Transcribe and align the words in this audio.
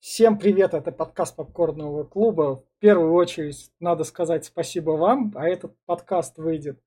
Всем 0.00 0.38
привет, 0.38 0.72
это 0.72 0.92
подкаст 0.92 1.36
Попкорного 1.36 2.04
клуба. 2.04 2.56
В 2.56 2.80
первую 2.80 3.12
очередь 3.12 3.70
надо 3.80 4.04
сказать 4.04 4.46
спасибо 4.46 4.92
вам, 4.92 5.30
а 5.36 5.46
этот 5.46 5.76
подкаст 5.84 6.38
выйдет 6.38 6.80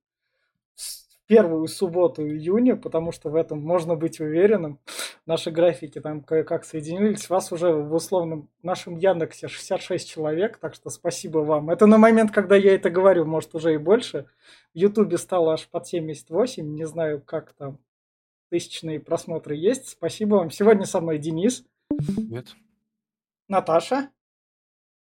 в 0.76 1.28
первую 1.28 1.68
субботу 1.68 2.28
июня, 2.28 2.76
потому 2.76 3.12
что 3.12 3.30
в 3.30 3.36
этом 3.36 3.62
можно 3.62 3.94
быть 3.96 4.20
уверенным. 4.20 4.80
Наши 5.28 5.52
графики 5.52 6.02
там 6.02 6.24
кое-как 6.24 6.66
соединились. 6.66 7.30
Вас 7.30 7.52
уже 7.52 7.72
в 7.72 7.94
условном 7.94 8.50
нашем 8.64 8.98
Яндексе 8.98 9.48
66 9.48 10.10
человек, 10.10 10.58
так 10.58 10.74
что 10.74 10.90
спасибо 10.90 11.38
вам. 11.38 11.70
Это 11.70 11.86
на 11.86 12.00
момент, 12.00 12.32
когда 12.32 12.56
я 12.56 12.74
это 12.74 12.90
говорю, 12.90 13.26
может 13.26 13.54
уже 13.54 13.76
и 13.76 13.78
больше. 13.78 14.26
В 14.74 14.78
Ютубе 14.80 15.20
стало 15.20 15.54
аж 15.54 15.68
под 15.68 15.86
78, 15.86 16.68
не 16.68 16.88
знаю, 16.88 17.22
как 17.24 17.54
там 17.54 17.78
тысячные 18.50 19.00
просмотры 19.00 19.56
есть. 19.56 19.90
Спасибо 19.90 20.38
вам. 20.38 20.50
Сегодня 20.50 20.88
со 20.88 21.00
мной 21.00 21.20
Денис. 21.20 21.64
Привет. 21.90 22.56
Наташа. 23.54 24.10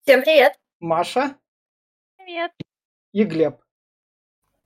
Всем 0.02 0.24
привет. 0.24 0.54
Маша. 0.80 1.38
Привет. 2.18 2.52
И 3.12 3.24
Глеб. 3.24 3.62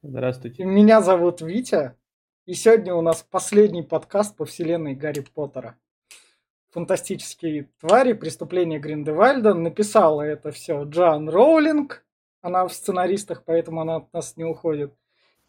Здравствуйте. 0.02 0.64
Меня 0.64 1.02
зовут 1.02 1.42
Витя. 1.42 1.98
И 2.46 2.54
сегодня 2.54 2.96
у 2.96 3.02
нас 3.02 3.24
последний 3.24 3.84
подкаст 3.84 4.38
по 4.38 4.46
вселенной 4.46 4.96
Гарри 4.96 5.20
Поттера. 5.20 5.78
Фантастические 6.70 7.72
твари, 7.82 8.14
преступления 8.14 8.80
Гриндевальда. 8.80 9.54
Написала 9.54 10.22
это 10.22 10.52
все 10.52 10.86
Джоан 10.86 11.28
Роулинг. 11.28 12.06
Она 12.40 12.66
в 12.66 12.74
сценаристах, 12.74 13.44
поэтому 13.44 13.82
она 13.82 13.98
от 13.98 14.14
нас 14.14 14.38
не 14.38 14.46
уходит. 14.46 14.94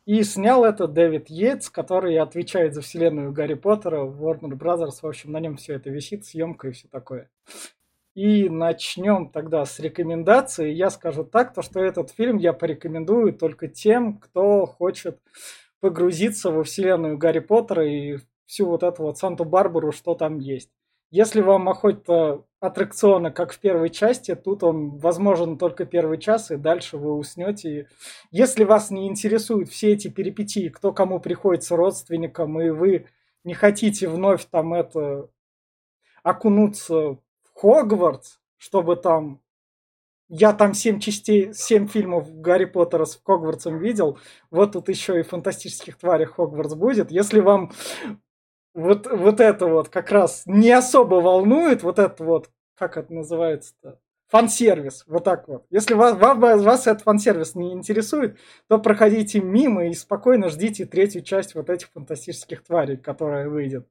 И 0.07 0.25
снял 0.25 0.65
это 0.65 0.89
Дэвид 0.89 1.31
Йейтс, 1.31 1.71
который 1.71 2.19
отвечает 2.19 2.75
за 2.75 2.81
вселенную 2.81 3.31
Гарри 3.33 3.55
Поттера, 3.55 4.05
Warner 4.05 4.59
Brothers. 4.59 5.03
В 5.03 5.07
общем, 5.07 5.31
на 5.31 5.39
нем 5.39 5.57
все 5.57 5.75
это 5.75 5.89
висит, 5.89 6.27
съемка 6.27 6.67
и 6.67 6.73
все 6.73 6.89
такое. 6.89 7.31
И 8.15 8.49
начнем 8.49 9.29
тогда 9.29 9.65
с 9.65 9.81
рекомендаций. 9.81 10.73
Я 10.73 10.91
скажу 10.91 11.25
так, 11.25 11.53
то 11.53 11.63
что 11.63 11.81
этот 11.81 12.11
фильм 12.11 12.37
я 12.37 12.53
порекомендую 12.53 13.33
только 13.33 13.67
тем, 13.67 14.19
кто 14.19 14.67
хочет 14.67 15.19
погрузиться 15.81 16.51
во 16.51 16.63
вселенную 16.63 17.19
Гарри 17.19 17.41
Поттера 17.41 17.85
и 17.87 18.19
всю 18.47 18.67
вот 18.67 18.85
эту 18.85 19.03
вот 19.03 19.19
Санту-Барбару, 19.19 19.91
что 19.91 20.15
там 20.15 20.39
есть. 20.39 20.71
Если 21.11 21.41
вам 21.41 21.69
охота 21.69 22.45
аттракциона, 22.61 23.31
как 23.31 23.53
в 23.53 23.59
первой 23.59 23.91
части, 23.91 24.35
тут 24.35 24.63
он 24.63 24.97
возможен 24.99 25.59
только 25.59 25.85
первый 25.85 26.19
час, 26.19 26.51
и 26.51 26.57
дальше 26.57 26.97
вы 26.97 27.15
уснете. 27.15 27.89
Если 28.31 28.65
вас 28.65 28.91
не 28.91 29.07
интересуют 29.07 29.69
все 29.69 29.93
эти 29.93 30.09
перипетии, 30.09 30.69
кто 30.69 30.93
кому 30.93 31.21
приходится 31.21 31.77
родственникам, 31.77 32.61
и 32.61 32.71
вы 32.71 33.07
не 33.45 33.55
хотите 33.55 34.09
вновь 34.09 34.45
там 34.47 34.73
это 34.73 35.29
окунуться 36.23 37.19
Хогвартс, 37.55 38.39
чтобы 38.57 38.97
там... 38.97 39.41
Я 40.29 40.53
там 40.53 40.73
семь 40.75 41.01
частей, 41.01 41.53
семь 41.53 41.87
фильмов 41.87 42.41
Гарри 42.41 42.65
Поттера 42.65 43.05
с 43.05 43.21
Хогвартсом 43.25 43.79
видел. 43.79 44.19
Вот 44.51 44.73
тут 44.73 44.89
еще 44.89 45.21
и 45.21 45.23
фантастических 45.23 45.99
тварей 45.99 46.25
Хогвартс 46.25 46.75
будет. 46.75 47.11
Если 47.11 47.41
вам 47.41 47.73
вот, 48.75 49.07
вот 49.07 49.41
это 49.41 49.67
вот 49.67 49.89
как 49.89 50.11
раз 50.11 50.43
не 50.47 50.73
особо 50.73 51.17
волнует, 51.17 51.83
вот 51.83 51.99
это 51.99 52.25
вот, 52.25 52.51
как 52.75 52.97
это 52.97 53.13
называется-то? 53.13 54.01
Фан-сервис, 54.29 55.05
вот 55.07 55.23
так 55.23 55.47
вот. 55.47 55.65
Если 55.71 55.95
вас, 55.95 56.17
вас, 56.17 56.63
вас 56.63 56.87
этот 56.87 57.03
фан-сервис 57.03 57.55
не 57.55 57.73
интересует, 57.73 58.39
то 58.69 58.79
проходите 58.79 59.41
мимо 59.41 59.87
и 59.87 59.95
спокойно 59.95 60.49
ждите 60.49 60.87
третью 60.87 61.23
часть 61.23 61.55
вот 61.55 61.71
этих 61.71 61.91
фантастических 61.91 62.65
тварей, 62.65 62.97
которая 62.97 63.49
выйдет 63.49 63.87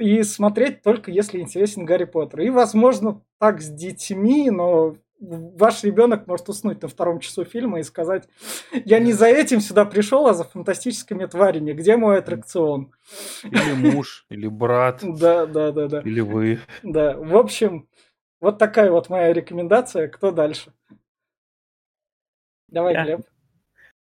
и 0.00 0.22
смотреть 0.22 0.82
только 0.82 1.10
если 1.10 1.40
интересен 1.40 1.84
Гарри 1.84 2.04
Поттер. 2.04 2.40
И, 2.40 2.50
возможно, 2.50 3.22
так 3.38 3.60
с 3.60 3.68
детьми, 3.68 4.50
но 4.50 4.96
ваш 5.20 5.84
ребенок 5.84 6.26
может 6.26 6.48
уснуть 6.48 6.82
на 6.82 6.88
втором 6.88 7.20
часу 7.20 7.44
фильма 7.44 7.80
и 7.80 7.82
сказать, 7.82 8.28
я 8.72 8.98
не 8.98 9.12
за 9.12 9.26
этим 9.26 9.60
сюда 9.60 9.84
пришел, 9.84 10.26
а 10.26 10.34
за 10.34 10.44
фантастическими 10.44 11.26
тварями. 11.26 11.72
Где 11.72 11.96
мой 11.96 12.18
аттракцион? 12.18 12.92
Или 13.44 13.92
муж, 13.92 14.24
или 14.30 14.48
брат. 14.48 15.00
Да, 15.02 15.46
да, 15.46 15.72
да, 15.72 15.88
да. 15.88 16.00
Или 16.00 16.20
вы. 16.20 16.60
Да, 16.82 17.16
в 17.16 17.36
общем, 17.36 17.88
вот 18.40 18.58
такая 18.58 18.90
вот 18.90 19.10
моя 19.10 19.32
рекомендация. 19.32 20.08
Кто 20.08 20.30
дальше? 20.30 20.72
Давай, 22.68 22.94
Глеб. 23.04 23.20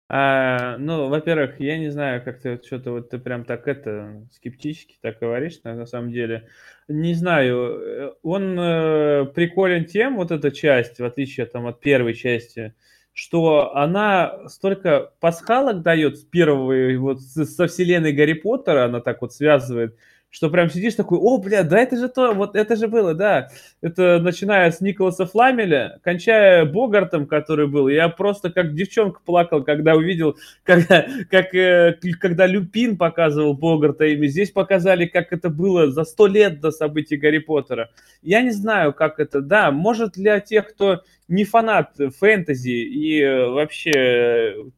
А, 0.08 0.78
ну, 0.78 1.10
во-первых, 1.10 1.60
я 1.60 1.80
не 1.80 1.90
знаю, 1.90 2.24
как 2.24 2.40
ты 2.40 2.62
что-то 2.64 2.92
вот 2.92 3.10
ты 3.10 3.18
прям 3.18 3.44
так 3.44 3.68
это 3.68 4.24
скептически 4.32 4.98
так 5.02 5.18
говоришь, 5.20 5.62
на, 5.64 5.74
на 5.74 5.86
самом 5.88 6.12
деле. 6.12 6.48
Не 6.88 7.16
знаю, 7.16 7.80
э, 7.82 8.12
он 8.22 8.60
э, 8.60 9.26
приколен 9.34 9.86
тем, 9.86 10.18
вот 10.18 10.30
эта 10.30 10.52
часть, 10.52 11.00
в 11.00 11.06
отличие 11.06 11.48
там 11.48 11.66
от 11.66 11.80
первой 11.80 12.14
части, 12.14 12.76
что 13.14 13.76
она 13.76 14.48
столько 14.48 15.12
пасхалок 15.20 15.82
дает 15.82 16.20
с 16.20 16.24
первого, 16.24 16.96
вот 17.00 17.22
со 17.22 17.66
вселенной 17.66 18.14
Гарри 18.14 18.34
Поттера, 18.34 18.86
она 18.86 19.00
так 19.02 19.22
вот 19.22 19.34
связывает, 19.34 19.98
что 20.36 20.50
прям 20.50 20.70
сидишь 20.70 20.96
такой, 20.96 21.18
о, 21.18 21.38
бля, 21.38 21.64
да 21.64 21.80
это 21.80 21.96
же 21.96 22.10
то, 22.10 22.34
вот 22.34 22.58
это 22.58 22.76
же 22.76 22.90
было, 22.90 23.14
да. 23.14 23.48
Это 23.82 24.20
начиная 24.20 24.70
с 24.70 24.82
Николаса 24.82 25.26
Фламеля, 25.26 26.02
кончая 26.04 26.66
Богартом, 26.66 27.26
который 27.26 27.68
был. 27.68 27.88
Я 27.88 28.10
просто 28.10 28.50
как 28.50 28.74
девчонка 28.74 29.22
плакал, 29.24 29.64
когда 29.64 29.96
увидел, 29.96 30.36
когда, 30.64 31.06
как, 31.32 31.56
э, 31.56 31.98
когда 32.20 32.48
Люпин 32.48 32.98
показывал 32.98 33.54
Богарта 33.54 34.04
ими. 34.08 34.28
Здесь 34.28 34.52
показали, 34.52 35.06
как 35.06 35.32
это 35.32 35.50
было 35.50 35.90
за 35.90 36.04
сто 36.04 36.28
лет 36.28 36.60
до 36.60 36.72
событий 36.72 37.16
Гарри 37.16 37.38
Поттера. 37.38 37.92
Я 38.22 38.42
не 38.42 38.52
знаю, 38.52 38.92
как 38.92 39.22
это, 39.22 39.40
да, 39.40 39.72
может 39.72 40.16
для 40.16 40.42
тех, 40.42 40.68
кто 40.68 41.02
не 41.30 41.46
фанат 41.46 41.96
фэнтези 42.20 42.70
и 42.70 43.22
э, 43.22 43.48
вообще 43.48 43.92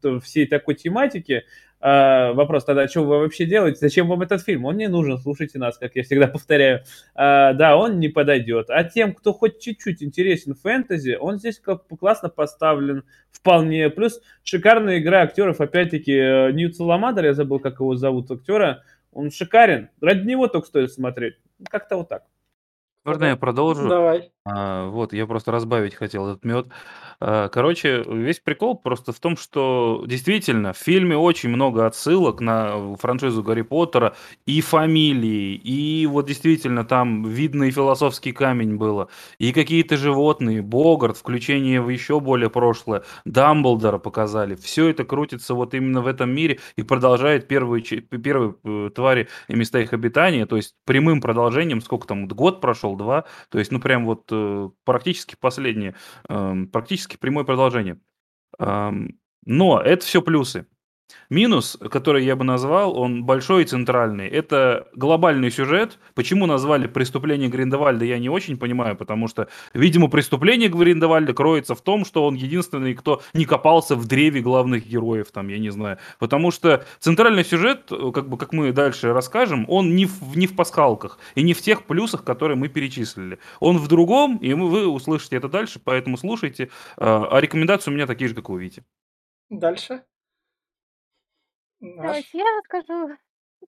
э, 0.03 0.19
всей 0.23 0.45
такой 0.45 0.75
тематики, 0.75 1.45
Uh, 1.79 2.33
вопрос 2.33 2.65
тогда, 2.65 2.87
что 2.87 3.03
вы 3.03 3.19
вообще 3.19 3.45
делаете? 3.45 3.77
Зачем 3.79 4.07
вам 4.07 4.23
этот 4.23 4.41
фильм? 4.41 4.65
Он 4.65 4.77
не 4.77 4.87
нужен, 4.87 5.19
слушайте 5.19 5.59
нас, 5.59 5.77
как 5.77 5.95
я 5.95 6.01
всегда 6.01 6.27
повторяю. 6.27 6.83
Uh, 7.15 7.53
да, 7.53 7.77
он 7.77 7.99
не 7.99 8.09
подойдет. 8.09 8.69
А 8.69 8.83
тем, 8.83 9.13
кто 9.13 9.31
хоть 9.31 9.59
чуть-чуть 9.59 10.01
интересен 10.01 10.55
фэнтези, 10.55 11.17
он 11.19 11.37
здесь 11.37 11.59
как 11.59 11.87
классно 11.99 12.29
поставлен, 12.29 13.03
вполне. 13.31 13.89
Плюс 13.91 14.21
шикарная 14.43 14.97
игра 14.97 15.21
актеров, 15.21 15.61
опять-таки, 15.61 16.13
э, 16.13 16.51
Ньют 16.51 16.75
Саламандр, 16.75 17.25
я 17.25 17.33
забыл, 17.33 17.59
как 17.59 17.79
его 17.79 17.95
зовут 17.95 18.31
актера, 18.31 18.83
он 19.11 19.29
шикарен. 19.29 19.89
Ради 20.01 20.25
него 20.25 20.47
только 20.47 20.67
стоит 20.67 20.91
смотреть. 20.91 21.35
Как-то 21.69 21.97
вот 21.97 22.09
так. 22.09 22.23
Можно 23.07 23.25
я 23.25 23.35
продолжу? 23.37 23.87
Давай. 23.87 24.31
А, 24.43 24.87
вот, 24.89 25.13
я 25.13 25.25
просто 25.25 25.51
разбавить 25.51 25.95
хотел 25.95 26.27
этот 26.27 26.43
мед. 26.43 26.67
А, 27.19 27.47
короче, 27.47 28.03
весь 28.05 28.39
прикол 28.39 28.75
просто 28.75 29.13
в 29.13 29.19
том, 29.19 29.37
что 29.37 30.03
действительно 30.05 30.73
в 30.73 30.77
фильме 30.77 31.17
очень 31.17 31.49
много 31.49 31.85
отсылок 31.85 32.41
на 32.41 32.95
франшизу 32.97 33.43
Гарри 33.43 33.61
Поттера 33.61 34.15
и 34.45 34.61
фамилии, 34.61 35.55
и 35.55 36.05
вот 36.05 36.27
действительно 36.27 36.83
там 36.83 37.23
видно 37.23 37.63
и 37.63 37.71
философский 37.71 38.33
камень 38.33 38.75
было, 38.75 39.07
и 39.37 39.53
какие-то 39.53 39.97
животные, 39.97 40.61
Богарт, 40.61 41.17
включение 41.17 41.81
в 41.81 41.89
еще 41.89 42.19
более 42.19 42.49
прошлое, 42.49 43.03
Дамблдора 43.23 43.99
показали. 43.99 44.55
Все 44.55 44.89
это 44.89 45.05
крутится 45.05 45.53
вот 45.53 45.73
именно 45.73 46.01
в 46.01 46.07
этом 46.07 46.29
мире 46.29 46.59
и 46.75 46.83
продолжает 46.83 47.47
первые, 47.47 47.81
первые 47.81 48.55
э, 48.65 48.89
твари 48.93 49.27
и 49.47 49.55
места 49.55 49.79
их 49.79 49.93
обитания, 49.93 50.45
то 50.45 50.57
есть 50.57 50.75
прямым 50.85 51.21
продолжением, 51.21 51.81
сколько 51.81 52.05
там, 52.05 52.27
год 52.27 52.61
прошел, 52.61 52.96
два, 52.97 53.25
то 53.49 53.59
есть, 53.59 53.71
ну, 53.71 53.79
прям 53.79 54.05
вот 54.05 54.29
э, 54.31 54.69
практически 54.83 55.35
последнее, 55.39 55.95
эм, 56.29 56.67
практически 56.67 57.17
прямое 57.17 57.43
продолжение. 57.45 57.99
Но 58.59 59.79
это 59.79 60.03
все 60.03 60.21
плюсы. 60.21 60.67
Минус, 61.29 61.77
который 61.91 62.23
я 62.23 62.35
бы 62.35 62.45
назвал, 62.45 62.97
он 62.97 63.25
большой 63.25 63.63
и 63.63 63.65
центральный. 63.65 64.27
Это 64.27 64.87
глобальный 64.93 65.51
сюжет. 65.51 65.99
Почему 66.15 66.45
назвали 66.45 66.87
«Преступление 66.87 67.49
Гриндевальда», 67.49 68.05
я 68.05 68.17
не 68.17 68.29
очень 68.29 68.57
понимаю, 68.57 68.95
потому 68.95 69.27
что, 69.27 69.47
видимо, 69.73 70.09
преступление 70.09 70.69
Гриндевальда 70.69 71.33
кроется 71.33 71.75
в 71.75 71.81
том, 71.81 72.05
что 72.05 72.25
он 72.25 72.35
единственный, 72.35 72.93
кто 72.93 73.21
не 73.33 73.45
копался 73.45 73.95
в 73.95 74.07
древе 74.07 74.41
главных 74.41 74.87
героев, 74.87 75.27
там, 75.31 75.49
я 75.49 75.59
не 75.59 75.69
знаю. 75.69 75.97
Потому 76.19 76.51
что 76.51 76.85
центральный 76.99 77.43
сюжет, 77.43 77.91
как 78.13 78.29
бы, 78.29 78.37
как 78.37 78.53
мы 78.53 78.71
дальше 78.71 79.11
расскажем, 79.11 79.65
он 79.67 79.95
не 79.95 80.05
в, 80.05 80.37
не 80.37 80.47
в 80.47 80.55
пасхалках 80.55 81.19
и 81.35 81.43
не 81.43 81.53
в 81.53 81.61
тех 81.61 81.83
плюсах, 81.83 82.23
которые 82.23 82.57
мы 82.57 82.69
перечислили. 82.69 83.39
Он 83.59 83.77
в 83.77 83.87
другом, 83.87 84.37
и 84.37 84.53
вы 84.53 84.87
услышите 84.87 85.35
это 85.35 85.49
дальше, 85.49 85.81
поэтому 85.83 86.17
слушайте. 86.17 86.69
А, 86.97 87.27
а 87.29 87.41
рекомендации 87.41 87.91
у 87.91 87.93
меня 87.93 88.07
такие 88.07 88.29
же, 88.29 88.35
как 88.35 88.49
вы 88.49 88.61
видите. 88.61 88.83
Дальше. 89.49 90.03
Давайте 91.79 92.37
я 92.37 92.45
расскажу, 92.57 93.17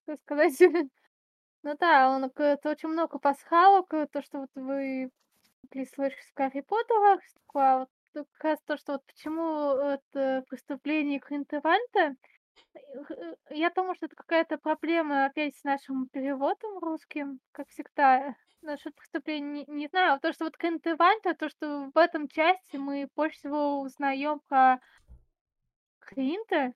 что 0.03 0.17
сказать. 0.17 0.59
Ну 1.61 1.75
да, 1.77 2.09
он, 2.09 2.23
это 2.23 2.69
очень 2.69 2.88
много 2.88 3.19
пасхалок, 3.19 3.94
э, 3.94 4.07
то, 4.07 4.21
что 4.21 4.39
вот 4.39 4.50
вы 4.56 5.11
могли 5.63 5.85
слышать 5.88 6.23
в 6.31 6.33
Гарри 6.33 6.61
Поттерах, 6.61 7.19
такое 7.33 7.79
вот 7.79 7.89
как 8.13 8.44
раз 8.44 8.59
то, 8.65 8.77
что 8.77 8.94
вот 8.94 9.06
почему 9.06 9.73
это 9.73 10.45
преступление 10.47 11.19
Гриндевальда. 11.19 12.15
Э, 12.73 13.35
я 13.50 13.69
думаю, 13.71 13.95
что 13.95 14.06
это 14.06 14.15
какая-то 14.15 14.57
проблема 14.57 15.25
опять 15.25 15.56
с 15.57 15.63
нашим 15.63 16.07
переводом 16.07 16.79
русским, 16.79 17.39
как 17.51 17.67
всегда. 17.69 18.35
Насчет 18.61 18.95
преступления 18.95 19.65
не, 19.65 19.65
не 19.67 19.88
знаю. 19.88 20.13
А 20.13 20.19
то, 20.19 20.33
что 20.33 20.45
вот 20.45 20.57
Кентевальда, 20.57 21.33
то, 21.33 21.50
что 21.50 21.91
в 21.94 21.97
этом 21.97 22.27
части 22.27 22.77
мы 22.77 23.07
больше 23.15 23.38
всего 23.39 23.81
узнаем 23.81 24.39
про 24.47 24.79
Клинта. 26.00 26.73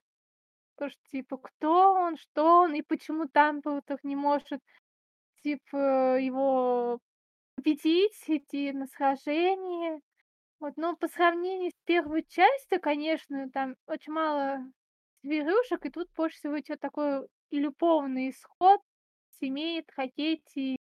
То, 0.76 0.88
что 0.88 1.00
типа 1.10 1.38
кто 1.38 1.94
он, 1.94 2.16
что 2.16 2.62
он 2.62 2.74
и 2.74 2.82
почему 2.82 3.26
Дамблдор 3.32 3.98
не 4.02 4.16
может 4.16 4.60
типа 5.42 6.18
его 6.18 6.98
победить, 7.54 8.12
идти 8.26 8.72
на 8.72 8.86
сражение. 8.86 10.00
Вот, 10.60 10.76
но 10.76 10.96
по 10.96 11.08
сравнению 11.08 11.70
с 11.70 11.84
первой 11.84 12.24
частью, 12.28 12.80
конечно, 12.80 13.50
там 13.50 13.76
очень 13.86 14.12
мало 14.12 14.60
зверюшек, 15.22 15.84
и 15.86 15.90
тут 15.90 16.08
больше 16.16 16.38
всего 16.38 16.58
идет 16.58 16.80
такой 16.80 17.26
и 17.50 17.58
любовный 17.58 18.30
исход, 18.30 18.80
семей, 19.40 19.82
трагедии, 19.82 20.76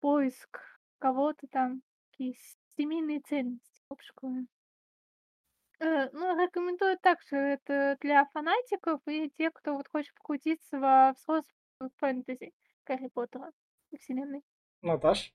поиск 0.00 0.60
кого-то 0.98 1.46
там, 1.50 1.82
такие 2.10 2.34
семейные 2.76 3.20
ценности, 3.20 3.82
общие. 3.88 4.46
Э, 5.84 6.08
ну, 6.12 6.34
рекомендую 6.42 6.98
также 6.98 7.36
это 7.36 7.98
для 8.00 8.24
фанатиков 8.32 9.00
и 9.06 9.28
тех, 9.36 9.52
кто 9.52 9.74
вот 9.74 9.86
хочет 9.88 10.14
покрутиться 10.14 10.78
во 10.78 11.12
взрослом 11.12 11.90
фэнтези 11.98 12.54
Гарри 12.86 13.08
Поттера 13.08 13.52
и 13.90 13.98
вселенной. 13.98 14.42
Наташ? 14.80 15.34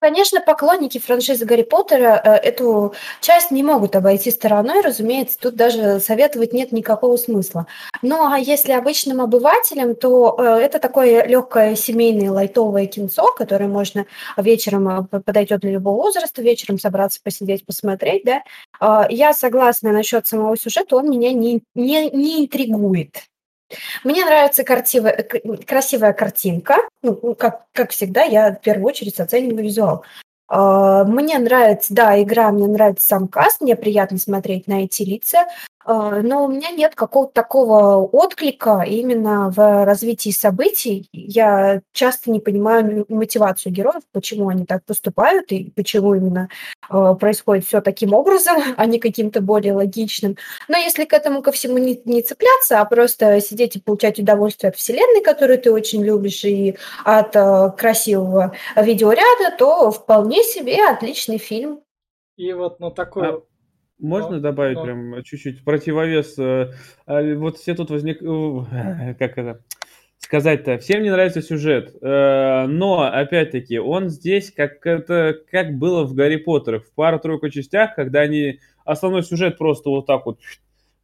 Конечно, 0.00 0.40
поклонники 0.40 0.98
франшизы 0.98 1.44
Гарри 1.44 1.62
Поттера 1.62 2.20
э, 2.24 2.30
эту 2.34 2.94
часть 3.20 3.50
не 3.50 3.64
могут 3.64 3.96
обойти 3.96 4.30
стороной, 4.30 4.80
разумеется, 4.80 5.36
тут 5.40 5.56
даже 5.56 5.98
советовать 5.98 6.52
нет 6.52 6.70
никакого 6.70 7.16
смысла. 7.16 7.66
Ну 8.00 8.30
а 8.30 8.38
если 8.38 8.70
обычным 8.72 9.20
обывателям, 9.20 9.96
то 9.96 10.36
э, 10.38 10.42
это 10.60 10.78
такое 10.78 11.26
легкое 11.26 11.74
семейное 11.74 12.30
лайтовое 12.30 12.86
кинцо, 12.86 13.26
которое 13.36 13.66
можно 13.66 14.06
вечером 14.36 14.88
э, 14.88 15.20
подойдет 15.20 15.60
для 15.62 15.72
любого 15.72 15.96
возраста, 16.02 16.42
вечером 16.42 16.78
собраться, 16.78 17.18
посидеть, 17.24 17.66
посмотреть, 17.66 18.22
да. 18.24 18.42
Э, 18.80 19.12
я 19.12 19.32
согласна 19.32 19.90
насчет 19.90 20.28
самого 20.28 20.56
сюжета, 20.56 20.94
он 20.94 21.10
меня 21.10 21.32
не, 21.32 21.62
не, 21.74 22.08
не 22.10 22.44
интригует. 22.44 23.28
Мне 24.04 24.24
нравится 24.24 24.64
картивая, 24.64 25.26
красивая 25.66 26.12
картинка. 26.12 26.76
Ну, 27.02 27.18
ну, 27.22 27.34
как, 27.34 27.66
как 27.72 27.90
всегда, 27.90 28.22
я 28.22 28.52
в 28.52 28.60
первую 28.60 28.86
очередь 28.86 29.20
оцениваю 29.20 29.64
визуал. 29.64 30.04
А, 30.48 31.04
мне 31.04 31.38
нравится, 31.38 31.92
да, 31.92 32.20
игра, 32.20 32.50
мне 32.50 32.66
нравится 32.66 33.06
сам 33.06 33.28
каст, 33.28 33.60
мне 33.60 33.76
приятно 33.76 34.18
смотреть 34.18 34.66
на 34.66 34.84
эти 34.84 35.02
лица. 35.02 35.46
А, 35.90 36.20
но 36.20 36.44
у 36.44 36.48
меня 36.48 36.70
нет 36.70 36.94
какого-то 36.94 37.32
такого 37.32 38.06
отклика 38.06 38.84
именно 38.86 39.50
в 39.50 39.86
развитии 39.86 40.28
событий. 40.28 41.08
Я 41.12 41.80
часто 41.92 42.30
не 42.30 42.40
понимаю 42.40 43.06
мотивацию 43.08 43.72
героев, 43.72 44.02
почему 44.12 44.50
они 44.50 44.66
так 44.66 44.84
поступают 44.84 45.50
и 45.50 45.72
почему 45.74 46.14
именно 46.14 46.50
а, 46.90 47.14
происходит 47.14 47.64
все 47.64 47.80
таким 47.80 48.12
образом, 48.12 48.58
а 48.76 48.84
не 48.84 48.98
каким-то 48.98 49.40
более 49.40 49.72
логичным. 49.72 50.36
Но 50.68 50.76
если 50.76 51.06
к 51.06 51.14
этому 51.14 51.40
ко 51.40 51.52
всему 51.52 51.78
не, 51.78 51.98
не 52.04 52.20
цепляться, 52.20 52.82
а 52.82 52.84
просто 52.84 53.40
сидеть 53.40 53.76
и 53.76 53.80
получать 53.80 54.18
удовольствие 54.18 54.68
от 54.68 54.76
вселенной, 54.76 55.22
которую 55.22 55.58
ты 55.58 55.72
очень 55.72 56.04
любишь, 56.04 56.44
и 56.44 56.76
от 57.06 57.34
э, 57.34 57.70
красивого 57.78 58.52
видеоряда, 58.76 59.56
то 59.56 59.90
вполне 59.90 60.42
себе 60.42 60.86
отличный 60.86 61.38
фильм. 61.38 61.80
И 62.36 62.52
вот 62.52 62.78
на 62.78 62.90
такой 62.90 63.28
а 63.28 63.40
можно 63.98 64.36
но, 64.36 64.40
добавить 64.40 64.76
но... 64.76 64.84
прям 64.84 65.22
чуть-чуть 65.22 65.64
противовес? 65.64 66.38
Э, 66.38 66.72
а, 67.06 67.34
вот 67.34 67.58
все 67.58 67.74
тут 67.74 67.90
возник... 67.90 68.18
Как 69.18 69.38
это? 69.38 69.62
сказать-то, 70.20 70.78
всем 70.78 71.02
не 71.02 71.10
нравится 71.10 71.40
сюжет, 71.40 71.94
э, 72.02 72.66
но, 72.66 73.02
опять-таки, 73.02 73.78
он 73.78 74.10
здесь 74.10 74.52
как 74.52 74.84
это, 74.84 75.34
как 75.50 75.78
было 75.78 76.04
в 76.04 76.12
Гарри 76.12 76.36
Поттерах, 76.36 76.84
в 76.84 76.92
пару-тройку 76.94 77.48
частях, 77.48 77.94
когда 77.94 78.20
они, 78.20 78.60
основной 78.84 79.22
сюжет 79.22 79.56
просто 79.56 79.90
вот 79.90 80.06
так 80.06 80.26
вот 80.26 80.40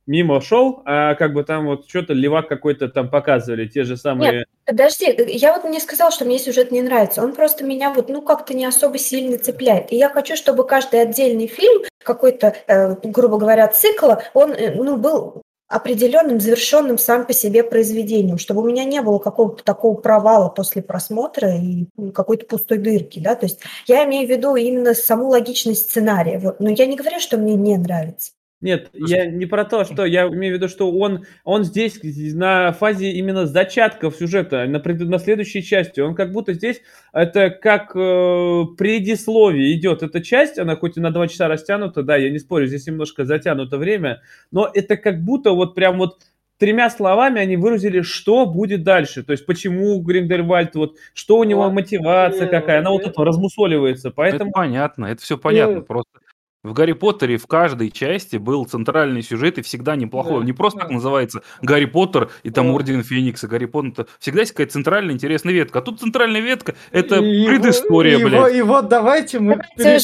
мимо 0.07 0.41
шел, 0.41 0.83
а 0.85 1.15
как 1.15 1.33
бы 1.33 1.45
там 1.45 1.67
вот 1.67 1.89
что-то 1.89 2.13
левак 2.13 2.49
какой-то 2.49 2.89
там 2.89 3.11
показывали, 3.11 3.67
те 3.67 3.85
же 3.85 3.97
самые... 3.97 4.33
Нет, 4.33 4.47
подожди, 4.67 5.15
я 5.29 5.55
вот 5.55 5.69
не 5.69 5.81
сказал, 5.81 6.11
что 6.11 6.25
мне 6.25 6.39
сюжет 6.39 6.71
не 6.71 6.83
нравится, 6.83 7.23
он 7.23 7.33
просто 7.33 7.65
меня 7.65 7.93
вот, 7.93 8.09
ну, 8.09 8.23
как-то 8.23 8.55
не 8.55 8.67
особо 8.67 8.99
сильно 8.99 9.39
цепляет. 9.39 9.93
И 9.93 9.97
я 9.97 10.09
хочу, 10.09 10.37
чтобы 10.37 10.67
каждый 10.67 11.01
отдельный 11.03 11.47
фильм, 11.47 11.83
какой-то, 12.03 12.55
э, 12.67 12.97
грубо 13.03 13.39
говоря, 13.39 13.67
цикла, 13.69 14.23
он, 14.35 14.53
э, 14.53 14.75
ну, 14.75 14.97
был 14.97 15.43
определенным, 15.69 16.41
завершенным 16.41 16.99
сам 16.99 17.27
по 17.27 17.33
себе 17.33 17.65
произведением, 17.65 18.39
чтобы 18.39 18.63
у 18.63 18.67
меня 18.67 18.85
не 18.85 19.01
было 19.01 19.19
какого-то 19.19 19.65
такого 19.65 19.97
провала 19.97 20.49
после 20.51 20.83
просмотра 20.83 21.57
и 21.57 21.87
какой-то 22.13 22.47
пустой 22.47 22.79
дырки, 22.79 23.19
да, 23.19 23.35
то 23.35 23.47
есть 23.47 23.61
я 23.87 24.05
имею 24.05 24.29
в 24.29 24.31
виду 24.31 24.55
именно 24.57 24.95
саму 24.95 25.29
логичность 25.29 25.91
сценария, 25.91 26.39
вот, 26.39 26.61
но 26.61 26.69
я 26.69 26.87
не 26.87 26.97
говорю, 26.97 27.19
что 27.19 27.39
мне 27.39 27.55
не 27.55 27.79
нравится. 27.79 28.33
Нет, 28.65 28.89
я 28.95 29.27
не 29.27 29.45
про 29.45 29.67
то, 29.67 29.85
что 29.85 30.07
я 30.07 30.27
имею 30.27 30.55
в 30.55 30.57
виду, 30.57 30.69
что 30.69 30.91
он, 30.91 31.27
он 31.45 31.65
здесь 31.65 32.01
на 32.33 32.73
фазе 32.73 33.11
именно 33.11 33.45
зачатков 33.45 34.17
сюжета, 34.17 34.65
на, 34.67 34.81
пред, 34.81 35.01
на 35.01 35.19
следующей 35.19 35.63
части. 35.63 36.01
Он 36.01 36.15
как 36.15 36.33
будто 36.33 36.55
здесь, 36.55 36.81
это 37.13 37.51
как 37.51 37.95
э, 37.95 38.65
предисловие 38.79 39.75
идет 39.75 40.03
эта 40.03 40.23
часть, 40.23 40.59
она 40.59 40.77
хоть 40.77 40.97
и 40.97 41.01
на 41.01 41.11
два 41.11 41.29
часа 41.29 41.47
растянута, 41.47 42.03
да, 42.03 42.17
я 42.17 42.31
не 42.31 42.39
спорю, 42.39 42.67
здесь 42.67 42.87
немножко 42.87 43.27
затянуто 43.27 43.77
время, 43.77 44.23
но 44.51 44.71
это 44.73 44.97
как 44.97 45.23
будто 45.23 45.51
вот 45.51 45.75
прям 45.75 45.99
вот 45.99 46.21
тремя 46.57 46.89
словами 46.89 47.43
они 47.43 47.59
выразили, 47.59 48.01
что 48.01 48.47
будет 48.47 48.83
дальше. 48.83 49.23
То 49.25 49.33
есть, 49.33 49.45
почему 49.45 50.01
Гриндельвальд, 50.01 50.75
вот, 50.75 50.97
что 51.13 51.37
у 51.37 51.45
него 51.45 51.71
мотивация 51.71 52.47
какая, 52.47 52.79
она 52.79 52.93
вот 52.93 53.03
это 53.03 53.25
размусоливается. 53.25 54.11
Поэтому... 54.11 54.51
Это 54.51 54.53
понятно, 54.55 55.05
это 55.05 55.21
все 55.21 55.37
понятно. 55.37 55.83
Просто 55.83 56.21
в 56.65 56.73
Гарри 56.73 56.93
Поттере 56.93 57.37
в 57.37 57.47
каждой 57.47 57.91
части 57.91 58.37
был 58.37 58.65
центральный 58.65 59.23
сюжет 59.23 59.59
и 59.59 59.63
всегда 59.63 59.97
неплохой. 59.97 60.41
Да, 60.41 60.47
не 60.47 60.53
просто 60.55 60.79
да. 60.79 60.85
так 60.87 60.95
называется 60.95 61.43
Гарри 61.61 61.85
Поттер 61.85 62.31
и 62.43 62.51
там 62.51 62.69
да. 62.69 62.73
Орден 62.73 63.03
Феникса, 63.03 63.47
Гарри 63.47 63.67
Поттер. 63.67 64.07
Всегда 64.19 64.41
есть 64.41 64.53
какая-то 64.53 64.73
центральная 64.73 65.15
интересная 65.15 65.53
ветка. 65.53 65.81
А 65.81 65.83
тут 65.83 66.01
центральная 66.01 66.41
ветка— 66.41 66.75
это 66.91 67.17
и 67.17 67.47
предыстория, 67.47 68.19
и, 68.19 68.25
блядь. 68.25 68.55
И, 68.55 68.59
и 68.59 68.63
вот 68.63 68.89
давайте 68.89 69.41
мы 69.41 69.61
пере, 69.77 70.01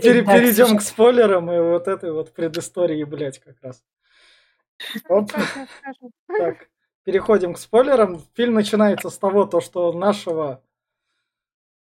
пере, 0.00 0.22
перейдем 0.22 0.76
к 0.76 0.82
спойлерам 0.82 1.50
и 1.52 1.60
вот 1.60 1.86
этой 1.86 2.12
вот 2.12 2.34
предыстории, 2.34 3.04
блядь, 3.04 3.38
как 3.38 3.54
раз. 3.62 3.84
Оп. 5.08 5.30
Так, 6.26 6.68
переходим 7.04 7.54
к 7.54 7.58
спойлерам. 7.58 8.20
Фильм 8.34 8.54
начинается 8.54 9.08
с 9.08 9.16
того, 9.16 9.46
то, 9.46 9.60
что 9.60 9.92
нашего 9.92 10.64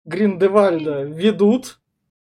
Гриндевальда 0.05 1.03
ведут 1.03 1.79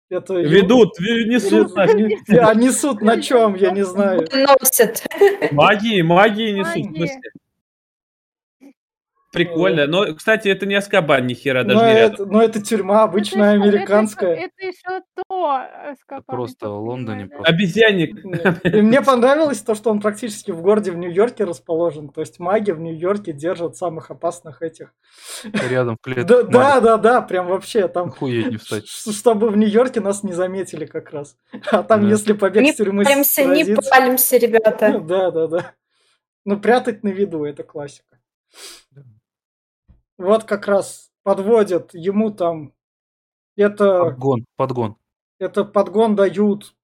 это 0.08 0.35
Ведут, 0.35 0.99
несут. 1.00 1.75
На... 1.75 1.84
А 2.48 2.55
несут 2.55 3.01
на 3.01 3.20
чем, 3.20 3.55
я 3.55 3.70
не 3.70 3.84
знаю. 3.84 4.27
Носят. 4.32 5.05
Магии, 5.53 6.03
магии 6.03 6.53
несут. 6.53 7.20
Прикольно. 9.36 9.86
Но, 9.86 10.14
кстати, 10.14 10.48
это 10.48 10.64
не 10.64 10.74
Аскабан, 10.74 11.26
ни 11.26 11.34
хера 11.34 11.62
даже 11.62 11.78
но 11.78 11.84
не 11.84 11.93
это, 11.93 12.00
рядом. 12.00 12.31
Но 12.31 12.43
это 12.43 12.62
тюрьма 12.62 13.02
обычная, 13.02 13.56
это, 13.56 13.64
американская. 13.64 14.34
Это, 14.34 14.52
это 14.56 14.66
еще 14.66 15.02
то 15.14 15.66
Аскабан. 15.90 16.24
Просто 16.26 16.70
в 16.70 16.81
Лондоне. 16.81 17.26
Просто. 17.26 17.52
Обезьянник. 17.52 18.24
И 18.64 18.81
мне 18.81 19.02
понравилось 19.02 19.60
то, 19.60 19.74
что 19.74 19.90
он 19.90 20.00
практически 20.00 20.52
в 20.52 20.62
городе 20.62 20.90
в 20.90 20.96
Нью-Йорке 20.96 21.44
расположен. 21.44 22.08
То 22.08 22.22
есть 22.22 22.38
маги 22.38 22.70
в 22.70 22.81
Нью-Йорке 22.81 23.32
держат 23.32 23.76
самых 23.76 24.10
опасных 24.10 24.62
этих. 24.62 24.94
Рядом 25.69 25.96
в 25.96 26.00
клетке. 26.00 26.24
Да, 26.24 26.43
да, 26.43 26.81
да, 26.81 26.96
да, 26.96 27.20
прям 27.20 27.48
вообще 27.48 27.88
там. 27.88 28.10
Хуеть 28.10 28.50
не 28.50 28.56
встать. 28.56 28.88
Чтобы 28.88 29.50
в 29.50 29.56
Нью-Йорке 29.56 30.00
нас 30.00 30.22
не 30.22 30.32
заметили 30.32 30.86
как 30.86 31.10
раз. 31.10 31.36
А 31.70 31.82
там, 31.82 32.02
да. 32.02 32.08
если 32.08 32.32
побег 32.32 32.62
не 32.62 32.72
с 32.72 32.76
тюрьмы... 32.76 33.05
Не 33.05 33.10
палимся, 33.10 33.44
не 33.44 33.76
палимся, 33.90 34.36
ребята. 34.38 35.02
Да, 35.06 35.31
да, 35.31 35.46
да. 35.46 35.72
Ну, 36.44 36.58
прятать 36.58 37.05
на 37.05 37.08
виду, 37.08 37.44
это 37.44 37.62
классика 37.62 38.16
вот 40.19 40.44
как 40.44 40.67
раз 40.69 41.11
подводят 41.23 41.94
ему 41.94 42.31
там 42.31 42.73
это... 43.56 44.05
Подгон, 44.05 44.44
подгон. 44.56 44.96
Это 45.39 45.65
подгон 45.65 46.15
дают, 46.15 46.75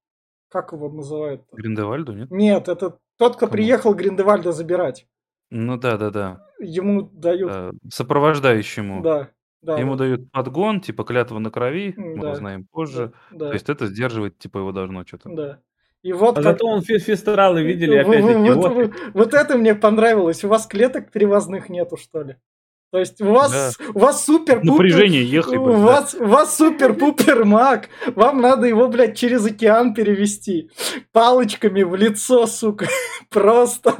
как 0.49 0.73
его 0.73 0.89
называют? 0.89 1.43
Гриндевальду, 1.51 2.13
нет? 2.13 2.31
Нет, 2.31 2.67
это 2.67 2.97
тот, 3.17 3.35
кто 3.35 3.45
Кому? 3.45 3.51
приехал 3.51 3.93
Гриндевальда 3.93 4.51
забирать. 4.51 5.07
Ну 5.49 5.77
да, 5.77 5.97
да, 5.97 6.09
да. 6.09 6.47
Ему 6.59 7.03
дают... 7.03 7.51
Э, 7.53 7.71
сопровождающему. 7.91 9.01
Да. 9.03 9.29
Да, 9.61 9.79
Ему 9.79 9.95
да. 9.95 9.99
дают 9.99 10.29
подгон, 10.31 10.81
типа 10.81 11.05
клятва 11.05 11.39
на 11.39 11.49
крови, 11.49 11.93
мы 11.95 12.21
да. 12.21 12.31
узнаем 12.31 12.65
позже. 12.65 13.13
Да. 13.31 13.47
То 13.47 13.53
есть 13.53 13.69
это 13.69 13.87
сдерживать, 13.87 14.37
типа, 14.37 14.57
его 14.57 14.73
должно 14.73 15.05
что-то. 15.05 15.29
Да. 15.29 15.59
И 16.01 16.11
вот 16.11 16.37
а 16.37 16.43
как... 16.43 16.43
зато 16.43 16.67
он 16.67 16.81
фестералы 16.81 17.63
видели 17.63 17.95
опять-таки. 17.95 18.51
Вот, 18.51 18.73
вот. 18.73 18.91
вот 19.13 19.33
это 19.33 19.57
мне 19.57 19.73
понравилось. 19.73 20.43
У 20.43 20.49
вас 20.49 20.67
клеток 20.67 21.11
перевозных 21.11 21.69
нету, 21.69 21.95
что 21.95 22.23
ли? 22.23 22.35
То 22.93 22.99
есть 22.99 23.19
у 23.21 23.33
вас, 23.33 23.51
да. 23.51 23.85
у 23.95 23.99
вас 23.99 24.23
супер 24.23 24.59
-пупер, 24.59 24.65
Напряжение 24.65 25.25
ехай. 25.25 25.57
У, 25.57 25.65
да. 25.65 25.77
вас, 25.79 26.13
у 26.13 26.25
вас 26.27 26.55
супер-пупер 26.55 27.43
маг. 27.43 27.89
Вам 28.13 28.39
надо 28.39 28.67
его, 28.67 28.87
блядь, 28.87 29.17
через 29.17 29.43
океан 29.47 29.95
перевести. 29.95 30.69
Палочками 31.11 31.81
в 31.81 31.95
лицо, 31.95 32.45
сука. 32.45 32.87
Просто. 33.31 33.95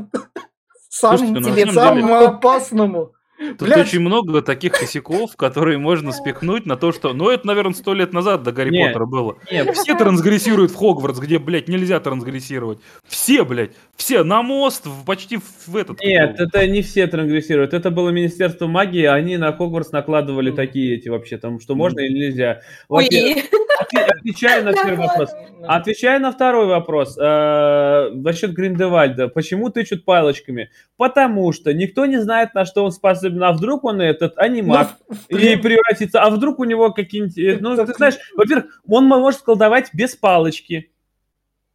Ну, 1.02 1.72
самому 1.72 2.18
опасному. 2.18 3.14
Тут 3.58 3.68
Блядь. 3.68 3.88
очень 3.88 4.00
много 4.00 4.42
таких 4.42 4.74
косяков, 4.74 5.36
которые 5.36 5.78
можно 5.78 6.12
спихнуть 6.12 6.66
на 6.66 6.76
то, 6.78 6.92
что... 6.92 7.14
Ну, 7.14 7.30
это, 7.30 7.46
наверное, 7.48 7.74
сто 7.74 7.94
лет 7.94 8.14
назад 8.14 8.44
до 8.44 8.52
Гарри 8.52 8.70
Не, 8.72 8.86
Поттера 8.88 9.06
было. 9.06 9.38
Не, 9.52 9.72
Все 9.74 9.96
трансгрессируют 9.98 10.72
в 10.72 10.76
Хогвартс, 10.76 11.20
где, 11.20 11.40
блядь, 11.40 11.68
нельзя 11.68 12.00
трансгрессировать. 12.00 12.80
Все, 13.08 13.44
блядь, 13.44 13.72
все 13.96 14.24
на 14.24 14.42
мост, 14.42 14.86
в- 14.86 15.06
почти 15.06 15.38
в 15.68 15.76
этот... 15.76 16.00
Нет, 16.02 16.40
это 16.40 16.66
не 16.68 16.82
все 16.82 17.08
трансгрессируют. 17.08 17.74
Это 17.74 17.92
было 17.92 18.10
Министерство 18.10 18.68
магии, 18.68 19.06
они 19.06 19.38
на 19.38 19.52
Хогвартс 19.54 19.92
накладывали 19.92 20.50
Мгм. 20.50 20.56
такие 20.58 20.96
эти 20.96 21.10
вообще, 21.10 21.38
там, 21.38 21.60
что 21.60 21.74
Мгм. 21.74 21.80
можно 21.80 22.00
или 22.00 22.26
нельзя. 22.28 22.62
Ой, 22.88 23.04
Во-первых, 23.06 23.44
отве- 23.80 24.04
Отвечаю 24.06 24.64
на 24.66 24.74
первый 24.74 24.98
вопрос. 25.08 25.30
Отвечая 25.68 26.20
на 26.20 26.32
второй 26.32 26.68
вопрос, 26.68 27.18
э, 27.18 28.10
насчет 28.14 28.54
Гриндевальда. 28.54 29.28
Почему 29.28 29.70
тычут 29.70 30.06
палочками? 30.06 30.70
Потому 30.98 31.52
что 31.52 31.74
никто 31.74 32.06
не 32.06 32.18
знает, 32.22 32.54
на 32.54 32.66
что 32.66 32.84
он 32.86 32.92
способен. 32.92 33.33
А 33.42 33.54
вдруг 33.54 33.84
он 33.84 34.02
этот 34.02 34.38
анимат 34.38 34.98
Ну, 35.30 35.38
и 35.38 35.56
превратится, 35.56 36.22
а 36.22 36.30
вдруг 36.30 36.60
у 36.60 36.64
него 36.64 36.92
какие-нибудь... 36.92 37.38
э, 37.38 37.58
Ну, 37.60 37.76
Так- 37.76 37.88
ты 37.88 37.94
знаешь, 37.94 38.16
во-первых, 38.36 38.82
он 38.88 39.06
мо- 39.06 39.20
может 39.20 39.42
колдовать 39.42 39.90
без 39.94 40.16
палочки. 40.16 40.92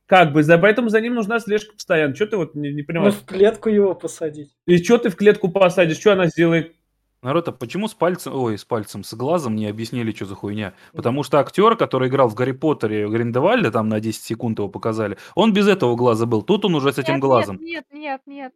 Как 0.06 0.32
бы, 0.32 0.42
поэтому 0.42 0.88
за 0.88 1.00
ним 1.00 1.14
нужна 1.14 1.38
слежка 1.38 1.74
постоянно. 1.74 2.14
Что 2.14 2.26
ты 2.26 2.36
вот 2.38 2.54
не, 2.54 2.72
не 2.72 2.80
ну, 2.80 2.86
понимаешь? 2.86 3.14
в 3.14 3.24
клетку 3.26 3.68
его 3.68 3.94
посадить. 3.94 4.50
И 4.66 4.78
что 4.82 4.96
ты 4.98 5.10
в 5.10 5.16
клетку 5.16 5.50
посадишь? 5.50 5.98
Что 5.98 6.12
она 6.12 6.26
сделает? 6.26 6.74
Народ, 7.20 7.48
а 7.48 7.52
почему 7.52 7.88
с 7.88 7.94
пальцем, 7.94 8.32
ой, 8.34 8.56
с 8.56 8.64
пальцем, 8.64 9.02
с 9.02 9.12
глазом 9.12 9.56
не 9.56 9.66
объяснили, 9.66 10.12
что 10.12 10.24
за 10.24 10.36
хуйня? 10.36 10.72
Потому 10.92 11.24
что 11.24 11.40
актер, 11.40 11.76
который 11.76 12.08
играл 12.08 12.28
в 12.28 12.34
Гарри 12.34 12.52
Поттере 12.52 13.08
Гриндевальда, 13.08 13.72
там 13.72 13.88
на 13.88 13.98
10 13.98 14.22
секунд 14.22 14.60
его 14.60 14.68
показали, 14.68 15.18
он 15.34 15.52
без 15.52 15.66
этого 15.66 15.96
глаза 15.96 16.26
был. 16.26 16.42
Тут 16.42 16.64
он 16.64 16.76
уже 16.76 16.92
с 16.92 16.98
этим 16.98 17.14
Нет, 17.14 17.22
глазом. 17.22 17.58
Нет, 17.60 17.84
нет, 17.92 17.92
нет, 17.92 18.20
нет. 18.26 18.52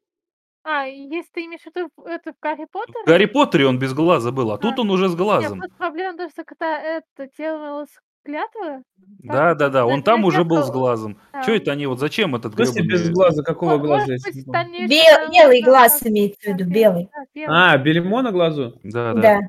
А, 0.64 0.84
если 0.86 1.28
ты 1.32 1.44
имеешь 1.46 1.62
в 1.62 1.66
виду 1.66 1.88
в- 1.96 2.06
это 2.06 2.32
в 2.32 2.36
Гарри 2.40 2.66
В 2.66 2.70
Поттере? 2.70 3.04
Гарри 3.06 3.24
Поттере 3.26 3.66
он 3.66 3.78
без 3.78 3.92
глаза 3.94 4.30
был, 4.30 4.52
а 4.52 4.58
тут 4.58 4.78
А, 4.78 4.82
он 4.82 4.90
уже 4.90 5.08
с 5.08 5.10
Нет, 5.12 5.18
глазом. 5.18 5.58
просто 5.58 5.76
проблема 5.76 6.12
в 6.12 6.16
том, 6.18 6.30
что 6.30 6.44
когда 6.44 6.78
это 6.80 7.28
делалось 7.36 7.90
клятва, 8.24 8.82
Да, 9.24 9.54
да, 9.54 9.68
да, 9.68 9.84
он 9.86 10.04
там 10.04 10.24
уже 10.24 10.44
был 10.44 10.62
с 10.62 10.70
глазом. 10.70 11.18
Да. 11.32 11.42
Что 11.42 11.52
это 11.52 11.72
они, 11.72 11.86
вот 11.86 11.98
зачем 11.98 12.36
этот 12.36 12.52
В 12.52 12.56
смысле 12.56 12.82
без 12.82 13.00
гребаный- 13.00 13.14
глаза? 13.14 13.42
Какого 13.42 13.70
мо- 13.72 13.78
глаза? 13.78 14.06
может 14.12 14.24
быть, 14.24 14.44
помню? 14.44 14.52
дальнейшее 14.52 14.88
Бел- 14.88 15.32
белый 15.32 15.62
глаз 15.62 16.00
имеется 16.06 16.40
в 16.40 16.44
да, 16.44 16.52
виду, 16.64 16.70
белый, 16.70 17.08
да. 17.34 17.72
А, 17.72 17.78
бельмо 17.78 18.22
на 18.22 18.30
глазу? 18.30 18.78
Да, 18.84 19.14
Да. 19.14 19.20
да. 19.20 19.32
Ему 19.34 19.48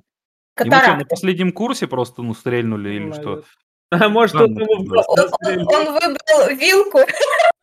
что, 0.55 0.65
на 0.65 0.71
Катаракта. 0.79 1.05
последнем 1.09 1.51
курсе 1.51 1.85
просто, 1.87 2.23
ну, 2.23 2.33
стрельнули 2.33 2.89
или 2.95 3.11
что? 3.11 3.43
А 3.91 4.09
может, 4.09 4.31
Странно, 4.35 4.55
он 4.55 4.69
ему 4.69 4.83
в 4.83 4.87
глаз 4.87 5.05
Он, 5.07 5.19
он 5.19 5.93
выбрал 5.93 6.57
вилку. 6.59 6.99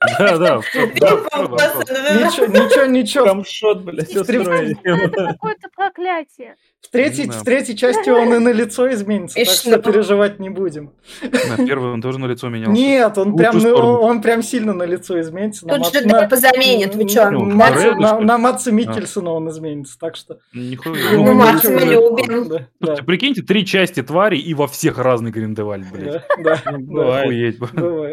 Да, 0.19 0.38
да. 0.38 0.57
Ничего, 0.57 2.47
ничего, 2.47 2.87
ничего. 2.87 3.26
Камшот, 3.26 3.83
блядь, 3.83 4.16
устроили. 4.16 4.76
Это 4.83 5.26
какое-то 5.33 5.69
проклятие. 5.76 6.57
В 6.82 6.88
третьей, 6.92 7.28
в 7.28 7.44
третьей 7.44 7.76
части 7.76 8.08
он 8.10 8.34
и 8.34 8.38
на 8.38 8.49
лицо 8.49 8.90
изменится, 8.92 9.38
И 9.38 9.44
так 9.44 9.54
что? 9.54 9.70
что 9.70 9.78
переживать 9.78 10.40
не 10.40 10.49
будем. 10.49 10.90
На 11.22 11.64
первый 11.64 11.92
он 11.92 12.00
тоже 12.02 12.18
на 12.18 12.26
лицо 12.26 12.49
менялся. 12.49 12.72
Нет, 12.72 13.16
он 13.18 13.37
прям, 13.37 13.58
ну, 13.58 13.75
он 13.76 14.20
прям 14.22 14.42
сильно 14.42 14.72
на 14.72 14.84
лицо 14.84 15.20
изменится. 15.20 15.66
Тут 15.66 15.92
же 15.92 16.02
Деппа 16.04 16.37
заменит, 16.37 16.94
вы 16.94 17.06
чё? 17.06 17.30
Ну, 17.30 17.44
на, 17.44 18.18
на 18.20 18.38
Матса 18.38 18.72
Миккельсона 18.72 19.30
он 19.30 19.50
изменится, 19.50 19.99
так 19.99 20.16
что... 20.16 20.38
Нихуя. 20.52 20.94
Ну, 21.12 21.20
ему 21.20 21.34
Матса 21.34 21.70
мы 21.70 21.82
не- 21.82 21.92
любим. 21.92 22.49
Да, 22.49 22.58
да, 22.58 22.66
Слушайте, 22.80 23.04
прикиньте, 23.04 23.42
три 23.42 23.64
части 23.66 24.02
твари 24.02 24.38
и 24.38 24.54
во 24.54 24.66
всех 24.66 24.99
разный 24.99 25.30
Гриндевальд, 25.30 25.84
блядь. 25.92 26.22
да, 26.42 26.60
да, 26.64 26.72
Ну, 26.72 26.78
бывает. 26.78 27.58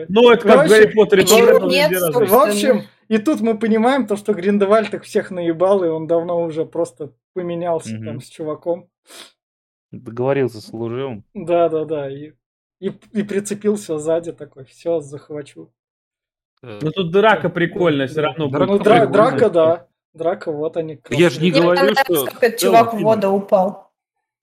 Ну, 0.10 0.30
это 0.30 0.48
как 0.48 0.68
Гарри 0.68 0.94
собственно? 0.94 2.26
В 2.26 2.34
общем, 2.36 2.84
и 3.08 3.18
тут 3.18 3.42
мы 3.42 3.58
понимаем 3.58 4.08
то, 4.08 4.16
что 4.16 4.34
Гриндевальд 4.34 4.94
их 4.94 5.04
всех 5.04 5.32
наебал, 5.32 5.84
и 5.84 5.88
он 5.88 6.08
давно 6.08 6.42
уже 6.44 6.66
просто 6.66 7.14
поменялся 7.34 7.96
Мгм. 7.96 8.06
там 8.06 8.22
с 8.22 8.26
чуваком. 8.30 8.90
Договорился 9.92 10.60
с 10.62 10.68
служивым. 10.68 11.24
Да, 11.34 11.70
да, 11.70 11.86
да. 11.86 12.10
И, 12.12 12.34
и, 12.80 12.92
и 13.14 13.24
прицепился 13.24 13.98
сзади 14.00 14.34
такой, 14.34 14.66
все, 14.66 15.00
захвачу. 15.00 15.72
Э, 16.62 16.80
Ну, 16.82 16.92
тут 16.92 17.12
драка 17.12 17.50
прикольная, 17.50 18.08
все 18.08 18.22
равно. 18.22 18.48
Драка 18.50 18.66
Ну, 18.66 18.78
будет. 18.78 18.88
дра- 18.88 19.08
драка, 19.08 19.50
да. 19.50 19.88
Драка, 20.14 20.52
вот 20.52 20.76
они. 20.78 21.00
Я 21.10 21.30
ж 21.30 21.38
не 21.40 21.52
красные. 21.52 21.52
Мне 21.52 21.62
говорю, 21.62 21.80
понравилось, 21.96 22.30
что 22.32 22.40
как 22.40 22.58
чувак 22.58 22.94
в 22.94 23.00
воду 23.00 23.30
упал. 23.30 23.88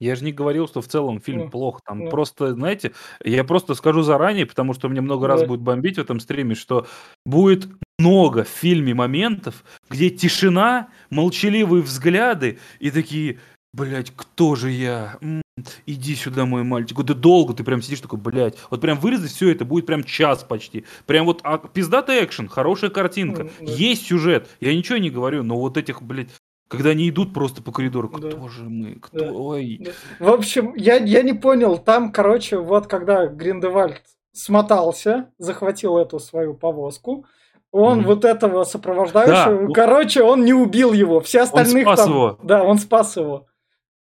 Я 0.00 0.16
же 0.16 0.25
не 0.25 0.33
говорил, 0.33 0.66
что 0.68 0.80
в 0.80 0.87
целом 0.88 1.21
фильм 1.21 1.44
Ну, 1.44 1.50
плох. 1.50 1.80
Там 1.85 2.00
ну. 2.04 2.11
просто, 2.11 2.52
знаете, 2.54 2.92
я 3.25 3.42
просто 3.44 3.75
скажу 3.75 4.02
заранее, 4.02 4.44
потому 4.47 4.73
что 4.75 4.88
мне 4.88 5.00
много 5.00 5.26
раз 5.26 5.40
Да. 5.40 5.47
будет 5.47 5.61
бомбить 5.61 5.97
в 5.97 6.00
этом 6.00 6.21
стриме, 6.21 6.54
что 6.54 6.87
будет 7.25 7.68
много 8.05 8.45
в 8.45 8.49
фильме 8.49 8.95
моментов, 8.95 9.65
где 9.89 10.11
тишина, 10.11 10.89
молчаливые 11.11 11.83
взгляды 11.83 12.59
и 12.81 12.91
такие, 12.91 13.39
блядь, 13.73 14.13
кто 14.15 14.55
же 14.57 14.71
я? 14.71 15.17
М, 15.21 15.43
Иди 15.87 16.17
сюда, 16.17 16.47
мой 16.47 16.65
мальчик. 16.65 16.99
Вот 16.99 17.07
ты 17.07 17.15
долго, 17.15 17.55
ты 17.55 17.63
прям 17.63 17.81
сидишь 17.81 18.01
такой, 18.01 18.19
блядь. 18.19 18.57
Вот 18.71 18.81
прям 18.81 18.99
вырезать 18.99 19.31
все 19.31 19.51
это 19.51 19.65
будет 19.65 19.87
прям 19.87 20.03
час 20.03 20.43
почти. 20.43 20.85
Прям 21.07 21.27
вот 21.27 21.41
а, 21.45 21.59
пиздатый 21.59 22.25
экшен, 22.25 22.49
хорошая 22.49 22.91
картинка. 22.91 23.49
Да. 23.61 23.73
Есть 23.73 24.07
сюжет. 24.07 24.49
Я 24.61 24.75
ничего 24.75 24.99
не 24.99 25.11
говорю, 25.11 25.45
но 25.45 25.57
вот 25.57 25.77
этих, 25.77 26.03
блядь, 26.03 26.31
когда 26.67 26.91
они 26.91 27.09
идут 27.09 27.33
просто 27.33 27.63
по 27.63 27.71
коридору, 27.71 28.09
Да. 28.09 28.31
кто 28.31 28.49
же 28.49 28.65
мы? 28.65 28.97
Кто? 28.97 29.17
Да. 29.21 29.33
Ой. 29.33 29.87
В 30.19 30.29
общем, 30.29 30.75
я, 30.75 30.97
я 30.97 31.23
не 31.23 31.35
понял, 31.35 31.79
там, 31.79 32.11
короче, 32.11 32.59
вот 32.59 32.89
когда 32.89 33.29
Гриндевальд 33.29 34.03
смотался, 34.33 35.31
захватил 35.39 35.99
эту 35.99 36.19
свою 36.19 36.55
повозку, 36.55 37.27
он 37.76 37.99
Мгм. 37.99 38.07
вот 38.07 38.25
этого 38.25 38.62
сопровождающего, 38.64 39.35
Да, 39.57 39.61
ну- 39.66 39.73
короче, 39.73 40.23
он 40.23 40.45
не 40.45 40.52
убил 40.54 40.93
его, 40.93 41.21
все 41.21 41.40
остальных 41.43 41.83
спас 41.83 42.00
там- 42.04 42.11
его. 42.11 42.38
Да, 42.43 42.62
он 42.62 42.78
спас 42.78 43.16
его. 43.16 43.47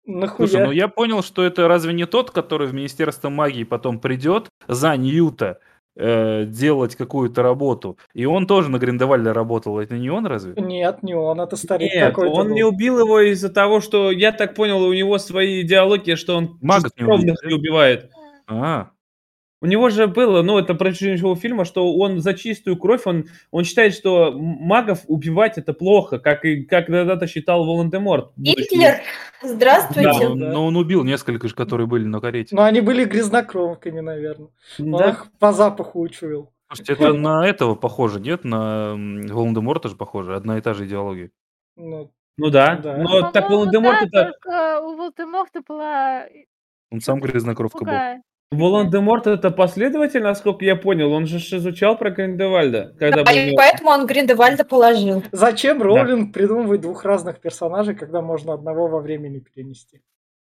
Нахуя? 0.06 0.48
Слушай, 0.48 0.66
ну 0.66 0.72
я 0.72 0.88
понял, 0.88 1.22
что 1.22 1.44
это 1.44 1.68
разве 1.68 1.94
не 1.94 2.06
тот, 2.08 2.32
который 2.32 2.66
в 2.68 2.74
Министерство 2.74 3.30
магии 3.30 3.64
потом 3.64 4.00
придет 4.00 4.50
за 4.68 4.98
Ньюта 4.98 5.60
э, 6.02 6.46
делать 6.46 6.96
какую-то 6.96 7.44
работу. 7.44 7.98
И 8.14 8.26
он 8.26 8.48
тоже 8.48 8.70
на 8.72 8.78
Гриндевальде 8.78 9.34
работал. 9.34 9.80
Это 9.80 9.96
не 9.98 10.10
он 10.10 10.26
разве? 10.26 10.54
Нет, 10.56 11.04
не 11.04 11.14
он, 11.14 11.42
это 11.42 11.58
старик 11.58 11.94
Нет, 11.94 12.10
какой-то 12.10 12.34
он 12.36 12.48
был. 12.48 12.56
не 12.56 12.64
убил 12.64 13.00
его 13.00 13.20
из-за 13.20 13.50
того, 13.50 13.82
что, 13.82 14.10
я 14.10 14.32
так 14.32 14.56
понял, 14.56 14.82
у 14.82 14.94
него 14.94 15.18
свои 15.18 15.62
идеологии, 15.62 16.16
что 16.16 16.38
он 16.38 16.58
Магов 16.62 16.92
не 16.98 17.06
да? 17.06 17.34
не 17.46 17.54
убивает. 17.54 18.10
А, 18.48 18.92
У 19.62 19.66
него 19.66 19.90
же 19.90 20.08
было, 20.08 20.42
ну, 20.42 20.58
это 20.58 20.74
протяжении 20.74 21.18
всего 21.18 21.36
фильма, 21.36 21.66
что 21.66 21.94
он 21.94 22.22
за 22.22 22.34
чистую 22.34 22.78
кровь, 22.78 23.02
он, 23.06 23.26
он 23.52 23.66
считает, 23.66 23.94
что 23.94 24.32
магов 24.34 25.02
убивать 25.08 25.58
это 25.58 25.74
плохо, 25.74 26.18
как 26.18 26.46
и 26.46 26.64
как 26.64 26.86
когда-то 26.88 27.28
считал 27.28 27.66
Волан-де-Морт. 27.66 28.32
Гитлер, 28.38 29.02
здравствуйте. 29.44 30.30
но, 30.30 30.36
Да. 30.36 30.52
но 30.54 30.66
он 30.66 30.78
убил 30.78 31.04
несколько, 31.04 31.50
же, 31.50 31.56
которые 31.56 31.88
были 31.88 32.06
на 32.06 32.22
карете. 32.22 32.56
Но 32.56 32.64
они 32.64 32.80
были 32.80 33.04
грязнокровками, 33.04 34.00
наверное. 34.00 34.48
Он 34.80 34.92
Да. 34.92 35.10
их 35.10 35.28
по 35.40 35.52
запаху 35.52 36.00
учуял. 36.00 36.54
Слушайте, 36.72 36.94
это 36.94 37.14
на 37.14 37.46
этого 37.46 37.76
похоже, 37.76 38.22
нет? 38.22 38.46
На 38.46 38.92
Волан-де-Морта 38.94 39.90
же 39.90 39.96
похоже. 39.96 40.36
Одна 40.36 40.58
и 40.58 40.62
та 40.62 40.74
же 40.74 40.86
идеология. 40.86 41.32
Ну, 41.76 42.12
Ну 42.38 42.50
да, 42.50 42.78
Да. 42.78 42.96
но 42.96 43.30
так 43.32 43.50
Волан-де-Морт 43.50 44.10
да, 44.12 44.32
это... 44.42 44.80
у 44.82 44.96
Волдеморта 44.96 45.62
была 45.68 46.24
Он 46.92 47.02
сам 47.02 47.20
грязнокровка 47.20 47.84
был. 47.84 47.92
Волан-де-Морт 48.52 49.28
это 49.28 49.52
последователь, 49.52 50.24
насколько 50.24 50.66
я 50.66 50.76
понял, 50.76 51.12
он 51.12 51.28
же 51.28 51.38
изучал 51.38 51.98
про 51.98 52.10
Гриндевальда, 52.10 52.96
когда 52.98 53.24
Да, 53.24 53.32
был... 53.32 53.56
поэтому 53.56 53.92
он 53.92 54.08
Гриндевальда 54.08 54.66
положил. 54.66 55.24
Зачем 55.32 55.82
Роулинг 55.84 56.34
придумывает 56.34 56.82
двух 56.82 57.06
разных 57.06 57.40
персонажей, 57.40 57.96
когда 57.96 58.22
можно 58.22 58.54
одного 58.54 58.88
во 58.88 59.02
времени 59.02 59.40
перенести? 59.40 60.02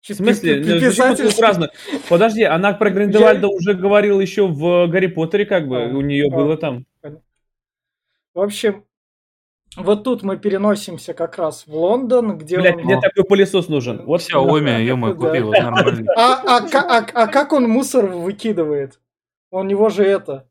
В 0.02 0.14
смысле? 0.14 0.62
Ну, 0.66 1.42
разных? 1.42 1.70
Подожди, 2.10 2.44
она 2.44 2.74
про 2.74 2.90
Гриндевальда 2.90 3.48
уже 3.48 3.74
говорила 3.74 4.20
еще 4.20 4.48
в 4.48 4.88
Гарри 4.88 5.08
Поттере, 5.08 5.46
как 5.46 5.68
бы, 5.68 5.84
А, 5.84 5.88
у 5.88 6.02
нее 6.02 6.30
а. 6.32 6.36
было 6.36 6.58
там. 6.58 6.86
В 8.34 8.40
общем, 8.42 8.86
вот 9.78 10.04
тут 10.04 10.24
мы 10.24 10.38
переносимся 10.38 11.14
как 11.14 11.38
раз 11.38 11.66
в 11.68 11.76
Лондон, 11.76 12.38
где 12.38 12.58
Блять, 12.58 12.76
он... 12.76 12.84
мне 12.84 13.00
такой 13.02 13.24
пылесос 13.24 13.68
нужен. 13.70 14.04
Вот 14.06 14.22
Xiaomi, 14.22 14.84
ё-моё, 14.84 15.14
Да. 15.16 15.28
купи, 15.30 15.40
вот 15.42 15.58
нормально. 15.58 16.12
А, 16.16 16.58
а, 16.58 16.62
ка- 16.70 16.82
а- 17.00 17.24
а 17.24 17.28
как 17.28 17.54
он 17.54 17.70
мусор 17.70 18.06
выкидывает? 18.08 19.00
У 19.52 19.64
него 19.64 19.90
же 19.90 20.04
это... 20.04 20.48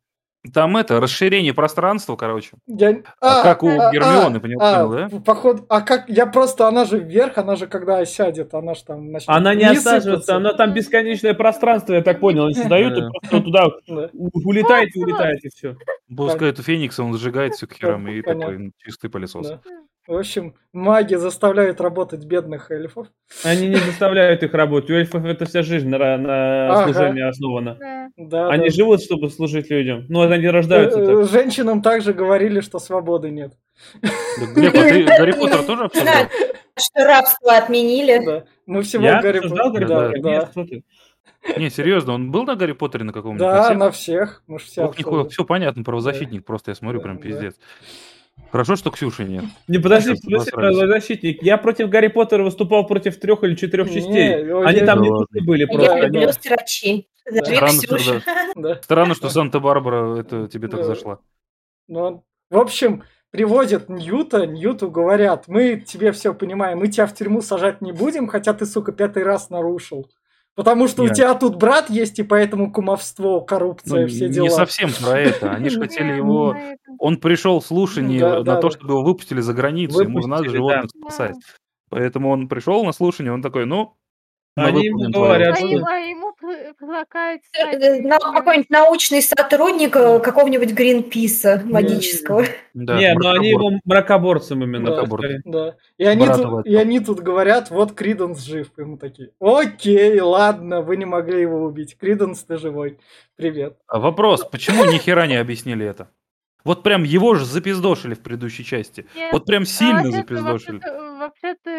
Там 0.52 0.76
это, 0.76 1.00
расширение 1.00 1.54
пространства, 1.54 2.16
короче. 2.16 2.50
Я... 2.66 3.02
А 3.20 3.42
как 3.44 3.62
у 3.62 3.68
а, 3.68 3.92
Гермионы, 3.92 4.38
а, 4.38 4.40
понял, 4.40 4.58
а, 4.61 4.87
понял, 4.87 5.11
да? 5.11 5.20
Походу, 5.20 5.66
а 5.68 5.80
как 5.82 6.08
я 6.08 6.26
просто, 6.26 6.66
она 6.66 6.84
же 6.84 6.99
вверх, 6.99 7.38
она 7.38 7.54
же 7.54 7.68
когда 7.68 7.99
осядет, 7.99 8.52
она 8.52 8.75
же 8.75 8.82
там 8.84 9.12
начнет 9.12 9.28
Она 9.28 9.54
не 9.54 9.64
осаживается, 9.64 10.34
она 10.37 10.52
там 10.54 10.72
бесконечное 10.75 11.34
пространство, 11.34 11.94
я 11.94 12.02
так 12.02 12.18
понял. 12.18 12.46
Они 12.46 12.54
создают, 12.54 12.99
и 12.99 13.08
просто 13.08 13.40
туда 13.40 13.66
улетает 13.87 14.96
и 14.96 14.99
улетает, 14.99 15.44
и 15.44 15.49
все. 15.49 15.76
Пускает 16.14 16.58
у 16.58 16.62
Феникса, 16.62 17.04
он 17.04 17.16
сжигает 17.16 17.54
все 17.54 17.68
к 17.68 17.75
херам, 17.75 18.08
и 18.08 18.20
такой 18.20 18.56
м, 18.56 18.72
чистый 18.78 19.11
пылесос. 19.11 19.54
В 20.09 20.16
общем, 20.16 20.54
маги 20.73 21.14
заставляют 21.14 21.80
работать 21.80 22.25
бедных 22.25 22.73
эльфов. 22.73 23.06
Они 23.44 23.68
не 23.68 23.76
заставляют 23.76 24.42
их 24.42 24.52
работать. 24.52 24.90
У 24.90 24.94
эльфов 24.94 25.25
это 25.25 25.44
вся 25.44 25.62
жизнь 25.62 25.88
на, 25.88 26.16
на 26.16 26.73
Ага. 26.73 26.92
служении 26.92 27.23
основана. 27.23 27.76
Да. 27.78 28.09
Да, 28.16 28.49
Они 28.49 28.68
да. 28.68 28.75
живут, 28.75 29.00
чтобы 29.02 29.30
служить 29.30 29.71
людям. 29.71 30.04
Ну, 30.09 30.23
они 30.28 30.49
рождаются 30.49 30.99
Э, 31.00 31.06
так. 31.06 31.14
э, 31.16 31.25
Женщинам 31.28 31.82
также 31.82 32.12
говорили, 32.12 32.61
что 32.61 32.78
свободы 32.80 33.30
нет. 33.30 33.52
Гарри 34.02 35.32
Поттер 35.32 35.62
тоже 35.64 35.85
обсуждал? 35.85 36.25
Что 36.76 37.04
рабство 37.04 37.56
отменили. 37.56 38.25
Да. 38.25 38.44
Мы 38.66 38.82
всего 38.82 39.04
Гарри 39.04 39.40
Поттер? 39.40 40.82
Не, 41.56 41.71
серьезно, 41.71 42.14
он 42.14 42.30
был 42.30 42.44
на 42.44 42.54
Гарри 42.56 42.73
Поттере 42.73 43.04
на 43.04 43.12
каком-нибудь? 43.12 43.40
Да, 43.40 43.75
на 43.75 43.90
всех. 43.90 44.42
Мы 44.47 44.59
ж 44.59 44.62
все 44.62 44.85
Ох, 44.85 44.99
нихуя, 44.99 45.25
все 45.28 45.44
понятно, 45.44 45.82
правозащитник 45.85 46.44
просто, 46.44 46.71
я 46.71 46.75
смотрю, 46.75 47.00
прям 47.00 47.18
пиздец. 47.18 47.56
Хорошо, 48.51 48.77
что 48.77 48.91
Ксюши 48.91 49.25
нет. 49.25 49.45
Не, 49.67 49.79
подожди, 49.79 50.11
обосрались. 50.11 50.77
правозащитник? 50.77 51.43
Я 51.43 51.57
против 51.57 51.89
Гарри 51.89 52.09
Поттера 52.09 52.43
выступал 52.45 52.87
против 52.87 53.19
трех 53.19 53.43
или 53.45 53.55
четырех 53.55 53.89
Не, 53.89 53.95
частей. 53.95 54.53
ой, 54.53 54.67
Они 54.67 54.81
я- 54.81 54.87
там 54.87 55.01
не 55.01 55.09
нужны 55.09 55.41
были 55.43 55.62
Я 55.62 55.67
просто. 55.69 55.89
Да, 55.89 56.01
люблю. 56.01 56.21
Да. 56.27 56.33
Странно, 57.45 57.79
Ксюша. 57.81 58.23
Да. 58.57 58.81
Странно, 58.83 59.15
что 59.15 59.29
Санта-Барбара 59.31 60.19
это 60.21 60.49
тебе 60.49 60.69
так 60.69 60.81
Да. 60.81 60.85
зашла. 60.87 61.19
Ну, 61.89 62.25
в 62.51 62.59
общем, 62.59 63.05
приводят 63.31 63.89
Ньюта, 63.89 64.47
Ньюту 64.47 64.91
говорят, 64.91 65.49
мы 65.49 65.77
тебе 65.77 66.12
все 66.12 66.35
понимаем, 66.35 66.79
мы 66.79 66.89
тебя 66.89 67.07
в 67.07 67.15
тюрьму 67.15 67.41
сажать 67.41 67.81
не 67.81 67.93
будем, 67.93 68.27
хотя 68.29 68.53
ты, 68.53 68.67
сука, 68.67 68.93
пятый 68.93 69.23
раз 69.23 69.49
нарушил. 69.49 70.11
Потому 70.54 70.87
что 70.87 71.02
у 71.02 71.06
Нет. 71.06 71.14
тебя 71.14 71.35
тут 71.35 71.56
брат 71.56 71.88
есть, 71.88 72.18
и 72.18 72.23
поэтому 72.23 72.71
кумовство, 72.71 73.40
Ну, 73.40 73.40
коррупция, 73.40 74.06
все 74.06 74.26
не 74.28 74.35
дела. 74.35 74.50
совсем 74.50 74.90
про 74.92 75.18
это. 75.18 75.50
Они 75.52 75.71
же 75.71 75.80
хотели 75.80 76.11
Не, 76.12 76.16
его... 76.18 76.54
Он 76.99 77.16
пришел 77.16 77.61
в 77.61 77.66
слушание 77.66 78.21
Да, 78.21 78.38
на 78.38 78.42
да, 78.44 78.56
то, 78.61 78.71
чтобы 78.71 78.92
его 78.92 79.02
выпустили 79.02 79.40
за 79.40 79.54
границу. 79.54 80.02
Ему 80.02 80.26
надо 80.26 80.50
животных 80.50 80.90
да. 80.92 81.00
спасать. 81.00 81.37
Поэтому 81.88 82.30
он 82.30 82.49
пришел 82.49 82.85
на 82.85 82.92
слушание, 82.92 83.32
он 83.32 83.40
такой, 83.40 83.64
ну, 83.64 83.94
Они 84.54 84.85
ему 84.87 85.11
говорят, 85.11 85.56
что- 85.56 85.66
а 85.66 85.97
ему 85.97 86.32
пр- 86.73 86.87
предлагают 86.87 87.43
стать 87.45 87.75
Э, 87.83 88.00
на- 88.02 88.19
Какой-нибудь 88.19 88.71
научный 88.71 89.23
сотрудник 89.23 89.95
э, 89.97 90.21
какого-нибудь 90.21 90.73
Гринписа 90.73 91.62
магического. 91.64 92.45
Да, 92.75 92.99
не, 92.99 93.14
но 93.14 93.31
они 93.33 93.50
его 93.50 93.71
мракоборцем 93.85 94.62
именно 94.62 94.91
Да. 94.97 95.02
поставили. 95.02 95.41
Да. 95.45 95.76
И 95.99 96.05
они, 96.05 96.26
тут, 96.26 96.67
и 96.67 96.75
они 96.75 97.00
тут 97.00 97.21
говорят, 97.21 97.71
вот 97.71 97.93
Криденс 97.93 98.41
жив. 98.41 98.71
И 98.76 98.83
мы 98.83 98.99
такие, 98.99 99.31
окей, 99.41 100.21
ладно, 100.21 100.81
вы 100.83 100.97
не 100.97 101.05
могли 101.05 101.41
его 101.41 101.64
убить. 101.64 101.97
Криденс, 101.99 102.43
ты 102.45 102.57
живой. 102.57 102.99
Привет. 103.37 103.79
А 103.87 103.99
Вопрос, 103.99 104.45
почему 104.45 104.85
ни 104.85 104.99
хера 104.99 105.26
не 105.26 105.37
объяснили 105.37 105.85
это? 105.87 106.09
Вот 106.64 106.83
прям 106.85 107.02
его 107.02 107.35
же 107.35 107.45
запиздошили 107.45 108.14
в 108.14 108.21
предыдущей 108.23 108.64
части. 108.64 109.05
Нет, 109.17 109.33
Вот 109.33 109.47
прям 109.47 109.64
а 109.64 109.67
сильно 109.67 109.95
вообще-то- 110.05 110.17
запиздошили. 110.17 110.79
Вообще-то, 110.79 111.17
вообще-то, 111.19 111.71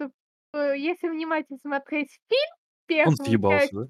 это, 0.00 0.10
э, 0.54 0.78
если 0.78 1.08
внимательно 1.10 1.58
смотреть 1.60 2.08
фильм, 2.28 2.54
первую 2.86 3.16
Он 3.18 3.24
съебался, 3.26 3.60
часть, 3.60 3.72
да? 3.74 3.86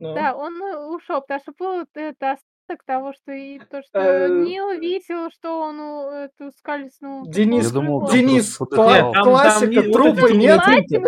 Ну, 0.00 0.14
да, 0.14 0.34
он 0.36 0.60
э, 0.62 0.76
ушел, 0.94 1.20
потому 1.20 1.40
что 1.40 1.52
был 1.58 1.78
вот 1.80 1.88
это 1.94 2.32
остаток 2.32 2.84
того, 2.86 3.12
что 3.14 3.32
и 3.32 3.58
то, 3.58 3.82
что 3.82 3.98
Э, 3.98 4.28
не 4.28 4.60
увидел, 4.62 5.30
что 5.30 5.60
он 5.60 5.80
у- 5.80 6.10
эту 6.10 6.52
скользнул. 6.56 7.26
Денис, 7.26 7.70
думал, 7.72 8.08
Денис, 8.10 8.56
просто 8.56 8.76
кла-. 8.76 8.92
Нет, 9.02 9.12
там- 9.14 9.24
классика, 9.24 9.60
там 9.60 9.70
не- 9.70 9.76
вот 9.78 9.92
трупы 9.92 10.32
нет. 10.36 10.60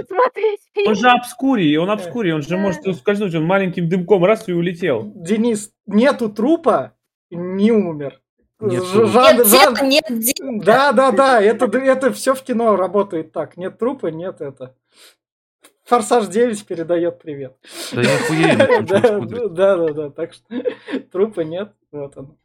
смотреть 0.09 0.61
фильм. 0.75 0.89
Он 0.89 0.95
же 0.95 1.09
обскурий, 1.11 1.77
он 1.77 1.91
обскурий, 1.91 2.33
он 2.33 2.43
же 2.43 2.49
Да. 2.51 2.57
может 2.59 2.87
ускользнуть, 2.87 3.35
он 3.35 3.45
маленьким 3.45 3.89
дымком 3.89 4.25
раз 4.25 4.49
и 4.49 4.53
улетел. 4.53 5.13
Денис, 5.15 5.71
нету 5.87 6.29
трупа, 6.31 6.95
не 7.31 7.71
умер. 7.73 8.21
Нет 8.63 8.83
Ж- 8.85 8.93
трупа. 8.93 9.09
жан- 9.09 9.37
Нет 9.37 9.47
жан- 9.47 9.75
тела, 9.77 9.87
нет 9.87 10.05
дела. 10.09 10.63
Да, 10.65 10.93
да, 10.93 11.13
да, 11.13 11.41
это, 11.41 11.65
это 11.79 12.13
все 12.13 12.35
в 12.35 12.43
кино 12.43 12.77
работает 12.77 13.33
так. 13.33 13.57
Нет 13.57 13.79
трупа, 13.79 14.09
нет 14.09 14.41
это. 14.41 14.75
Форсаж 15.91 16.29
9 16.29 16.67
передает 16.67 17.19
привет. 17.19 17.57
Да 17.93 18.01
я 18.01 18.19
смотрит. 18.19 19.53
да, 19.55 19.77
да, 19.77 19.93
да, 19.93 20.11
так 20.11 20.33
что 20.33 20.45
трупа 21.11 21.41
нет, 21.41 21.73
вот 21.91 22.17
он. 22.17 22.39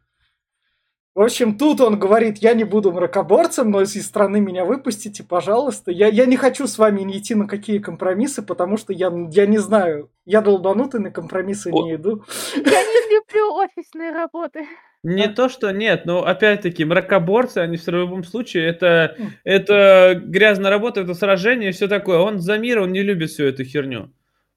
В 1.15 1.21
общем, 1.21 1.57
тут 1.57 1.79
он 1.79 1.97
говорит, 1.97 2.39
я 2.39 2.53
не 2.53 2.65
буду 2.65 2.91
мракоборцем, 2.91 3.71
но 3.71 3.81
из 3.81 4.05
страны 4.05 4.41
меня 4.41 4.65
выпустите, 4.65 5.23
пожалуйста. 5.23 5.89
Я, 5.89 6.07
я 6.07 6.25
не 6.25 6.35
хочу 6.35 6.67
с 6.67 6.77
вами 6.77 7.03
не 7.03 7.19
идти 7.19 7.35
на 7.35 7.47
какие 7.47 7.79
компромиссы, 7.79 8.41
потому 8.41 8.75
что 8.75 8.91
я, 8.91 9.13
я 9.31 9.45
не 9.45 9.57
знаю, 9.57 10.11
я 10.25 10.41
долбанутый, 10.41 10.99
на 10.99 11.11
компромиссы 11.11 11.71
О. 11.71 11.85
не 11.85 11.95
иду. 11.95 12.25
Я 12.53 12.61
не 12.61 13.15
люблю 13.15 13.53
офисные 13.53 14.11
работы. 14.11 14.67
Не 15.03 15.29
то, 15.29 15.47
что 15.47 15.71
нет, 15.71 16.05
но 16.05 16.25
опять-таки 16.25 16.83
мракоборцы, 16.83 17.59
они 17.59 17.77
в 17.77 17.87
любом 17.87 18.25
случае, 18.25 18.67
это, 18.67 19.15
это 19.45 20.21
грязная 20.21 20.69
работа, 20.69 20.99
это 20.99 21.13
сражение 21.13 21.69
и 21.69 21.73
все 21.73 21.87
такое. 21.87 22.17
Он 22.17 22.39
за 22.39 22.57
мир, 22.57 22.79
он 22.79 22.91
не 22.91 23.03
любит 23.03 23.29
всю 23.29 23.45
эту 23.45 23.63
херню. 23.63 24.11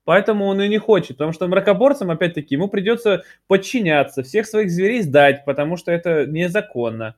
Поэтому 0.08 0.46
он 0.46 0.58
и 0.62 0.68
не 0.68 0.78
хочет, 0.78 1.18
потому 1.18 1.32
что 1.34 1.48
мракоборцам, 1.48 2.10
опять-таки, 2.10 2.54
ему 2.54 2.68
придется 2.68 3.24
подчиняться, 3.46 4.22
всех 4.22 4.46
своих 4.46 4.70
зверей 4.70 5.02
сдать, 5.02 5.44
потому 5.44 5.76
что 5.76 5.92
это 5.92 6.24
незаконно. 6.24 7.14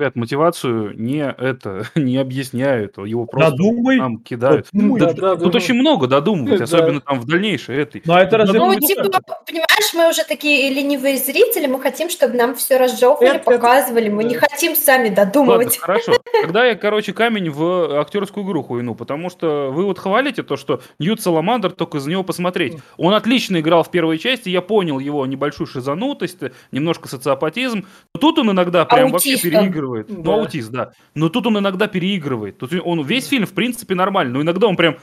Ребят, 0.00 0.16
мотивацию 0.16 0.98
не 0.98 1.18
это 1.22 1.84
не 1.94 2.16
объясняют, 2.16 2.96
его 2.96 3.26
просто 3.26 3.50
Додумай. 3.50 3.98
нам 3.98 4.16
кидают. 4.18 4.66
Додумай. 4.72 4.98
Да, 5.00 5.12
Да, 5.12 5.34
да, 5.34 5.36
тут 5.36 5.54
очень 5.54 5.74
много 5.74 6.06
додумывать, 6.06 6.56
Да. 6.58 6.64
особенно 6.64 7.02
там 7.02 7.20
в 7.20 7.26
дальнейшей 7.26 7.76
этой. 7.76 8.00
Ну, 8.06 8.14
а 8.14 8.22
это 8.22 8.38
разве... 8.38 8.58
Ну, 8.58 8.74
типа, 8.76 9.02
понимаешь, 9.46 9.94
мы 9.94 10.08
уже 10.08 10.24
такие 10.24 10.72
ленивые 10.72 11.18
зрители, 11.18 11.66
мы 11.66 11.78
хотим, 11.80 12.08
чтобы 12.08 12.34
нам 12.34 12.54
все 12.54 12.78
разжевывали, 12.78 13.36
Это- 13.36 13.44
показывали, 13.44 14.08
мы 14.08 14.24
не 14.24 14.36
хотим 14.36 14.74
сами 14.74 15.08
Ладно, 15.10 15.26
додумывать. 15.26 15.76
хорошо. 15.76 16.12
Тогда 16.40 16.64
я, 16.64 16.76
короче, 16.76 17.12
камень 17.12 17.50
в 17.50 18.00
актерскую 18.00 18.46
игру 18.46 18.62
хуйну, 18.62 18.94
потому 18.94 19.28
что 19.28 19.70
вы 19.70 19.84
вот 19.84 19.98
хвалите 19.98 20.42
то, 20.42 20.56
что 20.56 20.80
Ньют 20.98 21.20
Саламандр, 21.20 21.72
только 21.72 22.00
за 22.00 22.08
него 22.08 22.22
посмотреть. 22.22 22.78
Он 22.96 23.12
отлично 23.12 23.60
играл 23.60 23.82
в 23.82 23.90
первой 23.90 24.16
части, 24.16 24.48
я 24.48 24.62
понял 24.62 24.98
его 24.98 25.26
небольшую 25.26 25.66
шизанутость, 25.66 26.38
немножко 26.72 27.06
социопатизм. 27.08 27.84
Но 28.14 28.18
тут 28.20 28.38
он 28.38 28.50
иногда 28.52 28.86
прям 28.86 29.10
вообще 29.10 29.32
Аутист 29.32 29.44
он. 29.44 29.50
Переигрывает. 29.90 30.06
Да. 30.08 30.14
Ну, 30.22 30.32
аутист, 30.32 30.70
да. 30.70 30.92
Но 31.14 31.28
тут 31.28 31.46
он 31.46 31.58
иногда 31.58 31.88
переигрывает. 31.88 32.58
Тут 32.58 32.72
он 32.84 33.04
весь 33.04 33.26
фильм, 33.28 33.46
в 33.46 33.52
принципе, 33.52 33.94
нормальный, 33.94 34.32
но 34.32 34.42
иногда 34.42 34.66
он 34.66 34.76
прям 34.76 34.96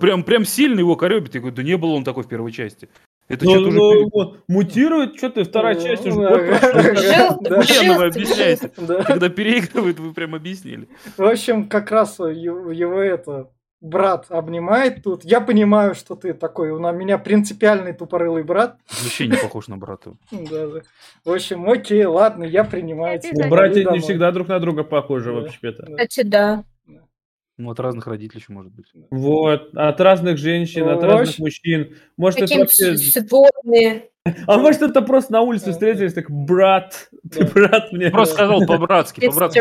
прям, 0.00 0.22
прям 0.24 0.44
сильно 0.44 0.78
его 0.78 0.96
коребит. 0.96 1.34
Я 1.34 1.40
говорю, 1.40 1.56
да 1.56 1.62
не 1.62 1.76
был 1.76 1.92
он 1.92 2.04
такой 2.04 2.24
в 2.24 2.28
первой 2.28 2.52
части. 2.52 2.88
Это 3.28 3.44
Ну, 3.44 3.50
что-то 3.52 3.68
уже... 3.68 3.78
ну, 3.78 4.08
вот, 4.12 4.40
мутирует, 4.48 5.16
что 5.16 5.30
ты, 5.30 5.44
вторая 5.44 5.74
часть 5.76 6.06
уже 6.06 6.20
Да, 6.20 6.38
год 6.38 6.60
прошел. 6.60 7.40
Да. 7.40 7.62
Ну 7.84 7.98
вы 7.98 8.04
объясняете. 8.06 8.70
Да. 8.76 9.04
Когда 9.04 9.28
переигрывает, 9.28 9.98
вы 10.00 10.12
прям 10.12 10.34
объяснили. 10.34 10.88
В 11.16 11.22
общем, 11.22 11.68
как 11.68 11.90
раз 11.90 12.18
его 12.18 13.00
это 13.00 13.50
брат 13.82 14.26
обнимает 14.30 15.02
тут. 15.02 15.24
Я 15.24 15.40
понимаю, 15.40 15.94
что 15.94 16.14
ты 16.14 16.32
такой, 16.32 16.70
у 16.70 16.78
меня 16.78 17.18
принципиальный 17.18 17.92
тупорылый 17.92 18.44
брат. 18.44 18.78
Вообще 19.02 19.26
не 19.26 19.36
похож 19.36 19.68
на 19.68 19.76
брата. 19.76 20.14
Да, 20.30 20.68
да. 20.68 20.80
В 21.24 21.32
общем, 21.32 21.68
окей, 21.68 22.04
ладно, 22.04 22.44
я 22.44 22.64
принимаю 22.64 23.20
тебя. 23.20 23.48
Братья 23.48 23.90
не 23.90 23.98
всегда 23.98 24.30
друг 24.30 24.48
на 24.48 24.58
друга 24.60 24.84
похожи 24.84 25.32
вообще-то. 25.32 25.84
Кстати, 25.84 26.22
да. 26.22 26.64
Ну, 27.58 27.70
от 27.70 27.78
разных 27.78 28.06
родителей 28.06 28.40
еще 28.40 28.52
может 28.52 28.72
быть. 28.72 28.86
Вот, 29.10 29.74
от 29.74 30.00
разных 30.00 30.38
женщин, 30.38 30.88
от 30.88 31.02
разных 31.02 31.38
мужчин. 31.38 31.96
Может, 32.16 32.42
это 32.42 32.58
вообще... 32.58 32.96
сводные. 32.96 34.08
А 34.46 34.58
может, 34.58 34.82
это 34.82 35.02
просто 35.02 35.32
на 35.32 35.40
улице 35.40 35.72
встретились, 35.72 36.14
так, 36.14 36.30
брат, 36.30 37.08
ты 37.30 37.44
брат 37.44 37.92
мне. 37.92 38.10
Просто 38.10 38.34
сказал 38.34 38.60
по-братски, 38.66 39.20
по-братски. 39.28 39.58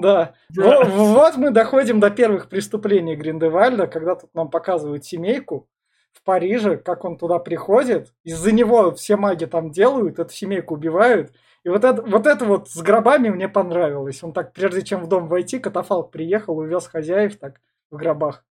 Да. 0.00 0.34
Во- 0.56 0.84
Вот 0.84 1.36
мы 1.36 1.50
доходим 1.50 2.00
до 2.00 2.10
первых 2.10 2.48
преступлений 2.48 3.14
Гриндевальда, 3.16 3.86
когда 3.86 4.14
тут 4.14 4.30
нам 4.34 4.48
показывают 4.50 5.04
семейку 5.04 5.68
в 6.12 6.22
Париже, 6.22 6.78
как 6.78 7.04
он 7.04 7.18
туда 7.18 7.38
приходит. 7.38 8.14
Из-за 8.24 8.52
него 8.52 8.92
все 8.94 9.16
маги 9.16 9.44
там 9.44 9.70
делают, 9.70 10.18
эту 10.18 10.32
семейку 10.32 10.74
убивают. 10.74 11.32
И 11.62 11.68
вот 11.68 11.84
это, 11.84 12.00
вот 12.00 12.26
это 12.26 12.44
вот 12.44 12.70
с 12.70 12.80
гробами 12.80 13.28
мне 13.28 13.48
понравилось. 13.48 14.22
Он 14.22 14.32
так, 14.32 14.52
прежде 14.52 14.82
чем 14.82 15.02
в 15.02 15.08
дом 15.08 15.26
войти, 15.28 15.58
катафалк 15.58 16.10
приехал, 16.10 16.56
увез 16.58 16.86
хозяев 16.86 17.36
так 17.38 17.60
в 17.90 17.96
гробах. 17.96 18.44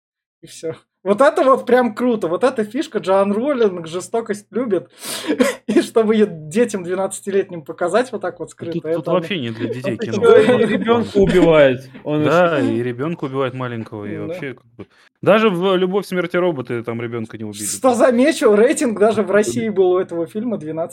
И 0.44 0.46
все. 0.46 0.76
Вот 1.02 1.22
это 1.22 1.42
вот 1.42 1.64
прям 1.64 1.94
круто. 1.94 2.28
Вот 2.28 2.44
эта 2.44 2.64
фишка 2.64 2.98
Джоан 2.98 3.32
Роллинг 3.32 3.86
жестокость 3.86 4.46
любит. 4.50 4.90
И 5.66 5.80
чтобы 5.80 6.14
ее 6.14 6.26
детям 6.28 6.84
12-летним 6.84 7.62
показать 7.62 8.12
вот 8.12 8.20
так 8.20 8.40
вот 8.40 8.50
скрыто. 8.50 8.80
Тут, 8.80 8.94
тут 8.94 9.06
вообще 9.06 9.40
не 9.40 9.48
для 9.48 9.68
детей 9.74 9.96
кино. 9.96 10.36
ребенка 10.66 11.16
убивает. 11.16 11.88
Да, 12.04 12.60
и 12.60 12.82
ребенка 12.82 13.24
убивает 13.24 13.54
маленького, 13.54 14.04
и 14.04 14.18
вообще 14.18 14.52
как 14.52 14.66
бы... 14.76 14.86
Даже 15.22 15.48
в 15.48 15.76
«Любовь, 15.76 16.04
смерти 16.04 16.36
роботы» 16.36 16.82
там 16.82 17.00
ребенка 17.00 17.38
не 17.38 17.44
убили. 17.44 17.64
Что 17.64 17.94
замечу, 17.94 18.54
рейтинг 18.54 18.98
даже 18.98 19.22
в 19.22 19.30
России 19.30 19.70
был 19.70 19.92
у 19.92 19.98
этого 19.98 20.26
фильма 20.26 20.58
12+. 20.58 20.90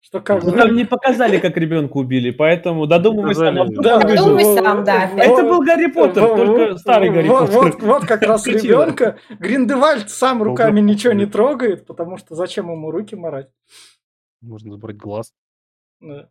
Что 0.00 0.20
как 0.20 0.42
Ну, 0.42 0.52
бы... 0.52 0.56
там 0.56 0.74
не 0.76 0.84
показали, 0.84 1.38
как 1.38 1.56
ребенка 1.56 1.96
убили, 1.96 2.30
поэтому 2.30 2.86
додумывай 2.86 3.34
сам. 3.34 3.54
Да. 3.74 4.00
Подумай 4.00 4.44
сам, 4.44 4.84
да, 4.84 5.10
Это 5.16 5.42
был 5.42 5.60
Гарри 5.62 5.86
Поттер, 5.90 6.26
только 6.36 6.78
старый 6.78 7.10
Гарри 7.10 7.28
Поттер. 7.28 7.54
Вот, 7.54 7.82
вот 7.82 8.06
как 8.06 8.22
раз 8.22 8.46
ребенка. 8.46 9.18
Гриндевальд 9.28 10.08
сам 10.10 10.42
руками 10.42 10.80
ничего 10.80 11.12
не 11.12 11.26
трогает, 11.26 11.86
потому 11.86 12.16
что 12.16 12.34
зачем 12.34 12.70
ему 12.70 12.90
руки 12.90 13.16
морать? 13.16 13.48
Можно 14.40 14.72
забрать 14.72 14.96
глаз. 14.96 15.32
Да. 16.00 16.28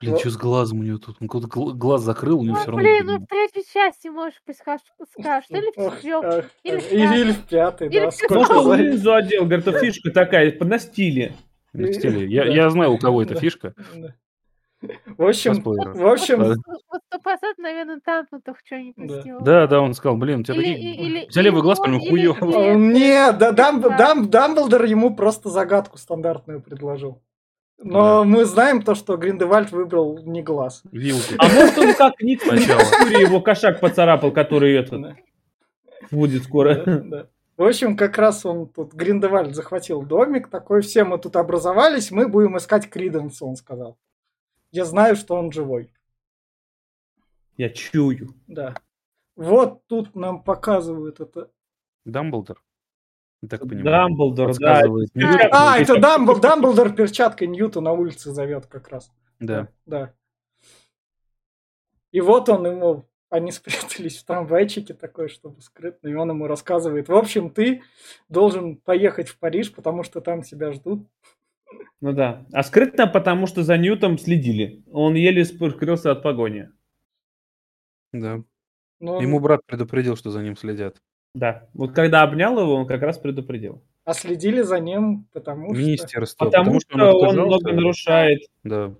Блин, 0.00 0.18
что 0.18 0.30
с 0.30 0.36
глазом 0.36 0.80
у 0.80 0.82
него 0.82 0.98
тут? 0.98 1.16
Он 1.20 1.28
какой-то 1.28 1.46
гл- 1.46 1.72
глаз 1.72 2.02
закрыл, 2.02 2.40
у 2.40 2.42
него 2.42 2.56
Ну, 2.56 2.60
все 2.60 2.70
равно... 2.72 2.82
блин, 2.82 3.06
ну 3.06 3.18
в 3.20 3.26
третьей 3.26 3.62
части 3.72 4.08
можешь 4.08 4.40
скажешь, 4.58 4.84
скажешь, 5.18 5.46
или 5.50 5.70
в 5.70 5.96
четвертой, 5.96 6.44
или 6.64 6.78
в 6.80 6.88
пятой. 6.90 7.20
или 7.20 7.30
в 7.32 7.46
пятый, 7.46 7.88
Или 7.88 8.00
да. 8.00 8.04
Может, 8.34 8.50
он 8.50 8.64
за- 8.64 8.72
внизу 8.74 9.12
отдел, 9.12 9.44
говорит, 9.46 9.64
фишка 9.80 10.10
такая, 10.10 10.52
на 10.60 10.78
стиле. 10.80 11.36
На 11.74 11.92
стиле. 11.92 12.26
Я, 12.32 12.44
Да. 12.44 12.50
я 12.50 12.70
знаю, 12.70 12.92
у 12.92 12.98
кого 12.98 13.22
эта 13.22 13.34
Да. 13.34 13.40
фишка. 13.40 13.74
Да. 13.94 14.14
В 15.16 15.22
общем, 15.26 15.62
в 15.62 16.06
общем, 16.06 16.40
Да. 16.40 16.48
Вот- 16.66 16.80
вот 16.92 17.22
посад, 17.22 17.56
наверное, 17.56 18.00
там 18.04 18.26
их 18.30 18.54
что-нибудь 18.64 19.08
Да. 19.08 19.20
сделал. 19.22 19.40
Да, 19.42 19.66
да, 19.66 19.80
он 19.80 19.94
сказал, 19.94 20.16
блин, 20.18 20.40
у 20.40 20.42
тебя 20.42 20.56
Или, 20.56 20.72
такие... 20.74 20.94
или, 20.94 21.24
У 21.26 21.30
тебя 21.30 21.42
левый 21.42 21.58
или 21.58 21.62
глаз 21.64 21.78
он, 21.80 21.84
прям 21.86 21.98
или- 22.00 22.08
хуёвый. 22.10 22.48
или- 22.50 22.70
Э, 22.70 22.74
Не, 22.74 23.32
да, 23.32 23.52
Дам- 23.52 23.80
Да. 23.80 23.96
Дам- 23.96 24.28
Дамблдор 24.28 24.84
ему 24.84 25.16
просто 25.16 25.48
загадку 25.48 25.96
стандартную 25.96 26.60
предложил. 26.60 27.22
Но 27.82 28.18
Да. 28.18 28.24
мы 28.24 28.44
знаем 28.44 28.82
то, 28.82 28.94
что 28.94 29.16
Гриндевальд 29.16 29.72
выбрал 29.72 30.18
не 30.22 30.42
глаз. 30.42 30.82
Вилку. 30.92 31.34
А 31.38 31.48
может 31.48 31.78
он 31.78 31.94
как 31.94 32.20
Ник 32.20 32.42
Сначала. 32.42 32.80
Его 33.20 33.40
кошак 33.40 33.80
поцарапал, 33.80 34.32
который 34.32 34.74
этот 34.76 35.00
Да, 35.00 35.16
будет 36.10 36.42
да, 36.42 36.48
скоро. 36.48 36.74
да. 36.86 37.26
В 37.56 37.62
общем, 37.62 37.96
как 37.96 38.18
раз 38.18 38.44
он 38.44 38.68
тут, 38.68 38.94
Гриндевальд 38.94 39.54
захватил 39.54 40.02
домик, 40.02 40.48
такой, 40.48 40.82
все 40.82 41.04
мы 41.04 41.18
тут 41.18 41.36
образовались, 41.36 42.10
мы 42.10 42.26
будем 42.26 42.56
искать 42.56 42.90
Криденса, 42.90 43.44
он 43.44 43.54
сказал. 43.56 43.96
Я 44.72 44.84
знаю, 44.84 45.14
что 45.14 45.36
он 45.36 45.52
живой. 45.52 45.92
Я 47.56 47.70
чую. 47.70 48.34
Да. 48.48 48.74
Вот 49.36 49.86
тут 49.86 50.16
нам 50.16 50.42
показывают 50.42 51.20
это. 51.20 51.50
Дамблдор? 52.04 52.60
Я 53.42 53.48
так 53.48 53.60
понимаю. 53.60 53.84
Дамблдор, 53.84 54.46
да. 54.46 54.52
Подсказывает. 54.52 55.10
Да. 55.14 55.20
Ньютон. 55.20 55.50
А, 55.52 55.78
это 55.78 56.00
Дамбл, 56.00 56.40
Дамблдор 56.40 56.92
перчаткой 56.92 57.46
Ньюта 57.46 57.80
на 57.80 57.92
улице 57.92 58.32
зовет 58.32 58.66
как 58.66 58.88
раз. 58.88 59.12
Да. 59.38 59.68
Да. 59.86 60.12
И 62.10 62.20
вот 62.20 62.48
он 62.48 62.66
ему, 62.66 63.08
они 63.34 63.50
спрятались 63.52 64.18
в 64.18 64.24
трамвайчике 64.24 64.94
такой, 64.94 65.28
чтобы 65.28 65.60
скрытно, 65.60 66.08
и 66.08 66.14
он 66.14 66.30
ему 66.30 66.46
рассказывает, 66.46 67.08
в 67.08 67.14
общем, 67.14 67.50
ты 67.50 67.82
должен 68.28 68.76
поехать 68.76 69.28
в 69.28 69.38
Париж, 69.38 69.72
потому 69.72 70.04
что 70.04 70.20
там 70.20 70.42
тебя 70.42 70.72
ждут. 70.72 71.06
Ну 72.00 72.12
да. 72.12 72.46
А 72.52 72.62
скрытно, 72.62 73.06
потому 73.06 73.46
что 73.46 73.64
за 73.64 73.76
Ньютом 73.76 74.18
следили. 74.18 74.84
Он 74.92 75.14
еле 75.14 75.44
скрылся 75.44 76.12
от 76.12 76.22
погони. 76.22 76.68
Да. 78.12 78.42
Но 79.00 79.16
он- 79.16 79.22
Ему 79.22 79.40
брат 79.40 79.60
предупредил, 79.66 80.16
что 80.16 80.30
за 80.30 80.40
ним 80.40 80.56
следят. 80.56 81.02
Да. 81.34 81.68
Вот 81.74 81.92
когда 81.92 82.22
обнял 82.22 82.58
его, 82.60 82.74
он 82.74 82.86
как 82.86 83.02
раз 83.02 83.18
предупредил. 83.18 83.82
А 84.04 84.14
следили 84.14 84.62
за 84.62 84.78
ним, 84.78 85.26
потому 85.32 85.74
что... 85.74 85.82
Министерство. 85.82 86.44
Потому, 86.44 86.78
что 86.78 86.94
он, 86.94 87.00
отказался. 87.02 87.40
много 87.40 87.72
нарушает. 87.72 88.40
Да. 88.62 88.94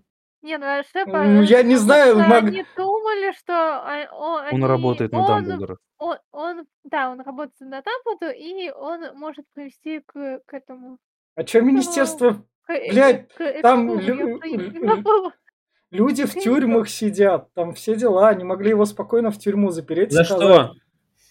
Не, 0.44 0.58
ну 0.58 0.66
а 0.66 0.82
Шепа, 0.82 1.22
Ну, 1.24 1.40
я 1.42 1.62
не 1.62 1.74
потому 1.74 1.78
знаю, 1.78 2.10
что 2.16 2.22
мог- 2.28 2.44
Они 2.44 2.64
думали, 2.76 3.32
что 3.32 3.52
а, 3.54 4.06
о- 4.12 4.40
Он 4.52 4.62
они- 4.62 4.66
работает 4.66 5.10
на 5.12 5.20
он- 5.22 5.26
Дамблдора. 5.26 5.78
Он, 5.98 6.16
он, 6.32 6.66
да, 6.84 7.10
он 7.10 7.20
работает 7.22 7.60
на 7.60 7.82
Дамблдору, 7.82 8.32
и 8.36 8.70
он 8.70 9.16
может 9.18 9.46
привести 9.54 10.00
к, 10.04 10.40
к 10.44 10.52
этому... 10.52 10.98
А 11.34 11.46
что 11.46 11.62
министерство? 11.62 12.44
к- 12.66 12.72
э, 12.74 12.90
Блядь, 12.92 13.28
к 13.32 13.62
там 13.62 13.96
Эксполу, 13.98 14.16
лю- 14.16 14.40
забыла. 14.86 15.32
Люди 15.90 16.24
в 16.26 16.34
тюрьмах 16.34 16.90
сидят, 16.90 17.48
там 17.54 17.72
все 17.72 17.94
дела, 17.96 18.28
они 18.28 18.44
могли 18.44 18.68
его 18.70 18.84
спокойно 18.84 19.30
в 19.30 19.38
тюрьму 19.38 19.70
запереть. 19.70 20.10
и 20.10 20.14
За 20.14 20.24
сказать, 20.24 20.42
что? 20.42 20.74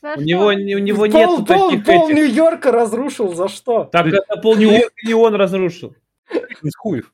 За 0.01 0.09
У 0.09 0.15
что? 0.15 0.23
него, 0.23 0.45
у 0.47 0.51
него 0.53 0.97
пол, 1.05 1.05
нету 1.07 1.45
пол, 1.45 1.69
таких 1.69 1.85
пол 1.85 2.05
этих. 2.09 2.15
Нью-Йорка 2.15 2.71
разрушил, 2.71 3.33
за 3.35 3.47
что? 3.47 3.83
Так 3.85 4.07
это 4.07 4.37
пол 4.41 4.55
Нью-Йорка 4.57 4.95
не 5.05 5.13
он 5.13 5.35
разрушил. 5.35 5.93
Из 6.63 6.75
хуев. 6.75 7.13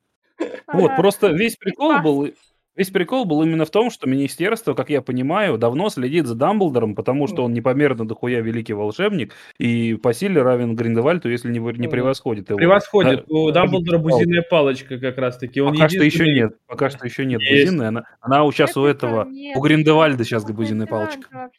Вот, 0.73 0.95
просто 0.95 1.27
весь 1.27 1.55
прикол 1.55 1.99
был... 2.01 2.29
Весь 2.75 2.91
прикол 2.91 3.25
был 3.25 3.43
именно 3.43 3.65
в 3.65 3.71
том, 3.71 3.91
что 3.91 4.07
министерство, 4.07 4.73
как 4.73 4.89
я 4.89 5.01
понимаю, 5.01 5.57
давно 5.57 5.89
следит 5.89 6.27
за 6.27 6.35
Дамблдором, 6.35 6.95
потому 6.95 7.27
что 7.27 7.43
он 7.43 7.51
непомерно 7.51 8.07
дохуя 8.07 8.39
великий 8.39 8.71
волшебник 8.71 9.33
и 9.57 9.95
по 9.95 10.13
силе 10.13 10.41
равен 10.41 10.77
Гриндевальду, 10.77 11.29
если 11.29 11.51
не, 11.51 11.59
не 11.59 11.89
превосходит 11.89 12.47
его. 12.47 12.57
Превосходит. 12.57 13.25
А, 13.27 13.33
У 13.33 13.49
а, 13.49 13.51
Дамблдора 13.51 13.99
палка. 13.99 14.15
бузиная 14.15 14.45
палочка 14.49 14.97
как 14.97 15.17
раз-таки. 15.17 15.59
Он 15.59 15.73
Пока 15.73 15.89
что 15.89 15.97
еще 15.97 16.23
единственный- 16.23 16.33
нет. 16.35 16.57
Пока 16.67 16.89
что 16.89 17.05
еще 17.05 17.25
нет 17.25 17.41
Есть. 17.41 17.73
Она, 17.73 18.03
она 18.21 18.45
у 18.45 18.51
сейчас 18.53 18.77
у 18.77 18.85
Это 18.85 19.07
этого, 19.07 19.25
нет, 19.25 19.57
у 19.57 19.59
Гриндевальда 19.59 20.15
это 20.15 20.23
сейчас 20.23 20.45
у 20.45 20.53
бузиная 20.53 20.85
Гриндевальда 20.85 21.17
палочка. 21.27 21.49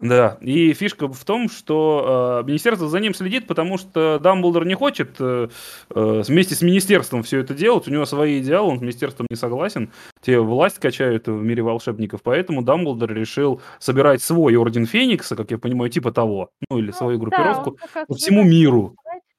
Да, 0.00 0.38
и 0.40 0.72
фишка 0.74 1.08
в 1.08 1.24
том, 1.24 1.48
что 1.48 2.42
э, 2.44 2.46
министерство 2.46 2.88
за 2.88 3.00
ним 3.00 3.14
следит, 3.14 3.46
потому 3.46 3.78
что 3.78 4.20
Дамблдор 4.20 4.64
не 4.64 4.74
хочет 4.74 5.16
э, 5.18 5.48
э, 5.90 6.22
вместе 6.26 6.54
с 6.54 6.62
министерством 6.62 7.22
все 7.24 7.40
это 7.40 7.52
делать. 7.54 7.88
У 7.88 7.90
него 7.90 8.04
свои 8.04 8.40
идеалы, 8.40 8.70
он 8.70 8.78
с 8.78 8.80
министерством 8.80 9.26
не 9.28 9.36
согласен. 9.36 9.90
Те 10.22 10.38
власть 10.38 10.78
качают 10.78 11.26
в 11.26 11.42
мире 11.42 11.62
волшебников, 11.62 12.20
поэтому 12.22 12.62
Дамблдор 12.62 13.12
решил 13.12 13.60
собирать 13.80 14.22
свой 14.22 14.54
Орден 14.56 14.86
Феникса, 14.86 15.34
как 15.34 15.50
я 15.50 15.58
понимаю, 15.58 15.90
типа 15.90 16.12
того, 16.12 16.50
ну 16.70 16.78
или 16.78 16.88
Ну, 16.88 16.92
свою 16.92 17.18
да, 17.18 17.22
группировку 17.24 17.70
он 17.70 17.76
как 17.76 17.94
раз 17.96 18.06
по 18.06 18.14
всему 18.14 18.44
миру. 18.44 18.94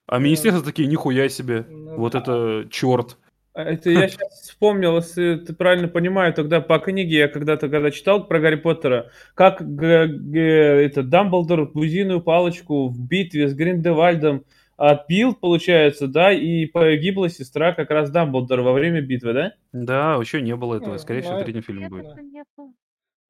А 0.06 0.18
министерство 0.18 0.64
такие, 0.64 0.88
нихуя 0.88 1.28
себе, 1.28 1.64
Ну 1.68 1.96
вот 1.96 2.12
да. 2.12 2.18
это 2.18 2.66
черт. 2.70 3.16
А 3.52 3.64
Это 3.64 3.90
я 3.90 4.08
сейчас 4.08 4.42
вспомнил, 4.42 4.96
если 4.96 5.36
ты 5.36 5.52
правильно 5.54 5.88
понимаю, 5.88 6.32
тогда 6.32 6.60
по 6.60 6.78
книге 6.78 7.18
я 7.18 7.28
когда-то 7.28 7.68
когда 7.68 7.90
читал 7.90 8.26
про 8.26 8.38
Гарри 8.40 8.56
Поттера, 8.56 9.10
как 9.34 9.60
г- 9.62 10.06
г- 10.06 10.40
это 10.40 11.02
Дамблдор 11.02 11.66
бузиную 11.66 12.20
палочку 12.20 12.88
в 12.88 13.00
битве 13.00 13.48
с 13.48 13.54
Гриндевальдом 13.54 14.44
отбил, 14.76 15.34
получается, 15.34 16.06
да, 16.06 16.32
и 16.32 16.64
погибла 16.64 17.28
сестра 17.28 17.74
как 17.74 17.90
раз 17.90 18.10
Дамблдора 18.10 18.62
во 18.62 18.72
время 18.72 19.02
битвы, 19.02 19.32
да? 19.34 19.52
Да, 19.72 20.14
еще 20.20 20.40
не 20.40 20.56
было 20.56 20.76
этого, 20.76 20.92
Ну, 20.92 20.98
скорее 20.98 21.20
всего, 21.20 21.34
ну, 21.34 21.40
в 21.40 21.44
третьем 21.44 21.62
фильме 21.62 21.88
будет. 21.88 22.06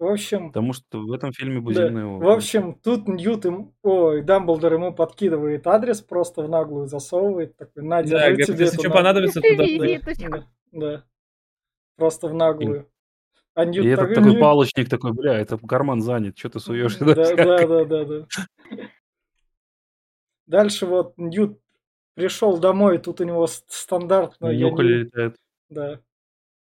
В 0.00 0.06
общем, 0.06 0.48
Потому 0.48 0.72
что 0.72 0.98
в 1.02 1.12
этом 1.12 1.30
фильме 1.34 1.56
да, 1.56 1.60
Бузина 1.60 1.98
его... 1.98 2.18
в 2.18 2.28
общем, 2.30 2.72
тут 2.72 3.06
Ньют 3.06 3.44
им, 3.44 3.74
ой, 3.82 4.22
Дамблдор 4.22 4.72
ему 4.72 4.94
подкидывает 4.94 5.66
адрес, 5.66 6.00
просто 6.00 6.40
в 6.42 6.48
наглую 6.48 6.86
засовывает, 6.86 7.54
такой, 7.58 7.82
на, 7.82 7.96
Да, 8.02 8.08
держи 8.08 8.16
говорит, 8.28 8.46
тебе 8.46 8.58
если 8.64 8.76
туда». 8.78 8.88
что 8.88 8.96
понадобится, 8.96 9.40
туда. 9.42 9.64
Да, 9.66 10.30
да, 10.30 10.46
да. 10.72 11.04
Просто 11.96 12.28
в 12.28 12.34
наглую. 12.34 12.88
А 13.52 13.66
Ньют 13.66 13.84
И 13.84 13.88
этот 13.90 14.06
так- 14.06 14.14
такой 14.14 14.30
Ньют- 14.32 14.40
палочник 14.40 14.88
такой, 14.88 15.12
бля, 15.12 15.38
это 15.38 15.58
карман 15.58 16.00
занят, 16.00 16.38
что 16.38 16.48
ты 16.48 16.60
суешь? 16.60 16.96
Да, 16.96 17.14
да, 17.14 17.66
да, 17.66 17.84
да, 17.84 18.04
да. 18.06 18.26
Дальше 20.46 20.86
вот 20.86 21.12
Ньют 21.18 21.58
пришел 22.14 22.56
домой, 22.58 22.96
тут 22.96 23.20
у 23.20 23.24
него 23.24 23.46
стандартно, 23.46 24.46
Нюхали 24.54 24.88
не, 24.94 24.98
летает. 25.04 25.36
да. 25.68 26.00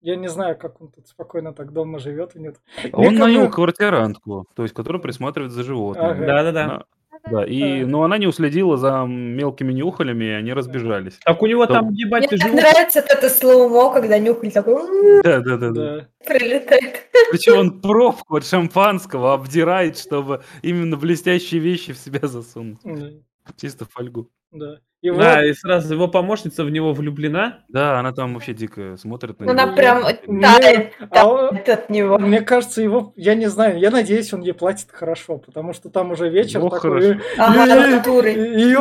Я 0.08 0.16
не 0.16 0.30
знаю, 0.30 0.58
как 0.58 0.80
он 0.80 0.88
тут 0.88 1.06
спокойно 1.06 1.52
так 1.54 1.74
дома 1.74 2.00
живет. 2.00 2.34
и 2.38 2.40
Нет. 2.40 2.56
Он 2.94 3.08
Мне 3.10 3.20
нанял 3.20 3.50
квартирантку, 3.52 4.46
то 4.56 4.64
есть, 4.64 4.74
которая 4.74 5.02
присматривает 5.02 5.52
за 5.52 5.64
животными. 5.64 6.12
Ага. 6.12 6.26
Да-да-да. 6.26 6.84
Да, 7.30 7.44
и, 7.46 7.82
Да. 7.82 7.88
но 7.88 8.04
она 8.04 8.18
не 8.18 8.26
уследила 8.26 8.78
за 8.78 9.04
мелкими 9.06 9.74
нюхалями, 9.74 10.24
и 10.24 10.30
они 10.30 10.54
разбежались. 10.54 11.20
Так 11.26 11.42
у 11.42 11.46
него 11.46 11.66
Да. 11.66 11.74
там, 11.74 11.90
ебать, 11.90 12.22
Мне 12.32 12.38
так 12.38 12.40
живут. 12.48 12.56
нравится 12.62 13.02
вот 13.02 13.10
это 13.12 13.30
слоумо, 13.30 13.92
когда 13.92 14.18
нюхаль 14.18 14.50
такой 14.54 14.76
м, 14.76 15.22
Да, 15.24 15.42
да, 15.42 15.58
да, 15.58 15.72
да. 15.72 15.98
Да. 15.98 16.08
прилетает. 16.26 17.10
Причем 17.32 17.58
он 17.60 17.82
пробку 17.82 18.38
от 18.38 18.46
шампанского 18.46 19.34
обдирает, 19.34 19.98
чтобы 19.98 20.42
именно 20.62 20.96
блестящие 20.96 21.60
вещи 21.60 21.92
в 21.92 21.98
себя 21.98 22.26
засунуть. 22.30 22.78
Да. 22.86 23.10
Чисто 23.58 23.84
фольгу. 23.84 24.30
Да. 24.54 24.78
И 25.08 25.12
Да, 25.18 25.46
и 25.46 25.54
сразу 25.54 25.94
его 25.94 26.08
помощница 26.08 26.64
в 26.64 26.70
него 26.70 26.94
влюблена. 26.94 27.60
Да, 27.70 28.00
она 28.00 28.12
там 28.12 28.34
вообще 28.34 28.54
дико 28.54 28.98
смотрит 28.98 29.40
на 29.40 29.46
него. 29.46 29.52
Она 29.52 29.68
прям 29.74 30.04
Мне- 30.28 30.42
тает 30.60 30.94
а 31.12 31.28
он- 31.28 31.58
от 31.68 31.90
него. 31.90 32.18
мне 32.18 32.42
кажется, 32.42 32.82
его, 32.82 33.14
я 33.16 33.36
не 33.36 33.48
знаю, 33.48 33.80
я 33.80 33.90
надеюсь, 33.92 34.34
он 34.34 34.42
ей 34.42 34.54
платит 34.54 34.88
хорошо, 34.92 35.38
потому 35.38 35.74
что 35.74 35.90
там 35.90 36.12
уже 36.12 36.30
вечер 36.30 36.60
Ну, 36.60 36.70
такой. 36.70 37.20
Ага, 37.38 37.66
натурой. 37.98 38.36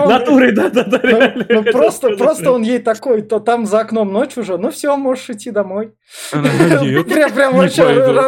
Натурой, 0.07 0.53
да-да-да. 0.53 1.35
Ну, 1.37 1.45
ну, 1.49 1.63
просто, 1.73 2.11
просто 2.17 2.53
он 2.53 2.63
ей 2.63 2.79
такой, 2.79 3.23
то 3.23 3.39
там 3.41 3.67
за 3.67 3.81
окном 3.81 4.13
ночь 4.13 4.37
уже, 4.37 4.57
ну 4.59 4.71
все, 4.71 4.97
можешь 4.97 5.31
идти 5.31 5.51
домой. 5.51 5.93
Прям, 6.33 7.33
прям 7.33 7.57
вообще 7.57 7.83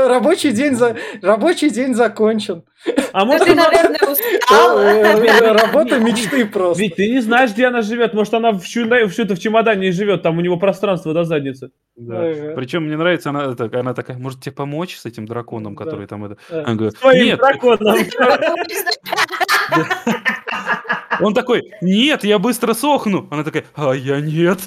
рабочий 0.08 0.50
день 0.52 0.74
за 0.74 0.96
рабочий 1.22 1.70
день 1.70 1.94
закончен. 1.94 2.64
А 3.12 3.20
Ну, 3.24 3.32
может, 3.32 3.46
ты, 3.46 3.54
наверное, 3.54 3.98
Э, 4.00 4.12
устала. 4.12 5.52
Работа 5.54 5.98
мечты 5.98 6.46
просто. 6.46 6.80
Ведь 6.82 6.96
ты 6.96 7.10
не 7.10 7.20
знаешь, 7.20 7.50
где 7.52 7.66
она 7.66 7.82
живет. 7.88 8.14
Может, 8.14 8.34
она 8.34 8.52
в 8.52 8.62
что-то 8.64 9.34
в 9.34 9.38
чемодане 9.38 9.90
живет, 9.92 10.22
там 10.22 10.38
у 10.38 10.40
него 10.40 10.56
пространство 10.58 11.12
до 11.12 11.24
задницы. 11.24 11.70
Да. 11.96 12.20
Ага. 12.30 12.52
Причем 12.54 12.84
мне 12.84 12.96
нравится, 12.96 13.30
она, 13.30 13.54
так- 13.54 13.74
она 13.74 13.94
такая, 13.94 14.16
может 14.18 14.40
тебе 14.40 14.52
помочь 14.54 14.96
с 14.96 15.04
этим 15.06 15.26
драконом, 15.26 15.74
Да. 15.74 15.84
который 15.84 16.06
там 16.06 16.24
это... 16.24 16.36
Да. 16.50 16.64
Она 16.64 16.74
говорит, 16.74 16.96
Своим 16.98 17.24
нет, 17.26 17.38
драконом. 17.38 17.96
он 21.20 21.34
такой, 21.34 21.72
нет, 21.80 22.24
я 22.24 22.38
быстро 22.38 22.74
сохну. 22.74 23.26
Она 23.30 23.44
такая, 23.44 23.64
а 23.74 23.92
я 23.92 24.20
нет. 24.20 24.60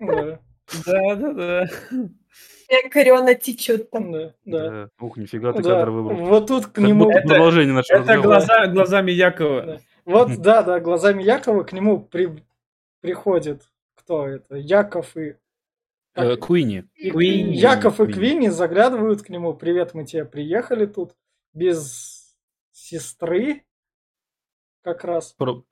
Да, 0.00 0.38
Да-да-да. 0.84 1.66
Корена 2.90 3.34
течет 3.34 3.90
там. 3.90 4.10
да, 4.10 4.32
да. 4.44 4.70
Да. 4.70 4.88
Ух, 5.00 5.16
нифига 5.16 5.52
ты 5.52 5.62
Да, 5.62 5.70
кадр 5.78 5.90
выбрал. 5.90 6.16
Вот 6.26 6.48
тут 6.48 6.66
к 6.66 6.78
нему... 6.78 7.08
Это- 7.10 7.28
продолжение 7.28 7.72
нашего 7.72 7.98
Это 7.98 8.14
разговора. 8.14 8.38
глаза, 8.40 8.66
глазами 8.66 9.12
Якова. 9.12 9.62
Да. 9.62 9.78
Вот, 10.06 10.36
да, 10.40 10.62
да, 10.62 10.78
глазами 10.80 11.22
Якова 11.22 11.64
к 11.64 11.72
нему 11.72 12.00
при- 12.00 12.42
приходит 13.00 13.68
кто 13.96 14.26
это? 14.28 14.54
Яков 14.56 15.16
и... 15.16 15.36
Э, 16.14 16.36
Куинни. 16.36 16.84
и- 16.94 17.10
Квинни. 17.10 17.54
Яков 17.56 18.00
и 18.00 18.06
Квинни. 18.10 18.48
Заглядывают 18.48 19.22
к 19.22 19.28
нему. 19.28 19.52
Привет, 19.52 19.94
мы 19.94 20.04
тебе 20.06 20.24
приехали 20.24 20.86
тут 20.86 21.12
без 21.52 22.34
сестры. 22.70 23.64
Как 24.82 25.02
раз. 25.04 25.32
Про- 25.32 25.64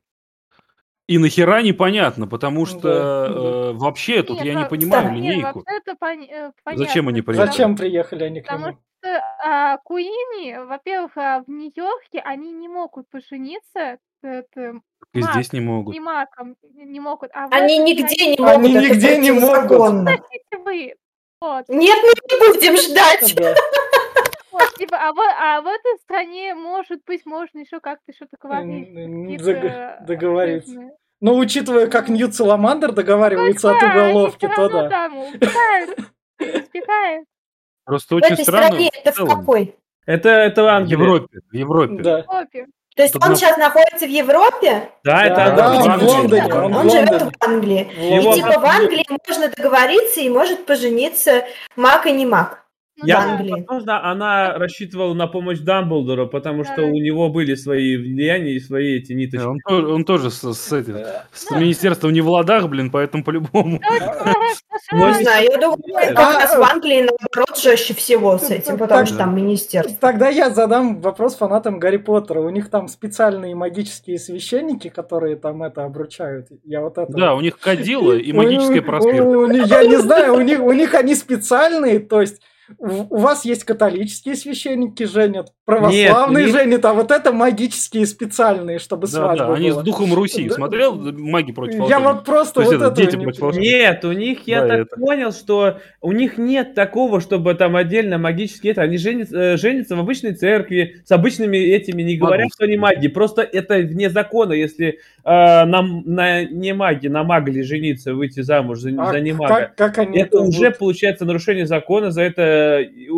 И 1.07 1.18
нахера 1.18 1.62
непонятно, 1.62 2.27
потому 2.27 2.66
что 2.66 2.81
Да, 2.83 3.27
э, 3.70 3.73
вообще 3.75 4.23
тут 4.25 4.38
Нет, 4.38 4.47
я 4.47 4.55
не 4.55 4.62
ну, 4.64 4.68
понимаю 4.68 5.05
да. 5.09 5.14
Нет, 5.14 5.23
линейку. 5.37 5.59
вообще 5.61 5.77
это 5.77 5.92
пон- 5.92 6.29
э, 6.29 6.77
Зачем 6.77 7.09
они 7.09 7.23
приехали? 7.23 7.47
Зачем 7.47 7.77
приехали 7.77 8.25
они 8.25 8.40
к 8.40 8.47
Потому 8.47 8.66
нему? 8.66 8.79
что 9.01 9.23
а, 9.44 9.79
Куинни, 9.85 10.57
во-первых, 10.66 11.16
а, 11.16 11.42
в 11.47 11.49
Нью-Йорке 11.49 12.18
они 12.20 12.53
не 12.53 12.68
могут 12.68 13.09
пожениться 13.11 13.99
с 14.25 14.45
этим 14.57 14.83
И 15.13 15.21
Мак, 15.21 15.33
здесь 15.33 15.53
не 15.53 15.61
могут. 15.61 15.93
не 15.95 16.01
Маком, 16.01 16.57
не 16.73 17.01
могут, 17.01 17.31
а 17.35 17.47
Они 17.51 17.79
нигде 17.79 18.35
не 18.35 18.37
могут, 18.41 18.55
Они 18.57 18.75
это 18.75 18.89
нигде 18.95 19.19
не 19.19 19.33
могут. 19.33 19.51
противозаконно. 19.69 20.17
Вы. 20.65 20.95
Вот, 21.41 21.69
Нет, 21.69 21.99
мы 22.03 22.09
не 22.09 22.53
будем 22.53 22.77
ждать. 22.79 23.35
Да. 23.37 23.55
вот, 24.51 24.75
типа, 24.79 24.97
а, 24.97 25.13
в, 25.13 25.19
а 25.19 25.61
в 25.61 25.67
этой 25.67 25.99
стране, 26.03 26.55
может 26.55 27.01
быть, 27.07 27.27
можно 27.27 27.59
еще 27.59 27.81
как-то 27.81 28.13
что-то 28.15 28.37
говорить. 28.41 28.89
М, 28.89 28.97
м, 28.99 29.23
какие-то 29.39 29.97
дог- 29.99 30.07
Договориться. 30.07 30.81
Но 31.21 31.37
учитывая, 31.37 31.87
как 31.87 32.09
Ньют 32.09 32.35
Саламандр 32.35 32.93
договаривается 32.93 33.71
от 33.73 33.81
Да, 33.81 33.91
они 33.93 34.01
уголовки, 34.11 34.47
всё 34.47 34.55
то 34.55 34.63
равно 34.63 34.83
да. 34.83 34.89
там 34.89 35.19
убегают, 35.19 35.99
избегают. 36.39 37.27
Просто 37.85 38.15
В 38.15 38.19
очень 38.19 38.33
этой 38.35 38.43
странно 38.45 38.67
стране 38.69 38.91
это 38.95 39.13
в 39.13 39.15
целом. 39.17 39.39
какой? 39.41 39.77
Это, 40.07 40.29
это 40.31 40.63
в. 40.63 40.87
Европе. 40.87 41.41
В 41.51 41.55
Европе. 41.55 42.03
Да. 42.03 42.25
То 42.97 43.03
есть 43.03 43.13
Тут 43.13 43.25
он 43.25 43.31
на- 43.31 43.37
сейчас 43.37 43.57
находится 43.57 44.07
в 44.07 44.09
Европе? 44.09 44.89
Да, 45.03 45.25
это 45.25 45.35
Да, 45.37 45.45
она 45.47 45.57
да, 45.57 45.73
он 45.95 45.99
в. 45.99 46.03
Лондоне, 46.05 46.45
Он, 46.55 46.65
он 46.65 46.73
в 46.73 46.77
он 46.79 46.91
живет 46.91 47.23
в 47.23 47.31
Англии. 47.41 47.91
В 47.93 48.01
И 48.01 48.07
Его 48.15 48.35
типа 48.35 48.61
в. 48.61 48.65
Англии 48.65 49.07
можно 49.27 49.49
договориться 49.49 50.21
и 50.21 50.29
может 50.29 50.65
пожениться 50.65 51.45
маг 51.75 52.07
и 52.07 52.13
не 52.13 52.25
маг. 52.25 52.63
Ну 52.97 53.07
Я, 53.09 53.41
да. 53.43 53.57
Возможно, 53.57 54.09
она 54.09 54.55
рассчитывала 54.57 55.15
на 55.15 55.27
помощь 55.27 55.59
Дамблдора, 55.59 56.27
потому 56.27 56.63
что 56.63 56.77
Да. 56.77 56.83
у 56.85 56.93
него 56.93 57.29
были 57.29 57.57
свои 57.57 57.97
влияния 57.97 58.53
и 58.53 58.61
свои 58.61 58.99
эти 58.99 59.09
Да, 59.13 59.19
ниточки. 59.19 59.45
Он 59.47 59.59
тоже, 59.69 59.87
он 59.89 60.05
тоже 60.05 60.31
с, 60.31 60.53
с 60.55 60.73
этим, 60.73 60.99
с 61.33 61.51
министерством 61.51 62.13
не 62.13 62.21
в 62.21 62.29
ладах, 62.29 62.69
блин, 62.69 62.93
поэтому 62.93 63.25
по-любому. 63.25 63.81
Но 64.93 65.09
Не 65.09 65.15
знаю, 65.25 65.49
я 65.51 65.57
думаю, 65.59 65.79
А, 66.11 66.15
как 66.15 66.35
раз 66.43 66.57
в 66.57 66.63
Англии 66.63 67.01
наоборот 67.01 67.59
жестче 67.61 67.95
всего 67.95 68.39
с 68.39 68.51
этим, 68.51 68.79
потому 68.79 69.07
что 69.07 69.17
там 69.17 69.35
министерство. 69.35 69.97
Тогда 70.01 70.29
я 70.29 70.51
задам 70.51 71.01
вопрос 71.01 71.35
фанатам 71.37 71.81
Гарри 71.81 71.97
Поттера. 71.97 72.41
У 72.43 72.51
них 72.51 72.71
там 72.71 72.87
специальные 72.87 73.57
магические 73.57 74.21
священники, 74.21 74.89
которые 74.89 75.35
там 75.35 75.65
это 75.65 75.83
обручают. 75.85 76.47
Я 76.65 76.83
вот 76.83 76.97
это... 76.99 77.13
Да, 77.13 77.35
у 77.35 77.41
них 77.41 77.59
кадила 77.59 78.13
и 78.13 78.33
магическая 78.33 78.83
них- 78.83 79.67
Я 79.67 79.85
не 79.85 79.97
знаю, 79.97 80.35
у 80.35 80.73
них 80.73 80.95
они 80.95 81.15
специальные, 81.17 81.99
то 81.99 82.21
есть 82.21 82.41
у 82.79 83.16
вас 83.18 83.44
есть 83.44 83.64
католические 83.64 84.35
священники 84.37 85.05
женят, 85.05 85.53
православные 85.64 86.46
них- 86.46 86.55
женят, 86.55 86.85
а 86.85 86.94
вот 86.94 87.11
это 87.11 87.33
магические 87.33 88.07
специальные, 88.07 88.79
чтобы 88.79 89.07
Да, 89.07 89.12
свадьба 89.12 89.46
да, 89.48 89.55
они 89.55 89.70
с 89.70 89.74
была. 89.74 89.83
духом 89.83 90.14
Руси. 90.14 90.48
Да. 90.48 90.55
Смотрел 90.55 90.94
маги 91.12 91.53
против 91.53 91.88
Я 91.88 92.00
вот 92.00 92.24
просто 92.24 92.62
То 92.62 92.66
вот 92.66 92.74
это 92.74 92.90
дети 92.90 93.16
не 93.16 93.27
против. 93.27 93.61
Нет, 93.61 94.05
у 94.05 94.12
них, 94.12 94.46
я 94.46 94.62
Да, 94.62 94.68
так 94.68 94.81
это. 94.87 94.96
понял, 94.96 95.33
что 95.33 95.79
у 96.00 96.12
них 96.12 96.38
нет 96.38 96.74
такого, 96.74 97.20
чтобы 97.20 97.55
там 97.55 97.77
отдельно 97.77 98.18
магические 98.18 98.72
это. 98.72 98.83
Они 98.83 98.96
женятся, 98.98 99.37
э, 99.37 99.57
женятся 99.57 99.96
в 99.96 100.00
обычной 100.00 100.35
церкви 100.35 101.03
с 101.05 101.11
обычными 101.12 101.57
этими, 101.57 102.03
не 102.03 102.16
говорят, 102.16 102.48
что 102.55 102.64
они 102.64 102.77
маги. 102.77 103.09
Просто 103.09 103.42
это 103.42 103.77
вне 103.79 104.11
закона, 104.11 104.53
если 104.53 104.98
э, 105.24 105.24
на, 105.24 105.83
на 105.83 106.44
не 106.44 106.72
маги, 106.74 107.09
на 107.09 107.24
магли 107.24 107.62
жениться, 107.62 108.14
выйти 108.14 108.40
замуж 108.40 108.79
за, 108.81 108.90
А 108.98 109.12
за 109.12 109.20
не 109.20 109.33
мага. 109.33 109.55
как, 109.55 109.77
как 109.77 109.98
они 109.98 110.18
Это 110.18 110.37
это 110.38 110.40
уже 110.42 110.59
будут- 110.66 110.79
получается 110.79 111.24
нарушение 111.24 111.66
закона, 111.66 112.11
за 112.11 112.22
это 112.22 112.54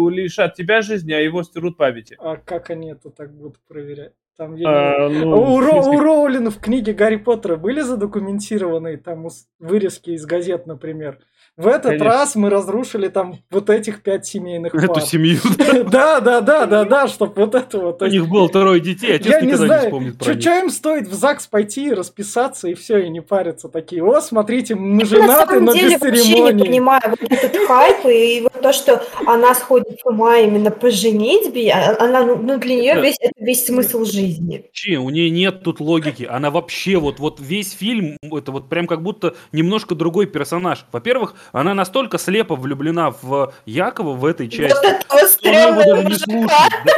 лишат 0.09 0.55
тебя 0.55 0.83
жизни, 0.83 1.13
а 1.13 1.21
его 1.21 1.43
стерут 1.43 1.77
памяти. 1.77 2.17
А 2.19 2.37
как 2.37 2.71
они 2.71 2.91
это 2.91 3.11
так 3.11 3.35
будут 3.35 3.59
проверять? 3.69 4.13
Там 4.37 4.55
я 4.55 4.69
А, 4.69 5.09
ну, 5.09 5.31
у, 5.31 5.57
в 5.57 5.61
Ро- 5.61 5.89
у 5.97 5.99
Роулина 5.99 6.51
в 6.51 6.59
книге 6.59 6.93
Гарри 6.93 7.17
Поттера 7.17 7.57
были 7.57 7.81
задокументированы 7.81 8.99
там 8.99 9.29
вырезки 9.59 10.11
из 10.11 10.27
газет, 10.27 10.67
например. 10.67 11.21
В 11.57 11.69
этот 11.69 11.85
Конечно. 11.85 12.05
раз 12.07 12.37
мы 12.37 12.51
разрушили 12.51 13.09
там 13.09 13.39
вот 13.51 13.71
этих 13.71 14.03
пять 14.03 14.27
семейных 14.27 14.75
Эту 14.75 14.89
пар. 14.95 15.03
семью. 15.03 15.39
Да, 15.91 16.21
да, 16.21 16.41
да, 16.43 16.67
да, 16.67 16.85
да, 16.85 17.09
чтобы 17.09 17.33
вот 17.37 17.55
это 17.55 17.79
вот. 17.79 18.03
У 18.03 18.07
них 18.07 18.29
было 18.29 18.49
трое 18.51 18.79
детей, 18.81 19.07
а 19.07 19.11
Я 19.13 19.17
отец 19.17 19.27
не 19.43 19.47
никогда 19.47 19.51
не 19.51 19.55
знаю, 19.67 19.83
вспомнит 19.85 20.19
про 20.19 20.41
что 20.41 20.59
им 20.59 20.71
стоит 20.71 21.09
в 21.09 21.15
ЗАГС 21.15 21.47
пойти 21.47 21.89
и 21.89 21.93
расписаться, 21.95 22.69
и 22.69 22.75
все, 22.75 22.99
и 22.99 23.09
не 23.09 23.21
париться. 23.23 23.69
Такие, 23.69 24.05
о, 24.05 24.21
смотрите, 24.21 24.75
мы 24.75 24.99
Я 25.05 25.05
на 25.05 25.05
женаты, 25.07 25.47
самом 25.55 25.65
но 25.65 25.73
деле 25.75 25.95
без 25.95 26.01
вообще 26.03 26.17
не 26.23 26.25
церемонии. 26.35 26.65
понимаю 26.67 27.03
вот 27.09 27.33
этот 27.33 27.57
хайп 27.67 28.05
и 28.07 28.41
вот 28.43 28.61
то, 28.61 28.73
что 28.75 29.03
она 29.27 29.55
сходит 29.55 29.99
с 30.01 30.05
ума 30.05 30.37
именно 30.39 30.71
по 30.71 30.91
женитьбе, 30.91 31.73
а- 31.73 31.97
она, 32.05 32.23
ну, 32.25 32.37
ну, 32.37 32.59
для 32.59 32.75
нее 32.77 33.01
весь, 33.01 33.17
это 33.21 33.33
весь 33.43 33.65
смысл 33.65 34.05
жизни. 34.05 34.65
Вообще, 34.67 34.97
у 34.99 35.09
нее 35.09 35.31
нет 35.31 35.63
тут 35.63 35.81
логики. 35.81 36.25
Она 36.31 36.51
вообще 36.51 36.99
вот, 36.99 37.19
вот 37.19 37.41
весь 37.41 37.73
фильм, 37.73 38.19
это 38.23 38.53
вот 38.53 38.69
прям 38.69 38.87
как 38.87 39.03
будто 39.03 39.35
немножко 39.53 39.95
другой 39.95 40.27
персонаж. 40.27 40.85
Во-первых, 40.93 41.35
она 41.53 41.75
настолько 41.75 42.19
слепо 42.19 42.57
влюблена 42.57 43.11
в 43.23 43.53
Якова 43.67 44.13
в 44.13 44.25
этой 44.25 44.49
части, 44.49 44.75
Вот 44.77 44.85
этого 44.85 45.29
что 45.29 45.49
она 45.49 45.59
его 45.69 45.85
даже 45.95 46.05
не 46.09 46.15
слушает. 46.15 46.73
Да, 46.85 46.93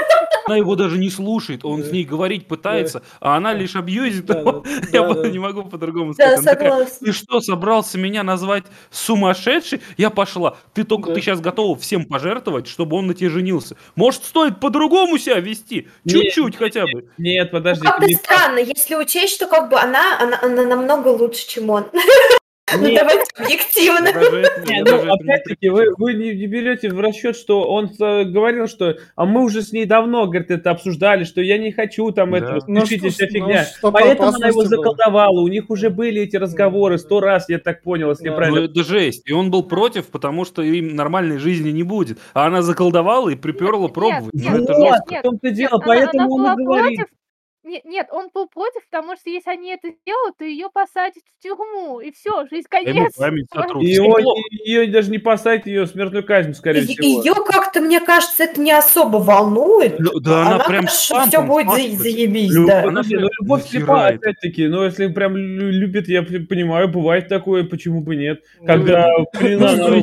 Она 0.46 0.56
его 0.56 0.76
даже 0.76 0.96
не 0.98 1.10
слушает, 1.10 1.62
он 1.64 1.82
Да. 1.82 1.88
с 1.88 1.92
ней 1.92 2.04
говорить 2.04 2.48
пытается, 2.48 3.02
а 3.20 3.36
она 3.36 3.52
лишь 3.52 3.76
абьюзит 3.76 4.24
Да, 4.24 4.38
его. 4.40 4.64
да, 4.64 4.70
Я 4.92 5.02
да, 5.06 5.14
да. 5.22 5.28
не 5.28 5.38
могу 5.38 5.62
по-другому 5.64 6.14
Да, 6.16 6.36
сказать. 6.38 6.44
Такая, 6.58 6.86
ты 6.86 7.12
что, 7.12 7.40
собрался 7.42 7.98
меня 7.98 8.22
назвать 8.22 8.64
сумасшедший? 8.90 9.82
Я 9.98 10.08
пошла. 10.08 10.56
Ты 10.72 10.84
только, 10.84 11.08
Да. 11.10 11.14
ты 11.16 11.20
сейчас 11.20 11.40
готова 11.40 11.76
всем 11.78 12.06
пожертвовать, 12.06 12.66
чтобы 12.66 12.96
он 12.96 13.08
на 13.08 13.14
тебе 13.14 13.28
женился. 13.28 13.76
Может, 13.94 14.24
стоит 14.24 14.58
по-другому 14.58 15.18
себя 15.18 15.38
вести? 15.40 15.88
Чуть-чуть 16.08 16.56
хотя 16.56 16.84
бы. 16.86 17.08
Нет, 17.18 17.50
Ну, 17.52 17.58
подожди. 17.58 17.82
как-то 17.86 18.00
ты 18.06 18.06
не 18.12 18.14
прав. 18.16 18.38
странно, 18.38 18.58
если 18.60 18.94
учесть, 18.94 19.34
что 19.34 19.46
как 19.48 19.68
бы 19.68 19.78
она, 19.78 20.18
она, 20.18 20.38
она 20.42 20.62
намного 20.64 21.08
лучше, 21.08 21.46
чем 21.46 21.68
он. 21.68 21.84
Ну 22.76 22.94
давайте 22.94 23.24
объективно. 23.38 24.08
Это- 24.08 24.62
ну, 24.66 24.96
это 24.96 25.12
опять-таки, 25.12 25.68
вы, 25.68 25.86
вы 25.96 26.14
не, 26.14 26.34
не 26.34 26.46
берете 26.46 26.90
в 26.90 27.00
расчет, 27.00 27.36
что 27.36 27.62
он 27.68 27.90
э, 28.00 28.24
говорил, 28.24 28.66
что 28.68 28.96
а 29.16 29.24
мы 29.24 29.42
уже 29.44 29.62
с 29.62 29.72
ней 29.72 29.86
давно, 29.86 30.26
говорит, 30.26 30.50
это 30.50 30.70
обсуждали, 30.70 31.24
что 31.24 31.40
я 31.40 31.58
не 31.58 31.72
хочу 31.72 32.10
там 32.12 32.32
Да. 32.32 32.38
этого, 32.38 32.60
Ну, 32.66 32.84
что- 32.86 33.08
вся 33.08 33.26
фигня. 33.26 33.66
ну, 33.82 33.92
Поэтому 33.92 34.28
она 34.28 34.48
его 34.48 34.60
было. 34.60 34.66
заколдовала. 34.68 35.40
У 35.40 35.48
них 35.48 35.70
уже 35.70 35.90
были 35.90 36.22
эти 36.22 36.36
разговоры 36.36 36.98
сто 36.98 37.20
раз, 37.20 37.48
я 37.48 37.58
так 37.58 37.82
понял, 37.82 38.10
если 38.10 38.28
Да. 38.28 38.34
правильно. 38.36 38.60
Ну, 38.60 38.66
это 38.66 38.84
жесть. 38.84 39.22
И 39.26 39.32
он 39.32 39.50
был 39.50 39.62
против, 39.62 40.06
потому 40.08 40.44
что 40.44 40.62
им 40.62 40.94
нормальной 40.96 41.38
жизни 41.38 41.70
не 41.70 41.82
будет. 41.82 42.18
А 42.34 42.46
она 42.46 42.62
заколдовала 42.62 43.28
и 43.30 43.36
приперла 43.36 43.82
Нет, 43.84 43.94
пробовать. 43.94 44.34
нет, 44.34 44.52
Ну, 44.56 44.64
это 44.64 44.74
нет, 44.74 44.94
в 45.10 45.22
том-то 45.22 45.48
и 45.48 45.50
дело, 45.52 45.70
Нет, 45.70 45.72
она- 45.72 45.86
поэтому 45.86 46.34
она 46.34 46.34
он 46.34 46.38
была 46.40 46.52
и 46.52 46.64
говорит. 46.64 46.96
против. 46.98 47.12
Не- 47.68 47.82
Нет, 47.84 48.06
он 48.10 48.30
был 48.32 48.46
против, 48.48 48.80
потому 48.90 49.14
что 49.16 49.28
если 49.28 49.50
они 49.50 49.70
это 49.72 49.88
сделают, 49.90 50.38
то 50.38 50.44
ее 50.44 50.68
посадят 50.72 51.22
в 51.38 51.42
тюрьму, 51.42 52.00
и 52.00 52.10
все, 52.12 52.46
жизнь 52.50 52.66
конец. 52.68 53.14
плохо. 53.14 53.78
ее 54.64 54.86
даже 54.90 55.10
не 55.10 55.18
посадят, 55.18 55.66
ее 55.66 55.86
смертную 55.86 56.24
казнь, 56.24 56.54
скорее 56.54 56.82
всего. 56.82 57.06
Ее 57.06 57.34
как-то, 57.34 57.80
мне 57.80 58.00
кажется, 58.00 58.44
это 58.44 58.58
не 58.60 58.72
особо 58.72 59.18
волнует. 59.18 60.00
Ну, 60.00 60.18
Да 60.18 60.46
она 60.46 60.64
прям 60.64 60.84
кажется, 60.86 61.24
все 61.28 61.42
будет 61.42 61.66
за- 61.66 62.02
заебись, 62.02 62.54
Лю- 62.54 62.66
да. 62.66 62.84
Она 62.84 63.02
ну, 63.06 63.28
любовь 63.40 63.64
натирает. 63.64 64.20
опять-таки. 64.22 64.66
Но 64.66 64.86
если 64.86 65.08
прям 65.08 65.36
лю- 65.36 65.70
любит, 65.70 66.08
я 66.08 66.22
понимаю, 66.22 66.88
бывает 66.88 67.28
такое, 67.28 67.64
почему 67.64 68.00
бы 68.00 68.16
нет. 68.16 68.42
Ну, 68.60 68.66
Когда 68.66 69.08
Ну, 69.40 70.02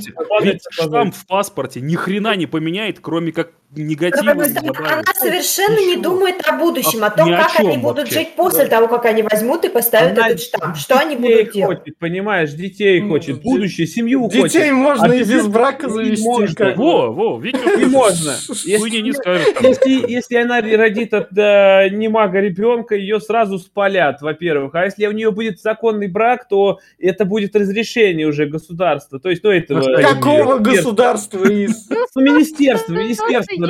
штамп 0.70 1.16
в 1.16 1.26
паспорте 1.26 1.82
ни 1.82 1.96
хрена 1.96 2.36
не 2.36 2.46
поменяет, 2.46 3.00
кроме 3.02 3.32
как 3.32 3.52
негатива 3.76 4.32
она 4.32 5.04
совершенно 5.14 5.80
не 5.80 5.98
думает 5.98 6.36
о 6.48 6.54
будущем, 6.54 7.04
о 7.04 7.08
А 7.08 7.10
том, 7.10 7.34
о 7.34 7.44
как 7.56 7.66
они 7.68 7.78
будут 7.78 7.98
вообще. 8.00 8.14
жить 8.20 8.36
после 8.36 8.66
того, 8.66 8.88
как 8.88 9.06
они 9.06 9.24
возьмут 9.24 9.66
и 9.66 9.70
поставят 9.70 10.18
Она 10.18 10.28
этот 10.30 10.42
штамп. 10.42 10.76
Что 10.76 11.00
они 11.00 11.16
детей 11.16 11.36
будут 11.44 11.54
делать? 11.54 11.80
хочет, 11.80 11.98
понимаешь, 11.98 12.52
детей 12.52 13.02
Ну, 13.02 13.10
хочет, 13.10 13.42
будущее, 13.42 13.88
семью 13.88 14.30
Детей 14.30 14.42
хочет. 14.42 14.72
можно 14.74 15.06
А 15.06 15.16
и 15.16 15.24
без 15.24 15.48
брака 15.48 15.90
завести. 15.90 16.24
можно. 16.26 16.56
как. 16.56 16.78
Во, 16.78 17.12
во, 17.12 17.38
видите, 17.40 17.82
И 17.82 17.86
можно. 17.86 18.34
Хуйни 18.78 19.02
не 19.02 19.10
Если, 19.10 19.68
если, 19.68 20.12
если 20.12 20.36
она 20.36 20.62
родит 20.62 21.14
от 21.14 21.38
э, 21.38 21.90
немага 21.90 22.40
ребенка, 22.40 22.96
ее 22.96 23.20
сразу 23.20 23.58
спалят, 23.60 24.22
во-первых. 24.22 24.76
А 24.76 24.86
если 24.86 25.06
у 25.08 25.12
нее 25.12 25.32
будет 25.32 25.60
законный 25.60 26.08
брак, 26.08 26.48
то 26.48 26.80
это 27.00 27.26
будет 27.26 27.56
разрешение 27.56 28.28
уже 28.28 28.46
государства. 28.46 29.20
То 29.20 29.30
есть, 29.30 29.44
ну, 29.44 29.52
этого... 29.52 30.02
Какого 30.02 30.58
государства. 30.58 31.40
Ну, 31.40 32.22
министерство, 32.22 32.94
министерство 32.94 33.46
просто 33.46 33.66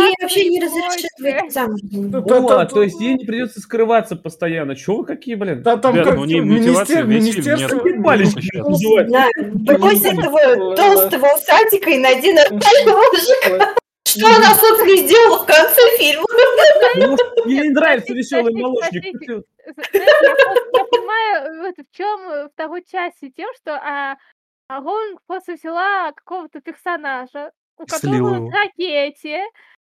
ей 0.00 0.14
вообще 0.20 0.48
не 0.48 0.60
разрешат 0.60 1.10
да, 1.52 2.66
то 2.66 2.82
есть 2.82 3.00
ей 3.00 3.14
не 3.14 3.24
придется 3.24 3.60
скрываться 3.60 4.16
постоянно. 4.16 4.76
Чего 4.76 4.98
вы 4.98 5.04
какие, 5.04 5.34
блин? 5.34 5.62
Да 5.62 5.76
там 5.76 5.94
как 5.96 6.16
ну, 6.16 6.24
министерство... 6.24 7.02
Ну, 7.02 7.22
брось 9.78 10.04
этого 10.04 10.76
толстого 10.76 11.26
усатика 11.36 11.90
и 11.90 11.98
найди 11.98 12.32
нормального 12.32 13.02
мужика. 13.12 13.74
Что 14.06 14.26
она, 14.26 14.54
собственно, 14.54 14.90
и 14.90 15.06
сделала 15.06 15.38
в 15.42 15.46
конце 15.46 15.80
фильма? 15.98 16.24
Ну, 16.96 17.16
Ей 17.46 17.60
не 17.60 17.70
нравится 17.70 18.12
веселый 18.12 18.52
молочник. 18.54 19.04
я, 19.22 20.84
понимаю, 20.84 21.62
вот 21.62 21.74
в 21.76 21.96
чем 21.96 22.48
второй 22.50 22.84
части, 22.84 23.32
тем, 23.36 23.48
что 23.54 23.74
а, 23.74 24.16
а 24.68 24.80
Роулинг 24.80 25.20
просто 25.26 25.54
взяла 25.54 26.12
какого-то 26.12 26.60
персонажа, 26.60 27.52
у 27.78 27.86
которого 27.86 28.36
его. 28.36 28.50
трагедия, 28.50 29.44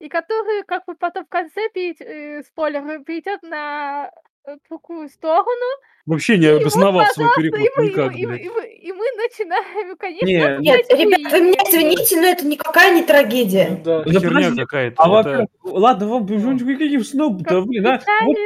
и 0.00 0.08
который, 0.08 0.64
как 0.64 0.84
бы 0.86 0.94
потом 0.94 1.24
в 1.24 1.28
конце, 1.28 1.60
перейд- 1.74 2.00
э, 2.04 2.42
спойлер, 2.42 3.04
перейдет 3.04 3.42
на 3.42 4.10
э, 4.46 4.56
другую 4.68 5.08
сторону, 5.08 5.66
Вообще 6.06 6.38
не 6.38 6.46
обосновал 6.46 7.04
свой 7.12 7.28
переход 7.36 7.60
и 7.60 7.70
мы, 7.76 7.86
и 7.86 7.88
никак, 7.90 8.16
и 8.16 8.26
мы- 8.26 8.38
и 8.38 8.48
мы- 8.48 8.66
и 8.68 8.92
мы 8.92 9.04
начинаем, 9.16 9.96
конечно, 9.98 10.26
Не, 10.26 10.58
Нет, 10.58 10.88
пугать 10.88 11.00
ребят, 11.00 11.32
вы 11.32 11.40
меня 11.42 11.62
извините, 11.68 12.20
но 12.20 12.26
это 12.26 12.46
никакая 12.46 12.94
не 12.94 13.02
трагедия. 13.02 13.78
Да. 13.84 14.00
Это 14.00 14.10
Да 14.12 14.20
херня 14.20 14.56
какая-то. 14.56 14.96
А 15.02 15.04
это- 15.06 15.12
во-первых, 15.28 15.48
ладно, 15.62 16.08
вам 16.08 16.26
почему 16.26 16.58
каких 16.58 17.06
сноб-то, 17.06 17.44
Как 17.44 17.66
блин, 17.66 17.86
а? 17.86 18.00
Вот 18.24 18.36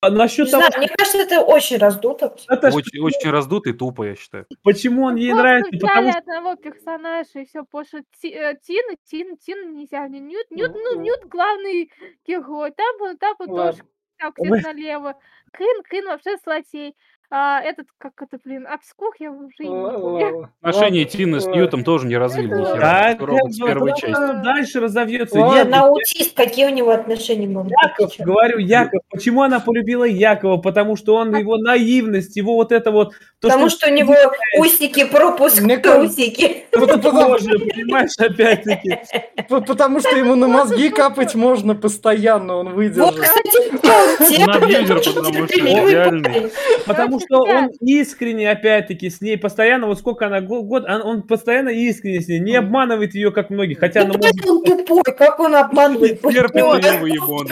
а 0.00 0.10
Не 0.10 0.16
насчет 0.16 0.50
того, 0.50 0.62
знаю, 0.66 0.72
мне 0.78 0.88
кажется, 0.88 1.18
это 1.18 1.40
очень 1.42 1.78
раздуто. 1.78 2.34
это 2.48 2.70
ж 2.70 2.74
Очень, 2.74 3.00
очень 3.00 3.30
раздуто 3.30 3.70
и 3.70 3.72
тупо, 3.72 4.04
я 4.04 4.14
считаю. 4.14 4.46
почему 4.62 5.04
он 5.04 5.16
ей 5.16 5.30
Просто 5.30 5.42
нравится, 5.42 5.70
взяли 5.72 5.80
потому 5.80 6.10
что 6.10 6.18
одного 6.18 6.56
персонажа 6.56 7.38
и 7.40 7.44
все, 7.44 7.64
потому 7.64 7.84
что 7.84 8.02
Ти- 8.20 8.32
э, 8.34 8.56
Тина, 8.62 8.96
Тина, 9.04 9.36
Тина 9.36 9.64
нельзя, 9.66 10.06
не 10.08 10.20
Ньют, 10.20 10.50
Ньют, 10.50 10.72
ну, 10.74 10.94
Ну, 10.94 11.00
Ньют 11.00 11.24
главный 11.26 11.90
герой, 12.26 12.72
там, 12.72 13.16
там 13.18 13.34
он 13.40 13.46
тоже 13.48 13.82
так 14.18 14.34
где-то 14.38 14.68
налево, 14.68 15.18
Крин, 15.52 15.82
Крин 15.82 16.06
вообще 16.06 16.36
злодей, 16.44 16.94
а, 17.34 17.62
этот, 17.62 17.86
как 17.96 18.12
это, 18.20 18.36
блин, 18.44 18.66
Обскур, 18.66 19.14
я 19.18 19.30
уже 19.32 19.46
не 19.60 19.66
помню. 19.68 20.50
Отношения 20.60 21.06
Тины 21.06 21.40
с. 21.40 21.46
Ньютом 21.46 21.82
тоже 21.82 22.06
не 22.06 22.18
развили 22.18 22.48
ни 22.48 22.62
хера. 22.64 22.78
Да, 22.78 23.16
Ровно 23.18 23.50
с 23.50 23.56
первой 23.58 23.90
части. 23.92 24.10
что 24.10 24.42
дальше 24.44 24.80
разовьется. 24.80 25.38
Яков, 25.38 25.72
аутист, 25.74 26.36
какие 26.36 26.66
у 26.66 26.70
него 26.70 26.90
отношения 26.90 27.46
могут 27.48 27.72
быть? 27.72 27.82
Яков, 27.82 28.10
Ты 28.12 28.16
чё? 28.18 28.24
говорю, 28.24 28.58
Яков, 28.58 29.00
почему 29.10 29.42
она 29.42 29.60
полюбила 29.60 30.04
Якова? 30.04 30.58
Потому 30.58 30.96
что 30.96 31.14
он, 31.14 31.34
его 31.34 31.56
наивность, 31.56 32.36
его 32.36 32.54
вот 32.54 32.70
это 32.70 32.90
вот... 32.90 33.12
То, 33.40 33.48
Потому 33.48 33.70
что 33.70 33.88
у 33.88 33.92
него 33.92 34.14
усики, 34.58 35.04
пропуск, 35.06 35.62
Мне 35.62 35.78
кажется- 35.78 36.14
трусики. 36.16 36.64
Вот 36.76 37.02
Боже, 37.02 37.58
понимаешь, 37.58 38.10
опять-таки. 38.18 38.98
потому 39.48 40.00
что 40.00 40.10
ему 40.16 40.34
на 40.36 40.48
мозги 40.48 40.90
капать 40.90 41.34
можно 41.34 41.74
постоянно, 41.74 42.56
он 42.56 42.66
Вот, 42.66 42.74
выдержит. 42.74 43.20
кстати, 43.20 43.70
он 43.70 43.78
потому 46.86 47.20
что 47.24 47.42
он 47.42 47.70
искренне, 47.80 48.50
опять-таки, 48.50 49.10
с 49.10 49.20
ней 49.20 49.36
постоянно, 49.36 49.86
вот 49.86 49.98
сколько 49.98 50.26
она, 50.26 50.40
го- 50.40 50.62
год, 50.62 50.84
он, 50.88 51.22
постоянно 51.22 51.70
искренне 51.70 52.20
с 52.20 52.28
ней, 52.28 52.40
не 52.40 52.56
обманывает 52.56 53.14
ее, 53.14 53.30
как 53.32 53.50
многих, 53.50 53.78
хотя 53.78 54.02
она 54.02 54.14
Ну, 54.14 54.18
может... 54.18 54.34
блядь, 54.34 54.48
он 54.48 54.64
тупой, 54.64 55.02
как 55.16 55.40
он 55.40 55.54
обманывает. 55.54 56.20
Терпит 56.20 56.54
ее 56.56 56.98
выебоны. 56.98 57.50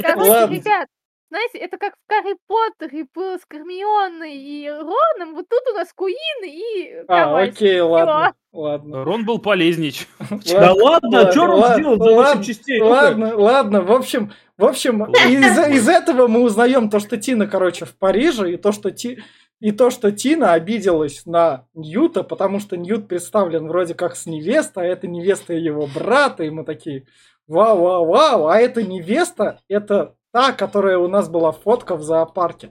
Короче, 0.00 0.54
ребят, 0.54 0.88
знаете, 1.28 1.58
это 1.58 1.76
как 1.78 1.94
в 1.94 2.08
Гарри 2.10 2.36
Поттере 2.46 3.06
было 3.14 3.38
с 3.38 3.42
Гермионой 3.50 4.34
и 4.36 4.68
Роном, 4.68 5.34
вот 5.34 5.46
тут 5.48 5.60
у 5.72 5.74
нас 5.74 5.92
Куин 5.92 6.44
и 6.44 6.92
А, 7.08 7.24
давай. 7.26 7.48
окей, 7.50 7.80
ладно. 7.80 8.34
Ладно. 8.52 9.04
Рон 9.04 9.26
был 9.26 9.38
полезней. 9.38 9.90
чем- 9.92 10.08
Да 10.58 10.72
ладно, 10.72 11.30
что 11.30 11.42
он 11.42 11.50
ладно, 11.50 11.74
сделал 11.74 11.96
за 11.98 12.04
8 12.04 12.16
ладно, 12.16 12.44
частей? 12.44 12.78
Ну-ка. 12.80 12.90
Ладно, 12.90 13.36
ладно, 13.36 13.82
в 13.82 13.92
общем, 13.92 14.32
в 14.56 14.64
общем, 14.64 15.04
из, 15.04 15.58
из 15.76 15.88
этого 15.88 16.26
мы 16.26 16.40
узнаем 16.42 16.88
то, 16.88 16.98
что 16.98 17.18
Тина, 17.18 17.46
короче, 17.46 17.84
в 17.84 17.98
Париже, 17.98 18.52
и 18.52 18.56
то, 18.56 18.72
что 18.72 18.90
Ти, 18.90 19.18
и 19.60 19.72
то, 19.72 19.90
что 19.90 20.10
Тина 20.10 20.54
обиделась 20.54 21.26
на 21.26 21.66
Ньюта, 21.74 22.22
потому 22.22 22.58
что 22.60 22.78
Ньют 22.78 23.08
представлен 23.08 23.68
вроде 23.68 23.92
как 23.92 24.16
с 24.16 24.24
невестой, 24.24 24.84
а 24.84 24.92
это 24.92 25.06
невеста 25.06 25.52
его 25.52 25.86
брата, 25.86 26.42
и 26.44 26.48
мы 26.48 26.64
такие, 26.64 27.04
вау, 27.46 27.78
вау, 27.82 28.06
вау, 28.06 28.46
а 28.48 28.56
эта 28.58 28.82
невеста, 28.82 29.60
это 29.68 30.14
та, 30.36 30.52
которая 30.52 30.98
у 30.98 31.08
нас 31.08 31.30
была 31.30 31.50
фотка 31.50 31.96
в 31.96 32.02
зоопарке. 32.02 32.70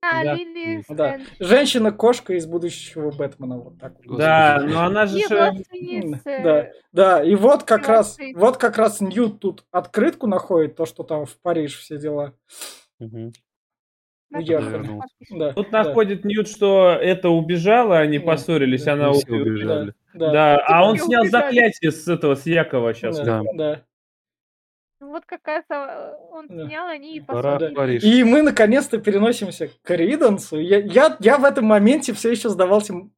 А, 0.00 0.24
Да. 0.24 0.34
Лили 0.34 0.82
Да. 0.88 1.18
Женщина-кошка 1.38 2.32
из 2.32 2.46
будущего 2.46 3.10
Бэтмена, 3.10 3.58
вот 3.58 3.78
так. 3.78 3.92
вот. 4.06 4.16
Да, 4.16 4.64
но 4.66 4.84
она 4.86 5.04
же... 5.04 5.18
Да. 6.24 6.70
Да, 6.92 7.22
и 7.22 7.34
вот 7.34 7.64
как 7.64 7.86
раз, 7.88 8.16
вот 8.36 8.56
как 8.56 8.78
раз 8.78 9.02
Ньют 9.02 9.38
тут 9.40 9.64
открытку 9.70 10.26
находит, 10.26 10.76
то, 10.76 10.86
что 10.86 11.02
там 11.02 11.26
в 11.26 11.36
Париж 11.42 11.76
все 11.78 11.98
дела. 11.98 12.32
На 13.00 14.38
Уехали. 14.38 14.88
Да, 15.30 15.52
Тут 15.52 15.70
да, 15.70 15.84
находит 15.84 16.24
Ньют, 16.24 16.48
что 16.48 16.90
это 16.90 17.28
убежало, 17.28 17.98
они 17.98 18.18
Да, 18.18 18.24
поссорились, 18.26 18.84
да. 18.84 18.92
она... 18.94 19.08
Мы 19.08 19.14
все 19.14 19.32
у- 19.32 19.40
убежали. 19.42 19.92
да, 20.14 20.32
Да, 20.32 20.56
а 20.66 20.86
он 20.88 20.96
снял 20.98 21.22
убежали. 21.22 21.44
заклятие 21.44 21.90
с 21.92 22.08
этого, 22.08 22.34
с 22.34 22.46
Якова 22.46 22.94
сейчас. 22.94 23.18
да, 23.20 23.42
Да. 23.54 23.82
Ну 25.00 25.10
Вот 25.10 25.24
как 25.26 25.46
раз 25.46 25.64
а, 25.70 26.16
он 26.32 26.48
снял, 26.48 26.88
они 26.88 27.16
и. 27.16 27.20
Париж. 27.74 28.02
И 28.02 28.24
мы 28.24 28.42
наконец-то 28.42 28.98
переносимся 28.98 29.70
к 29.82 29.90
Ридансу. 29.94 30.58
Я, 30.58 30.78
я, 30.78 31.16
я 31.20 31.38
в 31.38 31.44
этом 31.44 31.66
моменте 31.66 32.12
все 32.12 32.30
еще 32.30 32.48
задавался 32.48 32.92
м- 32.94 33.12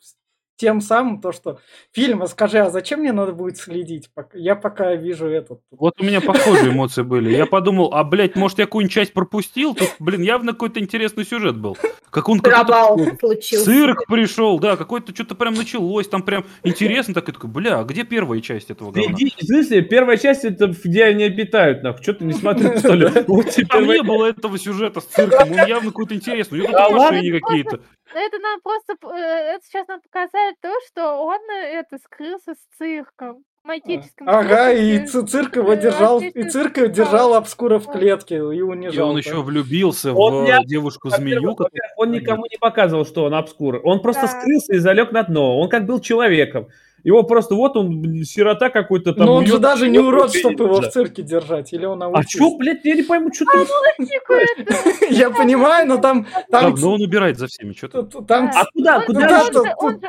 тем 0.61 0.83
самым, 0.83 1.20
то, 1.20 1.33
что 1.33 1.59
фильм, 1.92 2.23
а 2.23 2.27
скажи, 2.27 2.59
а 2.59 2.70
зачем 2.70 3.01
мне 3.01 3.12
надо 3.12 3.33
будет 3.33 3.57
следить? 3.57 4.11
Я 4.35 4.57
пока 4.57 4.94
вижу 4.94 5.27
этот. 5.27 5.61
Вот 5.70 5.94
у 5.99 6.05
меня 6.05 6.20
похожие 6.20 6.70
эмоции 6.70 7.03
были. 7.03 7.35
Я 7.35 7.46
подумал, 7.46 7.94
а, 7.94 8.05
блядь, 8.05 8.37
может, 8.37 8.59
я 8.59 8.66
какую-нибудь 8.66 8.92
часть 8.92 9.12
пропустил? 9.14 9.75
Тут, 9.75 9.88
блин, 9.99 10.20
явно 10.20 10.53
какой-то 10.53 10.79
интересный 10.79 11.25
сюжет 11.25 11.57
был. 11.57 11.79
Как 12.11 12.29
он 12.29 12.40
Пробал 12.40 12.99
случился. 13.18 13.64
цирк 13.64 14.07
пришел, 14.07 14.59
да, 14.59 14.77
какой-то 14.77 15.14
что-то 15.14 15.35
прям 15.35 15.55
началось, 15.55 16.09
там 16.09 16.23
прям 16.23 16.44
интересно, 16.62 17.14
так 17.14 17.29
и 17.29 17.33
такой, 17.33 17.49
бля, 17.49 17.79
а 17.79 17.85
где 17.85 18.05
первая 18.05 18.40
часть 18.40 18.70
этого 18.70 18.90
говна? 18.90 19.16
В 19.16 19.44
смысле, 19.44 19.83
первая 19.83 20.16
часть 20.18 20.44
это 20.44 20.75
где 20.85 21.05
они 21.05 21.25
обитают, 21.25 21.83
нахуй. 21.83 22.03
Что 22.03 22.14
ты 22.14 22.25
не 22.25 22.33
смотрел, 22.33 22.77
что 22.79 22.94
ли? 22.94 23.09
Там 23.70 23.87
не 23.87 24.03
было 24.03 24.27
этого 24.27 24.59
сюжета 24.59 25.01
с 25.01 25.05
цирком, 25.05 25.53
он 25.53 25.66
явно 25.66 25.90
какой-то 25.90 26.14
интересный. 26.14 26.59
У 26.59 26.62
него 26.62 26.73
тут 26.73 26.81
ладно? 26.81 27.16
машины 27.16 27.40
какие-то. 27.40 27.81
Но 28.14 28.20
это 28.20 28.38
нам 28.38 28.61
просто, 28.61 28.94
э, 29.14 29.55
это 29.55 29.64
сейчас 29.64 29.87
нам 29.88 30.01
показали 30.01 30.55
то, 30.61 30.73
что 30.88 31.23
он 31.25 31.38
э, 31.51 31.81
это 31.81 31.99
скрылся 31.99 32.55
с 32.55 32.77
цирком. 32.79 33.44
Магическим 33.62 34.27
Ага, 34.27 34.70
цирком, 34.73 35.25
и 35.25 35.27
цирк 35.29 35.57
его 35.57 35.73
э, 35.75 35.77
держал, 35.77 36.20
и 36.20 36.42
цирк 36.44 36.75
держал 36.90 37.35
обскура 37.35 37.79
в 37.79 37.87
клетке 37.92 38.37
и 38.37 38.38
И 38.38 38.62
унижал. 38.62 39.09
он 39.11 39.14
да. 39.14 39.18
еще 39.20 39.42
влюбился 39.42 40.14
Он 40.14 40.44
в 40.44 40.49
не- 40.49 40.64
девушку-змею. 40.66 41.57
Он 41.96 42.11
никому 42.11 42.46
не 42.46 42.57
показывал, 42.59 43.05
что 43.05 43.25
он 43.25 43.35
обскур. 43.35 43.81
Он 43.85 44.01
просто 44.01 44.23
Да. 44.23 44.29
скрылся 44.29 44.73
и 44.75 44.79
залег 44.79 45.12
на 45.12 45.23
дно. 45.25 45.59
Он 45.61 45.68
как 45.68 45.85
был 45.85 46.01
человеком. 46.01 46.68
Его 47.05 47.23
просто 47.23 47.55
вот 47.55 47.77
он, 47.77 48.23
сирота 48.25 48.71
какой-то 48.71 49.13
там. 49.15 49.27
Но 49.27 49.35
он 49.35 49.47
же 49.47 49.59
даже 49.59 49.89
не 49.89 49.99
урод, 49.99 50.35
чтобы 50.35 50.65
его 50.65 50.81
в 50.81 50.89
цирке 50.89 51.23
держать. 51.23 51.73
Или 51.73 51.87
он 51.87 52.03
А 52.03 52.25
чё, 52.25 52.57
блядь, 52.57 52.85
я 52.85 52.95
не 52.95 53.03
пойму, 53.03 53.33
что 53.33 53.45
ты... 53.47 54.05
Тихо, 54.07 54.35
это- 54.57 54.75
Я 55.11 55.31
понимаю, 55.31 55.87
но 55.87 55.99
там... 55.99 56.27
там 56.51 56.71
Давно 56.73 56.95
он 56.95 57.03
убирает 57.03 57.39
за 57.39 57.47
всеми, 57.47 57.73
что 57.73 57.89
ты. 57.89 58.03
т- 58.03 58.25
там. 58.25 58.51
А 58.55 58.65
куда, 58.73 59.01
куда? 59.01 59.45
он 59.79 60.01
же- 60.01 60.09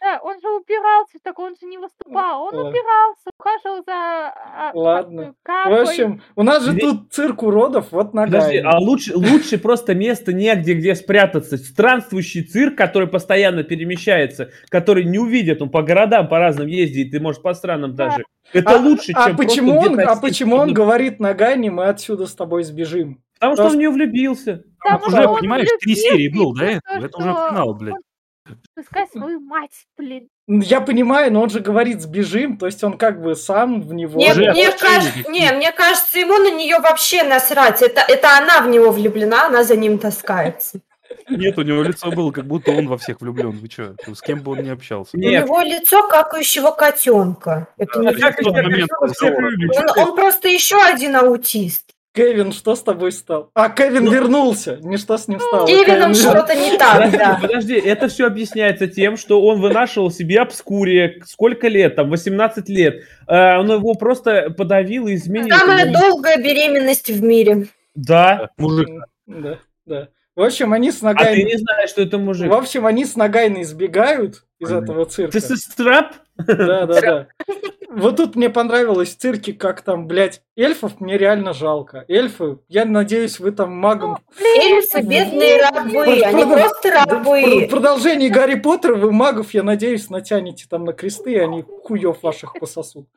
да, 0.00 0.20
он 0.22 0.40
же 0.40 0.48
убирался, 0.48 1.18
так 1.22 1.38
он 1.38 1.54
же 1.60 1.66
не 1.66 1.78
выступал. 1.78 2.42
Он 2.44 2.54
Ладно. 2.54 2.70
убирался, 2.70 3.30
ухаживал 3.38 3.84
за 3.84 3.92
а, 3.92 4.70
Ладно. 4.74 5.34
как- 5.42 5.66
В 5.66 5.68
Капой. 5.68 5.82
общем, 5.82 6.22
у 6.36 6.42
нас 6.42 6.64
же 6.64 6.72
Ле- 6.72 6.80
тут 6.80 7.12
цирк 7.12 7.42
уродов, 7.42 7.92
вот 7.92 8.14
нога. 8.14 8.26
Подожди, 8.38 8.58
а 8.58 8.78
лучше, 8.78 9.16
лучше 9.16 9.58
просто 9.58 9.94
место 9.94 10.32
негде, 10.32 10.74
где 10.74 10.94
спрятаться. 10.94 11.56
Странствующий 11.56 12.42
цирк, 12.42 12.76
который 12.76 13.08
постоянно 13.08 13.62
перемещается, 13.62 14.50
который 14.68 15.04
не 15.04 15.18
увидит, 15.18 15.60
он 15.62 15.70
по 15.70 15.82
городам 15.82 16.28
по 16.28 16.38
разным 16.38 16.66
ездит, 16.66 17.12
и 17.14 17.18
может 17.18 17.42
по 17.42 17.54
странам 17.54 17.94
Да. 17.94 18.06
даже. 18.10 18.24
Это 18.52 18.78
лучше, 18.78 19.12
а 19.14 19.28
чем 19.28 19.36
почему 19.36 19.78
он, 19.78 20.00
а 20.00 20.16
почему 20.16 20.56
он 20.56 20.72
говорит 20.74 21.20
Нагани, 21.20 21.68
мы 21.70 21.84
отсюда 21.84 22.26
с 22.26 22.34
тобой 22.34 22.64
сбежим? 22.64 23.22
Потому 23.38 23.54
что 23.54 23.64
он 23.66 23.72
в 23.72 23.76
нее 23.76 23.90
влюбился. 23.90 24.62
Потому 24.82 25.06
Уже, 25.06 25.40
понимаешь, 25.40 25.68
три 25.80 25.94
серии 25.94 26.28
был 26.28 26.54
этого. 26.58 26.80
Это 27.06 27.16
уже 27.18 27.28
финал, 27.28 27.74
блядь. 27.74 27.94
Пускай 28.74 29.06
свою 29.08 29.40
мать, 29.40 29.86
блин. 29.96 30.28
Ну, 30.46 30.62
Я 30.62 30.80
понимаю, 30.80 31.32
но 31.32 31.42
он 31.42 31.50
же 31.50 31.60
говорит 31.60 32.00
сбежим, 32.00 32.56
то 32.56 32.66
есть 32.66 32.82
он 32.82 32.96
как 32.98 33.22
бы 33.22 33.36
сам 33.36 33.82
в 33.82 33.92
него. 33.92 34.18
Не, 34.18 34.32
Уже 34.32 34.50
мне, 34.50 34.72
кажется, 34.72 35.30
не, 35.30 35.52
мне 35.52 35.72
кажется, 35.72 36.18
ему 36.18 36.38
на 36.38 36.50
нее 36.50 36.78
вообще 36.80 37.22
насрать. 37.22 37.82
Это, 37.82 38.00
это 38.00 38.38
она 38.38 38.60
в 38.62 38.68
него 38.68 38.90
влюблена, 38.90 39.46
она 39.46 39.62
за 39.62 39.76
ним 39.76 39.98
таскается. 39.98 40.80
Нет, 41.28 41.58
у 41.58 41.62
него 41.62 41.82
лицо 41.82 42.10
было, 42.10 42.30
как 42.30 42.46
будто 42.46 42.70
он 42.72 42.88
во 42.88 42.96
всех 42.98 43.20
влюблен. 43.20 43.50
Вы 43.50 43.68
что? 43.68 43.94
С 44.12 44.20
кем 44.20 44.40
бы 44.42 44.52
он 44.52 44.62
не 44.62 44.70
общался? 44.70 45.16
Нет. 45.16 45.44
У 45.44 45.46
него 45.46 45.60
лицо 45.60 46.06
какающего 46.08 46.70
котенка. 46.70 47.68
Это 47.76 47.98
не 48.00 48.08
А 48.08 48.14
как 48.14 48.38
он, 48.44 50.08
он 50.08 50.16
просто 50.16 50.48
еще 50.48 50.80
один 50.80 51.16
аутист. 51.16 51.94
Кевин, 52.12 52.52
что 52.52 52.74
с 52.74 52.82
тобой 52.82 53.12
стал? 53.12 53.50
А, 53.54 53.68
Кевин 53.70 54.10
вернулся. 54.10 54.78
Не 54.82 54.96
что 54.96 55.16
с 55.16 55.28
ним 55.28 55.38
стало. 55.38 55.66
С 55.66 55.70
Кевином 55.70 56.12
Кевин 56.12 56.14
что-то 56.14 56.54
не 56.54 56.76
так, 56.76 57.10
да. 57.12 57.38
подожди, 57.40 57.74
это 57.74 58.08
все 58.08 58.26
объясняется 58.26 58.88
тем, 58.88 59.16
что 59.16 59.40
он 59.42 59.60
вынашивал 59.60 60.10
себе 60.10 60.40
обскурие. 60.40 61.22
Сколько 61.24 61.68
лет? 61.68 61.94
Там 61.94 62.10
18 62.10 62.68
лет. 62.68 63.04
А, 63.28 63.60
Он 63.60 63.70
его 63.70 63.94
просто 63.94 64.50
подавил 64.50 65.06
и 65.06 65.14
изменил. 65.14 65.56
Самая 65.56 65.92
долгая 65.92 66.38
беременность 66.38 67.10
в 67.10 67.22
мире. 67.22 67.68
Да. 67.94 68.50
Мужик. 68.58 68.88
Да, 69.26 69.58
да. 69.86 70.08
В 70.40 70.42
общем, 70.42 70.72
они 70.72 70.90
с 70.90 71.02
А 71.02 71.12
ты 71.12 71.18
Нагайной... 71.18 71.44
не 71.44 71.58
знаешь, 71.58 71.90
что 71.90 72.00
это 72.00 72.16
мужик. 72.16 72.48
В 72.48 72.54
общем, 72.54 72.86
они 72.86 73.04
с 73.04 73.14
Нагайной 73.14 73.62
сбегают 73.64 74.46
из 74.58 74.72
этого 74.72 75.04
цирка. 75.04 75.32
Ты 75.32 75.40
со 75.42 75.54
страп? 75.54 76.14
Да, 76.38 76.86
да, 76.86 77.00
да. 77.02 77.26
Вот 77.90 78.16
тут 78.16 78.36
мне 78.36 78.48
понравилось 78.48 79.14
в 79.14 79.18
цирке, 79.18 79.52
как 79.52 79.82
там, 79.82 80.06
блядь, 80.06 80.40
эльфов 80.56 80.98
мне 80.98 81.18
реально 81.18 81.52
жалко. 81.52 82.06
Эльфы, 82.08 82.60
я 82.68 82.86
надеюсь, 82.86 83.38
вы 83.38 83.52
там 83.52 83.72
магом... 83.72 84.16
Эльфы, 84.40 85.02
бедные 85.02 85.60
рабы, 85.60 86.22
они 86.22 86.44
просто 86.44 86.90
Да, 86.90 87.04
в 87.04 87.08
рабы. 87.10 87.68
продолжении 87.70 88.30
Гарри 88.30 88.54
Поттера 88.54 88.94
вы 88.94 89.12
магов, 89.12 89.52
я 89.52 89.62
надеюсь, 89.62 90.08
натянете 90.08 90.64
там 90.70 90.86
на 90.86 90.94
кресты, 90.94 91.32
и 91.32 91.38
они 91.38 91.66
хуев 91.84 92.22
ваших 92.22 92.54
пососут. 92.58 93.08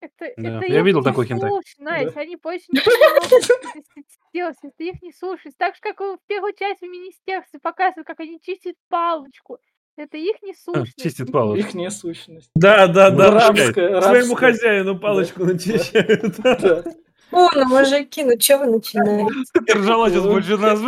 Это, 0.00 0.32
Да, 0.36 0.58
это 0.58 0.66
я 0.72 0.82
видел 0.82 0.98
не 1.00 1.04
такой 1.04 1.26
хентай. 1.26 1.50
Настя, 1.78 2.20
они 2.20 2.36
больше 2.36 2.66
ничего 2.70 2.94
не 2.94 3.14
могут 3.14 4.06
сделать, 4.30 4.56
это 4.62 4.84
их 4.84 5.02
не 5.02 5.12
слушать. 5.12 5.54
Так 5.56 5.74
же, 5.74 5.80
как 5.80 5.98
в 6.00 6.18
первой 6.26 6.54
части 6.54 6.84
в 6.84 6.90
министерстве 6.90 7.58
показывают, 7.60 8.06
как 8.06 8.20
они 8.20 8.38
чистят 8.40 8.74
палочку. 8.88 9.58
Это 9.96 10.18
их 10.18 10.36
А, 10.42 10.46
несущность. 10.46 11.02
чистит 11.02 11.32
палочку. 11.32 11.66
Их 11.68 11.74
несущность. 11.74 12.50
Да, 12.54 12.86
да, 12.86 13.10
Ну, 13.10 13.16
да. 13.16 13.30
рабская, 13.30 13.72
Своему 14.02 14.34
рабская. 14.34 14.36
хозяину 14.52 14.98
палочку 14.98 15.44
начищают. 15.46 16.36
Да. 16.36 16.84
О, 17.32 17.48
ну 17.54 17.64
мужики, 17.64 18.22
ну 18.22 18.38
что 18.38 18.58
вы 18.58 18.66
начинаете? 18.66 19.34
Ржала 19.72 20.10
сейчас 20.10 20.22
больше 20.24 20.58
нас. 20.58 20.78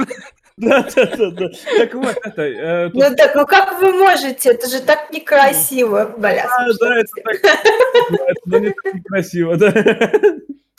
Да, 0.61 0.87
да, 0.95 1.07
да, 1.17 1.31
да. 1.31 1.49
Так 1.79 1.95
вот, 1.95 2.17
это... 2.25 2.43
э, 2.43 2.91
тут- 2.91 2.95
Ну 2.95 3.17
так, 3.17 3.35
ну 3.35 3.47
как 3.47 3.81
вы 3.81 3.93
можете? 3.93 4.51
Это 4.51 4.69
же 4.69 4.81
так 4.81 5.11
некрасиво, 5.13 6.15
бля. 6.19 6.47
А, 6.47 6.67
да, 6.81 6.99
это 6.99 7.11
так... 7.25 7.43
да, 7.43 8.17
это, 8.27 8.41
ну, 8.47 8.59
не 8.59 8.71
так 8.71 8.95
некрасиво, 8.95 9.57
да. 9.57 9.73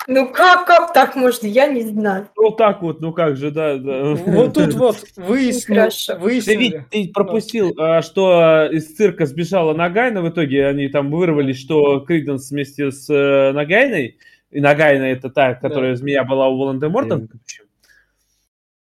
Ну 0.08 0.28
как, 0.32 0.66
как 0.66 0.92
так 0.94 1.16
можно? 1.16 1.46
Я 1.46 1.68
не 1.68 1.84
знаю. 1.84 2.30
Вот 2.36 2.58
так 2.58 2.82
вот, 2.82 3.00
ну 3.00 3.14
как 3.14 3.38
же, 3.38 3.52
да, 3.52 3.78
да. 3.78 4.16
Вот 4.16 4.54
тут 4.56 4.74
вот 4.74 4.98
выяснил, 5.18 5.76
Нехорошо. 5.76 6.14
Ты, 6.14 6.20
выяснили. 6.20 6.58
ведь 6.58 6.90
ты 6.90 7.12
пропустил, 7.14 7.74
а, 7.78 8.02
что 8.02 8.68
из 8.72 8.96
цирка 8.96 9.26
сбежала 9.28 9.74
Нагайна, 9.74 10.22
в 10.22 10.30
итоге 10.30 10.66
они 10.68 10.88
там 10.88 11.12
вырвались, 11.12 11.60
что 11.60 12.00
Криденс 12.00 12.50
вместе 12.50 12.92
с 12.92 13.08
э, 13.14 13.52
Нагайной, 13.52 14.18
и 14.50 14.60
Нагайна 14.60 15.04
это 15.04 15.30
та, 15.30 15.54
которая 15.54 15.96
змея 15.96 16.24
была 16.24 16.48
у 16.48 16.58
Волан-де-Морта. 16.58 17.28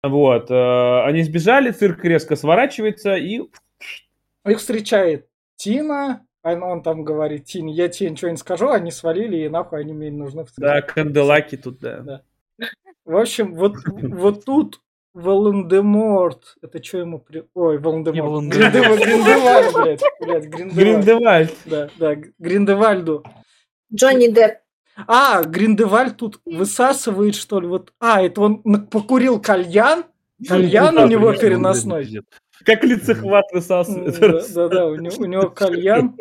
Вот, 0.08 0.50
э, 0.50 1.04
они 1.06 1.24
сбежали, 1.24 1.72
цирк 1.72 2.04
резко 2.04 2.36
сворачивается, 2.36 3.16
и 3.16 3.42
Их 4.46 4.58
встречает 4.60 5.28
Тина, 5.56 6.26
а 6.44 6.54
он 6.54 6.82
там 6.84 7.04
говорит, 7.04 7.46
Тине, 7.46 7.74
я 7.74 7.90
тебе 7.90 8.10
ничего 8.12 8.32
не 8.32 8.38
скажу, 8.38 8.70
они 8.70 8.92
свалили, 8.92 9.38
и 9.38 9.50
нахуй 9.50 9.82
они 9.82 9.94
мне 9.94 10.10
не 10.10 10.18
нужны. 10.18 10.46
в 10.46 10.54
да, 10.58 10.82
цирке». 10.82 10.94
Канделаки 10.94 11.58
тут, 11.58 11.80
да. 11.80 12.00
Да. 12.00 12.22
В 13.06 13.18
общем, 13.18 13.54
вот, 13.56 13.76
вот 13.86 14.46
тут 14.46 14.82
Волан-де-Морт, 15.14 16.58
это 16.62 16.84
что 16.84 17.00
ему 17.00 17.20
при... 17.20 17.44
Ой, 17.54 17.80
Волан-де-Морт. 17.80 18.46
Гриндевальд, 18.46 19.74
блядь, 19.74 20.02
блядь, 20.20 20.46
Гриндевальд. 20.46 20.76
Гриндевальд. 20.76 21.54
Да, 21.66 21.90
да, 21.98 22.16
Гриндевальду. 22.38 23.24
Джонни 23.94 24.28
Депп. 24.28 24.60
А, 25.06 25.44
Гриндевальд 25.44 26.18
тут 26.18 26.40
высасывает, 26.46 27.36
что 27.36 27.60
ли, 27.60 27.68
вот... 27.68 27.94
А, 28.00 28.22
это 28.22 28.42
он 28.42 28.88
покурил 28.88 29.40
кальян, 29.40 30.06
кальян 30.48 30.98
у 30.98 31.08
него 31.08 31.34
переносной. 31.34 32.24
Как 32.66 32.84
лицехват 32.84 33.46
высасывает. 33.54 34.20
Да, 34.20 34.42
да, 34.56 34.68
да, 34.68 34.86
у 34.88 34.96
него, 34.96 35.16
у 35.20 35.26
него 35.26 35.50
кальян. 35.50 36.18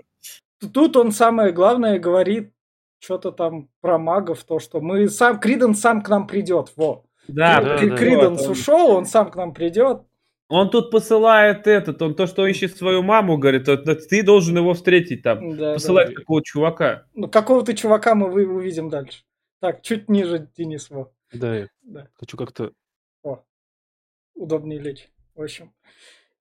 Тут 0.73 0.97
он 0.97 1.13
самое 1.13 1.53
главное 1.53 1.99
говорит 1.99 2.53
что-то 2.99 3.31
там 3.31 3.69
про 3.81 3.99
магов, 3.99 4.43
то, 4.45 4.59
что 4.59 4.81
мы 4.81 5.09
сам, 5.09 5.39
Криден 5.39 5.75
сам 5.75 6.03
к 6.03 6.09
нам 6.09 6.27
придет, 6.27 6.73
во. 6.77 7.05
Да, 7.29 7.61
да, 7.61 7.79
Кри- 7.79 7.91
да. 7.91 7.97
Криденс 7.97 8.47
ушел, 8.47 8.91
он 8.91 9.07
сам 9.07 9.31
к 9.31 9.37
нам 9.37 9.53
придет. 9.53 10.03
Он 10.49 10.71
тут 10.71 10.91
посылает 10.93 11.67
этот, 11.67 12.01
он 12.03 12.15
то, 12.15 12.27
что 12.27 12.47
ищет 12.47 12.77
свою 12.77 13.03
маму, 13.03 13.37
говорит, 13.37 13.65
ты 14.09 14.23
должен 14.23 14.57
его 14.57 14.75
встретить 14.75 15.23
там. 15.23 15.57
Да, 15.57 15.75
Посылает 15.75 16.11
да. 16.11 16.15
такого 16.21 16.43
чувака. 16.45 17.07
Ну, 17.15 17.29
какого-то 17.29 17.75
чувака 17.75 18.15
мы 18.15 18.31
вы- 18.31 18.47
увидим 18.47 18.89
дальше. 18.89 19.23
Так, 19.61 19.83
чуть 19.83 20.09
ниже, 20.09 20.49
Денис, 20.57 20.89
во. 20.91 21.11
Да, 21.33 21.57
я 21.57 21.69
Да. 21.83 22.07
хочу 22.15 22.37
как-то... 22.37 22.71
О, 23.25 23.41
удобнее 24.35 24.79
лечь. 24.79 25.09
В 25.35 25.43
общем, 25.43 25.73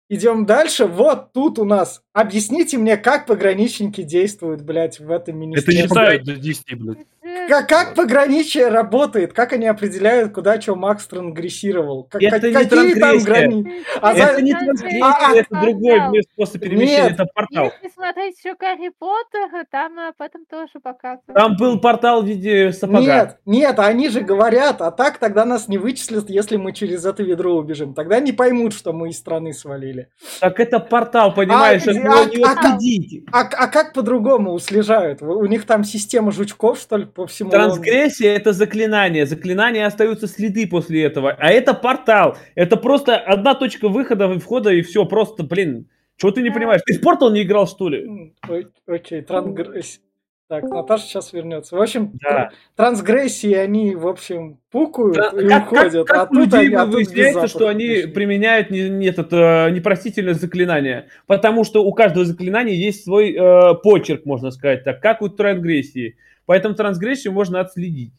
идем 0.08 0.46
дальше. 0.46 0.86
Вот 0.86 1.34
тут 1.34 1.58
у 1.58 1.66
нас. 1.66 2.04
Объясните 2.14 2.78
мне, 2.78 2.98
как 2.98 3.26
пограничники 3.26 4.04
действуют, 4.04 4.62
блядь, 4.62 5.00
в 5.00 5.10
этом 5.10 5.40
не 5.40 5.48
министерстве. 5.48 5.82
Считаю 5.88 6.24
до 6.24 6.36
10, 6.36 6.74
блядь. 6.78 7.08
Э, 7.46 7.48
Как, 7.50 7.68
как 7.70 7.94
пограничие 7.96 8.68
работает? 8.70 9.34
Как 9.34 9.54
они 9.54 9.68
определяют, 9.68 10.34
куда 10.34 10.60
что 10.60 10.76
Макс 10.76 11.06
трансгрессировал? 11.08 12.06
Как, 12.06 12.22
Это 12.22 12.40
как- 12.40 12.44
не 12.50 12.54
какие 12.54 13.00
там 13.00 13.20
границы? 13.20 13.72
А 14.02 14.14
это 14.14 14.36
за- 14.36 14.42
не 14.42 14.52
а- 14.54 14.60
трансгрессия, 14.60 15.04
а- 15.06 15.36
это 15.36 15.62
другой 15.62 16.00
портал. 16.00 16.16
способ 16.34 16.62
перемещения, 16.62 17.04
Нет. 17.04 17.12
это 17.14 17.26
портал. 17.34 17.72
Если 17.84 17.94
смотреть 17.96 18.38
еще 18.40 18.56
Гарри 18.60 18.92
Поттера, 18.98 19.66
там 19.70 20.00
об 20.00 20.16
этом 20.20 20.46
тоже 20.50 20.80
показывают. 20.82 21.34
Там 21.36 21.56
был 21.58 21.80
портал 21.80 22.24
в 22.24 22.26
виде 22.26 22.72
сапога. 22.72 23.00
Нет, 23.02 23.38
нет, 23.46 23.80
они 23.80 24.10
же 24.10 24.22
говорят, 24.22 24.82
а 24.82 24.92
так 24.92 25.18
тогда 25.20 25.46
нас 25.46 25.68
не 25.68 25.78
вычислят, 25.78 26.30
если 26.30 26.58
мы 26.58 26.74
через 26.74 27.06
это 27.06 27.22
ведро 27.24 27.56
убежим. 27.56 27.94
Тогда 27.94 28.20
не 28.20 28.32
поймут, 28.32 28.74
что 28.74 28.92
мы 28.94 29.10
из 29.10 29.18
страны 29.18 29.54
свалили. 29.54 30.10
Так 30.40 30.60
это 30.60 30.80
портал, 30.80 31.34
понимаешь, 31.34 31.84
А, 31.88 31.92
от 31.92 31.98
а- 31.98 32.00
него 32.00 32.24
не 32.36 32.44
а- 32.44 32.52
отходите. 32.52 33.24
А, 33.32 33.42
а 33.42 33.68
как 33.68 33.94
по-другому 33.94 34.52
услежают? 34.54 35.22
У 35.22 35.46
них 35.46 35.66
там 35.66 35.84
система 35.84 36.32
жучков, 36.32 36.80
что 36.80 36.98
ли, 36.98 37.06
по 37.06 37.26
всему 37.28 37.35
Лондону? 37.44 37.64
Трансгрессия 37.66 38.34
это 38.36 38.54
заклинание. 38.54 39.26
Заклинания 39.26 39.86
остаются 39.86 40.28
следы 40.28 40.68
после 40.68 41.04
этого. 41.04 41.32
А 41.38 41.50
это 41.52 41.74
портал. 41.74 42.38
Это 42.56 42.78
просто 42.78 43.18
одна 43.18 43.54
точка 43.56 43.90
выхода 43.90 44.32
и 44.32 44.40
входа, 44.40 44.72
и 44.72 44.82
все. 44.82 45.06
Просто, 45.06 45.44
блин, 45.44 45.88
чего 46.18 46.32
ты 46.32 46.42
не 46.42 46.50
понимаешь? 46.52 46.82
Ты 46.86 46.98
в 46.98 47.02
портал 47.02 47.32
не 47.32 47.44
играл, 47.44 47.68
что 47.68 47.90
ли? 47.90 48.34
Ой- 48.48 48.68
Окей, 48.88 49.22
трансгрессия. 49.22 50.02
Так, 50.48 50.62
Наташа 50.66 51.04
сейчас 51.06 51.34
вернется. 51.34 51.76
В 51.76 51.82
общем, 51.82 52.12
Да. 52.22 52.52
тр- 52.52 52.56
трансгрессии, 52.76 53.52
они, 53.56 53.96
в 53.96 54.08
общем, 54.08 54.60
пукают 54.70 55.16
Да, 55.16 55.30
и 55.30 55.48
как, 55.48 55.70
как- 55.70 55.72
уходят. 55.88 56.08
как 56.08 56.18
а 56.18 56.32
у 56.32 56.36
тут 56.36 56.54
они, 56.54 56.76
а 56.76 56.86
тут 56.86 56.94
выясняется, 56.94 57.48
что 57.48 57.68
они 57.68 57.88
пришли. 57.88 58.12
применяют 58.12 58.70
не, 58.70 58.88
не 58.90 59.08
этот, 59.08 59.34
э, 59.34 59.72
непростительное 59.72 60.36
заклинание, 60.36 61.08
потому 61.26 61.64
что 61.64 61.84
у 61.84 61.92
каждого 61.94 62.26
заклинания 62.26 62.76
есть 62.76 63.04
свой 63.06 63.34
э, 63.36 63.74
почерк, 63.82 64.26
можно 64.26 64.52
сказать 64.52 64.84
так, 64.84 65.02
как 65.02 65.24
у 65.24 65.30
трансгрессии. 65.30 66.16
Поэтому 66.46 66.76
трансгрессию 66.76 67.34
можно 67.34 67.60
отследить. 67.60 68.14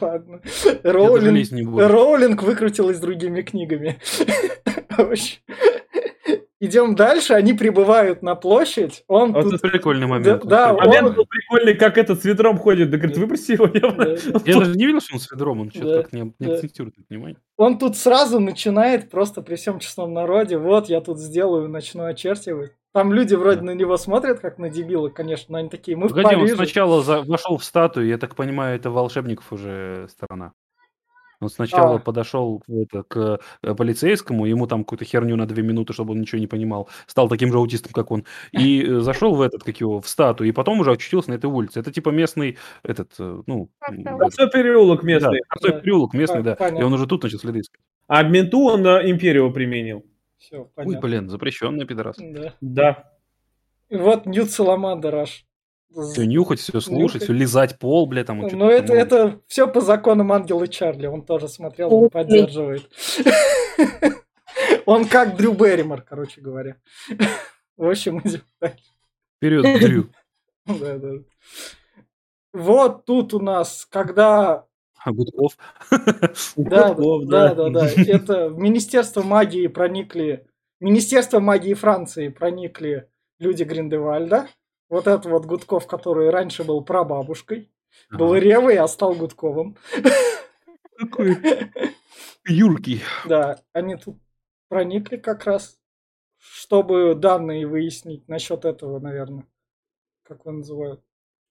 Ладно. 0.00 0.40
Роулинг, 0.82 1.32
лезть 1.36 1.52
не 1.52 1.62
буду. 1.62 1.88
Роулинг 1.88 2.42
выкрутилась 2.42 2.98
другими 3.00 3.42
книгами. 3.42 3.98
Идем 6.60 6.94
дальше, 6.94 7.32
они 7.32 7.54
прибывают 7.54 8.22
на 8.22 8.36
площадь. 8.36 9.02
Он 9.08 9.32
Вот 9.32 9.42
тут... 9.44 9.54
это 9.54 9.68
прикольный 9.68 10.06
момент. 10.06 10.44
Да, 10.44 10.72
вообще. 10.72 10.86
он- 10.88 10.94
Момент 10.94 11.16
был 11.16 11.26
прикольный, 11.26 11.74
как 11.74 11.98
этот 11.98 12.20
с 12.20 12.24
ведром 12.24 12.56
ходит. 12.56 12.88
Да 12.90 12.98
говорит, 12.98 13.16
выброси 13.16 13.52
его. 13.52 13.66
я- 13.66 13.90
Да, 13.90 14.40
Я 14.46 14.58
даже 14.60 14.76
не 14.76 14.86
видел, 14.86 15.00
что 15.00 15.14
он 15.14 15.20
с 15.20 15.28
ведром, 15.32 15.60
он 15.60 15.68
Да, 15.68 15.72
что-то 15.74 16.02
как 16.04 16.12
не, 16.12 16.20
не 16.38 16.46
да. 16.46 16.54
акцентирует 16.54 16.94
внимание. 17.08 17.36
Он 17.56 17.78
тут 17.78 17.96
сразу 17.96 18.38
начинает 18.38 19.10
просто 19.10 19.42
при 19.42 19.56
всем 19.56 19.80
честном 19.80 20.12
народе, 20.14 20.56
вот 20.56 20.88
я 20.88 21.00
тут 21.00 21.18
сделаю, 21.18 21.68
начну 21.68 22.04
очерчивать. 22.04 22.70
Там 22.92 23.12
люди 23.12 23.34
вроде 23.34 23.58
Да. 23.60 23.64
на 23.64 23.70
него 23.74 23.96
смотрят, 23.96 24.40
как 24.40 24.58
на 24.58 24.68
дебила, 24.68 25.08
конечно, 25.08 25.52
но 25.52 25.58
они 25.58 25.68
такие, 25.70 25.96
мы 25.96 26.08
в 26.08 26.10
Погоди, 26.10 26.34
он 26.34 26.40
Париже. 26.42 26.56
сначала 26.56 27.02
за- 27.02 27.22
вошел 27.22 27.56
в 27.56 27.64
статую, 27.64 28.06
я 28.06 28.18
так 28.18 28.34
понимаю, 28.36 28.76
это 28.76 28.90
волшебников 28.90 29.50
уже 29.52 30.06
сторона. 30.10 30.52
Он 31.40 31.48
сначала 31.48 31.96
А. 31.96 31.98
подошел 31.98 32.62
это, 32.68 33.02
к 33.02 33.40
э, 33.64 33.74
полицейскому, 33.74 34.44
ему 34.46 34.68
там 34.68 34.84
какую-то 34.84 35.04
херню 35.04 35.34
на 35.36 35.44
две 35.46 35.62
минуты, 35.64 35.92
чтобы 35.92 36.12
он 36.12 36.20
ничего 36.20 36.38
не 36.38 36.46
понимал, 36.46 36.88
стал 37.08 37.28
таким 37.28 37.50
же 37.50 37.58
аутистом, 37.58 37.92
как 37.92 38.12
он, 38.12 38.24
и 38.52 38.80
э, 38.84 39.00
зашел 39.00 39.34
в 39.34 39.40
этот, 39.40 39.64
как 39.64 39.76
его, 39.80 40.00
в 40.00 40.06
статую, 40.06 40.48
и 40.50 40.52
потом 40.52 40.78
уже 40.78 40.92
очутился 40.92 41.30
на 41.30 41.34
этой 41.34 41.46
улице. 41.46 41.80
Это 41.80 41.90
типа 41.90 42.10
местный, 42.10 42.58
этот, 42.84 43.12
э, 43.18 43.42
ну, 43.46 43.70
Кольцо 43.80 44.46
переулок 44.48 45.00
да, 45.00 45.06
местный. 45.06 45.40
Кольцо 45.48 45.68
Да. 45.72 45.80
переулок 45.80 46.14
местный, 46.14 46.42
Пон- 46.42 46.56
да, 46.58 46.68
и 46.68 46.82
он 46.82 46.92
уже 46.92 47.06
тут 47.08 47.22
начал 47.24 47.38
следы 47.40 47.60
искать. 47.60 47.80
А 48.06 48.22
менту 48.22 48.60
он 48.60 48.82
на 48.82 49.10
империю 49.10 49.50
применил. 49.52 50.04
Все, 50.42 50.62
Ой, 50.62 50.68
понятно. 50.74 51.00
блин, 51.00 51.28
запрещенный 51.28 51.86
пидорас. 51.86 52.16
Да. 52.18 52.54
Да. 52.60 53.12
И 53.88 53.96
вот 53.96 54.26
Ньют 54.26 54.50
Саламандр 54.50 55.14
аж. 55.14 55.46
Все 55.90 56.24
нюхать, 56.26 56.58
все 56.58 56.80
слушать, 56.80 56.98
Нюхать. 56.98 57.22
все 57.22 57.32
лизать 57.32 57.78
пол, 57.78 58.06
бля, 58.06 58.24
там. 58.24 58.40
Ну, 58.40 58.68
это, 58.68 58.88
там, 58.88 58.96
это 58.96 59.40
все 59.46 59.68
по 59.68 59.80
законам 59.80 60.32
Ангела 60.32 60.66
Чарли. 60.66 61.06
Он 61.06 61.24
тоже 61.24 61.48
смотрел, 61.48 61.94
он 61.94 62.10
поддерживает. 62.10 62.90
Он 64.84 65.04
как 65.06 65.36
Дрю 65.36 65.52
Берримор, 65.52 66.02
короче 66.02 66.40
говоря. 66.40 66.76
В 67.76 67.88
общем, 67.88 68.18
идем 68.24 68.40
дальше. 68.60 68.84
Вперед, 69.36 69.80
Дрю. 69.80 70.08
Да, 70.66 70.96
да. 70.98 71.10
Вот 72.52 73.04
тут 73.04 73.34
у 73.34 73.40
нас, 73.40 73.86
когда 73.88 74.66
А 75.04 75.12
Гудков. 75.12 75.56
Да, 76.56 76.94
да, 76.94 77.54
да, 77.54 77.70
да. 77.70 77.88
Это 78.06 78.48
в 78.48 78.58
Министерство 78.58 79.22
магии 79.22 79.66
проникли, 79.66 80.46
Министерство 80.80 81.40
магии 81.40 81.74
Франции 81.74 82.28
проникли 82.28 83.08
люди 83.38 83.64
Гриндевальда. 83.64 84.48
Вот 84.88 85.06
это 85.06 85.28
вот 85.28 85.46
Гудков, 85.46 85.86
который 85.86 86.30
раньше 86.30 86.64
был 86.64 86.82
прабабушкой, 86.84 87.70
был. 88.10 88.34
Ревой, 88.34 88.76
а 88.76 88.86
стал 88.88 89.14
Гудковым. 89.14 89.76
Какой 90.96 91.36
юркий. 92.46 93.02
Да, 93.26 93.60
они 93.72 93.96
тут 93.96 94.18
проникли 94.68 95.16
как 95.16 95.44
раз, 95.44 95.78
чтобы 96.38 97.14
данные 97.14 97.66
выяснить 97.66 98.28
насчет 98.28 98.64
этого, 98.64 98.98
наверное. 98.98 99.46
Как 100.24 100.40
его 100.40 100.52
называют? 100.52 101.02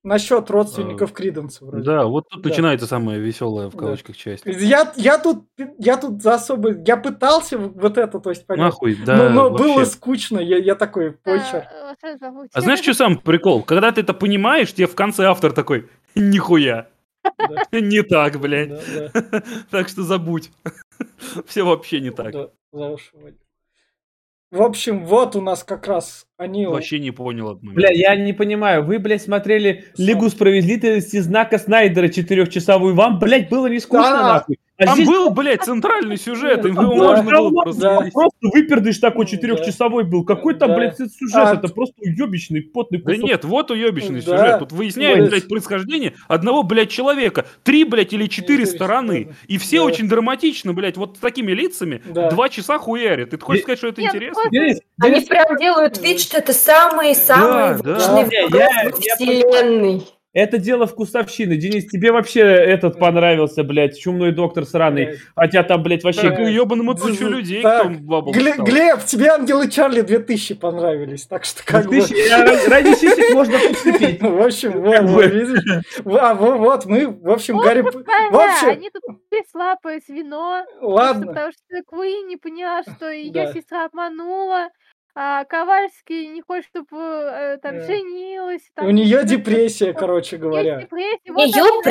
Насчет 0.03 0.49
родственников 0.49 1.13
Криденса 1.13 1.63
вроде. 1.63 1.83
Да, 1.83 2.05
вот 2.05 2.27
тут 2.27 2.41
Да. 2.41 2.49
начинается 2.49 2.87
самая 2.87 3.19
веселая 3.19 3.69
в 3.69 3.73
Да. 3.73 3.77
кавычках 3.79 4.17
часть. 4.17 4.43
Я, 4.45 4.91
я 4.95 5.19
тут, 5.19 5.45
я 5.77 5.95
тут 5.97 6.23
за 6.23 6.35
особо, 6.35 6.71
я 6.85 6.97
пытался 6.97 7.59
вот 7.59 7.97
это, 7.99 8.19
то 8.19 8.31
есть 8.31 8.47
понять. 8.47 8.65
Нахуй, 8.65 8.97
но, 8.97 9.05
да. 9.05 9.29
но 9.29 9.49
вообще. 9.51 9.63
было 9.63 9.83
скучно, 9.85 10.39
я, 10.39 10.57
я 10.57 10.73
такой. 10.73 11.17
А, 11.23 11.29
это 11.29 12.17
забудь. 12.17 12.49
А 12.51 12.61
знаешь, 12.61 12.79
что 12.79 12.95
сам 12.95 13.17
прикол? 13.17 13.61
Когда 13.63 13.91
ты 13.91 14.01
это 14.01 14.15
понимаешь, 14.15 14.73
тебе 14.73 14.87
в 14.87 14.95
конце 14.95 15.25
автор 15.25 15.51
такой, 15.53 15.87
нихуя. 16.15 16.87
Да, 17.37 17.65
Не 17.79 18.01
так, 18.01 18.39
блядь. 18.39 18.69
да, 18.69 19.11
да, 19.21 19.43
Так 19.69 19.87
что 19.87 20.01
забудь. 20.01 20.49
Все 21.45 21.63
вообще 21.63 22.01
не 22.01 22.09
так. 22.09 22.31
да, 22.31 22.49
за 22.73 22.89
уши. 22.89 23.11
В 24.51 24.61
общем, 24.63 25.05
вот 25.05 25.37
у 25.37 25.41
нас 25.41 25.63
как 25.63 25.87
раз 25.87 26.25
они... 26.37 26.67
Вообще 26.67 26.99
не 26.99 27.11
понял 27.11 27.51
этот 27.51 27.63
момент. 27.63 27.77
Бля, 27.77 27.89
я 27.91 28.17
не 28.17 28.33
понимаю, 28.33 28.83
вы, 28.83 28.99
блядь, 28.99 29.21
смотрели 29.21 29.85
Лигу 29.95 30.29
справедливости 30.29 31.19
знака 31.19 31.57
Снайдера 31.57 32.09
четырехчасовую, 32.09 32.93
вам, 32.93 33.17
блядь, 33.17 33.49
было 33.49 33.67
не 33.67 33.79
скучно, 33.79 34.09
Да. 34.09 34.33
нахуй. 34.33 34.59
А 34.81 34.85
Там 34.85 34.95
здесь 34.95 35.07
был, 35.07 35.29
блядь, 35.29 35.63
центральный 35.63 36.17
сюжет, 36.17 36.65
его 36.65 36.75
там 36.75 36.85
можно 36.85 37.21
было 37.23 37.31
говно, 37.31 37.61
просто... 37.61 37.89
вынести. 37.97 38.13
просто 38.13 38.37
выпердыш 38.41 38.97
такой 38.97 39.25
Да. 39.25 39.31
четырехчасовой 39.31 40.03
был. 40.05 40.25
Какой 40.25 40.55
там, 40.55 40.69
Да. 40.71 40.75
блядь, 40.77 40.97
сюжет? 40.97 41.35
А, 41.35 41.53
Это 41.53 41.67
просто 41.67 41.93
уебищный, 41.99 42.61
потный 42.63 42.99
Да 43.01 43.11
кусок. 43.13 43.23
нет, 43.29 43.45
вот 43.45 43.69
уебищный 43.71 44.21
Да. 44.21 44.37
сюжет. 44.37 44.59
Тут 44.59 44.71
выясняют, 44.71 45.29
блядь, 45.29 45.47
происхождение 45.47 46.13
одного, 46.27 46.63
блядь, 46.63 46.89
человека. 46.89 47.45
Три, 47.63 47.83
блядь, 47.83 48.11
или 48.13 48.25
четыре 48.27 48.65
стороны. 48.65 49.35
И 49.47 49.57
все 49.59 49.77
Да. 49.77 49.83
очень 49.83 50.07
драматично, 50.09 50.73
блядь, 50.73 50.97
вот 50.97 51.17
с 51.17 51.19
такими 51.19 51.51
лицами 51.51 52.01
Да. 52.05 52.29
два 52.31 52.49
часа 52.49 52.79
хуярят. 52.79 53.29
Ты 53.29 53.37
хочешь 53.37 53.61
сказать, 53.63 53.77
что 53.77 53.87
это 53.89 54.01
Нет, 54.01 54.15
интересно? 54.15 54.41
просто- 54.49 54.81
Они 55.01 55.21
прям 55.25 55.57
делают 55.57 56.01
вид, 56.01 56.19
что 56.19 56.37
это 56.39 56.53
самые-самые 56.53 57.77
Да, 57.77 57.83
да. 57.83 57.93
важные 57.93 58.27
Я- 58.31 58.67
вопросы 58.83 59.01
я- 59.05 59.15
вселенной. 59.15 60.01
Это 60.33 60.57
дело 60.57 60.87
вкусовщины. 60.87 61.57
Денис, 61.57 61.87
тебе 61.87 62.11
вообще 62.11 62.41
этот 62.41 62.97
понравился, 62.97 63.63
блядь, 63.63 63.99
чумной 63.99 64.31
доктор 64.31 64.65
сраный. 64.65 65.19
Хотя 65.35 65.63
там, 65.63 65.83
блядь, 65.83 66.03
вообще... 66.03 66.29
Так, 66.29 66.39
ебаному 66.39 66.95
тучу 66.95 67.27
людей, 67.27 67.61
так, 67.61 67.91
кто 67.97 68.21
Гле-. 68.21 68.55
Глеб, 68.57 69.03
тебе 69.05 69.29
Ангелы 69.29 69.69
Чарли 69.69 70.01
2000 70.01 70.55
понравились, 70.55 71.25
так 71.25 71.43
что 71.45 71.63
как 71.65 71.85
бы... 71.85 71.97
Тысячи- 71.97 72.29
я 72.29 72.45
ради- 72.69 72.95
сисек 72.95 73.33
можно 73.33 73.57
подцепить. 73.59 74.21
В 74.21 74.41
общем, 74.41 74.71
вот, 74.81 75.03
бы. 75.03 76.19
А, 76.19 76.33
во- 76.33 76.57
вот, 76.57 76.85
мы, 76.85 77.07
в 77.07 77.29
общем, 77.29 77.57
Гарри... 77.57 77.81
В 77.81 77.87
общем, 77.87 78.69
они 78.69 78.89
тут 78.89 79.03
слапают 79.51 80.07
вино. 80.07 80.63
ладно. 80.81 81.27
Потому 81.27 81.51
что 81.51 81.83
Куин 81.85 82.27
не 82.27 82.37
поняла, 82.37 82.83
что 82.83 83.09
ее 83.09 83.51
сестра 83.53 83.85
обманула. 83.85 84.69
А 85.13 85.43
Ковальский 85.43 86.27
не 86.27 86.41
хочет, 86.41 86.67
чтобы 86.69 86.97
э, 87.01 87.57
там 87.61 87.79
Да. 87.79 87.85
женилась. 87.85 88.61
там 88.73 88.87
У 88.87 88.91
нее 88.91 89.25
депрессия, 89.25 89.91
короче 89.93 90.37
говоря. 90.37 90.81
депрессия, 90.81 91.31
У 91.31 91.33
вот 91.33 91.45
нее 91.47 91.61
она 91.63 91.81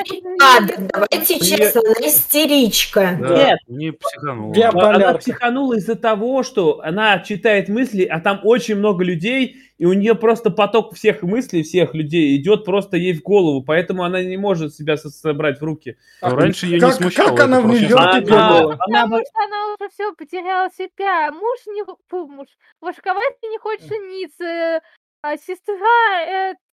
припадок, 0.68 0.86
давайте 0.92 1.34
Её- 1.34 1.56
честно, 1.58 1.82
она 1.84 2.08
истеричка. 2.08 3.18
Да. 3.20 3.36
Нет, 3.36 3.58
Не 3.68 3.90
психанул. 3.92 4.54
Я- 4.54 4.70
Она 4.70 5.14
психанула 5.14 5.74
из-за 5.74 5.96
того, 5.96 6.42
что 6.42 6.80
она 6.82 7.18
читает 7.18 7.68
мысли, 7.68 8.04
а 8.04 8.20
там 8.20 8.40
очень 8.42 8.76
много 8.76 9.04
людей, 9.04 9.56
и 9.80 9.86
у 9.86 9.94
нее 9.94 10.14
просто 10.14 10.50
поток 10.50 10.94
всех 10.94 11.22
мыслей, 11.22 11.62
всех 11.62 11.94
людей 11.94 12.36
идет 12.36 12.66
просто 12.66 12.98
ей 12.98 13.14
в 13.14 13.22
голову, 13.22 13.62
поэтому 13.62 14.04
она 14.04 14.22
не 14.22 14.36
может 14.36 14.74
себя 14.74 14.98
со- 14.98 15.08
собрать 15.08 15.58
в 15.58 15.64
руки. 15.64 15.96
Но 16.20 16.36
раньше 16.36 16.66
ее 16.66 16.74
не 16.74 16.80
как- 16.80 16.92
смущало. 16.92 17.28
как 17.30 17.40
она 17.46 17.60
в 17.62 17.66
Нью-Йорке 17.66 17.96
она- 17.96 18.20
бегала? 18.20 18.60
она 18.60 18.76
Потому 18.76 19.16
что 19.24 19.40
она 19.42 19.74
уже 19.74 19.88
все 19.90 20.12
потеряла 20.14 20.68
себя. 20.70 21.32
Муж 21.32 21.58
не... 21.68 21.82
Фу, 22.08 22.26
муж. 22.26 22.46
Вашковальский 22.82 23.48
не 23.48 23.56
хочет 23.58 23.88
жениться. 23.88 24.82
А 25.22 25.36
сестра 25.36 26.22
это, 26.26 26.69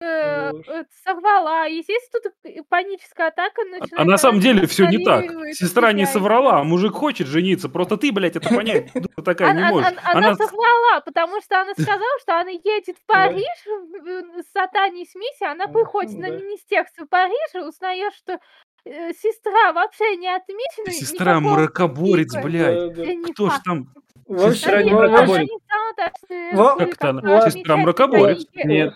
Это 0.66 0.88
сорвала. 1.04 1.66
Естественно, 1.66 2.22
тут 2.24 2.68
паническая 2.70 3.28
атака 3.28 3.64
начинается. 3.66 3.96
А 3.98 4.06
на 4.06 4.18
самом 4.18 4.40
деле 4.40 4.66
все 4.68 4.88
не 4.88 5.04
так. 5.04 5.26
Сестра 5.54 5.92
не 5.94 6.06
соврала, 6.06 6.60
а 6.60 6.64
мужик 6.64 6.94
хочет 6.94 7.28
жениться. 7.28 7.70
Просто 7.70 7.98
ты, 7.98 8.12
блядь, 8.12 8.36
это 8.36 8.50
понять 8.50 8.92
дура 8.94 9.08
такая 9.26 9.54
не 9.54 9.64
можешь. 9.66 9.94
она- 10.04 10.36
соврала, 10.36 11.02
потому 11.06 11.42
что 11.42 11.62
она 11.62 11.74
сказала, 11.74 12.20
что 12.22 12.40
она 12.40 12.52
едет 12.52 12.98
в 12.98 13.06
Париж 13.06 13.46
в- 13.66 14.42
с 14.44 14.52
Сатани 14.54 15.04
с 15.06 15.16
миссией. 15.16 15.52
Она 15.52 15.68
приходит 15.68 16.18
на 16.18 16.30
да. 16.30 16.36
министерство 16.38 17.06
Парижа, 17.06 17.68
узнает, 17.68 18.14
что 18.14 18.40
э, 18.86 19.12
сестра 19.14 19.74
вообще 19.74 20.16
не 20.18 20.34
отмечена. 20.34 20.92
сестра 20.92 21.40
мракоборец, 21.40 22.34
блядь. 22.42 22.96
Не 22.98 23.34
Кто 23.34 23.50
ж 23.50 23.54
там? 23.66 23.88
В 24.28 24.34
общем, 24.46 24.54
Сестра 24.56 24.84
не 24.84 24.90
в- 24.92 24.94
в 24.94 25.00
Она 25.00 25.20
общем, 25.20 25.36
мракоборец. 25.36 25.50
не 25.50 25.60
стала 25.66 25.94
так, 25.96 26.12
что 26.18 26.58
Во- 26.58 26.74
вы 26.76 26.80
Как 26.86 26.94
это 26.96 27.10
она? 27.10 27.22
как-то 27.22 27.50
Сестра 27.52 27.76
отмечать 27.76 27.78
мракоборец? 27.86 28.46
Нет. 28.56 28.94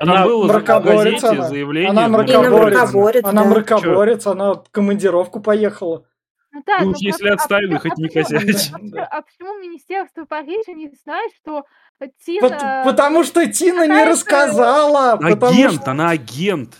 Она 0.00 0.24
было 0.24 0.44
в 0.44 0.48
мракоборец 0.48 1.20
газете 1.22 1.26
она. 1.28 1.48
заявление. 1.48 1.90
Она 1.90 2.08
мракоборец. 2.08 2.74
мракоборец, 2.74 3.24
Она 3.24 3.42
да. 3.44 3.48
мракоборец, 3.50 4.26
она 4.26 4.54
в 4.54 4.64
командировку 4.70 5.40
поехала. 5.40 6.04
Ну 6.52 6.62
да, 6.66 6.78
Ну 6.80 6.94
если 6.98 7.28
а 7.28 7.34
отставили, 7.34 7.76
почему- 7.76 7.90
хоть 7.90 7.98
а 7.98 8.02
не 8.02 8.08
почему- 8.08 8.40
косячь. 8.40 8.68
а 8.70 8.72
почему- 8.78 8.90
Да. 8.92 9.04
А 9.04 9.22
почему 9.22 9.58
Министерство 9.60 10.24
Парижа 10.24 10.72
не 10.72 10.90
знает, 11.04 11.32
что 11.42 11.64
Тина... 12.24 12.82
Потому 12.86 13.24
что 13.24 13.46
Тина 13.46 13.86
не 13.86 14.04
рассказала. 14.10 15.12
Агент, 15.12 15.82
что- 15.82 15.90
она 15.90 16.10
агент. 16.10 16.74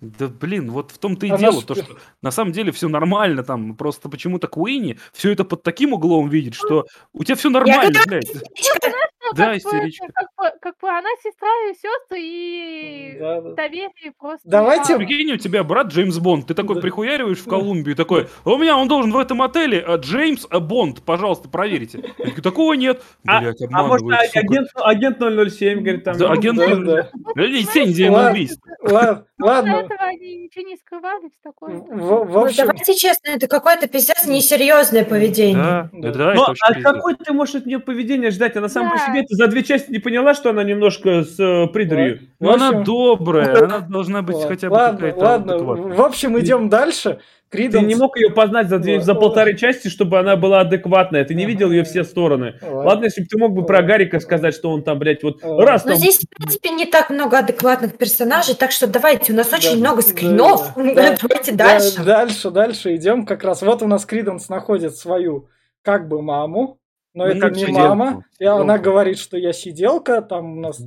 Да 0.00 0.26
блин, 0.26 0.72
вот 0.72 0.90
в 0.90 0.98
том-то 0.98 1.26
и 1.26 1.28
Она 1.28 1.38
дело, 1.38 1.60
ж- 1.60 1.64
то, 1.64 1.74
что 1.76 1.96
на 2.22 2.32
самом 2.32 2.50
деле 2.50 2.72
все 2.72 2.88
нормально 2.88 3.44
там, 3.44 3.76
просто 3.76 4.08
почему-то 4.08 4.48
Куинни 4.48 4.98
все 5.12 5.30
это 5.30 5.44
под 5.44 5.62
таким 5.62 5.92
углом 5.92 6.28
видит, 6.28 6.54
что 6.54 6.86
у 7.12 7.22
тебя 7.22 7.36
все 7.36 7.50
нормально, 7.50 7.92
говорю, 8.04 8.08
блядь. 8.08 8.34
ну, 8.34 8.90
Да, 9.36 9.44
как 9.44 9.52
бы 9.52 9.58
истеричка. 9.58 10.04
это, 10.04 10.12
Как 10.14 10.28
бы, 10.36 10.58
как 10.60 10.74
бы 10.80 10.88
она 10.88 11.08
сестра 11.22 11.48
и 11.70 11.74
сестры, 11.74 12.20
и 12.20 13.16
Да, 13.18 13.40
да. 13.40 13.50
доверие 13.54 14.12
просто... 14.18 14.48
Давайте- 14.48 14.92
мало. 14.94 15.04
Прикинь, 15.06 15.32
у 15.32 15.36
тебя 15.36 15.64
брат 15.64 15.88
Джеймс 15.88 16.18
Бонд, 16.18 16.46
ты 16.46 16.54
такой 16.54 16.76
Да. 16.76 16.80
прихуяриваешь 16.80 17.38
в 17.38 17.48
Колумбию, 17.48 17.96
такой, 17.96 18.28
«А 18.44 18.50
у 18.50 18.58
меня 18.58 18.76
он 18.76 18.88
должен 18.88 19.12
в 19.12 19.18
этом 19.18 19.42
отеле, 19.42 19.80
а, 19.86 19.96
Джеймс 19.96 20.46
а, 20.50 20.60
Бонд, 20.60 21.02
пожалуйста, 21.02 21.48
проверите. 21.48 21.98
Я 22.18 22.24
такой, 22.26 22.42
Такого 22.42 22.72
нет. 22.74 23.02
А- 23.26 23.40
Блять, 23.40 23.62
А 23.62 23.82
может, 23.82 24.02
обманывают, 24.02 24.26
сука. 24.26 24.40
агент, 24.40 24.68
агент 24.74 25.18
007, 25.18 25.80
говорит, 25.80 26.04
там... 26.04 26.16
Да, 26.18 26.28
ну, 26.28 26.32
агент 26.34 26.58
Да, 26.58 26.66
007. 26.66 26.84
да. 26.84 27.08
Подожди, 27.24 27.66
день 27.74 27.92
день 27.92 28.10
Ладно. 28.10 28.30
убийства. 28.32 28.70
Ла- 28.82 29.24
До 29.38 29.46
Ладно. 29.46 29.70
этого 29.70 30.02
они 30.04 30.36
ничего 30.44 30.64
не 30.68 30.76
скрывали, 30.76 31.30
такое. 31.42 31.76
В, 31.76 31.84
в 31.86 32.30
Ну, 32.32 32.44
общем, 32.44 32.66
давайте 32.66 32.94
честно, 32.94 33.30
это 33.30 33.48
какое-то 33.48 33.88
пиздец 33.88 34.26
несерьезное 34.26 35.04
поведение. 35.04 35.56
Да, 35.56 35.90
Да. 35.92 36.10
да, 36.12 36.24
Ну, 36.34 36.42
это 36.42 36.50
очень 36.52 36.60
а 36.64 36.74
пиздец. 36.74 36.92
какой 36.92 37.14
ты 37.16 37.32
можешь 37.32 37.54
от 37.56 37.66
нее 37.66 37.78
поведения 37.80 38.30
ждать? 38.30 38.56
Она 38.56 38.68
сама 38.68 38.90
по 38.90 38.98
Да. 38.98 39.06
себе 39.06 39.21
ты 39.22 39.34
за 39.34 39.46
две 39.48 39.62
части 39.62 39.90
не 39.90 39.98
поняла, 39.98 40.34
что 40.34 40.50
она 40.50 40.62
немножко 40.64 41.24
с 41.24 41.38
э, 41.38 41.66
придурью. 41.68 42.20
Ну, 42.40 42.50
в 42.50 42.54
она 42.54 42.68
общем, 42.68 42.84
добрая, 42.84 43.64
она 43.64 43.78
должна 43.80 44.22
быть 44.22 44.36
ладно, 44.36 44.48
хотя 44.50 44.68
бы 44.68 44.74
ладно, 44.74 44.98
какая-то 44.98 45.20
ладно. 45.20 45.54
адекватная. 45.54 45.96
В 45.96 46.00
общем, 46.02 46.38
идем 46.38 46.68
дальше. 46.68 47.20
Ты 47.52 47.58
Криденс... 47.58 47.86
не 47.86 47.94
мог 47.94 48.16
ее 48.16 48.30
познать 48.30 48.70
за, 48.70 48.78
две, 48.78 48.98
за 49.00 49.14
полторы 49.14 49.54
части, 49.58 49.88
чтобы 49.88 50.18
она 50.18 50.36
была 50.36 50.60
адекватная. 50.60 51.22
Ты 51.26 51.34
не 51.34 51.44
видел 51.44 51.70
ее 51.70 51.84
все 51.84 52.02
стороны. 52.02 52.54
Ладно, 52.62 53.04
если 53.04 53.20
бы 53.20 53.26
ты 53.26 53.36
мог 53.36 53.52
бы 53.52 53.66
про 53.66 53.82
Гарика 53.82 54.20
сказать, 54.20 54.54
что 54.54 54.70
он 54.70 54.82
там, 54.82 54.98
блядь, 54.98 55.22
вот 55.22 55.42
Ладно. 55.42 55.66
раз 55.66 55.84
Но 55.84 55.90
там... 55.90 55.98
здесь, 55.98 56.18
в 56.18 56.28
принципе, 56.34 56.70
не 56.70 56.86
так 56.86 57.10
много 57.10 57.38
адекватных 57.40 57.98
персонажей, 57.98 58.54
так 58.54 58.70
что 58.72 58.86
давайте, 58.86 59.34
у 59.34 59.36
нас 59.36 59.52
очень 59.52 59.74
Да, 59.74 59.76
много 59.76 60.00
скринов. 60.00 60.72
да, 60.76 60.82
да. 60.94 61.16
Давайте 61.20 61.52
Да, 61.52 61.64
дальше. 61.66 62.02
Дальше, 62.02 62.50
дальше 62.50 62.96
идем. 62.96 63.26
Как 63.26 63.44
раз 63.44 63.60
вот 63.60 63.82
у 63.82 63.86
нас 63.86 64.06
Криденс 64.06 64.48
находит 64.48 64.96
свою 64.96 65.50
как 65.82 66.08
бы 66.08 66.22
маму, 66.22 66.78
но 67.14 67.26
Ну, 67.26 67.30
это 67.30 67.50
не 67.50 67.60
сиделку. 67.60 67.80
мама. 67.80 68.24
И 68.38 68.44
она 68.44 68.60
Сиделку. 68.76 68.82
говорит, 68.84 69.18
что 69.18 69.36
я 69.36 69.52
сиделка, 69.52 70.22
там 70.22 70.58
у 70.58 70.60
нас 70.60 70.80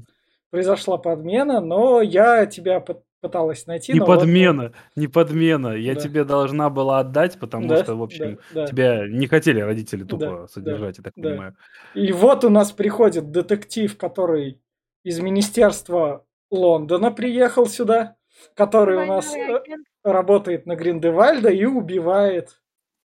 произошла 0.51 0.97
подмена, 0.97 1.59
но 1.61 2.01
я 2.01 2.45
тебя 2.45 2.77
пы- 2.79 3.01
пыталась 3.21 3.65
найти. 3.67 3.91
Не 3.93 3.99
но 3.99 4.05
вот- 4.05 4.19
подмена, 4.19 4.71
не 4.95 5.07
подмена. 5.07 5.69
Я 5.69 5.95
Да. 5.95 5.99
тебе 6.01 6.23
должна 6.23 6.69
была 6.69 6.99
отдать, 6.99 7.39
потому 7.39 7.67
Да, 7.67 7.83
что, 7.83 7.95
в 7.95 8.03
общем, 8.03 8.39
да, 8.53 8.61
да. 8.61 8.67
тебя 8.67 9.07
не 9.07 9.27
хотели 9.27 9.59
родители 9.59 10.03
тупо 10.03 10.25
Да, 10.41 10.47
содержать, 10.47 10.97
я 10.99 11.03
так 11.03 11.13
да. 11.15 11.29
понимаю. 11.29 11.55
И 11.95 12.11
вот 12.11 12.43
у 12.45 12.49
нас 12.49 12.71
приходит 12.71 13.31
детектив, 13.31 13.97
который 13.97 14.61
из 15.03 15.19
Министерства 15.19 16.23
Лондона 16.51 17.11
приехал 17.11 17.65
сюда, 17.65 18.15
который 18.53 18.97
у 18.97 19.05
нас 19.05 19.33
э, 19.35 19.59
работает 20.03 20.65
на 20.67 20.75
Гриндевальда 20.75 21.49
и 21.49 21.65
убивает. 21.65 22.59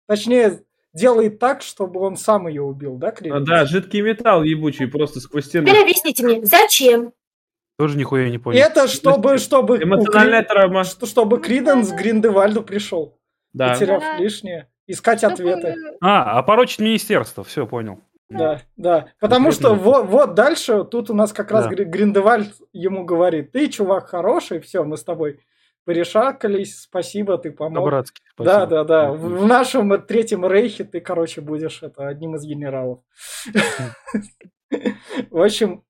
Точнее, 0.08 0.62
делает 0.98 1.38
так, 1.38 1.62
чтобы 1.62 2.00
он 2.00 2.16
сам 2.16 2.48
ее 2.48 2.62
убил, 2.62 2.96
да, 2.96 3.08
А, 3.08 3.12
Криденс? 3.12 3.46
Да, 3.48 3.64
жидкий 3.64 4.00
металл 4.00 4.42
ебучий 4.42 4.86
просто 4.88 5.20
сквозь 5.20 5.46
стену. 5.46 5.66
Теперь 5.66 5.82
объясните 5.82 6.24
мне, 6.24 6.44
зачем? 6.44 7.12
Тоже 7.78 7.96
нихуя 7.96 8.28
не 8.28 8.38
понял. 8.38 8.58
Это 8.60 8.88
чтобы, 8.88 9.38
чтобы, 9.38 9.80
Эмоциональная 9.82 10.42
Кри- 10.42 10.48
травма. 10.48 10.84
что- 10.84 11.06
чтобы 11.06 11.40
Криденс 11.40 11.90
к 11.92 11.96
Гриндевальду 11.96 12.62
пришел, 12.62 13.16
Да. 13.52 13.72
потеряв 13.72 14.00
Да. 14.02 14.16
лишнее, 14.18 14.68
искать 14.88 15.18
Чтобы, 15.20 15.34
ответы. 15.52 15.74
А, 16.00 16.38
опорочить 16.38 16.80
министерство, 16.80 17.44
все, 17.44 17.66
понял. 17.66 18.00
Да, 18.30 18.60
да. 18.76 19.06
Потому 19.20 19.52
что 19.52 19.74
вот, 19.74 20.06
вот 20.06 20.34
дальше 20.34 20.84
тут 20.84 21.08
у 21.08 21.14
нас 21.14 21.32
как 21.32 21.50
раз 21.50 21.64
Да. 21.64 21.70
Гри- 21.70 21.84
Гриндевальд 21.84 22.52
ему 22.74 23.04
говорит, 23.04 23.52
ты 23.52 23.68
чувак 23.68 24.08
хороший, 24.08 24.60
все, 24.60 24.82
мы 24.84 24.96
с 24.98 25.04
тобой 25.04 25.38
порешакались, 25.88 26.82
спасибо, 26.82 27.38
ты 27.38 27.50
помог. 27.50 27.76
По-братски. 27.76 28.20
Да, 28.36 28.44
спасибо. 28.44 28.66
да, 28.66 28.84
да. 28.84 29.12
В, 29.12 29.40
в 29.40 29.46
нашем 29.46 30.02
третьем 30.02 30.46
рейхе 30.46 30.84
ты, 30.84 31.00
короче, 31.00 31.40
будешь 31.40 31.82
это 31.82 32.08
одним 32.08 32.36
из 32.36 32.44
генералов. 32.44 33.00
В 35.30 35.42
общем, 35.42 35.82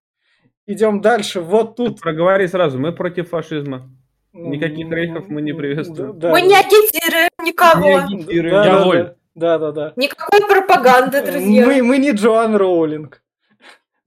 идем 0.67 1.01
дальше. 1.01 1.41
Вот 1.41 1.75
тут... 1.75 2.01
Проговори 2.01 2.47
сразу, 2.47 2.79
мы 2.79 2.93
против 2.93 3.31
фашизма. 3.31 3.91
Никаких 4.33 4.89
рейхов 4.89 5.27
мы 5.27 5.43
не 5.43 5.53
приветствуем. 5.53 6.17
да, 6.17 6.31
Мы 6.31 6.43
не 6.43 6.55
агитируем 6.55 7.31
никого. 7.43 8.03
Да, 8.25 8.33
Я 8.33 8.63
да, 8.63 8.85
воль. 8.85 9.15
да, 9.35 9.59
да, 9.59 9.59
да, 9.59 9.73
да. 9.73 9.93
Никакой 9.97 10.47
пропаганды, 10.47 11.27
друзья. 11.27 11.67
Мы, 11.67 11.83
мы 11.83 11.99
не 11.99 12.13
Джоан 12.13 12.55
Роулинг. 12.55 13.21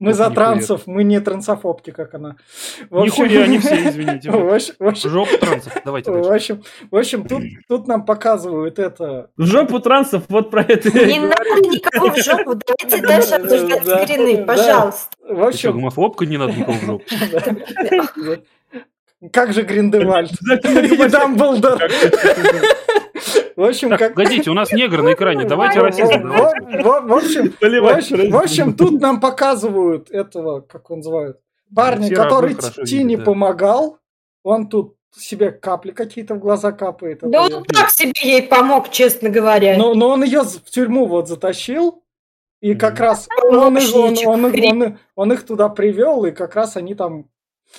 Мы 0.02 0.14
за 0.14 0.30
трансов, 0.30 0.86
мы 0.86 1.04
не 1.04 1.20
трансофобки, 1.20 1.92
как 1.92 2.14
она. 2.14 2.34
В 2.90 2.98
общем- 2.98 3.24
Нихуя 3.24 3.46
не 3.46 3.58
все, 3.58 3.88
извините. 3.88 4.30
В 4.32 4.52
общем- 4.52 5.10
Жопу 5.10 5.38
трансов. 5.38 5.72
Давайте 5.84 6.10
в 6.10 6.32
общем, 6.32 6.62
в 6.90 6.96
общем, 6.96 7.24
тут, 7.24 7.44
тут 7.68 7.86
нам 7.86 8.04
показывают 8.04 8.80
это. 8.80 9.30
В 9.36 9.46
жопу 9.46 9.78
трансов, 9.78 10.24
вот 10.28 10.50
про 10.50 10.62
это 10.62 10.90
Не 10.90 11.20
надо 11.20 11.60
никого 11.68 12.10
в 12.10 12.16
жопу, 12.16 12.54
давайте 12.56 13.06
дальше 13.06 13.34
обсуждать 13.34 13.84
Да, 13.84 14.04
скрины, 14.04 14.44
пожалуйста. 14.44 15.16
В 15.28 15.42
общем, 15.42 15.72
гомофобка 15.72 16.26
не 16.26 16.36
надо 16.36 16.52
никого 16.52 16.72
в 16.72 16.84
жопу? 16.84 17.04
как 19.32 19.52
же 19.52 19.62
Гриндевальд 19.62 20.32
и 20.32 21.08
Дамблдор. 21.08 21.80
В 23.56 23.64
общем, 23.64 23.90
Так, 23.90 23.98
как... 23.98 24.14
погодите, 24.14 24.50
у 24.50 24.54
нас 24.54 24.72
негр 24.72 25.02
на 25.02 25.12
экране, 25.12 25.44
давайте 25.44 25.80
расизм. 25.80 26.28
в- 26.28 27.06
общем, 28.36 28.74
тут 28.74 29.00
нам 29.00 29.20
показывают 29.20 30.10
этого, 30.10 30.60
как 30.60 30.90
он 30.90 30.98
называют, 30.98 31.38
парня, 31.74 32.14
который 32.14 32.54
да. 33.16 33.24
помогал. 33.24 33.98
Он 34.42 34.68
тут 34.68 34.96
себе 35.14 35.50
капли 35.52 35.90
какие-то 35.92 36.34
в 36.34 36.38
глаза 36.38 36.72
капает. 36.72 37.20
Да 37.22 37.44
он 37.44 37.64
так 37.64 37.90
себе 37.90 38.12
ей 38.22 38.42
помог, 38.42 38.90
честно 38.90 39.28
говоря. 39.28 39.76
Но, 39.76 39.94
но 39.94 40.08
он 40.08 40.24
ее 40.24 40.42
в 40.42 40.64
тюрьму 40.64 41.06
вот 41.06 41.28
затащил, 41.28 42.02
и 42.60 42.74
как 42.74 42.98
раз 43.00 43.28
он 45.14 45.32
их 45.32 45.44
туда 45.44 45.68
привел, 45.68 46.24
и 46.24 46.30
как 46.30 46.54
раз 46.54 46.76
они 46.76 46.94
там... 46.94 47.26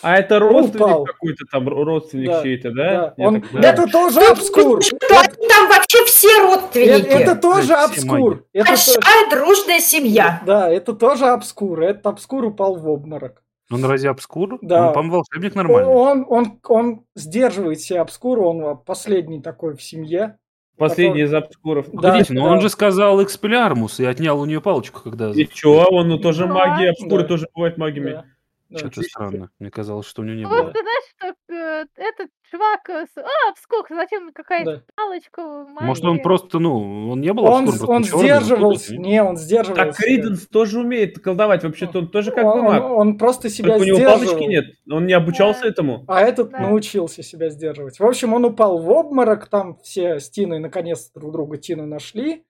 А 0.01 0.17
это 0.17 0.39
родственник 0.39 1.07
какой-то 1.07 1.45
там, 1.51 1.69
родственник 1.69 2.27
Да, 2.29 2.43
чей-то, 2.43 2.71
да, 2.71 3.13
да? 3.17 3.23
Он- 3.25 3.41
так 3.41 3.49
понимаю. 3.51 3.73
Это 3.73 3.87
тоже 3.91 4.19
Тут 4.19 4.29
обскур! 4.31 4.83
что, 4.83 4.97
там 4.99 5.69
вообще 5.69 6.05
все 6.05 6.29
Это, 6.29 6.41
родственники. 6.43 7.07
это 7.07 7.35
тоже 7.35 7.63
Все 7.63 7.75
обскур! 7.75 8.45
Это 8.53 8.65
то- 8.65 8.71
Большая 8.71 9.29
дружная 9.29 9.79
семья. 9.79 10.41
Да, 10.45 10.69
это 10.69 10.93
тоже 10.93 11.25
обскур. 11.27 11.81
Этот 11.81 12.05
обскур 12.07 12.45
упал 12.45 12.75
в 12.75 12.89
обморок. 12.89 13.43
Он 13.71 13.83
разве 13.85 14.09
обскур? 14.09 14.59
Да. 14.61 14.87
Он, 14.87 14.93
по-моему, 14.93 15.15
волшебник 15.17 15.55
нормальный. 15.55 15.89
Он, 15.89 16.25
он, 16.27 16.59
он 16.67 17.05
сдерживает 17.15 17.79
себе 17.79 18.01
обскур, 18.01 18.39
он 18.39 18.77
последний 18.77 19.41
такой 19.41 19.75
в 19.75 19.81
семье. 19.81 20.37
Последний 20.77 21.21
из 21.21 21.33
обскуров. 21.33 21.85
Да, 21.93 22.19
но 22.29 22.45
да. 22.45 22.51
он 22.51 22.61
же 22.61 22.69
сказал 22.69 23.23
экспелярмус 23.23 23.99
и 23.99 24.05
отнял 24.05 24.39
у 24.39 24.45
нее 24.45 24.59
палочку, 24.59 25.01
когда... 25.03 25.29
И 25.29 25.45
чё, 25.45 25.85
он 25.89 26.09
ну, 26.09 26.17
тоже 26.17 26.45
Да. 26.47 26.53
магия, 26.53 26.89
обскуры 26.89 27.21
Да. 27.21 27.27
тоже 27.27 27.47
бывают 27.53 27.77
магиями. 27.77 28.09
Да, 28.11 28.25
да. 28.73 28.79
Что-то 28.79 29.01
странно. 29.03 29.49
Мне 29.59 29.71
казалось, 29.71 30.05
что 30.07 30.21
у 30.21 30.25
него 30.25 30.35
не 30.37 30.45
Вот 30.45 30.51
было. 30.63 30.73
ты 30.73 30.79
знаешь, 30.81 31.03
что 31.47 31.53
э, 31.53 31.85
этот 31.95 32.29
чувак... 32.51 32.89
э, 32.89 33.05
с- 33.05 33.17
А, 33.17 33.49
обскук, 33.49 33.87
зачем 33.89 34.31
какая-то 34.33 34.71
Да. 34.77 34.83
палочка, 34.95 35.41
Может, 35.81 36.03
он 36.03 36.09
магия? 36.11 36.23
просто, 36.23 36.59
ну, 36.59 37.09
он 37.11 37.21
не 37.21 37.31
был 37.33 37.43
Он, 37.45 37.63
обскур, 37.63 37.77
просто 37.79 37.87
он 37.91 38.03
чёрный, 38.03 38.19
сдерживался. 38.25 38.83
какой-то, 38.89 39.01
Не, 39.09 39.23
он 39.23 39.37
сдерживался. 39.37 39.85
Так 39.85 39.95
Криденс 39.95 40.47
тоже 40.47 40.79
умеет 40.79 41.19
колдовать, 41.19 41.63
вообще-то 41.63 41.99
он 41.99 42.07
тоже 42.09 42.31
как 42.31 42.43
бы 42.43 42.51
он, 42.51 42.61
маг. 42.63 42.83
он- 42.83 42.91
он 42.91 43.17
просто 43.17 43.49
себя 43.49 43.69
Только 43.69 43.81
у 43.83 43.85
него 43.85 43.97
сдерживал. 43.97 44.25
палочки 44.25 44.43
нет, 44.49 44.65
он 44.91 45.05
не 45.05 45.13
обучался 45.13 45.61
Да. 45.61 45.67
этому. 45.69 46.03
А 46.07 46.21
этот 46.21 46.49
Да. 46.51 46.59
научился 46.59 47.23
себя 47.23 47.49
сдерживать. 47.49 47.99
В 47.99 48.05
общем, 48.05 48.33
он 48.33 48.45
упал 48.45 48.77
в 48.79 48.89
обморок, 48.89 49.47
там 49.47 49.77
все 49.83 50.19
с 50.19 50.29
Тиной 50.29 50.59
наконец 50.59 51.11
друг 51.13 51.31
друга 51.31 51.57
Тину 51.57 51.85
нашли, 51.85 52.43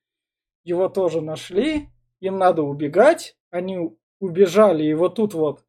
его 0.64 0.88
тоже 0.90 1.22
нашли, 1.22 1.90
им 2.22 2.38
надо 2.38 2.64
убегать, 2.64 3.36
они 3.52 3.92
убежали, 4.22 4.84
и 4.86 4.94
вот 4.94 5.16
тут 5.16 5.34
вот 5.34 5.60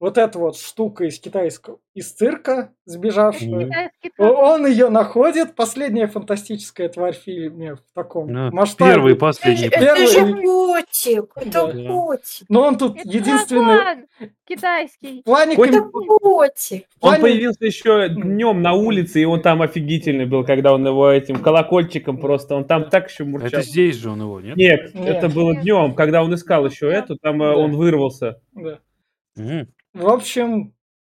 вот 0.00 0.16
эта 0.16 0.38
вот 0.38 0.56
штука 0.56 1.04
из 1.06 1.18
китайского, 1.18 1.78
из 1.92 2.12
цирка 2.12 2.72
сбежавшая, 2.84 3.90
он 4.16 4.66
ее 4.66 4.90
находит, 4.90 5.56
последняя 5.56 6.06
фантастическая 6.06 6.88
тварь 6.88 7.14
в 7.14 7.18
фильме 7.18 7.74
в 7.74 7.80
таком 7.94 8.32
Да, 8.32 8.50
масштабе. 8.52 8.92
Первый 8.92 9.12
Это 9.14 9.20
последний. 9.20 9.66
это 9.66 9.80
Первый- 9.80 10.06
же 10.06 10.42
котик, 10.42 11.32
это 11.34 11.50
Да. 11.72 11.88
котик, 11.88 12.46
Но 12.48 12.62
он 12.62 12.78
тут 12.78 12.96
Это 12.96 13.08
единственный 13.08 13.76
дракон 13.76 14.04
китайский. 14.46 15.20
в 15.20 15.24
плане, 15.24 15.56
Котик? 15.56 15.72
ком- 15.90 16.02
это 16.04 16.18
котик. 16.20 16.86
Он 17.00 17.10
плане- 17.10 17.22
появился 17.22 17.64
еще 17.66 18.08
днем 18.08 18.62
на 18.62 18.74
улице, 18.74 19.20
и 19.20 19.24
он 19.24 19.42
там 19.42 19.62
офигительный 19.62 20.26
был, 20.26 20.44
когда 20.44 20.72
он 20.74 20.86
его 20.86 21.10
этим 21.10 21.40
колокольчиком 21.42 22.18
просто, 22.18 22.54
он 22.54 22.64
там 22.64 22.88
так 22.88 23.10
еще 23.10 23.24
мурчал. 23.24 23.48
Это 23.48 23.62
здесь 23.62 23.96
же 23.96 24.10
он 24.10 24.20
его, 24.20 24.40
нет? 24.40 24.56
Нет, 24.56 24.94
Нет. 24.94 25.08
это 25.08 25.28
было 25.28 25.56
днем, 25.56 25.94
когда 25.94 26.22
он 26.22 26.32
искал 26.34 26.66
еще 26.66 26.88
эту, 26.88 27.16
там 27.16 27.42
э, 27.42 27.46
Да. 27.50 27.56
он 27.56 27.72
вырвался. 27.76 28.40
Да. 28.54 28.78
В 29.98 30.08
общем, 30.08 30.74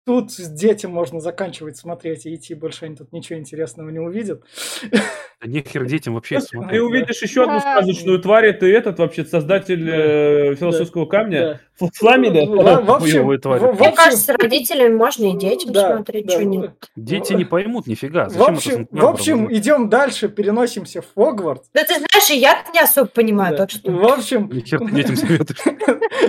тут 0.06 0.30
с 0.30 0.48
детям 0.48 0.92
можно 0.92 1.18
заканчивать 1.20 1.76
смотреть 1.76 2.26
и 2.26 2.34
идти, 2.36 2.54
больше 2.54 2.84
они 2.86 2.94
тут 2.94 3.12
ничего 3.12 3.36
интересного 3.36 3.90
не 3.90 3.98
увидят. 3.98 4.44
Да 5.40 5.48
нехер 5.48 5.86
детям 5.86 6.14
вообще 6.14 6.40
смотреть. 6.40 6.72
ты 6.72 6.82
увидишь 6.82 7.22
еще 7.22 7.44
одну 7.44 7.60
сказочную 7.60 8.18
тварь, 8.20 8.46
это 8.46 8.66
этот 8.66 8.98
вообще 8.98 9.24
создатель 9.24 9.86
Да. 9.86 9.92
э, 9.96 10.54
философского 10.56 11.06
камня. 11.06 11.60
Фламида. 11.78 12.44
В- 12.46 12.84
в 12.86 12.90
общем, 12.90 13.26
Мне 13.26 13.92
кажется, 13.92 14.32
родителям 14.36 14.96
можно 14.96 15.26
и 15.32 15.38
детям 15.38 15.72
Да, 15.72 15.94
смотреть, 15.94 16.26
да. 16.26 16.32
что 16.32 16.44
нет. 16.44 16.72
Дети 16.96 17.34
не 17.34 17.44
поймут 17.44 17.86
нифига. 17.86 18.28
В 18.28 19.04
общем, 19.04 19.52
идем 19.54 19.88
дальше, 19.88 20.28
переносимся 20.28 21.02
в 21.02 21.06
Хогвартс. 21.14 21.68
Да 21.72 21.84
ты 21.84 21.94
знаешь, 21.94 22.30
и 22.30 22.36
я 22.38 22.64
не 22.74 22.80
особо 22.80 23.06
понимаю, 23.08 23.52
Да. 23.52 23.58
так 23.58 23.70
что... 23.70 23.92
В 23.92 24.04
общем, 24.06 24.48
детям 24.50 24.88
советуешь. 25.16 25.58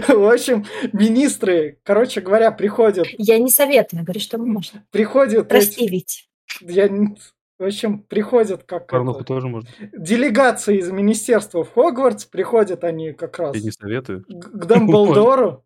в 0.07 0.31
общем, 0.31 0.65
министры, 0.93 1.77
короче 1.83 2.21
говоря, 2.21 2.51
приходят, 2.51 3.07
Я 3.17 3.39
не 3.39 3.49
советую, 3.49 4.03
говорю, 4.03 4.19
что 4.19 4.37
можно. 4.37 4.83
приходят, 4.91 5.47
Прости, 5.47 5.85
эти- 5.85 5.91
ведь. 5.91 6.29
я 6.61 6.87
не- 6.87 7.15
в 7.59 7.63
общем, 7.65 8.03
приходят 8.03 8.63
как 8.63 8.87
Порнуху 8.87 9.19
это, 9.19 9.27
тоже 9.27 9.47
можно. 9.49 9.69
делегация 9.93 10.75
из 10.75 10.89
министерства 10.89 11.65
в 11.65 11.73
Хогвартс, 11.73 12.25
приходят 12.25 12.85
они 12.85 13.11
как 13.11 13.37
раз 13.37 13.55
Я 13.55 13.61
не 13.61 13.71
советую. 13.71 14.23
к 14.23 14.29
к 14.29 14.65
Дамблдору 14.65 15.65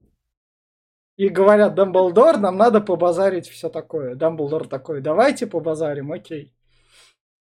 и 1.17 1.29
говорят, 1.29 1.75
Дамблдор, 1.75 2.39
нам 2.39 2.57
надо 2.57 2.81
побазарить 2.81 3.47
все 3.47 3.69
такое. 3.69 4.15
Дамблдор 4.15 4.67
такой, 4.67 5.01
давайте 5.01 5.45
побазарим, 5.45 6.11
окей. 6.11 6.51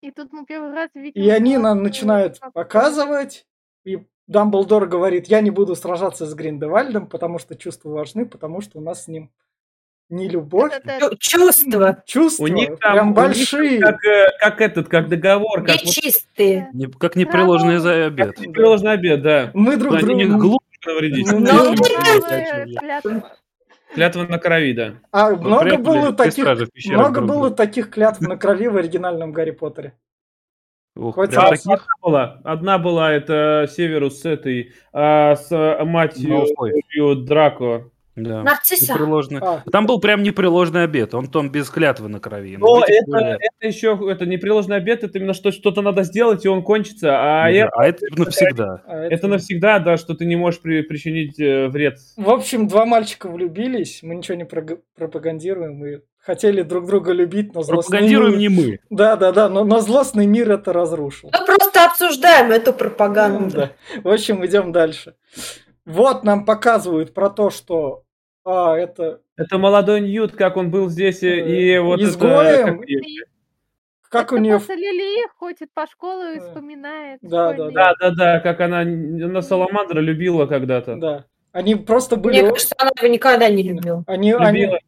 И 0.02 0.10
тут 0.10 0.32
мы 0.32 0.44
первый 0.44 0.72
раз 0.72 0.90
видим... 0.94 1.22
И 1.22 1.28
они 1.30 1.56
нам 1.56 1.82
начинают 1.82 2.38
показывать, 2.52 3.46
и 3.84 4.06
Дамблдор 4.26 4.86
говорит, 4.86 5.28
я 5.28 5.40
не 5.40 5.50
буду 5.50 5.74
сражаться 5.76 6.26
с 6.26 6.34
Гриндевальдом, 6.34 7.08
потому 7.08 7.38
что 7.38 7.56
чувства 7.56 7.90
важны, 7.90 8.26
потому 8.26 8.60
что 8.60 8.78
у 8.78 8.82
нас 8.82 9.04
с 9.04 9.08
ним 9.08 9.32
не 10.12 10.28
любовь. 10.28 10.72
Чу- 11.00 11.16
Чувства. 11.18 12.02
чувства 12.06 12.44
У 12.44 12.46
них 12.48 12.78
там 12.78 12.92
прям 12.92 13.06
них 13.08 13.16
большие. 13.16 13.80
Как, 13.80 14.04
э, 14.04 14.26
как 14.38 14.60
этот, 14.60 14.88
как 14.88 15.08
договор, 15.08 15.64
как 15.64 15.76
вот 15.76 15.84
Нечистые. 15.84 16.68
Не- 16.74 16.86
Как 16.86 17.16
непреложный 17.16 17.78
за 17.78 18.06
обед. 18.06 18.36
приложный 18.36 18.92
обед, 18.92 19.22
да. 19.22 19.50
Мы 19.54 19.76
друг 19.76 19.94
Они 19.94 20.14
не 20.14 20.26
другу... 20.26 20.40
глупо 20.40 20.64
навредить. 20.86 21.26
Ну, 21.32 21.38
Ну, 21.40 21.74
ну, 21.74 21.74
клятва. 23.90 24.28
На 24.28 24.38
крови, 24.38 24.72
да. 24.72 24.94
А 25.10 25.30
Вот 25.30 25.40
много 25.40 25.76
было 25.78 26.12
таких... 26.12 26.46
Много 26.86 27.20
было 27.22 27.50
таких 27.50 27.90
клятв 27.90 28.20
на 28.20 28.36
крови 28.36 28.68
в 28.68 28.76
оригинальном 28.76 29.32
Гарри 29.32 29.50
Поттере. 29.52 29.94
Ох, 30.94 31.14
Хоть 31.14 31.30
таких? 31.30 31.70
Одна 31.70 31.78
была, 32.02 32.40
одна 32.44 32.78
была 32.78 33.12
это 33.12 33.66
Северус 33.70 34.20
с 34.20 34.24
этой, 34.26 34.72
а, 34.92 35.36
с 35.36 35.50
э, 35.50 35.82
матерью 35.84 36.44
Малфой. 36.56 37.24
Драко. 37.24 37.90
Да. 38.14 38.42
Нарцисса. 38.42 38.92
Непреложный. 38.92 39.40
А, 39.40 39.62
Там 39.72 39.86
был 39.86 39.98
прям 39.98 40.22
непреложный 40.22 40.84
обед. 40.84 41.14
Он 41.14 41.28
там 41.28 41.50
без 41.50 41.70
клятвы 41.70 42.08
на 42.08 42.20
крови. 42.20 42.56
Но 42.58 42.82
этих 42.84 42.94
это, 43.02 43.10
более- 43.10 43.38
это 43.40 43.66
еще 43.66 43.98
это 44.10 44.26
непреложный 44.26 44.76
обед, 44.76 45.02
это 45.02 45.18
именно 45.18 45.32
что 45.32 45.50
что-то 45.50 45.80
надо 45.80 46.02
сделать, 46.02 46.44
и 46.44 46.48
он 46.48 46.62
кончится. 46.62 47.08
А, 47.14 47.44
Да, 47.44 47.50
это, 47.50 47.70
а 47.74 47.86
это 47.86 48.06
навсегда. 48.16 48.82
а 48.86 48.96
это 49.04 49.28
навсегда, 49.28 49.78
да, 49.78 49.96
что 49.96 50.14
ты 50.14 50.26
не 50.26 50.36
можешь 50.36 50.60
при- 50.60 50.82
причинить 50.82 51.40
э, 51.40 51.68
вред. 51.68 51.96
В 52.18 52.28
общем, 52.28 52.68
два 52.68 52.84
мальчика 52.84 53.28
влюбились, 53.30 54.00
мы 54.02 54.14
ничего 54.16 54.36
не 54.36 54.44
прог- 54.44 54.80
пропагандируем, 54.94 55.74
мы 55.76 56.02
хотели 56.18 56.60
друг 56.62 56.86
друга 56.86 57.12
любить, 57.12 57.54
но 57.54 57.62
злостный 57.62 57.98
Пропагандируем 57.98 58.38
мир... 58.38 58.38
не 58.38 58.48
мы. 58.50 58.78
Да, 58.90 59.16
да, 59.16 59.32
да, 59.32 59.48
но, 59.48 59.64
но 59.64 59.80
злостный 59.80 60.26
мир 60.26 60.50
это 60.52 60.72
разрушил. 60.74 61.30
Мы 61.32 61.46
просто 61.46 61.86
обсуждаем 61.86 62.52
эту 62.52 62.74
пропаганду. 62.74 63.56
Да. 63.56 63.70
В 64.04 64.08
общем, 64.08 64.44
идем 64.44 64.70
дальше. 64.70 65.14
Вот 65.84 66.22
нам 66.22 66.44
показывают 66.44 67.12
про 67.12 67.28
то, 67.28 67.50
что 67.50 68.01
а, 68.44 68.76
это 68.76 69.20
Это 69.36 69.58
молодой 69.58 70.00
Ньют, 70.00 70.32
как 70.32 70.56
он 70.56 70.70
был 70.70 70.88
здесь, 70.88 71.22
э, 71.22 71.74
и 71.74 71.78
вот 71.78 72.00
Изгоем? 72.00 72.80
это... 72.80 72.92
как 74.08 74.22
как 74.26 74.32
у 74.32 74.34
это 74.36 74.44
нее... 74.44 74.58
после 74.58 74.76
Лили 74.76 75.26
ходит 75.38 75.70
по 75.72 75.86
школе 75.86 76.36
и 76.36 76.40
вспоминает. 76.40 77.18
Да, 77.22 77.52
да, 77.54 77.70
Да, 77.70 77.94
да, 77.98 78.10
да, 78.10 78.40
как 78.40 78.60
она, 78.60 78.80
она 78.80 79.42
Саламандра 79.42 80.00
любила 80.00 80.46
когда-то. 80.46 80.96
Да. 80.96 81.24
Они 81.52 81.74
просто 81.76 82.16
были... 82.16 82.40
Мне 82.40 82.50
кажется, 82.50 82.74
она 82.78 82.90
его 82.98 83.12
никогда 83.12 83.48
не 83.48 83.62
любила. 83.62 84.04
Они, 84.06 84.32
они- 84.32 84.62
Любила. 84.62 84.78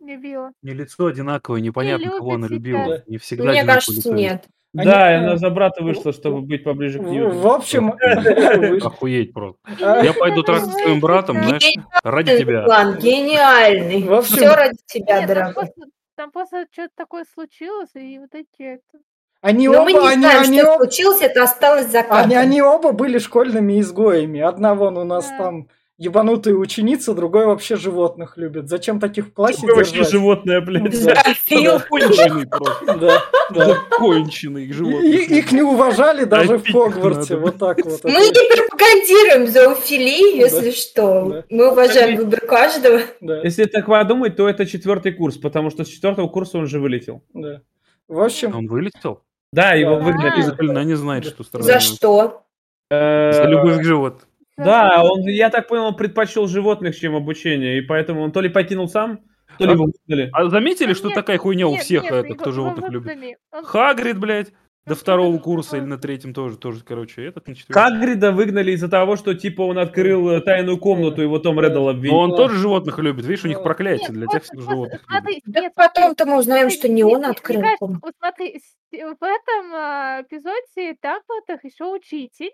Любила. 0.00 0.52
Не 0.62 0.72
лицо 0.72 1.06
одинаковое, 1.06 1.60
непонятно, 1.60 2.10
кого 2.10 2.34
она 2.34 2.48
любила. 2.48 3.02
Не 3.06 3.18
всегда 3.18 3.50
Мне 3.50 3.64
кажется, 3.64 3.92
лицо 3.92 4.14
нет. 4.14 4.46
Они- 4.76 4.86
Да, 4.86 5.12
и 5.12 5.16
она 5.16 5.36
за 5.36 5.50
брата 5.50 5.82
вышла, 5.82 6.12
чтобы 6.12 6.42
быть 6.42 6.62
поближе 6.64 6.98
к 6.98 7.02
Ньюту. 7.02 7.38
в 7.38 7.46
общем... 7.46 7.94
Охуеть 8.84 9.32
просто. 9.32 9.58
А, 9.80 10.02
Я 10.04 10.12
пойду 10.12 10.42
трахаться 10.42 10.72
с 10.72 10.76
твоим 10.82 11.00
братом, 11.00 11.42
знаешь, 11.42 11.64
ради 12.04 12.38
тебя. 12.38 12.62
план, 12.64 12.96
гениальный. 12.98 14.02
В 14.02 14.12
общем- 14.12 14.36
Все 14.36 14.54
ради 14.54 14.78
тебя, 14.86 15.20
Нет, 15.20 15.26
там 15.26 15.36
дорогой. 15.36 15.54
просто, 15.54 15.80
там 16.16 16.30
просто 16.30 16.66
что-то 16.70 16.90
такое 16.96 17.24
случилось, 17.32 17.90
и 17.94 18.18
вот 18.18 18.34
эти... 18.34 18.74
это- 18.74 19.02
Они 19.40 19.68
Но 19.68 19.84
мы 19.84 19.92
оба, 19.94 20.02
не 20.02 20.08
они, 20.12 20.20
знаем, 20.22 20.42
они, 20.42 20.58
что 20.60 20.72
оба- 20.74 20.84
случилось, 20.84 21.22
это 21.22 21.42
осталось 21.44 21.86
за 21.86 22.00
они, 22.00 22.08
кадром. 22.08 22.38
они 22.38 22.62
оба 22.62 22.92
были 22.92 23.18
школьными 23.18 23.80
изгоями. 23.80 24.40
Одна 24.40 24.74
вон 24.74 24.98
у 24.98 25.04
нас 25.04 25.28
Да. 25.30 25.38
там 25.38 25.68
ебанутые 25.98 26.56
ученицы, 26.56 27.12
другой 27.12 27.46
вообще 27.46 27.76
животных 27.76 28.36
любит. 28.36 28.68
Зачем 28.68 29.00
таких 29.00 29.26
в 29.26 29.32
классе 29.32 29.60
Какое 29.60 29.76
вообще 29.76 30.04
животное, 30.04 30.60
блядь. 30.60 30.94
Зоофил. 30.94 31.80
Конченый 31.90 32.46
просто. 32.46 32.96
Да, 32.96 33.24
да. 33.50 33.66
Законченный 33.66 34.66
И- 34.66 34.72
животных. 34.72 35.02
их 35.30 35.52
не 35.52 35.62
уважали 35.62 36.24
даже 36.24 36.58
в 36.58 36.70
Хогвартсе. 36.72 37.34
надо. 37.34 37.46
Вот 37.46 37.58
так 37.58 37.84
вот. 37.84 38.04
Мы 38.04 38.10
не 38.12 38.56
пропагандируем 38.56 39.48
зоофилию, 39.48 40.36
если 40.36 40.70
Да. 40.70 40.72
что. 40.76 41.24
Да. 41.30 41.44
Мы 41.50 41.72
уважаем 41.72 42.16
выбор 42.16 42.40
каждого. 42.42 43.00
Да, 43.20 43.40
Если 43.42 43.64
так 43.64 43.86
подумать, 43.86 44.36
то 44.36 44.48
это 44.48 44.66
четвертый 44.66 45.12
курс, 45.12 45.36
потому 45.36 45.70
что 45.70 45.84
с 45.84 45.88
четвертого 45.88 46.28
курса 46.28 46.58
он 46.58 46.66
же 46.66 46.78
вылетел. 46.80 47.22
да. 47.34 47.60
В 48.06 48.20
общем, 48.22 48.56
Он 48.56 48.66
вылетел? 48.68 49.20
Да, 49.52 49.72
его 49.74 49.96
Да. 49.96 50.00
выгнали. 50.02 50.42
А. 50.50 50.54
Блин, 50.54 50.76
они 50.78 50.94
знают, 50.94 51.26
что 51.26 51.42
За 51.42 51.48
странно. 51.48 51.80
что? 51.80 52.42
Э, 52.90 53.32
За 53.32 53.42
любых 53.44 53.82
животных. 53.84 54.27
Да, 54.64 55.02
он, 55.04 55.22
я 55.22 55.50
так 55.50 55.68
понял, 55.68 55.84
он 55.86 55.96
предпочел 55.96 56.46
животных, 56.48 56.96
чем 56.96 57.14
обучение, 57.16 57.78
и 57.78 57.80
поэтому 57.80 58.22
он 58.22 58.32
то 58.32 58.40
ли 58.40 58.48
покинул 58.48 58.88
сам, 58.88 59.20
то 59.58 59.64
ли 59.64 59.70
А- 59.70 59.74
его 59.74 59.84
выгнали. 59.86 60.30
А 60.32 60.48
заметили, 60.48 60.92
что 60.94 61.08
Нет, 61.08 61.14
такая 61.14 61.38
хуйня 61.38 61.66
у 61.68 61.76
всех, 61.76 62.02
нет, 62.04 62.12
это, 62.12 62.34
кто 62.34 62.50
животных 62.52 62.90
любит? 62.90 63.38
Он- 63.52 63.64
Хагрид, 63.64 64.18
блядь, 64.18 64.52
до 64.86 64.94
он 64.94 64.96
второго 65.00 65.38
курса 65.38 65.76
или 65.76 65.82
он- 65.84 65.90
на 65.90 65.98
третьем 65.98 66.32
тоже, 66.32 66.56
тоже, 66.56 66.82
короче, 66.82 67.24
этот 67.26 67.46
на 67.46 67.54
четвертом. 67.54 67.82
Хагрида 67.82 68.32
выгнали 68.32 68.70
из-за 68.72 68.88
того, 68.88 69.16
что 69.16 69.34
типа 69.34 69.62
он 69.62 69.78
открыл 69.78 70.30
э, 70.30 70.40
тайную 70.40 70.78
комнату, 70.78 71.20
его 71.20 71.38
Том 71.38 71.60
Реддл 71.60 71.82
Но 71.84 71.88
обвинил. 71.90 72.16
он 72.16 72.30
Да. 72.30 72.36
тоже 72.36 72.56
животных 72.56 72.98
любит, 72.98 73.26
видишь, 73.26 73.44
у 73.44 73.48
них 73.48 73.58
Да. 73.58 73.64
проклятие 73.64 74.08
для 74.10 74.24
вот- 74.26 74.32
тех 74.32 74.44
всех 74.44 74.60
вот 74.60 74.70
животных. 74.70 75.04
Да 75.46 75.70
потом-то 75.74 76.24
мы 76.26 76.38
узнаем, 76.38 76.70
что 76.70 76.88
не 76.88 77.04
он 77.04 77.24
открыл. 77.26 77.62
вот 77.80 78.14
с- 78.40 78.76
в 78.92 79.22
этом 79.22 79.74
а, 79.74 80.22
эпизоде 80.22 80.96
Дамблдор 81.02 81.58
еще 81.62 81.84
учитель, 81.84 82.50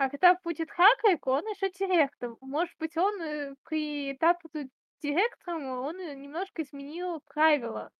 а 0.00 0.08
когда 0.08 0.34
будет 0.42 0.70
Хагрид, 0.70 1.20
он 1.26 1.44
еще 1.44 1.70
директор. 1.78 2.30
Может 2.40 2.72
быть, 2.80 2.96
он 2.96 3.20
э, 3.20 3.54
при 3.68 4.16
Дамблдоре 4.18 4.70
директором, 5.02 5.62
он 5.82 6.00
э, 6.00 6.14
немножко 6.14 6.62
изменил 6.62 7.20
правила. 7.26 7.90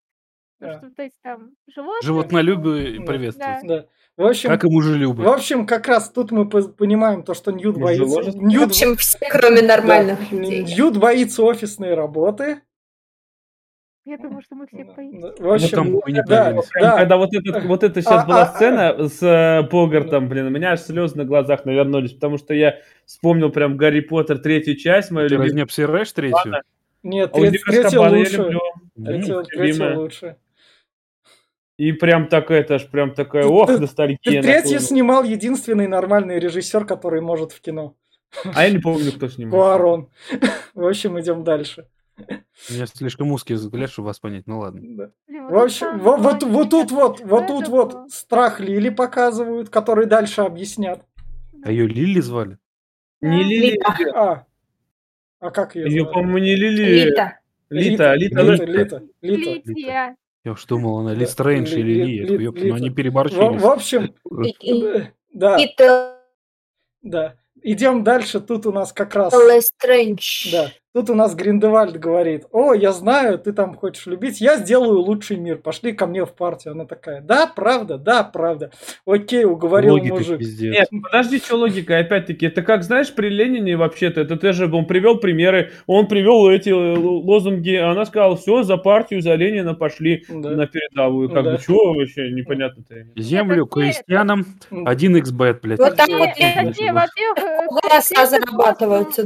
Да. 0.60 0.68
Потому 0.68 0.86
что, 0.86 0.96
то 0.96 1.02
есть, 1.02 1.16
там, 1.22 1.50
животные... 1.66 2.02
Животнолюбие 2.02 3.00
Да. 3.00 3.04
приветствуется. 3.04 3.66
да. 3.66 3.86
В 4.16 4.26
общем, 4.26 4.48
Как 4.48 4.64
и 4.64 4.68
мужелюбие. 4.70 5.26
в 5.26 5.30
общем, 5.30 5.66
как 5.66 5.88
раз 5.88 6.10
тут 6.10 6.30
мы 6.30 6.48
по- 6.48 6.68
понимаем 6.68 7.22
то, 7.22 7.34
что 7.34 7.50
Ньют 7.52 7.76
боится. 7.76 8.04
Мужеложество? 8.04 8.40
В 8.40 8.44
Ньют, 8.44 8.70
общем, 8.70 8.96
все, 8.96 9.18
кроме 9.30 9.60
нормальных 9.62 10.18
да, 10.30 10.36
людей. 10.36 10.64
Ньют 10.64 10.96
боится 10.96 11.42
офисной 11.42 11.92
работы. 11.92 12.62
Я 14.06 14.16
думаю, 14.16 14.40
что 14.42 14.54
мы 14.54 14.66
все 14.66 14.84
боимся. 14.84 15.34
В 15.38 15.52
общем, 15.52 15.68
там 15.70 15.90
мы 15.90 16.12
не 16.12 16.22
да. 16.22 16.52
Прям, 16.52 16.62
да. 16.80 16.96
Когда 16.96 17.16
вот, 17.18 17.34
этот, 17.34 17.64
вот 17.64 17.84
это 17.84 18.00
сейчас 18.00 18.24
А, 18.24 18.26
была 18.26 18.42
а, 18.42 18.46
сцена 18.46 19.08
с 19.08 19.22
э, 19.22 19.68
Богартом, 19.70 20.28
блин, 20.28 20.46
у 20.46 20.50
меня 20.50 20.72
аж 20.72 20.80
слезы 20.80 21.16
на 21.18 21.24
глазах 21.26 21.66
навернулись, 21.66 22.12
потому 22.12 22.38
что 22.38 22.54
я 22.54 22.78
вспомнил 23.04 23.50
прям 23.50 23.76
Гарри 23.76 24.00
Поттер 24.00 24.38
третью 24.38 24.76
часть, 24.76 25.10
мою 25.10 25.28
Ты 25.28 25.34
любимую. 25.34 25.48
разве 25.48 25.56
не 25.56 25.62
обсираешь 25.62 26.12
третью? 26.12 26.34
Ладно. 26.36 26.62
Нет, 27.02 27.30
А 27.32 27.36
треть- 27.38 27.62
третья 27.64 28.00
лучше. 28.00 28.58
Третья, 28.96 29.42
третья 29.42 29.96
лучше. 29.96 30.36
И 31.76 31.92
прям 31.92 32.26
так 32.28 32.50
это 32.50 32.78
ж 32.78 32.86
прям 32.90 33.14
такая, 33.14 33.44
ох, 33.46 33.66
Ты- 33.68 33.78
ностальгия. 33.78 34.18
Третья 34.42 34.52
нахлынула. 34.54 34.80
снимал 34.80 35.24
единственный 35.24 35.86
нормальный 35.86 36.38
режиссер, 36.38 36.84
который 36.86 37.20
может 37.20 37.52
в 37.52 37.60
кино. 37.60 37.94
А 38.54 38.64
я 38.64 38.70
не 38.70 38.78
помню, 38.78 39.12
кто 39.12 39.28
снимал. 39.28 39.58
Куарон. 39.60 40.08
В 40.74 40.86
общем, 40.86 41.18
идем 41.20 41.44
дальше. 41.44 41.86
У 42.68 42.72
меня 42.72 42.86
слишком 42.86 43.30
узкий 43.32 43.54
взгляд, 43.54 43.90
чтобы 43.90 44.06
вас 44.06 44.18
понять. 44.18 44.46
Ну 44.46 44.60
ладно. 44.60 44.80
Да. 44.82 45.10
В 45.28 45.52
вот 45.52 45.64
общем, 45.64 45.98
вот, 45.98 46.20
вот, 46.20 46.42
вот 46.42 46.70
тут 46.70 46.90
вот, 46.90 47.20
вот 47.20 47.46
тут 47.46 47.68
вот 47.68 48.10
страх 48.10 48.60
Лили 48.60 48.90
показывают, 48.90 49.70
который 49.70 50.06
дальше 50.06 50.42
объяснят. 50.42 51.04
А 51.64 51.70
ее 51.70 51.86
Лили 51.86 52.20
звали? 52.20 52.58
Не. 53.20 53.42
Лили. 53.42 53.80
А, 54.14 54.44
а 55.40 55.50
как 55.50 55.74
ее 55.74 55.88
Ее, 55.90 56.04
по-моему, 56.06 56.38
не 56.38 56.54
Лили. 56.54 57.04
Лита. 57.04 57.38
Лита, 57.70 58.14
Лита, 58.14 58.42
Лита, 58.42 58.64
Лита. 58.64 59.02
Лита. 59.22 60.16
Я 60.44 60.52
уж 60.52 60.64
думал, 60.64 60.98
она 60.98 61.12
Ли 61.12 61.26
Стрэндж 61.26 61.74
Ли- 61.74 61.80
или 61.80 61.92
Ли- 61.92 62.04
Ли. 62.04 62.36
Ли- 62.38 62.44
ёпта, 62.44 62.64
ну 62.64 62.74
они 62.74 62.86
Лита. 62.86 62.96
переборщились. 62.96 63.60
В, 63.60 63.66
общем, 63.66 64.14
да, 65.32 65.58
да. 67.02 67.36
Идем 67.62 68.04
дальше. 68.04 68.40
Тут 68.40 68.66
у 68.66 68.72
нас 68.72 68.92
как 68.92 69.14
раз... 69.14 69.34
Лестрэндж. 69.34 70.50
Да. 70.52 70.72
Тут 70.92 71.08
у 71.08 71.14
нас 71.14 71.36
Гриндевальд 71.36 71.96
говорит, 72.00 72.46
о, 72.50 72.74
я 72.74 72.90
знаю, 72.90 73.38
ты 73.38 73.52
там 73.52 73.76
хочешь 73.76 74.06
любить, 74.06 74.40
я 74.40 74.56
сделаю 74.56 74.98
лучший 74.98 75.36
мир, 75.36 75.58
пошли 75.58 75.92
ко 75.92 76.08
мне 76.08 76.24
в 76.24 76.32
партию. 76.34 76.72
Она 76.72 76.84
такая, 76.84 77.20
да, 77.20 77.46
правда, 77.46 77.96
да, 77.96 78.24
правда. 78.24 78.72
Окей, 79.06 79.44
уговорил 79.44 79.92
Логика 79.92 80.14
мужик. 80.16 80.38
пиздец. 80.40 80.74
Нет, 80.74 80.88
подожди, 81.00 81.38
что 81.38 81.56
логика? 81.58 81.96
Опять-таки, 81.98 82.46
это 82.46 82.62
как, 82.62 82.82
знаешь, 82.82 83.14
при 83.14 83.28
Ленине 83.28 83.76
вообще-то, 83.76 84.20
это 84.20 84.36
тоже 84.36 84.66
он 84.72 84.84
привел 84.86 85.18
примеры, 85.18 85.70
он 85.86 86.08
привел 86.08 86.48
эти 86.50 86.70
э, 86.70 86.98
лозунги, 86.98 87.76
а 87.76 87.92
она 87.92 88.04
сказала, 88.04 88.36
все, 88.36 88.64
за 88.64 88.76
партию, 88.76 89.22
за 89.22 89.34
Ленина 89.36 89.74
пошли 89.74 90.24
Да. 90.28 90.50
на 90.50 90.66
передовую. 90.66 91.28
Как 91.30 91.44
Да. 91.44 91.52
бы, 91.52 91.58
что 91.58 91.92
вообще 91.94 92.32
непонятно-то? 92.32 92.96
Землю 93.14 93.66
крестьянам 93.66 94.44
М. 94.72 94.88
1 94.88 95.16
xbet, 95.18 95.60
блядь. 95.62 95.78
Вот 95.78 95.94
так 95.94 96.08
вот 96.08 96.18
Не, 96.36 96.40
я- 96.40 96.62
не, 96.64 96.68
не, 96.82 96.92
во-первых, 96.92 97.68
Голоса 97.70 98.14
это 98.16 98.26
зарабатываются, 98.26 99.22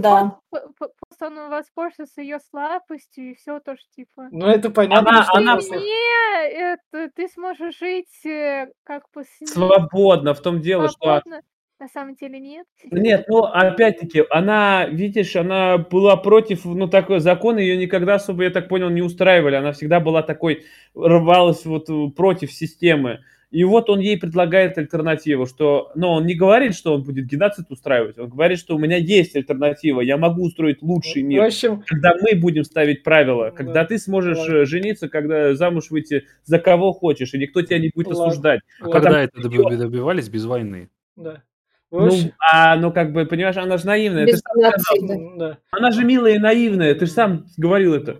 просто- 0.78 1.26
он 1.26 1.50
воспользовался 1.50 2.20
ее 2.22 2.38
слабостью 2.50 3.30
и 3.30 3.34
все 3.34 3.60
тоже 3.60 3.80
типа. 3.94 4.28
Ну, 4.30 4.46
это 4.46 4.70
понятно, 4.70 5.10
Она- 5.10 5.22
что 5.24 5.36
она- 5.36 5.52
просто- 5.54 5.76
Не, 5.76 6.50
это 6.50 7.10
ты 7.14 7.28
сможешь 7.28 7.78
жить 7.78 8.26
э, 8.26 8.68
как 8.84 9.04
бы 9.14 9.24
с 9.24 9.46
Свободно 9.52 10.34
в 10.34 10.40
том 10.40 10.60
дело, 10.60 10.88
что... 10.88 10.98
свободно. 11.00 11.40
На 11.80 11.88
самом 11.88 12.14
деле 12.14 12.38
нет. 12.38 12.66
Нет, 12.84 13.26
ну, 13.28 13.42
опять-таки, 13.42 14.24
она, 14.30 14.86
видишь, 14.86 15.34
она 15.34 15.76
была 15.76 16.16
против, 16.16 16.64
ну, 16.64 16.88
такой 16.88 17.18
закон, 17.18 17.58
ее 17.58 17.76
никогда 17.76 18.14
особо, 18.14 18.44
я 18.44 18.50
так 18.50 18.68
понял, 18.68 18.90
не 18.90 19.02
устраивали. 19.02 19.56
Она 19.56 19.72
всегда 19.72 19.98
была 19.98 20.22
такой, 20.22 20.64
рвалась 20.94 21.66
вот 21.66 21.90
э, 21.90 22.10
против 22.16 22.52
системы. 22.52 23.24
И 23.50 23.62
вот 23.64 23.88
он 23.90 24.00
ей 24.00 24.18
предлагает 24.18 24.76
альтернативу, 24.78 25.46
что, 25.46 25.92
ну, 25.94 26.08
он 26.08 26.26
не 26.26 26.34
говорит, 26.34 26.74
что 26.74 26.94
он 26.94 27.02
будет 27.04 27.26
геноцид 27.26 27.66
устраивать, 27.70 28.18
он 28.18 28.28
говорит, 28.28 28.58
что 28.58 28.74
у 28.74 28.78
меня 28.78 28.96
есть 28.96 29.36
альтернатива, 29.36 30.00
я 30.00 30.16
могу 30.16 30.44
устроить 30.44 30.82
лучший 30.82 31.22
В 31.22 31.26
мир, 31.26 31.44
общем, 31.44 31.82
когда 31.86 32.12
мы 32.20 32.34
будем 32.38 32.64
ставить 32.64 33.02
правила, 33.04 33.50
Да. 33.50 33.56
когда 33.56 33.84
ты 33.84 33.98
сможешь 33.98 34.38
Ладно. 34.38 34.54
э, 34.56 34.64
жениться, 34.66 35.08
когда 35.08 35.54
замуж 35.54 35.90
выйти 35.90 36.24
за 36.44 36.58
кого 36.58 36.92
хочешь, 36.92 37.32
и 37.34 37.38
никто 37.38 37.62
тебя 37.62 37.78
не 37.78 37.90
будет 37.94 38.08
Ладно. 38.08 38.24
осуждать. 38.26 38.60
А 38.80 38.88
ладно, 38.88 39.00
когда 39.00 39.22
это 39.22 39.40
доби- 39.40 39.76
добивались 39.76 40.28
без 40.28 40.44
войны? 40.44 40.88
да. 41.16 41.42
В 41.90 42.06
Ну, 42.06 42.10
а, 42.52 42.74
ну, 42.76 42.90
как 42.92 43.12
бы, 43.12 43.24
понимаешь, 43.24 43.56
она 43.56 43.76
же 43.76 43.86
наивная. 43.86 44.26
ты 44.26 44.32
Без 44.32 44.38
ж 44.38 44.42
сам 44.42 44.72
сказал. 44.80 45.36
да. 45.38 45.58
Она 45.70 45.92
же 45.92 46.04
милая 46.04 46.34
и 46.34 46.38
наивная, 46.38 46.92
ты 46.96 47.06
же 47.06 47.12
сам 47.12 47.46
говорил 47.56 47.94
это. 47.94 48.16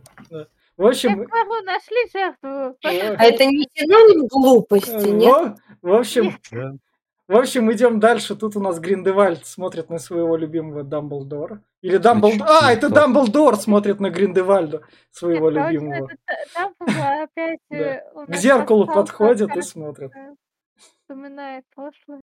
В 0.76 0.86
общем, 0.86 1.20
Так, 1.20 1.28
кого 1.30 1.60
нашли 1.60 1.96
жертву? 2.12 2.48
э, 2.82 3.14
А 3.16 3.24
это 3.24 3.44
не 3.46 3.68
синоним 3.74 4.26
глупости, 4.26 5.08
нет? 5.08 5.56
в, 5.82 5.88
в 5.88 5.92
общем, 5.94 6.36
в 7.28 7.36
общем, 7.36 7.72
идем 7.72 8.00
дальше. 8.00 8.34
Тут 8.34 8.56
у 8.56 8.60
нас 8.60 8.80
Гриндевальд 8.80 9.46
смотрит 9.46 9.88
на 9.88 9.98
своего 9.98 10.36
любимого 10.36 10.82
Дамблдора. 10.82 11.62
Или 11.80 11.98
Дамблдор... 11.98 12.46
А, 12.50 12.72
это? 12.72 12.88
Дамблдор 12.88 13.56
смотрит 13.56 14.00
на 14.00 14.10
Гриндевальда, 14.10 14.82
своего 15.12 15.48
любимого. 15.48 16.08
это 16.26 17.22
опять... 17.22 17.60
Да. 17.70 17.76
э, 17.76 18.26
К 18.26 18.34
зеркалу 18.34 18.86
подходит 18.86 19.54
и 19.56 19.62
смотрит. 19.62 20.10
э, 20.14 20.34
Вспоминает 20.76 21.64
прошлое. 21.74 22.20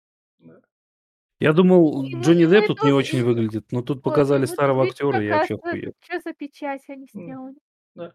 Я 1.40 1.53
думал, 1.53 2.03
Ему- 2.05 2.22
Джонни 2.22 2.45
Депп 2.47 2.66
тут 2.68 2.82
не 2.84 2.92
очень 2.92 3.24
выглядит, 3.24 3.66
но 3.72 3.82
тут 3.82 4.03
показали 4.03 4.45
старого 4.45 4.84
актера, 4.84 5.20
я 5.20 5.38
вообще 5.38 5.55
охуел. 5.55 5.92
Что 6.01 6.20
за 6.20 6.32
печать 6.34 6.82
они 6.88 7.07
сделали? 7.12 7.57
Да. 7.95 8.12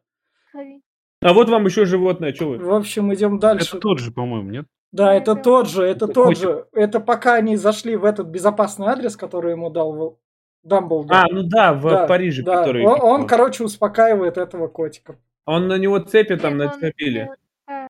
А 1.22 1.34
вот 1.34 1.50
вам 1.50 1.66
еще 1.66 1.86
животное, 1.86 2.34
что 2.34 2.50
вы? 2.50 2.58
В 2.58 2.74
общем, 2.74 3.14
идем 3.14 3.40
дальше. 3.40 3.72
Это 3.72 3.80
тот 3.80 4.00
же, 4.00 4.12
по-моему, 4.12 4.50
нет? 4.50 4.66
Да, 4.92 5.08
Да, 5.08 5.14
это 5.14 5.36
тот 5.36 5.68
же, 5.68 5.84
это 5.84 6.08
тот 6.08 6.38
же. 6.38 6.66
Это 6.72 7.00
пока 7.00 7.36
они 7.36 7.58
зашли 7.58 7.96
в 7.96 8.06
этот 8.06 8.28
безопасный 8.28 8.88
адрес, 8.88 9.16
который 9.18 9.52
ему 9.52 9.70
дал 9.70 10.20
Дамблдор. 10.64 11.16
А, 11.16 11.26
ну 11.30 11.44
да, 11.44 11.74
в 11.74 11.90
Да, 11.90 12.08
Париже, 12.08 12.44
да. 12.44 12.58
который... 12.58 12.86
Он, 12.86 13.02
он, 13.02 13.28
короче, 13.28 13.64
успокаивает 13.64 14.38
этого 14.38 14.68
котика. 14.68 15.18
Он 15.46 15.68
на 15.68 15.78
него 15.78 16.00
цепи 16.00 16.36
там 16.36 16.58
нацепили. 16.58 17.30
э, 17.68 17.88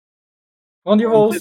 Он 0.83 0.99
его, 0.99 1.27
Он 1.27 1.33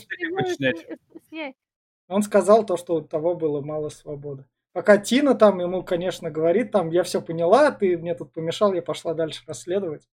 он 2.08 2.22
сказал 2.22 2.66
то, 2.66 2.76
что 2.76 2.96
у 2.96 3.00
того 3.00 3.34
было 3.34 3.62
мало 3.62 3.88
свободы. 3.88 4.44
Пока 4.74 4.98
Тина 4.98 5.34
там 5.34 5.60
ему, 5.60 5.82
конечно, 5.82 6.30
говорит, 6.30 6.70
там, 6.70 6.90
я 6.90 7.02
все 7.02 7.22
поняла, 7.22 7.70
ты 7.70 7.96
мне 7.96 8.14
тут 8.14 8.32
помешал, 8.32 8.74
я 8.74 8.82
пошла 8.82 9.14
дальше 9.14 9.42
расследовать. 9.46 10.08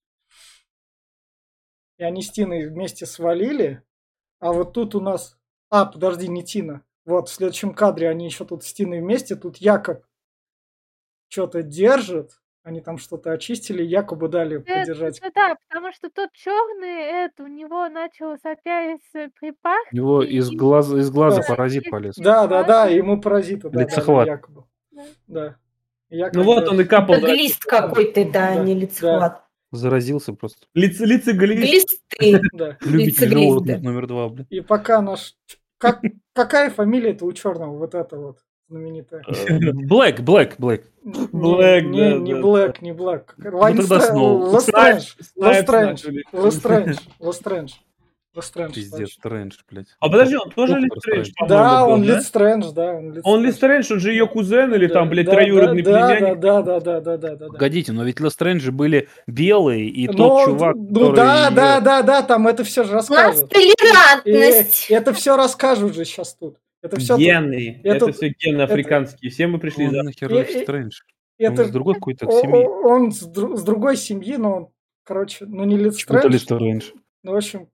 И 2.00 2.04
они 2.04 2.22
с 2.24 2.32
Тиной 2.32 2.66
вместе 2.68 3.06
свалили, 3.06 3.84
а 4.40 4.52
вот 4.54 4.74
тут 4.74 4.96
у 4.96 5.02
нас... 5.02 5.38
А, 5.70 5.86
подожди, 5.86 6.28
не 6.28 6.44
Тина. 6.44 6.82
Вот, 7.06 7.30
в 7.30 7.34
следующем 7.34 7.74
кадре 7.74 8.10
они 8.10 8.26
еще 8.26 8.46
тут 8.46 8.64
с 8.64 8.74
Тиной 8.74 9.02
вместе, 9.02 9.36
тут 9.36 9.58
Якоб 9.58 10.04
что-то 11.28 11.62
держит, 11.62 12.32
они 12.64 12.82
там 12.82 12.98
что-то 12.98 13.32
очистили, 13.32 13.84
Якобы 13.84 14.30
дали 14.30 14.58
Э, 14.58 14.62
подержать. 14.62 15.20
ну 15.22 15.30
да, 15.36 15.56
потому 15.68 15.92
что 15.92 16.10
тот 16.10 16.32
черный, 16.34 17.26
это 17.26 17.44
у 17.44 17.48
него 17.48 17.88
началось 17.90 18.40
опять 18.44 19.02
э, 19.14 19.30
припах. 19.40 19.78
У 19.92 19.96
него 19.96 20.24
и- 20.24 20.38
из 20.38 20.50
глаза, 20.52 20.98
из 20.98 21.12
глаза 21.12 21.42
Да. 21.42 21.48
паразит 21.48 21.90
полез. 21.90 22.16
Да, 22.16 22.48
да, 22.48 22.64
да, 22.64 22.86
ему 22.88 23.20
паразиты 23.22 23.70
да, 23.70 23.80
дали 23.80 23.84
Лицехват. 23.86 24.28
Якобу. 24.28 24.68
Да. 24.92 25.04
Да. 25.28 25.56
Я 26.10 26.32
Ну 26.34 26.44
вот 26.44 26.64
бы- 26.64 26.70
он 26.72 26.82
и 26.82 26.86
капал. 26.86 27.16
Это 27.16 27.28
да. 27.28 27.34
глист 27.36 27.64
какой-то, 27.64 28.26
да, 28.26 28.56
Да, 28.56 28.64
не 28.64 28.74
лицехват. 28.74 29.44
Заразился 29.72 30.34
просто. 30.34 30.68
Лиц, 30.74 31.00
лицеглист. 31.00 32.00
Глисты. 32.20 32.42
Любитель 32.82 33.30
животных 33.30 33.82
номер 33.82 34.08
два, 34.08 34.30
блядь. 34.30 34.48
И 34.50 34.62
пока 34.62 35.02
наш... 35.02 35.36
Как... 35.78 36.02
Какая 36.34 36.70
фамилия 36.70 37.12
это 37.12 37.26
у 37.26 37.32
черного? 37.34 37.78
Вот 37.78 37.94
это 37.94 38.18
вот 38.18 38.40
знаменитая. 38.68 39.24
Э, 39.28 39.72
Блэк, 39.74 40.22
Блэк, 40.22 40.56
Блэк. 40.58 40.86
Блэк, 41.04 41.84
не, 41.84 42.12
да, 42.12 42.18
не 42.18 42.34
Блэк, 42.34 42.82
не 42.82 42.94
Блэк. 42.94 43.36
тогда 43.38 44.00
Сноу. 44.00 44.54
Лестрэндж. 44.54 45.16
Снайпс 45.20 46.06
Лестрэндж. 46.34 47.74
Лестрэндж. 48.36 48.70
Лестрэндж. 48.70 48.70
Лестрэндж. 48.70 48.74
Пиздец, 48.76 49.00
точно. 49.00 49.20
Стрэндж, 49.20 49.58
блядь. 49.70 49.88
А 50.00 50.10
подожди, 50.10 50.36
он 50.38 50.50
тоже 50.52 50.74
Доктор 50.74 50.90
Листрэндж, 50.98 51.26
Стрэндж. 51.32 51.50
Да, 51.50 51.64
по-моему, 51.80 51.94
он 51.94 52.00
был, 52.02 52.08
да? 52.08 52.16
Лестрэндж, 52.18 52.72
да. 52.74 52.92
Он 52.94 52.96
Он 52.98 53.14
Лестрэндж. 53.14 53.46
Листрэндж, 53.46 53.94
он 53.94 54.00
же 54.00 54.12
ее 54.12 54.28
кузен 54.28 54.74
или 54.74 54.88
Да, 54.88 54.94
там, 54.94 55.10
блядь, 55.10 55.26
да, 55.26 55.32
троюродный 55.34 55.82
да, 55.82 56.08
племянник. 56.08 56.40
Да, 56.40 56.62
да, 56.62 56.80
да, 56.80 57.00
да, 57.00 57.18
да, 57.18 57.18
да, 57.18 57.36
да. 57.36 57.48
Погодите, 57.48 57.92
но 57.92 58.04
ведь 58.04 58.20
Лестрэнджи 58.20 58.72
были 58.72 59.08
белые, 59.28 59.88
и 59.90 60.08
Ну, 60.08 60.14
тот 60.14 60.46
чувак, 60.46 60.76
ну 60.76 60.88
который 60.88 61.16
да, 61.16 61.46
её- 61.48 61.56
да, 61.56 61.80
да, 61.82 62.02
да, 62.04 62.22
там 62.24 62.48
это 62.48 62.64
все 62.64 62.84
же 62.84 62.92
У 62.92 62.96
нас 62.96 63.10
расскажут. 63.10 63.52
И 63.52 63.74
толерантность. 64.26 64.88
это 64.90 65.14
все 65.14 65.36
расскажут 65.36 65.96
же 65.96 66.06
сейчас 66.06 66.36
тут. 66.36 66.58
Это 66.82 66.98
все 67.00 67.18
Гены. 67.18 67.82
это- 67.84 68.06
Это, 68.06 68.14
все 68.14 68.30
гены 68.40 68.62
африканские. 68.62 69.32
Все 69.32 69.48
мы 69.48 69.60
пришли 69.60 69.88
Он 69.88 69.92
за... 69.92 70.04
нахер 70.04 70.32
И- 70.32 70.36
Лестрэндж? 70.38 70.64
Стрэндж? 70.64 71.00
это 71.38 71.62
Он 71.64 71.68
из 71.68 71.72
другой 71.72 71.94
какой-то 71.96 72.28
о- 72.28 72.42
семьи. 72.42 72.66
он 72.66 73.12
с, 73.12 73.24
дру- 73.28 73.56
с 73.58 73.64
другой 73.64 73.98
семьи, 73.98 74.36
но 74.38 74.56
он, 74.56 74.68
короче, 75.04 75.46
ну 75.46 75.64
не 75.66 75.78
Почему-то 75.78 76.28
Лестрэндж. 76.28 76.34
Лестрэндж. 76.34 76.86
Ну, 77.24 77.34
в 77.34 77.36
общем, 77.36 77.68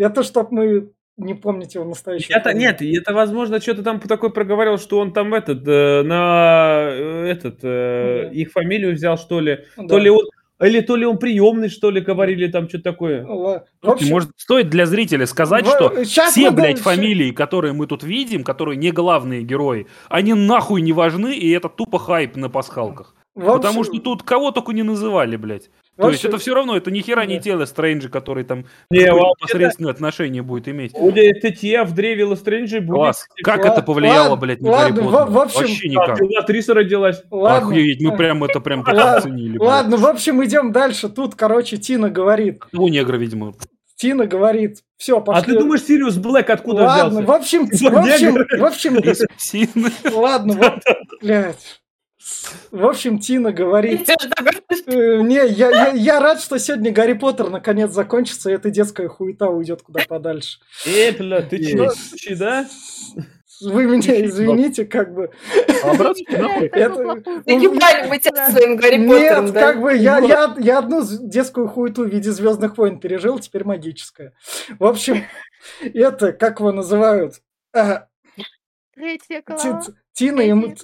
это 0.00 0.22
чтоб 0.22 0.50
мы 0.50 0.90
не 1.16 1.34
помните 1.34 1.78
его 1.78 1.88
настоящее. 1.88 2.36
Это, 2.36 2.54
нет, 2.54 2.80
это, 2.80 3.12
возможно, 3.12 3.60
что-то 3.60 3.82
там 3.82 4.00
такой 4.00 4.30
проговорил, 4.32 4.78
что 4.78 4.98
он 4.98 5.12
там 5.12 5.34
этот, 5.34 5.66
э, 5.68 6.02
на 6.02 6.88
э, 6.90 7.26
этот, 7.28 7.58
э, 7.62 8.22
Да. 8.24 8.30
их 8.32 8.50
фамилию 8.52 8.94
взял, 8.94 9.18
что 9.18 9.40
ли. 9.40 9.58
Да. 9.76 9.86
То 9.86 9.98
ли 9.98 10.08
он, 10.10 10.24
или 10.62 10.80
то 10.80 10.96
ли 10.96 11.04
он 11.06 11.18
приемный, 11.18 11.68
что 11.68 11.90
ли, 11.90 12.00
говорили 12.00 12.46
там 12.46 12.68
что-то 12.68 12.84
такое. 12.84 13.24
В 13.26 13.62
общем, 13.82 14.08
Может, 14.08 14.30
стоит 14.36 14.70
для 14.70 14.86
зрителя 14.86 15.26
сказать, 15.26 15.66
в- 15.66 15.70
что 15.70 16.04
щас 16.04 16.32
все, 16.32 16.50
блядь, 16.50 16.76
дальше- 16.76 16.82
фамилии, 16.82 17.30
которые 17.32 17.72
мы 17.74 17.86
тут 17.86 18.02
видим, 18.02 18.42
которые 18.44 18.76
не 18.76 18.90
главные 18.90 19.42
герои, 19.42 19.86
они 20.08 20.32
нахуй 20.34 20.80
не 20.82 20.92
важны, 20.92 21.34
и 21.34 21.50
это 21.50 21.68
тупо 21.68 21.98
хайп 21.98 22.36
на 22.36 22.48
пасхалках. 22.48 23.14
в 23.34 23.40
общем- 23.48 23.52
Потому 23.58 23.84
что 23.84 23.98
тут 24.00 24.22
кого 24.22 24.50
только 24.50 24.72
не 24.72 24.82
называли, 24.82 25.36
блядь. 25.36 25.70
В 26.00 26.02
То 26.02 26.08
есть 26.10 26.24
общем, 26.24 26.28
это 26.34 26.38
все 26.38 26.54
равно, 26.54 26.76
это 26.76 26.90
ни 26.90 27.00
хера 27.00 27.24
не 27.26 27.38
тело 27.40 27.64
Стрэнджа, 27.66 28.08
который 28.08 28.44
там 28.44 28.64
Не, 28.90 29.10
посредственное 29.38 29.92
отношение 29.92 30.42
будет 30.42 30.68
иметь. 30.68 30.92
Будет 30.92 31.40
Тетья 31.42 31.84
в 31.84 31.94
древе 31.94 32.24
Лестрэнджа 32.24 32.80
будет... 32.80 32.94
Класс. 32.96 33.26
Как 33.42 33.64
это 33.64 33.82
повлияло, 33.82 34.36
блядь, 34.36 34.60
на 34.60 34.70
Гарри 34.70 34.92
в- 34.92 34.94
Поттера? 34.96 35.26
в 35.26 35.38
общем- 35.38 35.60
Вообще 35.60 35.86
А, 35.86 35.88
никак. 35.88 36.20
актриса 36.42 36.74
родилась. 36.74 37.22
Ладно. 37.30 37.68
Охуеть, 37.68 38.00
мы 38.00 38.16
прям 38.16 38.42
это 38.44 38.60
прям 38.60 38.82
оценили. 38.86 39.58
Ладно, 39.58 39.96
в 39.96 40.06
общем, 40.06 40.44
идем 40.44 40.72
дальше. 40.72 41.08
Тут, 41.08 41.34
короче, 41.34 41.76
Тина 41.76 42.10
говорит. 42.10 42.62
У 42.72 42.88
негра, 42.88 43.16
видимо. 43.16 43.54
Тина 43.96 44.26
говорит, 44.26 44.78
все, 44.96 45.18
А 45.18 45.20
пошли. 45.20 45.52
ты 45.52 45.58
думаешь, 45.58 45.82
Сириус 45.82 46.16
Блэк 46.16 46.50
откуда 46.50 46.84
Ладно, 46.84 47.20
в 47.20 47.22
взялся? 47.24 47.36
общем, 47.36 47.66
в 47.66 47.96
общем, 47.98 48.34
негр. 48.34 48.46
в 48.58 48.64
общем, 48.64 48.96
Из 48.98 49.22
псины. 49.36 49.90
ладно, 50.14 50.54
вот, 50.54 50.72
блядь. 51.20 51.80
В 52.70 52.84
общем, 52.86 53.18
Тина 53.18 53.52
говорит, 53.52 54.08
э, 54.08 55.20
не, 55.22 55.34
я, 55.34 55.70
я, 55.70 55.88
я 55.92 56.20
рад, 56.20 56.40
что 56.40 56.58
сегодня 56.58 56.92
Гарри 56.92 57.14
Поттер 57.14 57.48
наконец 57.48 57.92
закончится, 57.92 58.50
и 58.50 58.54
эта 58.54 58.70
детская 58.70 59.08
хуета 59.08 59.48
уйдет 59.48 59.82
куда 59.82 60.00
подальше. 60.06 60.58
Э, 60.86 61.12
бля, 61.12 61.42
ты 61.42 61.58
че, 62.16 62.36
да? 62.36 62.66
Вы 63.62 63.84
меня 63.84 64.24
извините, 64.24 64.86
как 64.86 65.12
бы. 65.12 65.30
А 65.82 65.90
обратно 65.90 66.24
Заебали 67.46 68.08
мы 68.08 68.18
тебя 68.18 68.50
своим 68.50 68.76
Гарри 68.76 68.96
Нет, 68.96 69.08
Поттером, 69.08 69.52
да? 69.52 69.60
как 69.60 69.82
бы 69.82 69.94
я, 69.94 70.18
я, 70.18 70.54
я 70.58 70.78
одну 70.78 71.02
детскую 71.04 71.68
хуету 71.68 72.04
в 72.04 72.08
виде 72.08 72.30
Звездных 72.30 72.78
войн 72.78 73.00
пережил, 73.00 73.38
теперь 73.38 73.64
магическая. 73.64 74.32
В 74.78 74.84
общем, 74.84 75.24
это, 75.82 76.32
как 76.32 76.60
его 76.60 76.72
называют? 76.72 77.42
А, 77.74 78.06
Третья 78.94 79.42
Тина 80.12 80.40
ему. 80.40 80.74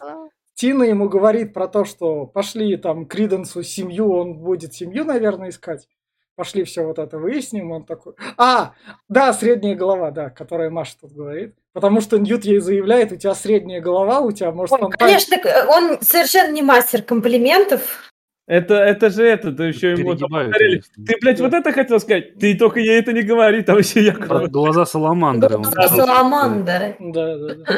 Тина 0.57 0.85
ему 0.85 1.11
говорит 1.11 1.53
про 1.53 1.69
то, 1.69 1.85
что 1.85 2.25
пошли 2.25 2.79
там 2.79 3.05
Криденсу 3.05 3.63
семью, 3.63 4.11
он 4.11 4.35
будет 4.39 4.73
семью, 4.73 5.05
наверное, 5.05 5.51
искать. 5.51 5.87
Пошли 6.35 6.65
все 6.65 6.83
вот 6.85 6.99
это 6.99 7.19
выясним, 7.19 7.73
он 7.73 7.85
такой... 7.85 8.15
А, 8.39 8.73
да, 9.09 9.33
средняя 9.35 9.75
голова, 9.75 10.11
да, 10.11 10.31
которая 10.31 10.71
Маша 10.71 10.95
тут 11.01 11.13
говорит. 11.13 11.55
Потому 11.75 12.01
что 12.01 12.19
Ньют 12.19 12.45
ей 12.47 12.59
заявляет, 12.59 13.13
у 13.13 13.17
тебя 13.17 13.35
средняя 13.35 13.83
голова, 13.83 14.21
у 14.21 14.33
тебя 14.33 14.51
может 14.51 14.73
Ой, 14.73 14.81
фонтан- 14.81 14.99
Конечно, 14.99 15.39
к- 15.39 15.67
он 15.69 15.99
совершенно 16.01 16.53
не 16.53 16.63
мастер 16.63 17.03
комплиментов. 17.03 18.13
Это, 18.47 18.75
это 18.77 19.11
же 19.11 19.25
это, 19.27 19.53
то 19.53 19.63
еще 19.65 19.93
ему 19.93 20.17
конечно. 20.17 21.05
Ты, 21.07 21.17
блядь, 21.21 21.41
вот 21.41 21.53
это 21.53 21.73
хотел 21.73 22.01
сказать? 22.01 22.39
Ты 22.39 22.57
только 22.57 22.81
ей 22.81 22.99
это 22.99 23.13
не 23.13 23.23
говори, 23.23 23.63
там 23.63 23.77
еще 23.77 24.03
я 24.03 24.13
Глаза 24.13 24.87
саламандры. 24.87 25.57
он 25.57 25.63
Глаза 25.63 25.97
Саламандра. 25.97 26.97
Да, 26.99 27.37
да, 27.37 27.55
да. 27.57 27.75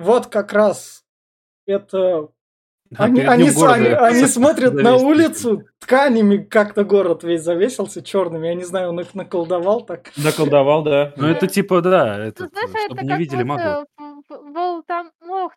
Вот 0.00 0.26
как 0.26 0.52
раз 0.52 1.04
это... 1.66 2.28
А 2.96 3.04
Они, 3.04 3.20
они 3.20 3.48
они- 3.50 3.86
они 3.88 4.24
смотрят 4.26 4.74
на 4.74 4.96
улицу, 4.96 5.62
тканями 5.78 6.38
как-то 6.38 6.82
город 6.82 7.22
весь 7.22 7.42
завесился 7.42 8.02
черными. 8.02 8.48
Я 8.48 8.54
не 8.54 8.64
знаю, 8.64 8.88
он 8.88 8.98
их 8.98 9.14
наколдовал 9.14 9.82
так. 9.82 10.10
наколдовал, 10.16 10.82
да. 10.82 11.12
Ну 11.16 11.28
это 11.28 11.46
типа, 11.46 11.82
да, 11.82 12.16
Ну, 12.18 12.24
это, 12.24 12.48
знаешь, 12.48 12.86
чтобы 12.86 12.96
это 12.96 13.04
не 13.04 13.16
видели 13.16 13.44
магов. 13.44 13.84
э, 13.98 14.04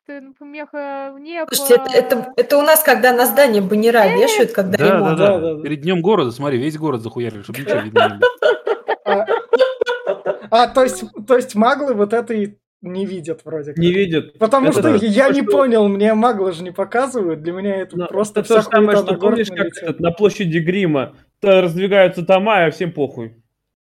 ты, 0.05 0.13
э. 0.13 1.45
Слушайте, 1.51 1.97
это, 1.97 2.15
это, 2.17 2.33
это 2.37 2.57
у 2.59 2.61
нас, 2.61 2.83
когда 2.83 3.13
на 3.13 3.25
здание 3.25 3.63
баннера 3.63 4.07
вешают, 4.15 4.51
когда 4.51 4.77
Да, 4.77 4.85
да, 4.85 4.95
ремонт. 4.97 5.17
да, 5.17 5.27
Да, 5.27 5.39
да, 5.39 5.53
да. 5.55 5.63
Перед 5.63 5.81
днем 5.81 6.01
города, 6.03 6.29
смотри, 6.31 6.59
весь 6.59 6.77
город 6.77 7.01
захуярили, 7.01 7.41
чтобы 7.41 7.59
ничего 7.61 7.79
видно 7.79 8.09
не 8.09 8.19
было. 8.19 8.29
А, 9.05 9.25
а, 10.51 10.67
то 10.67 10.83
есть, 10.83 11.03
то 11.27 11.35
есть 11.35 11.55
маглы 11.55 11.93
вот 11.95 12.13
это 12.13 12.33
и 12.33 12.57
не 12.83 13.05
видят 13.07 13.41
вроде 13.45 13.71
как. 13.71 13.77
Не 13.79 13.91
видят. 13.91 14.37
Потому 14.37 14.67
Это 14.67 14.73
что 14.79 14.99
да. 14.99 15.05
я 15.05 15.27
То, 15.29 15.33
не 15.33 15.41
что- 15.41 15.51
понял, 15.51 15.87
мне 15.87 16.13
маглы 16.13 16.51
же 16.51 16.63
не 16.63 16.71
показывают, 16.71 17.41
для 17.41 17.51
меня 17.53 17.77
это 17.77 17.97
Ну, 17.97 18.07
просто 18.07 18.41
это 18.41 18.49
то 18.49 18.61
вся 18.61 18.69
самое, 18.71 18.97
хуета 18.97 19.11
что 19.13 19.19
помнишь, 19.19 19.47
как 19.49 19.67
этот, 19.81 19.99
на 19.99 20.11
площади 20.11 20.59
Грима 20.59 21.15
то 21.39 21.61
раздвигаются 21.61 22.23
тома, 22.25 22.65
а 22.65 22.71
всем 22.71 22.91
похуй. 22.91 23.33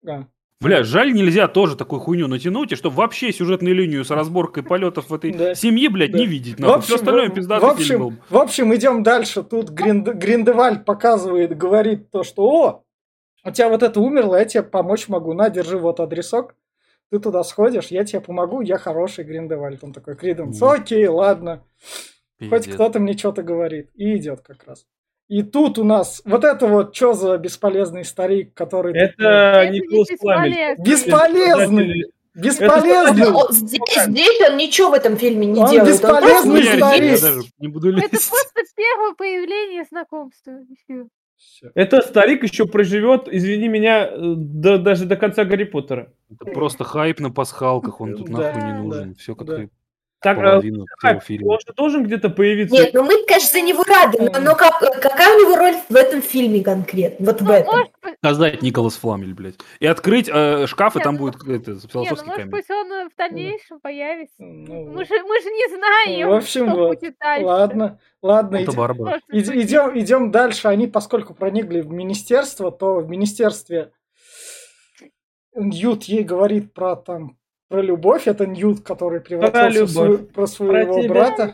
Да. 0.03 0.27
Бля, 0.63 0.83
жаль, 0.85 1.13
нельзя 1.15 1.49
тоже 1.49 1.75
такую 1.75 2.01
хуйню 2.01 2.29
натянуть, 2.29 2.73
и 2.73 2.77
чтобы 2.77 2.97
вообще 2.97 3.33
сюжетную 3.33 3.75
линию 3.75 4.05
с 4.05 4.11
разборкой 4.11 4.63
полетов 4.63 5.09
в 5.09 5.15
этой 5.15 5.33
Да. 5.33 5.55
семье, 5.55 5.89
блядь, 5.89 6.13
Да. 6.13 6.19
не 6.19 6.27
видеть. 6.27 6.57
В 6.57 6.61
Нахуй. 6.61 6.83
Все 6.83 6.95
общем, 6.95 7.07
остальное 7.07 7.29
пиздатый 7.31 7.71
в 7.71 7.79
фильм 7.79 7.99
был. 8.01 8.07
общем, 8.09 8.21
в 8.29 8.37
общем, 8.37 8.75
идем 8.75 9.03
дальше. 9.03 9.43
Тут 9.43 9.71
Гринд- 9.71 10.13
Гриндевальд 10.13 10.85
показывает, 10.85 11.57
говорит 11.57 12.11
то, 12.11 12.23
что 12.25 12.43
о, 12.45 12.83
у 13.43 13.51
тебя 13.51 13.71
вот 13.71 13.83
это 13.83 14.01
умерло, 14.01 14.37
я 14.37 14.45
тебе 14.45 14.63
помочь 14.63 15.09
могу. 15.09 15.33
На, 15.33 15.49
держи 15.49 15.79
вот 15.79 15.99
адресок. 15.99 16.55
Ты 17.11 17.19
туда 17.19 17.43
сходишь, 17.43 17.89
я 17.89 18.05
тебе 18.05 18.21
помогу, 18.21 18.61
я 18.61 18.79
хороший 18.79 19.25
Гриндевальд. 19.25 19.83
Он 19.83 19.93
такой, 19.93 20.17
Криденс, 20.17 20.63
окей, 20.63 21.07
ладно. 21.09 21.65
Хоть 22.39 22.51
Пиздец. 22.51 22.75
кто-то 22.75 23.01
мне 23.01 23.17
что-то 23.19 23.43
говорит. 23.43 23.91
И 23.95 24.17
идет 24.17 24.41
как 24.41 24.65
раз. 24.67 24.87
И 25.29 25.43
тут 25.43 25.79
у 25.79 25.85
нас 25.85 26.23
вот 26.25 26.45
это 26.45 26.67
вот 26.67 26.95
что 26.95 27.13
за 27.13 27.37
бесполезный 27.39 28.05
старик, 28.05 28.55
который... 28.55 28.97
Это 28.97 29.23
Это 29.23 29.69
не. 29.71 29.81
Бесполезный! 29.81 32.05
Бесполезный! 32.35 33.31
Ну, 33.31 33.47
здесь, 33.51 33.81
здесь 34.07 34.41
он 34.49 34.57
ничего 34.57 34.91
в 34.91 34.95
этом 34.95 35.17
фильме 35.17 35.47
не 35.47 35.61
Он 35.61 35.71
делает. 35.71 35.89
Он 35.89 35.93
бесполезный 35.93 36.63
просто 36.63 36.79
Хуярить 36.79 36.85
старик. 36.85 37.13
я 37.13 37.21
даже 37.21 37.41
не 37.59 37.69
буду 37.69 37.89
Это 37.91 37.99
лезть. 38.13 38.31
просто 38.31 38.61
первое 38.77 39.15
появление 39.15 39.85
знакомства. 39.89 40.53
Этот 41.75 42.07
старик 42.07 42.43
еще 42.43 42.67
проживет, 42.67 43.29
извини 43.31 43.69
меня, 43.69 44.07
э, 44.07 44.35
до- 44.37 44.79
даже 44.79 45.07
до 45.07 45.17
конца 45.17 45.45
Гарри 45.45 45.65
Поттера. 45.65 46.13
Это 46.31 46.51
просто 46.53 46.85
хайп 46.85 47.21
на 47.21 47.31
пасхалках, 47.31 48.01
он 48.01 48.17
тут 48.17 48.31
Да, 48.31 48.39
нахуй 48.39 48.63
не 48.63 48.73
да, 48.73 48.79
нужен. 48.79 49.15
Все 49.15 49.35
как 49.35 49.47
да. 49.47 49.69
И 50.21 50.23
Так, 50.23 50.37
а, 50.39 50.43
половина 50.43 50.85
хайп, 50.99 51.23
всего 51.23 51.39
фильма. 51.39 51.53
он 51.53 51.59
же 51.61 51.73
должен 51.75 52.03
где-то 52.05 52.29
появиться. 52.29 52.75
Нет, 52.77 52.93
ну 52.93 53.03
мы, 53.05 53.25
конечно, 53.27 53.49
за 53.49 53.61
него 53.63 53.83
рады, 53.85 54.19
но, 54.21 54.41
но 54.41 54.55
как- 54.55 54.79
какая 55.01 55.35
у 55.35 55.41
него 55.41 55.57
роль 55.57 55.75
в 55.89 55.97
этом 55.97 56.21
фильме 56.21 56.63
конкретно? 56.63 57.25
Вот 57.27 57.41
в 57.41 57.45
Ну, 57.47 57.53
этом. 57.53 57.75
может 57.75 57.91
Сказать 58.19 58.61
Николас 58.61 58.97
Фламель, 58.97 59.33
блядь. 59.33 59.55
И 59.79 59.87
открыть 59.87 60.29
э, 60.31 60.67
шкаф, 60.67 60.95
и 60.97 60.99
Не, 60.99 61.05
там 61.05 61.15
ну, 61.15 61.21
будет 61.21 61.37
это, 61.37 61.71
не, 61.71 61.77
ну 61.77 61.89
философский 61.89 62.27
может 62.29 62.37
камень. 62.37 62.51
быть 62.51 62.71
он 62.71 62.93
э, 62.93 63.09
в 63.09 63.17
дальнейшем 63.17 63.81
появится. 63.81 64.35
Ну, 64.43 64.85
Мы 64.93 65.05
же, 65.07 65.15
мы 65.23 65.41
же 65.41 65.49
не 65.51 65.69
знаем, 65.77 66.29
В 66.29 66.33
общем, 66.35 66.67
что 66.69 66.77
вот. 66.77 66.99
будет 67.01 67.15
дальше. 67.19 67.47
Ладно, 67.47 67.99
ладно, 68.21 68.57
Это 68.59 69.21
иди- 69.33 69.53
иди- 69.53 69.63
идем, 69.63 69.99
идем 69.99 70.31
дальше. 70.31 70.69
Они, 70.69 70.87
поскольку 70.87 71.33
проникли 71.33 71.81
в 71.81 71.91
министерство, 71.91 72.71
то 72.71 72.97
в 72.97 73.09
министерстве 73.09 73.93
Ньют 75.55 76.05
ей 76.05 76.23
говорит 76.23 76.73
про 76.75 76.95
там 76.95 77.37
про 77.71 77.81
любовь. 77.81 78.27
Это 78.29 78.47
Ньют, 78.47 78.83
который 78.83 79.21
превратился 79.21 79.85
в 79.85 79.89
свою- 79.91 80.19
про 80.27 80.47
своего 80.47 80.93
Про 80.95 81.03
тебя. 81.03 81.15
брата. 81.15 81.53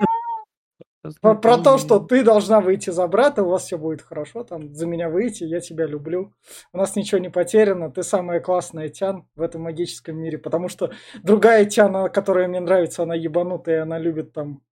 Про, 1.20 1.36
про 1.36 1.58
то, 1.58 1.78
что 1.78 2.00
ты 2.00 2.24
должна 2.24 2.60
выйти 2.60 2.90
за 2.90 3.06
брата, 3.06 3.44
у 3.44 3.48
вас 3.50 3.62
все 3.66 3.78
будет 3.78 4.02
хорошо, 4.02 4.42
там, 4.42 4.74
за 4.74 4.88
меня 4.88 5.08
выйти, 5.08 5.44
я 5.44 5.60
тебя 5.60 5.86
люблю. 5.86 6.32
У 6.72 6.78
нас 6.78 6.96
ничего 6.96 7.20
не 7.20 7.28
потеряно, 7.30 7.92
ты 7.92 8.02
самая 8.02 8.40
классная 8.40 8.88
Тян 8.88 9.24
в 9.36 9.42
этом 9.42 9.62
магическом 9.62 10.16
мире, 10.16 10.36
потому 10.36 10.68
что 10.68 10.90
другая 11.22 11.64
Тян, 11.64 11.94
она- 11.94 12.08
которая 12.08 12.48
мне 12.48 12.58
нравится, 12.58 13.04
она 13.04 13.14
ебанутая, 13.14 13.82
она 13.82 14.00
любит 14.00 14.32
там 14.32 14.62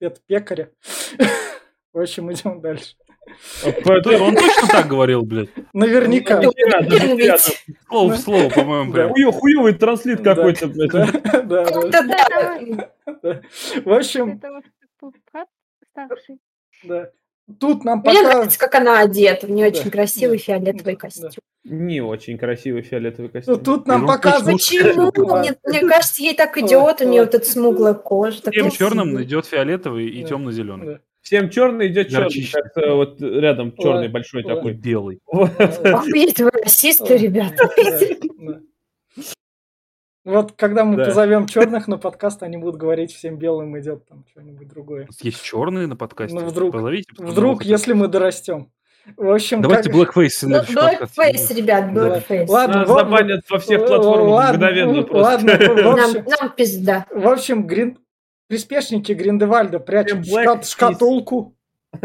это 0.00 0.20
пекаря. 0.26 0.70
В 1.92 2.00
общем, 2.00 2.32
идем 2.32 2.60
дальше. 2.60 2.96
Он 3.64 4.34
точно 4.34 4.68
так 4.70 4.86
говорил, 4.86 5.22
блядь. 5.22 5.48
Наверняка. 5.72 6.40
Ну. 6.40 6.52
Слово 7.88 8.12
в 8.12 8.18
слово, 8.18 8.48
по-моему, 8.50 8.92
прям. 8.92 9.10
Хуё- 9.12 9.32
Хуёвый 9.32 9.74
транслит 9.74 10.22
какой-то, 10.22 10.68
блядь. 10.68 10.92
Да, 11.46 11.64
да. 13.22 13.40
В 13.84 13.92
общем, 13.92 14.40
да. 16.84 17.10
Тут 17.60 17.84
нам 17.84 18.00
Мне 18.00 18.12
пока... 18.22 18.28
нравится, 18.28 18.58
как 18.58 18.74
она 18.74 18.98
одета. 19.00 19.46
У 19.46 19.50
нее 19.50 19.70
Да, 19.70 19.78
очень 19.78 19.90
красивый 19.90 20.38
да, 20.38 20.42
фиолетовый 20.42 20.94
да, 20.94 20.98
костюм. 21.00 21.30
Не 21.62 22.00
очень 22.00 22.38
красивый 22.38 22.82
фиолетовый 22.82 23.28
Ну, 23.28 23.32
костюм. 23.32 23.60
Тут 23.60 23.86
нам 23.86 24.00
Ну, 24.02 24.06
показывают... 24.08 24.60
Почему? 24.60 25.12
Мне, 25.38 25.54
мне 25.64 25.80
кажется, 25.88 26.22
ей 26.22 26.34
так 26.34 26.58
идет, 26.58 27.00
у 27.00 27.08
нее 27.08 27.22
вот 27.22 27.34
эта 27.34 27.46
смуглая 27.46 27.94
кожа. 27.94 28.50
Всем 28.50 28.70
черным 28.70 29.22
идет 29.22 29.46
фиолетовый 29.46 30.08
и 30.08 30.24
темно-зеленый. 30.24 30.98
Всем 31.26 31.50
черный 31.50 31.88
идет 31.88 32.08
черный, 32.08 32.22
Горчичный. 32.26 32.62
как 32.62 32.84
э, 32.84 32.92
вот 32.92 33.20
рядом 33.20 33.74
черный 33.76 34.06
большой 34.06 34.44
такой. 34.44 34.74
белый. 34.74 35.18
Видите, 35.32 36.44
вы 36.44 36.50
расисты, 36.52 37.16
ребята. 37.16 37.68
Вот 40.24 40.52
когда 40.56 40.84
мы 40.84 40.96
Да. 40.96 41.04
позовем 41.04 41.46
черных 41.46 41.86
на 41.86 41.98
подкаст, 41.98 42.42
они 42.42 42.56
будут 42.56 42.76
говорить, 42.76 43.12
всем 43.12 43.38
белым 43.38 43.78
идет 43.78 44.06
там 44.08 44.24
что-нибудь 44.28 44.66
другое. 44.68 45.06
Есть 45.22 45.40
черные 45.42 45.86
на 45.86 45.94
подкасте. 45.96 46.34
Ну, 46.36 46.44
вдруг- 46.46 46.72
Позовите. 46.72 47.06
Вдруг, 47.16 47.64
если 47.64 47.92
мы 47.92 48.08
дорастем. 48.08 48.72
В 49.16 49.30
общем, 49.32 49.62
Давайте 49.62 49.88
как- 49.90 50.16
Blackface 50.16 50.40
в 50.40 50.48
Ну. 50.48 50.56
Blackface, 50.58 51.54
ребят, 51.54 51.94
Да. 51.94 52.18
blackface. 52.18 52.46
Ладно, 52.48 52.78
Нас 52.80 52.88
вот- 52.88 52.98
забанят 53.00 53.44
во 53.48 53.58
всех 53.60 53.86
платформах 53.86 54.28
ладно, 54.30 54.66
мгновенно 54.66 55.02
просто. 55.04 55.22
ладно, 55.32 55.52
в 55.52 55.76
Нам, 55.76 55.94
общем, 56.10 56.24
нам 56.40 56.52
пизда. 56.56 57.06
в 57.12 57.28
общем, 57.28 57.66
грин... 57.66 57.98
приспешники 58.48 59.12
Гриндевальда 59.12 59.80
прячут 59.80 60.26
шка- 60.26 60.62
шкатулку. 60.62 61.56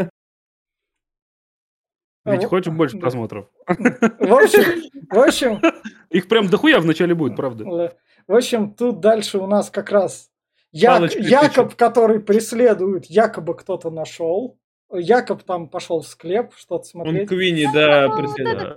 Ведь 2.25 2.43
А, 2.43 2.47
хочешь 2.47 2.71
больше 2.73 2.97
просмотров? 2.99 3.47
В 3.67 4.33
общем, 4.33 4.91
в 5.09 5.19
общем, 5.19 5.61
Их 6.09 6.27
прям 6.27 6.47
дохуя 6.49 6.79
вначале 6.79 7.15
будет, 7.15 7.35
правда? 7.35 7.95
В 8.27 8.35
общем, 8.35 8.73
тут 8.75 8.99
дальше 8.99 9.39
у 9.39 9.47
нас 9.47 9.69
как 9.71 9.91
раз 9.91 10.29
Палочкой 10.71 11.23
Якоб, 11.23 11.75
который 11.75 12.19
преследует, 12.19 13.05
якобы 13.05 13.55
кто-то 13.55 13.89
нашел. 13.89 14.57
Якоб 14.93 15.43
там 15.43 15.69
пошел 15.69 16.01
в 16.01 16.07
склеп 16.07 16.53
что-то 16.55 16.75
Он 16.75 16.83
смотреть. 17.05 17.29
Квинни, 17.29 17.67
да, 17.73 18.07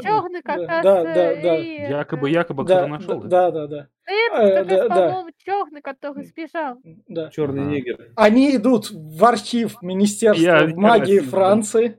черный 0.02 0.42
как 0.42 0.56
Да, 0.58 0.66
раз. 0.66 0.82
да, 0.84 1.00
э, 1.00 1.04
да, 1.04 1.42
да. 1.42 1.58
и, 1.58 1.78
э, 1.78 1.88
Якобы, 1.90 2.30
якобы 2.30 2.64
да, 2.64 2.74
кто-то 2.76 2.88
нашел. 2.88 3.20
да, 3.22 3.50
да, 3.50 3.66
да, 3.66 3.88
э, 4.06 4.54
раз, 4.58 4.66
да, 4.66 4.88
да. 4.88 5.08
по-моему, 5.08 5.30
черный, 5.38 5.82
который 5.82 6.24
сбежал. 6.24 6.76
да. 7.08 7.30
Черный 7.30 7.62
Ага. 7.62 7.70
негр. 7.70 7.96
Они 8.16 8.54
идут 8.56 8.90
в 8.90 9.24
архив 9.24 9.82
Министерства 9.82 10.42
Я- 10.44 10.66
магии 10.76 11.18
Франции. 11.20 11.98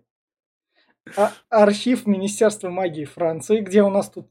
А- 1.17 1.31
архив 1.49 2.07
Министерства 2.07 2.69
магии 2.69 3.05
Франции, 3.05 3.59
где 3.59 3.83
у 3.83 3.89
нас 3.89 4.09
тут 4.09 4.27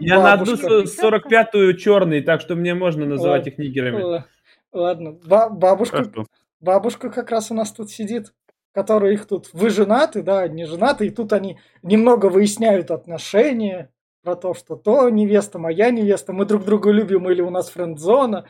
Я 0.00 0.20
на 0.20 0.34
одну 0.34 0.46
Бабушка. 0.46 0.86
с- 0.86 0.98
45-ю 0.98 1.72
черный, 1.74 2.20
так 2.22 2.40
что 2.40 2.54
мне 2.54 2.74
можно 2.74 3.06
называть 3.06 3.46
их 3.46 3.58
нигерами. 3.58 4.18
э, 4.18 4.22
Ладно, 4.72 5.18
ба- 5.26 5.48
бабушка, 5.50 6.04
бабушка 6.60 7.10
как 7.10 7.30
раз 7.32 7.50
у 7.50 7.54
нас 7.54 7.72
тут 7.72 7.90
сидит, 7.90 8.32
которая 8.72 9.12
их 9.12 9.26
тут... 9.26 9.50
Вы 9.52 9.70
женаты, 9.70 10.22
да, 10.22 10.46
не 10.48 10.66
женаты, 10.66 11.06
и 11.06 11.10
тут 11.10 11.32
они 11.32 11.58
немного 11.82 12.26
выясняют 12.26 12.90
отношения 12.90 13.90
про 14.22 14.36
то, 14.36 14.54
что 14.54 14.76
то 14.76 15.08
невеста, 15.08 15.58
моя 15.58 15.90
невеста, 15.90 16.32
мы 16.32 16.44
друг 16.44 16.64
друга 16.64 16.90
любим 16.90 17.30
или 17.30 17.40
у 17.40 17.50
нас 17.50 17.70
френд-зона. 17.70 18.46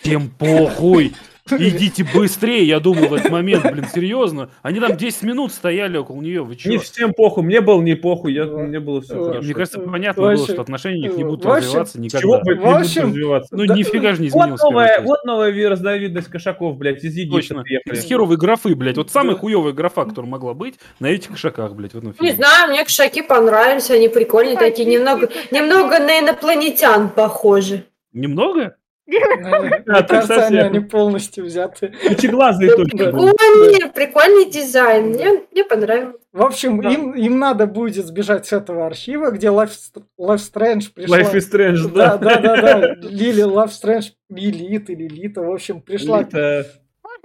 Всем 0.00 0.30
похуй. 0.30 1.14
Идите 1.50 2.04
быстрее, 2.14 2.64
я 2.64 2.80
думал 2.80 3.08
в 3.08 3.14
этот 3.14 3.30
момент, 3.30 3.70
блин, 3.70 3.86
серьезно. 3.92 4.50
Они 4.62 4.80
там 4.80 4.96
10 4.96 5.22
минут 5.22 5.52
стояли 5.52 5.96
около 5.96 6.20
нее, 6.20 6.42
вы 6.42 6.56
чё? 6.56 6.70
Не 6.70 6.78
всем 6.78 7.12
похуй, 7.14 7.42
мне 7.44 7.60
было 7.60 7.80
не 7.80 7.94
похуй, 7.94 8.32
я, 8.32 8.44
мне 8.44 8.80
было 8.80 9.00
все 9.00 9.22
хорошо. 9.22 9.42
Мне 9.42 9.54
кажется, 9.54 9.80
понятно 9.80 10.22
вообще, 10.22 10.38
было, 10.44 10.52
что 10.54 10.62
отношения 10.62 10.98
у 10.98 11.02
них 11.10 11.16
не 11.16 11.24
будут 11.24 11.44
развиваться 11.46 11.94
Чего 11.94 12.04
никогда. 12.04 12.38
бы 12.44 12.54
не 12.54 12.60
В 12.60 12.62
будут 12.64 13.06
развиваться? 13.06 13.56
Ну, 13.56 13.66
Да. 13.66 13.74
нифига 13.74 14.12
же 14.14 14.22
не 14.22 14.28
Вот 14.30 14.38
изменилось. 14.40 14.60
новая, 14.62 14.88
первый 14.88 15.06
вот 15.06 15.24
новая 15.24 15.68
разновидность 15.70 16.28
кошаков, 16.28 16.76
блядь, 16.76 17.02
из 17.04 17.14
Египта 17.16 17.36
Точно. 17.36 17.62
приехали. 17.62 17.94
Из 17.96 18.04
херовой 18.04 18.36
графы, 18.36 18.74
блядь. 18.74 18.96
Вот 18.96 19.10
самая 19.10 19.34
Да. 19.34 19.40
хуевая 19.40 19.72
графа, 19.72 20.04
которая 20.04 20.30
могла 20.30 20.54
быть 20.54 20.74
на 21.00 21.06
этих 21.06 21.30
кошаках, 21.30 21.74
блядь, 21.74 21.92
в 21.92 21.98
этом 21.98 22.10
Не 22.10 22.14
фильме. 22.16 22.34
знаю, 22.34 22.70
мне 22.70 22.84
кошаки 22.84 23.22
понравились, 23.22 23.90
они 23.90 24.08
прикольные 24.08 24.56
такие, 24.56 24.88
немного, 24.88 25.28
немного 25.50 25.98
на 25.98 26.20
инопланетян 26.20 27.08
похожи. 27.08 27.84
Немного? 28.12 28.76
Мне 29.08 29.82
так 29.86 30.08
кажется, 30.08 30.46
они, 30.46 30.80
полностью 30.80 31.44
взяты. 31.46 31.94
Пучеглазые 32.06 32.76
только. 32.76 32.96
Да. 32.96 33.12
блин. 33.12 33.32
Прикольный, 33.36 33.90
прикольный 33.92 34.50
дизайн, 34.50 35.06
мне, 35.08 35.42
мне 35.50 35.64
понравилось. 35.64 36.16
В 36.32 36.42
общем, 36.42 36.80
Да. 36.82 36.90
им, 36.90 37.12
им 37.14 37.38
надо 37.38 37.66
будет 37.66 38.06
сбежать 38.06 38.46
с 38.46 38.52
этого 38.52 38.86
архива, 38.86 39.30
где 39.30 39.46
Life, 39.48 39.72
Life 40.20 40.36
Strange 40.52 40.92
пришла. 40.94 41.20
Life 41.20 41.32
is 41.34 41.50
Strange, 41.50 41.88
Да, 41.94 42.16
да. 42.18 42.36
да, 42.36 42.56
да, 42.60 42.78
да. 42.80 42.94
Лили 43.08 43.44
Life 43.44 43.70
Strange, 43.70 44.12
Лилит 44.28 44.90
или 44.90 45.08
Лита, 45.08 45.40
в 45.40 45.50
общем, 45.50 45.80
пришла. 45.80 46.20
Элита, 46.22 46.66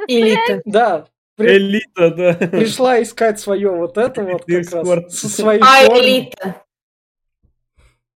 Элита. 0.07 0.61
Да, 0.65 1.05
при- 1.35 1.57
элита, 1.57 2.09
да. 2.11 2.33
пришла 2.47 3.01
искать 3.01 3.39
свое 3.41 3.69
вот 3.71 3.97
это 3.97 4.23
вот 4.23 4.45
как 4.45 4.71
раз. 4.71 5.19
Со 5.19 5.27
своей 5.27 5.61
А 5.61 5.83
элита. 5.85 6.61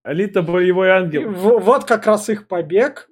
Элита 0.05 0.41
боевой 0.41 0.89
ангел. 0.91 1.29
в- 1.31 1.59
Вот 1.59 1.83
как 1.83 2.07
раз 2.07 2.29
их 2.29 2.47
побег. 2.47 3.09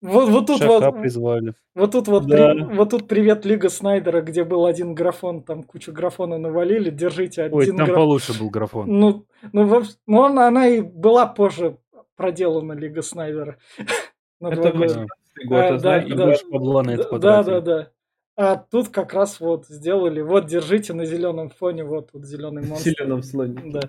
Вот, 0.00 0.28
вот 0.28 0.46
тут 0.46 0.62
вот, 0.64 1.00
призвали. 1.00 1.54
вот 1.74 1.90
тут 1.92 2.06
вот, 2.06 2.26
Да. 2.26 2.54
при- 2.54 2.76
вот 2.76 2.90
тут 2.90 3.08
привет 3.08 3.44
Лига 3.44 3.68
Снайдера, 3.68 4.20
где 4.22 4.44
был 4.44 4.64
один 4.66 4.94
графон, 4.94 5.42
там 5.42 5.64
кучу 5.64 5.92
графона 5.92 6.38
навалили, 6.38 6.90
держите 6.90 7.42
один 7.42 7.58
Ой, 7.58 7.66
там 7.66 7.76
графон. 7.76 7.94
получше 7.96 8.38
был 8.38 8.48
графон. 8.50 8.86
Ну, 8.88 9.26
ну, 9.52 9.64
в 9.66 9.84
ну, 10.06 10.22
она, 10.24 10.46
она 10.48 10.68
и 10.68 10.80
была 10.82 11.26
позже 11.26 11.78
проделана 12.16 12.74
Лига 12.74 13.02
Снайдера. 13.02 13.56
На 14.40 14.50
два 14.52 14.68
Это 14.68 14.78
года. 14.78 14.84
18 14.84 15.08
год, 15.48 15.58
А, 15.58 15.66
а 15.66 15.70
да, 15.72 15.78
знаете, 15.78 16.14
да. 16.14 16.24
больше 16.26 16.46
бабла 16.48 16.82
на 16.84 16.90
это 16.92 17.18
Да, 17.18 17.42
да, 17.42 17.60
да. 17.60 17.88
А 18.36 18.54
тут 18.56 18.90
как 18.90 19.12
раз 19.12 19.40
вот 19.40 19.66
сделали, 19.66 20.20
вот 20.20 20.46
держите 20.46 20.92
на 20.92 21.04
зеленом 21.06 21.50
фоне, 21.50 21.82
вот 21.82 22.12
тут 22.12 22.24
зеленый 22.24 22.62
в 22.62 22.68
монстр. 22.70 22.90
зеленом 22.90 23.24
слоне. 23.24 23.60
Да. 23.66 23.80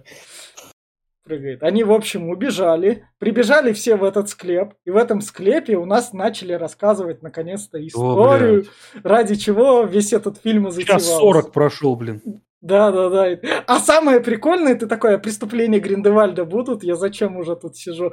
Прыгает. 1.30 1.62
Они, 1.62 1.84
в 1.84 1.92
общем, 1.92 2.28
убежали, 2.30 3.06
прибежали 3.20 3.72
все 3.72 3.96
в 3.96 4.04
этот 4.04 4.30
склеп, 4.30 4.74
и 4.84 4.90
в 4.90 4.98
этом 4.98 5.22
склепе 5.22 5.78
у 5.78 5.86
нас 5.86 6.12
начали 6.12 6.54
рассказывать 6.54 7.22
наконец-то 7.22 7.78
историю, 7.86 8.66
ради 9.04 9.36
чего 9.36 9.84
весь 9.84 10.12
этот 10.12 10.40
фильм 10.40 10.70
и 10.70 10.72
затевался. 10.72 11.06
Час 11.06 11.20
40 11.20 11.52
прошел, 11.52 11.96
блин. 11.96 12.24
Да, 12.62 12.92
да, 12.92 13.10
да. 13.10 13.40
А 13.68 13.80
самое 13.80 14.22
прикольное, 14.22 14.74
ты 14.74 14.88
такое, 14.88 15.20
преступления 15.20 15.80
Гриндевальда 15.80 16.46
будут, 16.46 16.84
я 16.84 16.96
зачем 16.96 17.38
уже 17.38 17.56
тут 17.56 17.78
сижу? 17.78 18.12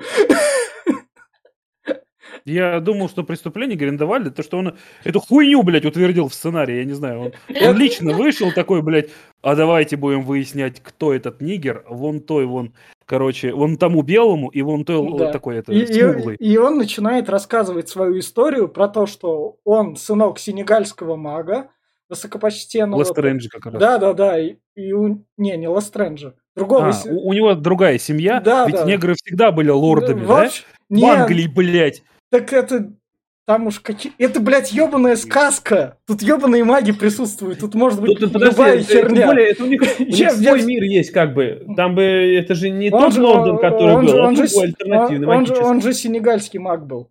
Я 2.44 2.78
думал, 2.80 3.08
что 3.08 3.24
преступление 3.24 3.76
Гриндевальда, 3.76 4.30
то, 4.30 4.42
что 4.42 4.58
он 4.58 4.76
эту 5.04 5.20
хуйню, 5.20 5.62
блядь, 5.62 5.84
утвердил 5.84 6.28
в 6.28 6.34
сценарии, 6.34 6.76
я 6.76 6.84
не 6.84 6.92
знаю. 6.92 7.20
Он, 7.20 7.32
он 7.60 7.76
лично 7.76 8.12
вышел 8.12 8.52
такой, 8.52 8.82
блядь, 8.82 9.08
а 9.42 9.56
давайте 9.56 9.96
будем 9.96 10.22
выяснять, 10.22 10.80
кто 10.80 11.12
этот 11.12 11.40
нигер, 11.40 11.82
вон 11.88 12.20
той, 12.20 12.46
вон, 12.46 12.72
короче, 13.06 13.52
вон 13.52 13.76
тому 13.76 14.02
белому 14.02 14.48
и 14.48 14.62
вон 14.62 14.84
той 14.84 15.16
Да. 15.18 15.32
такой, 15.32 15.56
это, 15.58 15.72
И, 15.72 15.80
и- 15.82 15.86
смуглый. 15.86 16.36
и 16.36 16.56
он 16.58 16.76
начинает 16.78 17.28
рассказывать 17.28 17.88
свою 17.88 18.18
историю 18.18 18.68
про 18.68 18.88
то, 18.88 19.06
что 19.06 19.56
он 19.64 19.96
сынок 19.96 20.38
сенегальского 20.38 21.16
мага, 21.16 21.68
высокопочтенного. 22.08 23.00
Лестрендж 23.00 23.48
как 23.48 23.66
раз. 23.66 23.74
Да, 23.80 23.98
да, 23.98 24.12
да. 24.12 24.38
И, 24.40 24.56
и 24.76 24.92
у... 24.92 25.24
Не, 25.36 25.56
не 25.56 25.66
Лестренджа. 25.66 26.34
Другого. 26.54 26.88
А, 26.88 26.92
се- 26.92 27.10
у, 27.10 27.28
у 27.28 27.32
него 27.32 27.54
другая 27.54 27.98
семья, 27.98 28.40
Да, 28.40 28.64
ведь 28.66 28.76
да. 28.76 28.84
негры 28.84 29.14
всегда 29.14 29.50
были 29.52 29.70
лордами, 29.70 30.24
В 30.24 30.28
да? 30.28 30.42
общем, 30.44 30.64
В 30.88 31.04
Англии, 31.04 31.46
блядь. 31.48 32.02
так 32.30 32.52
это... 32.52 32.92
Там 33.46 33.68
уж 33.68 33.78
какие... 33.78 34.12
Это, 34.18 34.40
блядь, 34.40 34.72
ебаная 34.72 35.14
сказка. 35.14 35.98
Тут 36.06 36.20
ебаные 36.20 36.64
маги 36.64 36.90
присутствуют. 36.90 37.60
Тут 37.60 37.74
может 37.76 38.00
быть 38.00 38.18
Тут, 38.18 38.32
подожди, 38.32 38.50
любая 38.56 38.74
это- 38.78 38.84
тем 38.92 39.02
херня. 39.08 39.26
более, 39.26 39.46
это 39.50 39.62
у 39.62 39.66
них, 39.68 39.82
у 40.00 40.02
них 40.02 40.16
Я- 40.18 40.30
свой 40.32 40.60
я- 40.60 40.66
мир 40.66 40.82
есть, 40.82 41.12
как 41.12 41.32
бы. 41.32 41.64
Там 41.76 41.94
бы, 41.94 42.02
это 42.02 42.56
же 42.56 42.70
не 42.70 42.90
Он 42.90 43.02
тот 43.04 43.14
же- 43.14 43.22
Лондон, 43.22 43.58
который 43.58 43.94
он 43.94 44.04
был, 44.06 44.12
же- 44.12 44.20
он 44.20 44.36
же 44.36 44.42
он- 44.42 44.90
он 44.90 45.08
же- 45.16 45.26
магический. 45.26 45.62
Он 45.64 45.80
же 45.80 45.92
сенегальский 45.94 46.58
маг 46.58 46.86
был. 46.86 47.08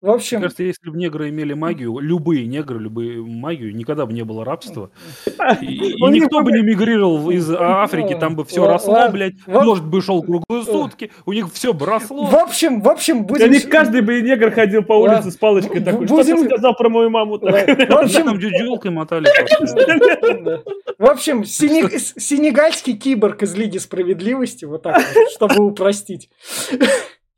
В 0.00 0.10
общем, 0.10 0.38
Мне 0.38 0.44
кажется, 0.44 0.62
если 0.62 0.90
бы 0.90 0.96
негры 0.96 1.28
имели 1.28 1.54
магию, 1.54 1.98
любые 1.98 2.46
негры, 2.46 2.78
любые 2.78 3.20
магию, 3.20 3.74
никогда 3.74 4.06
бы 4.06 4.12
не 4.12 4.22
было 4.22 4.44
рабства. 4.44 4.90
И, 5.60 5.66
не 5.66 6.20
никто 6.20 6.40
бы 6.42 6.52
не 6.52 6.62
мигрировал 6.62 7.30
из 7.30 7.50
Африки, 7.50 8.16
там 8.18 8.36
бы 8.36 8.44
все 8.44 8.62
Ла- 8.62 8.74
росло, 8.74 9.08
блядь. 9.10 9.34
Может 9.48 9.84
бы 9.84 10.00
шел 10.00 10.22
круглые 10.22 10.62
сутки, 10.64 11.10
у 11.26 11.32
них 11.32 11.52
все 11.52 11.72
бы 11.72 11.84
росло. 11.86 12.26
в 12.26 12.34
общем, 12.36 12.80
в 12.80 12.88
общем, 12.88 13.22
Да 13.26 13.34
будем... 13.34 13.50
не 13.50 13.58
каждый 13.58 14.02
бы 14.02 14.20
негр 14.20 14.52
ходил 14.52 14.84
по 14.84 14.92
Ладно. 15.00 15.16
улице 15.16 15.30
с 15.32 15.36
палочкой 15.36 15.80
Б- 15.80 15.90
такой. 15.90 16.06
Что 16.06 16.16
будем- 16.16 16.38
ты 16.42 16.44
сказал 16.44 16.76
про 16.76 16.88
мою 16.88 17.10
маму? 17.10 17.38
так?» 17.38 17.52
Ладно. 17.52 17.74
В 17.74 17.80
Они 17.80 18.04
общем, 18.04 18.24
там 18.24 18.38
джуджулкой 18.38 18.90
мотали. 18.92 19.26
просто. 19.58 20.40
Да. 20.44 20.62
В 20.96 21.06
общем, 21.10 21.42
сене- 21.44 21.88
с- 21.98 22.14
сенегальский 22.16 22.96
киборг 22.96 23.42
из 23.42 23.54
Лиги 23.56 23.78
Справедливости, 23.78 24.64
вот 24.64 24.82
так 24.84 24.96
вот, 25.14 25.30
чтобы 25.32 25.64
упростить. 25.64 26.30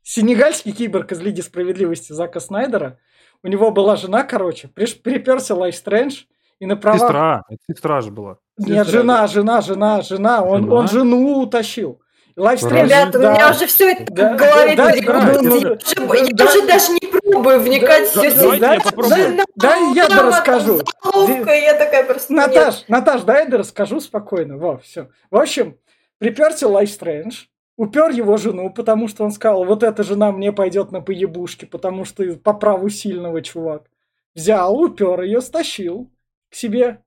Сенегальский 0.03 0.71
киборг 0.71 1.11
из 1.11 1.19
Лиги 1.21 1.41
Справедливости 1.41 2.11
Зака 2.13 2.39
Снайдера 2.39 2.97
у 3.43 3.47
него 3.47 3.71
была 3.71 3.95
жена, 3.95 4.23
короче, 4.23 4.67
приперся 4.67 5.55
Лайф 5.55 5.75
Стрэндж, 5.75 6.23
и 6.59 6.65
на 6.67 6.75
правах... 6.77 7.01
Сестра, 7.01 7.43
это 7.49 7.59
сестра 7.67 8.01
же 8.01 8.11
была. 8.11 8.37
Нет, 8.57 8.85
Сестра, 8.85 9.01
жена, 9.01 9.27
жена, 9.27 9.61
жена, 9.61 10.01
жена. 10.01 10.43
Он, 10.43 10.61
Жена? 10.63 10.75
он 10.75 10.87
жену 10.87 11.39
утащил. 11.39 12.01
Лайф 12.35 12.61
Ребята, 12.63 13.17
у 13.17 13.21
да. 13.21 13.33
меня 13.33 13.49
уже 13.49 13.65
все 13.65 13.91
это 13.91 14.13
Да, 14.13 14.33
в 14.33 14.37
голове 14.37 14.75
да, 14.75 14.85
да, 14.85 14.91
да, 14.91 14.95
Я 14.95 15.01
да, 15.01 15.39
уже- 15.41 15.75
да, 15.75 16.45
да. 16.45 16.65
даже 16.67 16.91
не 16.93 17.07
пробую 17.11 17.59
вникать 17.59 18.09
в 18.09 18.15
Да, 18.15 18.29
все 18.29 18.59
да, 18.59 18.73
я 18.75 18.79
попробую. 18.79 19.37
да, 19.37 19.43
да, 19.55 19.75
я 19.95 20.07
да 20.07 20.21
расскажу. 20.23 20.81
Заловка, 21.03 21.51
я 21.53 21.73
такая 21.73 22.03
просто... 22.05 22.31
нет. 22.33 22.47
Наташ, 22.47 22.83
Наташ, 22.87 23.21
дай 23.23 23.43
я 23.43 23.49
да 23.49 23.57
расскажу 23.57 23.99
спокойно. 23.99 24.57
Во, 24.57 24.77
все. 24.77 25.09
В 25.29 25.37
общем, 25.37 25.77
приперся 26.19 26.67
Лайф 26.67 26.91
Стрэндж, 26.91 27.45
упер 27.81 28.11
его 28.11 28.37
жену, 28.37 28.69
потому 28.71 29.07
что 29.07 29.23
он 29.23 29.31
сказал, 29.31 29.65
вот 29.65 29.81
эта 29.83 30.03
жена 30.03 30.31
мне 30.31 30.51
пойдет 30.51 30.91
на 30.91 31.01
поебушки, 31.01 31.65
потому 31.65 32.05
что 32.05 32.23
по 32.35 32.53
праву 32.53 32.89
сильного 32.89 33.41
чувак. 33.41 33.83
Взял, 34.35 34.79
упер 34.79 35.21
ее, 35.21 35.41
стащил 35.41 36.09
к 36.51 36.55
себе, 36.55 37.01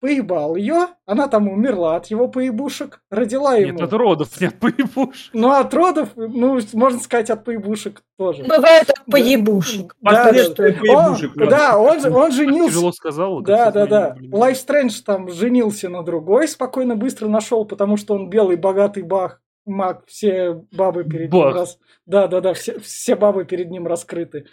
поебал 0.00 0.54
ее, 0.56 0.88
она 1.04 1.26
там 1.28 1.48
умерла 1.48 1.96
от 1.96 2.06
его 2.06 2.28
поебушек, 2.28 3.02
родила 3.10 3.56
ему. 3.56 3.72
Нет, 3.72 3.82
от 3.82 3.92
родов, 3.92 4.40
нет, 4.40 4.58
поебуш. 4.60 5.30
Ну, 5.32 5.50
от 5.50 5.74
родов, 5.74 6.10
ну, 6.16 6.58
можно 6.74 7.00
сказать, 7.00 7.30
от 7.30 7.44
поебушек 7.44 8.02
тоже. 8.16 8.44
Бывает 8.44 8.88
от 8.88 9.04
поебушек. 9.06 9.96
Да, 10.00 10.32
да, 10.32 10.54
поебушек, 10.54 11.32
он, 11.36 11.48
да, 11.48 11.76
он, 11.78 12.00
же- 12.00 12.10
он 12.10 12.30
женился. 12.30 12.70
Тяжело 12.70 12.92
сказал. 12.92 13.40
Да, 13.42 13.72
да, 13.72 13.86
да. 13.86 14.16
Лайф 14.30 14.58
Стрэндж 14.58 15.02
там 15.02 15.28
женился 15.28 15.88
на 15.88 16.02
другой, 16.04 16.46
спокойно 16.46 16.94
быстро 16.96 17.26
нашел, 17.26 17.64
потому 17.64 17.96
что 17.96 18.14
он 18.14 18.30
белый, 18.30 18.56
богатый 18.56 19.02
бах, 19.02 19.41
маг, 19.66 20.04
все 20.06 20.52
бабы 20.72 21.04
перед 21.04 21.32
ним 21.32 21.42
Бах. 21.42 21.54
раз... 21.54 21.78
Да, 22.06 22.26
да, 22.26 22.40
да, 22.40 22.54
все, 22.54 22.78
все 22.80 23.16
бабы 23.16 23.44
перед 23.44 23.70
ним 23.70 23.86
раскрыты. 23.86 24.46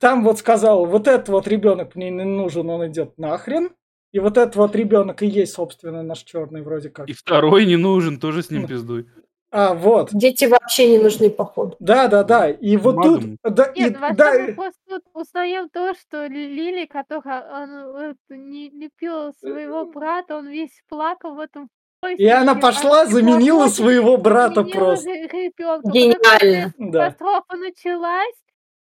Там 0.00 0.24
вот 0.24 0.38
сказал, 0.38 0.86
вот 0.86 1.08
этот 1.08 1.28
вот 1.28 1.46
ребенок 1.46 1.94
мне 1.94 2.10
не 2.10 2.24
нужен, 2.24 2.68
он 2.70 2.86
идет 2.86 3.18
нахрен. 3.18 3.70
И 4.12 4.20
вот 4.20 4.38
этот 4.38 4.54
вот 4.54 4.76
ребенок 4.76 5.22
и 5.22 5.26
есть, 5.26 5.54
собственно, 5.54 6.02
наш 6.02 6.22
черный 6.22 6.62
вроде 6.62 6.88
как. 6.88 7.08
И 7.08 7.12
второй 7.12 7.66
не 7.66 7.76
нужен, 7.76 8.20
тоже 8.20 8.42
с 8.42 8.50
ним 8.50 8.66
пиздуй. 8.66 9.06
А, 9.50 9.72
вот. 9.72 10.10
Дети 10.12 10.46
вообще 10.46 10.88
не 10.88 10.98
нужны, 10.98 11.30
походу. 11.30 11.76
Да, 11.78 12.08
да, 12.08 12.24
да. 12.24 12.50
И 12.50 12.76
вот 12.76 12.96
тут... 13.02 13.24
Да, 13.42 13.64
и, 13.66 13.84
Нет, 13.84 14.00
во 14.00 14.12
да, 14.12 14.32
мы 14.32 14.52
просто 14.52 14.80
тут 14.88 15.02
узнаем 15.14 15.68
то, 15.68 15.94
что 15.94 16.26
Ли- 16.26 16.52
Лили, 16.52 16.86
которая 16.86 17.62
он, 17.62 17.92
вот, 17.92 18.16
не 18.30 18.70
любила 18.70 19.32
своего 19.38 19.84
брата, 19.84 20.36
он 20.36 20.48
весь 20.48 20.82
плакал 20.88 21.36
в 21.36 21.38
этом 21.38 21.68
и 22.06 22.26
она 22.26 22.54
пошла, 22.54 23.06
заменила 23.06 23.68
своего 23.68 24.16
брата 24.16 24.64
просто. 24.64 25.08
ребенка. 25.10 25.90
Гениально. 25.90 26.72
Да. 26.78 27.04
Катастрофа 27.10 27.56
началась, 27.56 28.34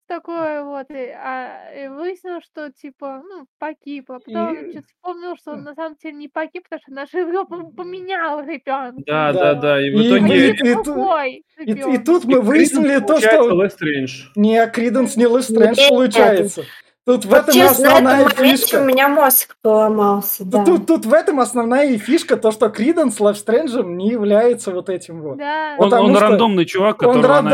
такое 0.07 0.63
вот, 0.63 0.85
и, 0.91 1.09
а, 1.09 1.71
и 1.73 1.87
выяснилось, 1.87 2.43
что 2.45 2.71
типа, 2.71 3.23
ну, 3.27 3.45
погиб. 3.57 4.11
А 4.11 4.19
потом 4.19 4.53
И- 4.53 4.71
что-то 4.71 4.87
вспомнил, 4.87 5.35
что 5.35 5.51
он 5.53 5.63
на 5.63 5.73
самом 5.73 5.95
деле 6.01 6.15
не 6.15 6.27
погиб, 6.27 6.63
потому 6.69 6.81
что 6.83 6.91
наш 6.93 7.13
ребенок 7.13 7.75
поменял 7.75 8.39
ребенка. 8.41 9.01
Да, 9.05 9.33
Да. 9.33 9.53
да, 9.53 9.61
да. 9.61 9.81
И 9.87 9.89
в 9.91 9.99
И 9.99 10.07
итоге... 10.07 10.49
И, 10.49 10.51
и 10.51 10.73
ту- 10.83 11.91
И, 11.91 11.95
и 11.95 11.97
тут 11.97 12.25
мы 12.25 12.41
выяснили 12.41 12.99
то, 12.99 13.17
что... 13.19 13.67
Не, 14.35 14.67
Криденс 14.67 15.15
не 15.15 15.25
Лэйв 15.27 15.43
Стрэндж 15.45 15.77
Нет. 15.79 15.89
получается. 15.89 16.63
Тут 17.05 17.25
в 17.25 17.33
этом 17.33 17.53
Честно, 17.53 17.83
на 17.83 17.89
основная 17.91 18.21
этом 18.25 18.37
моменте 18.39 18.63
у 18.63 18.67
фишка. 18.67 18.81
меня 18.81 19.09
мозг 19.09 19.55
поломался, 19.61 20.43
да. 20.43 20.65
Тут, 20.65 20.87
тут 20.87 21.05
в 21.05 21.13
этом 21.13 21.39
основная 21.39 21.91
и 21.91 21.97
фишка, 21.99 22.35
то, 22.35 22.49
что 22.51 22.69
Криденс 22.69 23.19
Лайф 23.19 23.37
Стрэнджем 23.37 23.95
не 23.95 24.09
является 24.09 24.71
вот 24.71 24.89
этим 24.89 25.21
вот. 25.21 25.37
Да. 25.37 25.75
Он, 25.77 25.93
он 25.93 26.15
что 26.15 26.19
рандомный 26.27 26.65
чувак, 26.65 27.03
Он 27.03 27.21
которого 27.21 27.27
рад- 27.27 27.45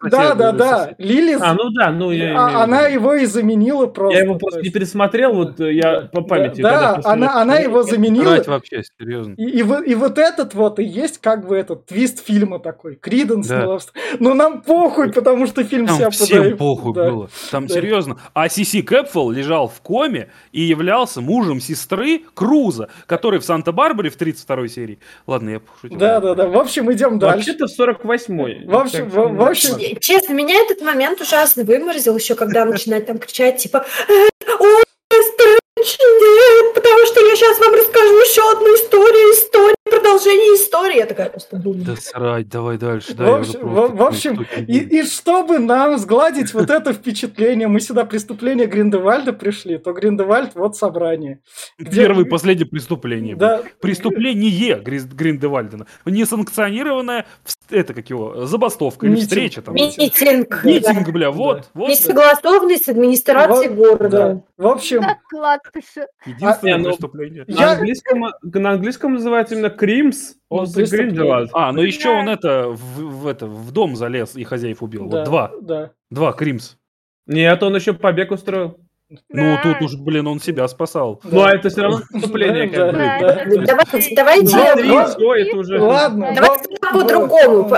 она 0.00 0.10
да, 0.10 0.34
да, 0.36 0.52
да. 0.52 0.78
соседа. 0.78 0.94
Лили, 0.98 1.36
А, 1.40 1.54
ну 1.54 1.70
да, 1.70 1.90
ну 1.90 2.12
я 2.12 2.38
а- 2.38 2.62
она 2.62 2.82
виду. 2.82 2.94
его 3.00 3.14
и 3.14 3.26
заменила 3.26 3.86
просто. 3.88 4.16
Я 4.16 4.22
его 4.24 4.34
то 4.34 4.38
просто 4.40 4.60
не 4.62 4.70
пересмотрел, 4.70 5.34
вот 5.34 5.58
э, 5.58 5.72
я 5.74 6.02
по 6.12 6.20
памяти. 6.22 6.62
Да, 6.62 7.00
она, 7.02 7.40
она 7.40 7.56
его 7.58 7.82
заменила. 7.82 8.40
Вообще, 8.46 8.82
серьезно. 9.00 9.34
И, 9.36 9.42
и, 9.42 9.58
и 9.60 9.94
вот 9.96 10.18
этот 10.18 10.54
вот 10.54 10.78
и 10.78 10.84
есть 10.84 11.18
как 11.18 11.48
бы 11.48 11.56
этот 11.56 11.86
твист 11.86 12.24
фильма 12.24 12.60
такой. 12.60 12.94
Криденс 12.94 13.48
Да. 13.48 13.66
Лайф. 13.66 13.82
Но 14.20 14.34
нам 14.34 14.62
похуй, 14.62 15.12
потому 15.12 15.46
что 15.48 15.64
фильм 15.64 15.86
Там 15.88 15.96
себя 15.96 16.10
всем 16.10 16.38
подает. 16.38 16.58
похуй 16.58 16.94
Да. 16.94 17.10
было. 17.10 17.28
Там 17.50 17.66
Да. 17.66 17.74
серьезно. 17.74 18.16
А 18.34 18.48
Сиси 18.48 18.82
Кэпфелл 19.02 19.30
лежал 19.30 19.68
в 19.68 19.80
коме 19.80 20.30
и 20.52 20.60
являлся 20.62 21.20
мужем 21.20 21.60
сестры 21.60 22.22
Круза, 22.34 22.88
который 23.06 23.40
в 23.40 23.44
Санта-Барбаре 23.44 24.10
в 24.10 24.16
32 24.16 24.68
серии. 24.68 24.98
Ладно, 25.26 25.50
я 25.50 25.60
пошутил. 25.60 25.98
Да, 25.98 26.20
да, 26.20 26.34
да. 26.34 26.46
В 26.48 26.58
общем, 26.58 26.92
идем 26.92 27.18
дальше. 27.18 27.36
Вообще-то 27.36 27.66
в 27.66 27.78
48-й. 27.78 28.66
В 28.66 28.76
общем, 28.76 29.08
в- 29.08 29.34
в 29.36 29.42
общем. 29.42 29.98
Честно, 30.00 30.32
меня 30.34 30.54
этот 30.56 30.80
момент 30.82 31.20
ужасно 31.20 31.64
выморозил 31.64 32.16
еще, 32.16 32.34
когда 32.34 32.64
начинает 32.64 33.06
там 33.06 33.18
кричать, 33.18 33.58
типа, 33.58 33.84
«Э, 34.08 34.28
ой, 34.58 34.82
Стрэндж, 35.12 35.96
нет, 36.00 36.74
потому 36.74 37.06
что 37.06 37.20
я 37.26 37.36
сейчас 37.36 37.58
вам 37.58 37.74
расскажу 37.74 38.14
еще 38.18 38.42
одну 38.52 38.74
историю, 38.74 39.32
историю, 39.32 39.74
продолжение 40.30 40.54
истории. 40.56 40.98
Я 40.98 41.06
такая 41.06 41.28
просто, 41.30 41.56
блин. 41.56 41.82
Да 41.84 41.96
срать, 41.96 42.48
давай 42.48 42.78
дальше. 42.78 43.14
Да, 43.14 43.24
В 43.24 43.40
общем, 43.40 43.60
в- 43.60 43.96
в 43.96 44.02
общем, 44.02 44.46
не 44.68 44.78
И, 44.78 44.98
и 45.00 45.02
чтобы 45.04 45.58
нам 45.58 45.98
сгладить 45.98 46.52
вот 46.54 46.70
это 46.70 46.92
впечатление, 46.92 47.68
мы 47.68 47.80
сюда 47.80 48.04
преступление 48.04 48.66
Гриндевальда 48.66 49.32
пришли, 49.32 49.78
то 49.78 49.92
Гриндевальд 49.92 50.54
вот 50.54 50.76
собрание. 50.76 51.40
где- 51.78 52.02
Первое 52.02 52.24
и 52.24 52.28
последнее 52.28 52.66
преступление. 52.66 53.36
Да, 53.36 53.62
Преступление 53.80 54.50
Гриндевальдена. 54.80 55.86
Несанкционированная, 56.04 57.26
вс- 57.44 57.54
это 57.70 57.94
как 57.94 58.08
его, 58.10 58.46
забастовка 58.46 59.06
или 59.06 59.12
Митинг. 59.14 59.28
встреча 59.28 59.62
там. 59.62 59.74
Митинг. 59.74 60.64
Митинг, 60.64 61.06
да. 61.06 61.12
бля, 61.12 61.30
вот, 61.30 61.70
вот. 61.74 61.88
Не 61.88 61.94
согласованный 61.96 62.78
с 62.78 62.88
администрацией 62.88 63.68
Вот, 63.68 63.98
города. 63.98 64.08
да. 64.56 64.64
В 64.64 64.66
общем, 64.68 65.02
На. 65.30 66.06
Единственное 66.26 66.74
А, 66.74 66.78
ну, 66.78 66.84
преступление. 66.90 67.44
На, 67.48 67.52
Я- 67.60 67.72
английском, 67.72 68.24
на 68.42 68.70
английском 68.70 69.14
называется 69.14 69.54
именно 69.54 69.70
Кримс 69.70 70.34
Ну, 70.50 70.58
преступление. 70.60 71.06
Гриндевальд. 71.10 71.50
А, 71.52 71.72
ну 71.72 71.82
еще 71.82 72.04
Да. 72.12 72.18
он 72.18 72.28
это 72.28 72.68
в, 72.70 73.00
в 73.22 73.26
это 73.26 73.46
в 73.46 73.70
дом 73.72 73.96
залез 73.96 74.36
и 74.36 74.44
хозяев 74.44 74.82
убил. 74.82 75.06
да, 75.06 75.18
Вот 75.18 75.24
два. 75.24 75.52
Да. 75.60 75.90
Два 76.10 76.32
Кримс. 76.32 76.76
Нет, 77.26 77.62
он 77.62 77.74
еще 77.76 77.92
побег 77.92 78.30
устроил. 78.32 78.78
Ну, 79.28 79.56
Да. 79.56 79.60
тут 79.62 79.82
уж, 79.82 79.96
блин, 79.96 80.28
он 80.28 80.40
себя 80.40 80.68
спасал. 80.68 81.20
Ну, 81.24 81.42
а 81.42 81.50
это 81.52 81.68
все 81.68 81.82
равно 81.82 82.00
преступление, 82.12 82.68
как 82.68 82.92
бы. 82.92 83.66
Давайте, 83.66 84.14
давайте, 84.14 84.56
это 84.56 85.56
уже... 85.56 85.80
Ладно. 85.80 86.32
Давайте 86.34 86.76
по-другому. 86.92 87.68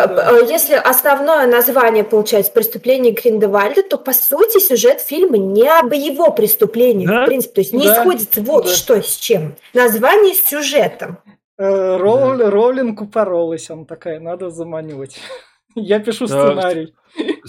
Если 0.48 0.74
основное 0.74 1.46
название 1.46 2.04
получается 2.04 2.52
«Преступление 2.52 3.12
Гриндевальда», 3.14 3.82
то, 3.82 3.96
по 3.96 4.12
сути, 4.12 4.58
сюжет 4.58 5.00
фильма 5.00 5.38
не 5.38 5.66
об 5.68 5.92
его 5.94 6.30
преступлении, 6.32 7.06
в 7.06 7.24
принципе. 7.26 7.54
То 7.54 7.60
есть 7.62 7.72
не 7.72 7.88
сходится 7.88 8.42
вот 8.42 8.68
что 8.68 9.02
с 9.02 9.16
чем. 9.16 9.54
Название 9.72 10.34
с 10.34 10.44
сюжетом. 10.44 11.18
Э, 11.58 11.96
Роулинг 11.96 13.00
упоролась, 13.00 13.70
она 13.70 13.84
такая, 13.84 14.20
надо 14.20 14.50
заманивать. 14.50 15.18
Я 15.74 16.00
пишу 16.00 16.26
сценарий. 16.26 16.94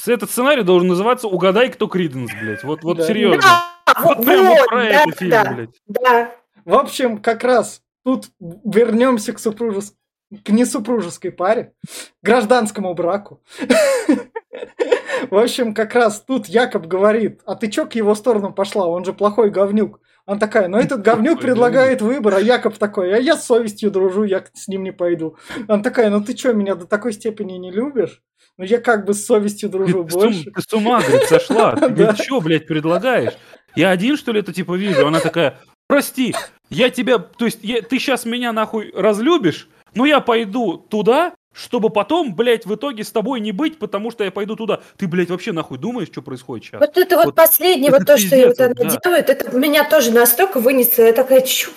Этот 0.06 0.30
сценарий 0.30 0.64
должен 0.64 0.88
называться 0.90 1.28
«Угадай, 1.28 1.70
кто 1.70 1.88
Криденс», 1.88 2.32
блядь. 2.42 2.64
Вот, 2.64 2.84
вот 2.84 2.98
Да. 2.98 3.08
серьезно. 3.08 3.42
Вот 4.02 4.18
вот, 4.18 4.26
про 4.68 4.78
да, 4.78 4.86
это 4.86 5.12
фильм, 5.18 5.32
да, 5.32 5.54
блядь. 5.54 5.82
да. 5.88 6.32
В 6.66 6.74
общем, 6.76 7.18
как 7.20 7.44
раз 7.44 7.82
тут 8.06 8.28
вернемся 8.40 9.34
к 9.34 9.40
супружес- 9.40 9.94
к 10.44 10.50
несупружеской 10.50 11.32
паре, 11.32 11.74
гражданскому 12.22 12.94
браку. 12.94 13.42
В 15.30 15.38
общем, 15.38 15.74
как 15.74 15.96
раз 15.96 16.22
тут 16.22 16.48
Якоб 16.48 16.86
говорит, 16.88 17.42
а 17.46 17.56
ты 17.56 17.70
чё 17.70 17.86
к 17.86 17.96
его 17.96 18.14
сторону 18.16 18.52
пошла, 18.54 18.88
он 18.88 19.06
же 19.06 19.14
плохой 19.14 19.50
говнюк. 19.52 20.00
Она 20.26 20.40
такая, 20.40 20.68
ну 20.68 20.78
этот 20.78 21.02
говнюк 21.02 21.40
предлагает 21.42 22.02
выбор, 22.02 22.36
а 22.36 22.40
Якоб 22.40 22.78
такой, 22.78 23.14
а 23.14 23.20
я 23.20 23.36
с 23.38 23.46
совестью 23.46 23.92
дружу, 23.92 24.24
я 24.24 24.44
с 24.54 24.68
ним 24.68 24.84
не 24.84 24.92
пойду. 24.92 25.38
Она 25.68 25.82
такая, 25.84 26.10
ну 26.10 26.22
ты 26.22 26.34
чё, 26.34 26.54
меня 26.54 26.76
до 26.76 26.86
такой 26.86 27.14
степени 27.14 27.54
не 27.58 27.72
любишь? 27.72 28.22
Ну 28.58 28.66
я 28.66 28.80
как 28.80 29.06
бы 29.06 29.14
с 29.14 29.26
совестью 29.26 29.70
дружу 29.70 30.04
Ты 30.06 30.16
больше. 30.18 30.52
ты 30.52 30.62
с 30.62 30.74
ума, 30.74 31.02
говорит, 31.02 31.28
сошла. 31.28 31.76
Ты 31.76 31.90
Да. 31.90 32.16
что, 32.16 32.40
блядь, 32.42 32.68
предлагаешь? 32.68 33.34
Я 33.76 33.90
один, 33.90 34.18
что 34.18 34.32
ли, 34.32 34.40
это 34.40 34.54
типа 34.54 34.74
вижу? 34.76 35.08
Она 35.08 35.20
такая, 35.20 35.60
прости, 35.88 36.34
я 36.70 36.90
тебя, 36.90 37.18
то 37.20 37.46
есть 37.46 37.60
я- 37.64 37.82
ты 37.82 38.00
сейчас 38.00 38.26
меня 38.26 38.52
нахуй 38.54 38.92
разлюбишь, 38.96 39.68
но 39.96 40.06
я 40.06 40.20
пойду 40.20 40.78
туда, 40.78 41.34
чтобы 41.54 41.90
потом, 41.90 42.36
блядь, 42.36 42.66
в 42.66 42.74
итоге 42.76 43.04
с 43.04 43.12
тобой 43.12 43.40
не 43.40 43.52
быть, 43.52 43.78
потому 43.80 44.10
что 44.12 44.24
я 44.24 44.32
пойду 44.32 44.56
туда. 44.56 44.80
Ты, 44.98 45.08
блядь, 45.08 45.30
вообще 45.30 45.52
нахуй 45.52 45.78
думаешь, 45.78 46.08
что 46.08 46.22
происходит 46.22 46.66
сейчас? 46.66 46.82
Вот 46.82 46.98
это 46.98 47.16
вот, 47.16 47.26
Вот 47.26 47.36
последнее, 47.36 47.92
вот 47.92 48.06
то, 48.06 48.18
что 48.18 48.36
вот 48.48 48.60
она 48.60 48.74
да. 48.74 48.98
делает, 49.04 49.30
это 49.30 49.56
меня 49.56 49.88
тоже 49.88 50.12
настолько 50.12 50.60
вынесло. 50.60 51.04
Я 51.04 51.14
такая, 51.14 51.42
чё, 51.42 51.70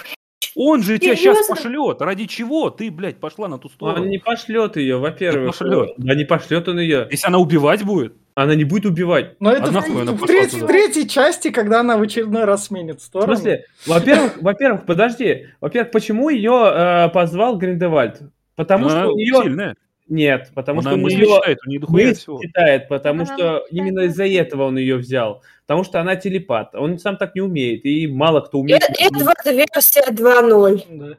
Он 0.55 0.82
же 0.82 0.98
тебя 0.98 1.14
сейчас 1.14 1.36
Серьезно? 1.36 1.55
пошлет. 1.55 2.01
Ради 2.01 2.24
чего 2.27 2.70
ты, 2.70 2.90
блядь, 2.90 3.18
пошла 3.20 3.48
на 3.48 3.59
ту 3.59 3.68
сторону? 3.68 4.02
Он 4.05 4.09
не 4.09 4.16
пошлет 4.18 4.77
ее, 4.78 4.97
во-первых. 4.97 5.48
пошлет. 5.59 5.90
Да 5.98 6.14
не 6.14 6.24
пошлет 6.24 6.66
он 6.68 6.78
ее. 6.78 7.06
Если 7.10 7.27
она 7.27 7.36
убивать 7.39 7.85
будет? 7.85 8.14
Она 8.36 8.54
не 8.54 8.64
будет 8.64 8.84
убивать. 8.84 9.34
Но 9.40 9.50
это 9.50 9.64
А 9.64 9.66
в, 9.68 9.72
нахуй 9.72 10.02
она 10.02 10.12
в 10.12 10.20
треть- 10.26 10.52
в 10.52 10.66
третьей 10.66 11.08
части, 11.08 11.50
когда 11.50 11.80
она 11.80 11.96
в 11.96 12.02
очередной 12.02 12.44
раз 12.44 12.66
сменит 12.66 13.00
В 13.00 13.02
сторону. 13.04 13.34
смысле, 13.34 13.64
во-первых, 13.86 14.36
во-первых, 14.42 14.84
подожди. 14.84 15.46
Во-первых, 15.62 15.90
почему 15.90 16.28
ее 16.28 17.10
позвал 17.14 17.56
Гриндевальд? 17.56 18.20
Потому 18.54 18.88
Она 18.88 19.00
что 19.04 19.12
у 19.12 19.16
нее 19.16 19.42
сильная. 19.42 19.74
Нет, 20.08 20.52
потому 20.54 20.80
Она 20.80 20.90
что 20.90 20.98
мысли 20.98 21.16
нее 21.16 21.26
читает, 21.34 21.58
у 21.66 21.68
нее 21.70 21.80
мысли 21.88 22.12
всего. 22.14 22.40
читает, 22.42 22.88
потому 22.88 23.22
Она 23.22 23.34
что 23.34 23.52
мысли 23.62 23.76
именно 23.76 24.00
из-за 24.02 24.26
этого 24.28 24.64
он 24.64 24.76
ее 24.76 24.96
взял. 24.98 25.42
Потому 25.66 25.82
что 25.82 26.00
она 26.00 26.14
телепат. 26.14 26.74
Он 26.74 26.98
сам 26.98 27.16
так 27.16 27.34
не 27.34 27.40
умеет, 27.40 27.84
и 27.86 28.06
мало 28.06 28.40
кто 28.42 28.60
умеет. 28.60 28.82
Э- 28.82 29.06
Эдвард 29.08 29.44
версия 29.46 30.04
2.0. 30.12 30.84
Да. 30.90 31.16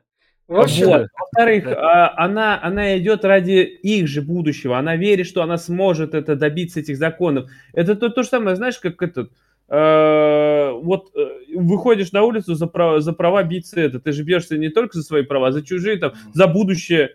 В 0.47 0.59
общем, 0.59 0.85
Вот. 0.87 1.07
Во-вторых, 1.19 1.65
Да. 1.65 2.05
а, 2.15 2.23
она, 2.25 2.59
она 2.63 2.97
идет 2.97 3.25
ради 3.25 3.63
их 3.63 4.07
же 4.07 4.21
будущего. 4.21 4.77
Она 4.77 4.95
верит, 4.95 5.27
что 5.27 5.41
она 5.43 5.57
сможет 5.57 6.13
это 6.13 6.35
добиться 6.35 6.79
этих 6.79 6.97
законов. 6.97 7.49
Это 7.73 7.95
то, 7.95 8.09
то 8.09 8.23
же 8.23 8.29
самое, 8.29 8.55
знаешь, 8.55 8.79
как 8.79 9.01
этот. 9.01 9.31
э, 9.69 10.71
вот 10.81 11.11
э, 11.15 11.27
выходишь 11.55 12.13
на 12.13 12.23
улицу 12.23 12.55
за 12.55 12.67
права, 12.67 13.01
за 13.01 13.11
права 13.11 13.43
биться 13.43 13.79
это. 13.81 13.99
Ты 13.99 14.13
же 14.13 14.23
бьешься 14.23 14.57
не 14.57 14.69
только 14.69 14.97
за 14.97 15.03
свои 15.03 15.23
права, 15.23 15.51
за 15.51 15.61
чужие, 15.65 15.97
там, 15.97 16.13
за 16.33 16.47
будущее. 16.47 17.09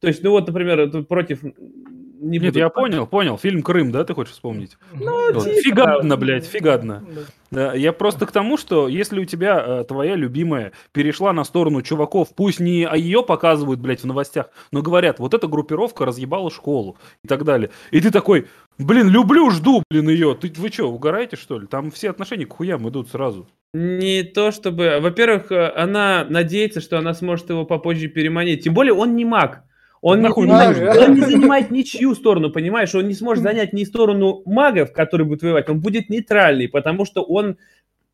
То 0.00 0.08
есть, 0.08 0.22
ну 0.22 0.32
вот, 0.32 0.46
например, 0.46 0.90
против. 1.04 1.42
Не 1.42 2.38
Нет, 2.38 2.42
буду- 2.52 2.58
я 2.58 2.68
понял, 2.68 3.06
понял. 3.06 3.38
Фильм 3.38 3.62
«Крым», 3.62 3.90
да, 3.92 4.04
ты 4.04 4.12
хочешь 4.12 4.34
вспомнить? 4.34 4.76
ну, 4.92 5.32
Вот. 5.32 5.44
типа 5.44 5.60
Фигадно, 5.62 6.16
блядь, 6.16 6.44
фигадно. 6.46 7.04
да. 7.08 7.20
Я 7.50 7.92
просто 7.92 8.26
к 8.26 8.32
тому, 8.32 8.56
что 8.56 8.88
если 8.88 9.20
у 9.20 9.24
тебя 9.24 9.58
э, 9.58 9.84
твоя 9.84 10.16
любимая 10.16 10.72
перешла 10.92 11.32
на 11.32 11.44
сторону 11.44 11.82
чуваков, 11.82 12.34
пусть 12.34 12.60
не 12.60 12.84
а 12.84 12.96
ее 12.96 13.22
показывают, 13.22 13.80
блядь, 13.80 14.02
в 14.02 14.06
новостях, 14.06 14.50
но 14.70 14.82
говорят, 14.82 15.18
вот 15.18 15.34
эта 15.34 15.46
группировка 15.46 16.04
разъебала 16.04 16.50
школу 16.50 16.98
и 17.24 17.28
так 17.28 17.44
далее. 17.44 17.70
И 17.90 18.00
ты 18.00 18.10
такой, 18.10 18.48
блин, 18.78 19.08
люблю, 19.08 19.50
жду, 19.50 19.82
блин, 19.90 20.08
ее. 20.10 20.34
Ты, 20.34 20.52
вы 20.56 20.68
что, 20.68 20.90
угораете, 20.90 21.36
что 21.36 21.58
ли? 21.58 21.66
Там 21.66 21.90
все 21.90 22.10
отношения 22.10 22.46
к 22.46 22.52
хуям 22.52 22.88
идут 22.88 23.08
сразу. 23.08 23.48
Не 23.74 24.22
то 24.22 24.50
чтобы... 24.50 24.98
Во-первых, 25.00 25.52
э, 25.52 25.72
она 25.74 26.26
надеется, 26.28 26.80
что 26.80 26.98
она 26.98 27.14
сможет 27.14 27.50
его 27.50 27.64
попозже 27.64 28.08
переманить. 28.08 28.64
Тем 28.64 28.74
более 28.74 28.94
он 28.94 29.16
не 29.16 29.24
маг. 29.24 29.64
Он, 30.00 30.20
Нахуй 30.20 30.46
не, 30.46 30.52
он 30.52 30.74
занимает, 30.74 31.08
он 31.08 31.14
не 31.14 31.20
занимает 31.22 31.70
ничью 31.70 32.14
сторону, 32.14 32.50
понимаешь? 32.50 32.94
Он 32.94 33.06
не 33.08 33.14
сможет 33.14 33.42
занять 33.42 33.72
ни 33.72 33.84
сторону 33.84 34.42
магов, 34.44 34.92
которые 34.92 35.26
будут 35.26 35.42
воевать. 35.42 35.68
Он 35.68 35.80
будет 35.80 36.08
нейтральный, 36.08 36.68
потому 36.68 37.04
что 37.04 37.22
он, 37.22 37.56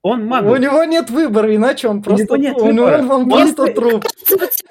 он 0.02 0.24
маг. 0.27 0.44
У 0.44 0.56
него 0.56 0.82
нет 0.85 1.11
выбора, 1.11 1.55
иначе 1.55 1.89
он 1.89 2.02
просто, 2.02 2.24
него 2.24 2.36
нет 2.36 2.56
у 2.56 2.70
него- 2.70 2.86
выбора. 2.86 3.15
он 3.15 3.28
Нет, 3.28 3.55
просто 3.56 3.62
мне 3.62 3.73
труп. 3.73 4.05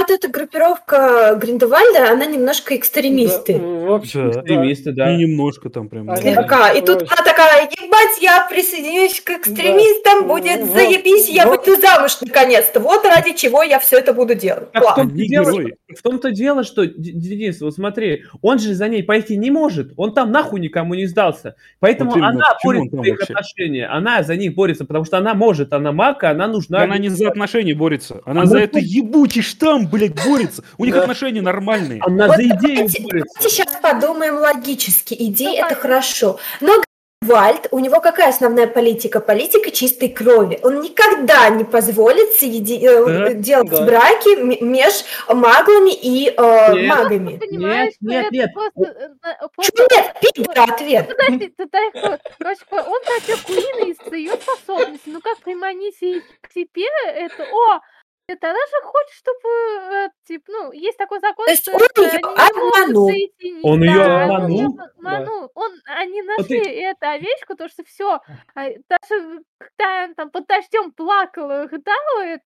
Вот, 0.03 0.11
эта 0.11 0.27
группировка 0.27 1.35
Гриндевальда, 1.41 2.11
она 2.11 2.25
немножко 2.25 2.75
экстремисты. 2.75 3.53
Да, 3.59 3.59
в 3.59 3.93
общем, 3.93 4.27
Да. 4.27 4.33
да. 4.33 4.39
Экстремисты, 4.41 4.91
да. 4.91 5.13
И 5.13 5.17
немножко 5.17 5.69
там 5.69 5.89
прям. 5.89 6.09
А 6.09 6.15
Слегка. 6.17 6.71
И 6.71 6.81
тут 6.81 7.01
она 7.03 7.23
такая, 7.23 7.63
ебать, 7.69 8.21
я 8.21 8.47
присоединюсь 8.49 9.19
к 9.21 9.29
экстремистам, 9.31 10.21
Да. 10.21 10.27
будет 10.27 10.61
Вот. 10.61 10.73
заебись, 10.73 11.29
я 11.29 11.45
Вот. 11.47 11.65
выйду 11.65 11.81
замуж 11.81 12.17
наконец-то. 12.21 12.79
Вот 12.79 13.05
ради 13.05 13.33
чего 13.33 13.63
я 13.63 13.79
все 13.79 13.97
это 13.99 14.13
буду 14.13 14.35
делать. 14.35 14.71
Так 14.71 14.83
в 14.83 14.95
том-то, 14.95 15.15
дело, 15.15 15.51
в 15.97 16.01
том-то 16.01 16.31
дело, 16.31 16.63
что, 16.63 16.85
Денис, 16.85 17.61
вот 17.61 17.73
смотри, 17.73 18.23
он 18.41 18.59
же 18.59 18.73
за 18.73 18.87
ней 18.89 19.03
пойти 19.03 19.35
не 19.37 19.51
может. 19.51 19.93
Он 19.97 20.13
там 20.13 20.31
нахуй 20.31 20.59
никому 20.59 20.93
не 20.95 21.05
сдался. 21.05 21.55
Поэтому 21.79 22.11
Вот 22.11 22.17
именно, 22.17 22.29
она 22.29 22.57
борется 22.63 22.95
за 22.97 23.01
их 23.03 23.17
вообще? 23.19 23.33
отношения. 23.33 23.87
Она 23.87 24.23
за 24.23 24.35
них 24.35 24.55
борется, 24.55 24.85
потому 24.85 25.05
что 25.05 25.17
она 25.17 25.33
может, 25.33 25.73
она 25.73 25.91
маг, 25.91 26.23
она 26.23 26.47
нужна. 26.47 26.81
Она 26.83 26.97
не 26.97 27.09
за 27.09 27.27
отношения 27.29 27.73
борется. 27.73 28.21
Она 28.25 28.41
А 28.43 28.45
за 28.45 28.59
это 28.59 28.79
ебучий 28.79 29.41
штамм, 29.41 29.87
блядь, 29.93 30.25
борется. 30.25 30.63
У 30.77 30.85
них 30.85 30.93
Да. 30.95 31.01
отношения 31.01 31.41
нормальные. 31.41 32.01
Она 32.05 32.27
Вот 32.27 32.35
за 32.37 32.43
идею 32.43 32.59
давайте- 32.59 33.01
борется. 33.03 33.33
Давайте 33.35 33.49
сейчас 33.49 33.73
подумаем 33.81 34.35
логически. 34.35 35.15
Давай. 35.31 35.55
это 35.57 35.75
хорошо. 35.75 36.39
Но 36.61 36.81
Вальд, 37.21 37.69
у 37.71 37.79
него 37.79 38.01
какая 38.01 38.31
основная 38.31 38.67
политика? 38.67 39.21
Политика 39.21 39.71
чистой 39.71 40.09
крови. 40.09 40.59
Он 40.61 40.81
никогда 40.81 41.47
не 41.51 41.63
позволит 41.63 42.37
соеди- 42.37 42.81
э, 42.85 43.05
Да, 43.29 43.33
делать 43.33 43.69
да. 43.69 43.85
браки 43.85 44.61
меж 44.61 45.05
маглами 45.29 45.93
и 45.93 46.27
э, 46.35 46.73
Нет. 46.73 46.87
магами. 46.89 47.39
Нет, 47.49 48.25
это 48.25 48.29
нет. 48.35 48.53
просто, 48.53 48.81
э, 48.81 49.07
э, 49.23 49.47
Чего 49.61 49.87
нет? 49.89 50.15
Пидор 50.35 50.69
ответ. 50.69 51.07
Подожди, 51.15 51.53
ход. 52.01 52.19
Короче, 52.39 52.61
он 52.71 52.99
хотел 53.05 53.37
Куина 53.47 53.89
из 53.89 54.11
ее 54.13 54.33
способностей. 54.33 55.11
Ну 55.13 55.21
как 55.21 55.37
приманить 55.39 55.95
ей 56.01 56.21
к 56.41 56.51
себе 56.53 56.83
это? 57.15 57.43
О, 57.43 57.79
это 58.27 58.49
она 58.49 58.59
же 58.59 58.81
хочет, 58.87 59.13
чтобы, 59.17 59.49
э, 59.95 60.09
типа, 60.25 60.45
ну, 60.51 60.71
есть 60.71 60.97
такой 60.97 61.19
закон, 61.19 61.45
То 61.45 61.51
есть 61.51 61.63
что 61.63 61.73
он 61.73 61.81
это 61.81 62.01
они 62.35 62.71
не 62.71 62.87
обманул. 62.87 63.07
соединить. 63.09 63.65
Он 63.65 63.79
Да, 63.79 63.85
её 63.85 64.03
он 64.03 64.11
обманул? 64.11 64.59
её 64.59 64.83
обманул. 64.97 65.51
Он, 65.55 65.71
они 65.85 66.21
Вот 66.37 66.49
нашли 66.49 66.59
эту 66.81 67.05
овечку, 67.07 67.49
потому 67.53 67.69
что 67.69 67.83
все, 67.83 68.19
даже 68.55 69.41
когда 69.57 70.05
он 70.05 70.15
там 70.15 70.29
под 70.31 70.47
дождем 70.47 70.91
плакала, 70.93 71.67
рыдала, 71.67 72.25
э, 72.25 72.39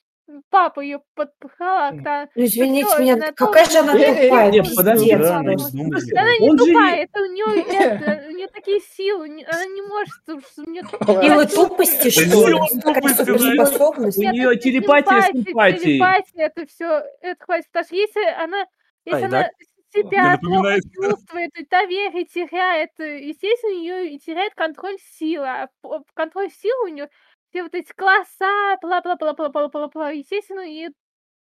папа 0.49 0.81
ее 0.81 1.01
подпахала, 1.15 1.91
когда 1.91 2.27
Ну, 2.35 2.43
извините 2.45 2.87
всё, 2.87 2.99
меня, 2.99 3.31
какая 3.33 3.65
же 3.65 3.77
она 3.79 3.93
Э, 3.97 4.01
э, 4.01 4.23
тупая, 4.29 4.51
нет, 4.51 4.67
подожди, 4.75 5.05
пиздец 5.05 5.19
да, 5.27 5.37
она 5.37 5.51
просто. 5.53 5.77
Да 6.13 6.21
она 6.21 6.31
не 6.39 6.49
Он 6.49 6.57
же 6.59 6.65
тупая, 6.65 6.95
не- 6.95 7.03
это 7.03 7.19
у 7.21 7.25
нее 7.25 7.45
это, 8.21 8.27
у 8.27 8.31
нее 8.31 8.47
такие 8.47 8.79
силы, 8.81 9.29
не- 9.29 9.43
она 9.45 9.65
не 9.65 9.81
может, 9.81 10.13
потому 10.25 10.41
что 10.41 10.61
у 10.63 10.69
нее 10.69 10.83
Силы 11.23 11.45
тупости, 11.47 12.09
что 12.09 12.47
ли? 12.47 12.55
Тупости, 12.81 13.23
да. 13.23 13.37
суперспособность. 13.37 14.17
У 14.17 14.21
Нет, 14.21 14.35
это 14.35 14.55
телепатия 14.57 15.21
с 15.21 15.31
телепатия, 15.31 16.45
это 16.45 16.65
все, 16.67 17.03
это 17.21 17.43
хватит. 17.43 17.65
Потому 17.71 17.85
что 17.85 17.95
если 17.95 18.23
она, 18.43 18.65
если 19.05 19.23
Ай, 19.23 19.25
она 19.29 19.41
да. 19.43 19.49
себя 19.93 20.21
Мне 20.29 20.37
плохо 20.39 20.55
напоминает- 20.57 20.83
чувствует, 20.93 21.51
и 21.57 21.65
доверие 21.69 22.25
теряет, 22.25 22.89
э, 22.99 23.19
естественно, 23.21 23.71
ее 23.71 24.09
и 24.11 24.19
теряет 24.19 24.53
контроль 24.55 24.97
силы. 25.17 25.45
А 25.47 25.67
п- 25.81 26.01
контроль 26.13 26.49
силы 26.51 26.89
у 26.89 26.93
нее 26.93 27.09
все 27.57 27.63
вот 27.63 27.73
эти 27.73 27.91
класса, 27.93 28.77
бла-бла-бла-бла-бла-бла-бла, 28.81 30.09
естественно, 30.11 30.59
и 30.61 30.89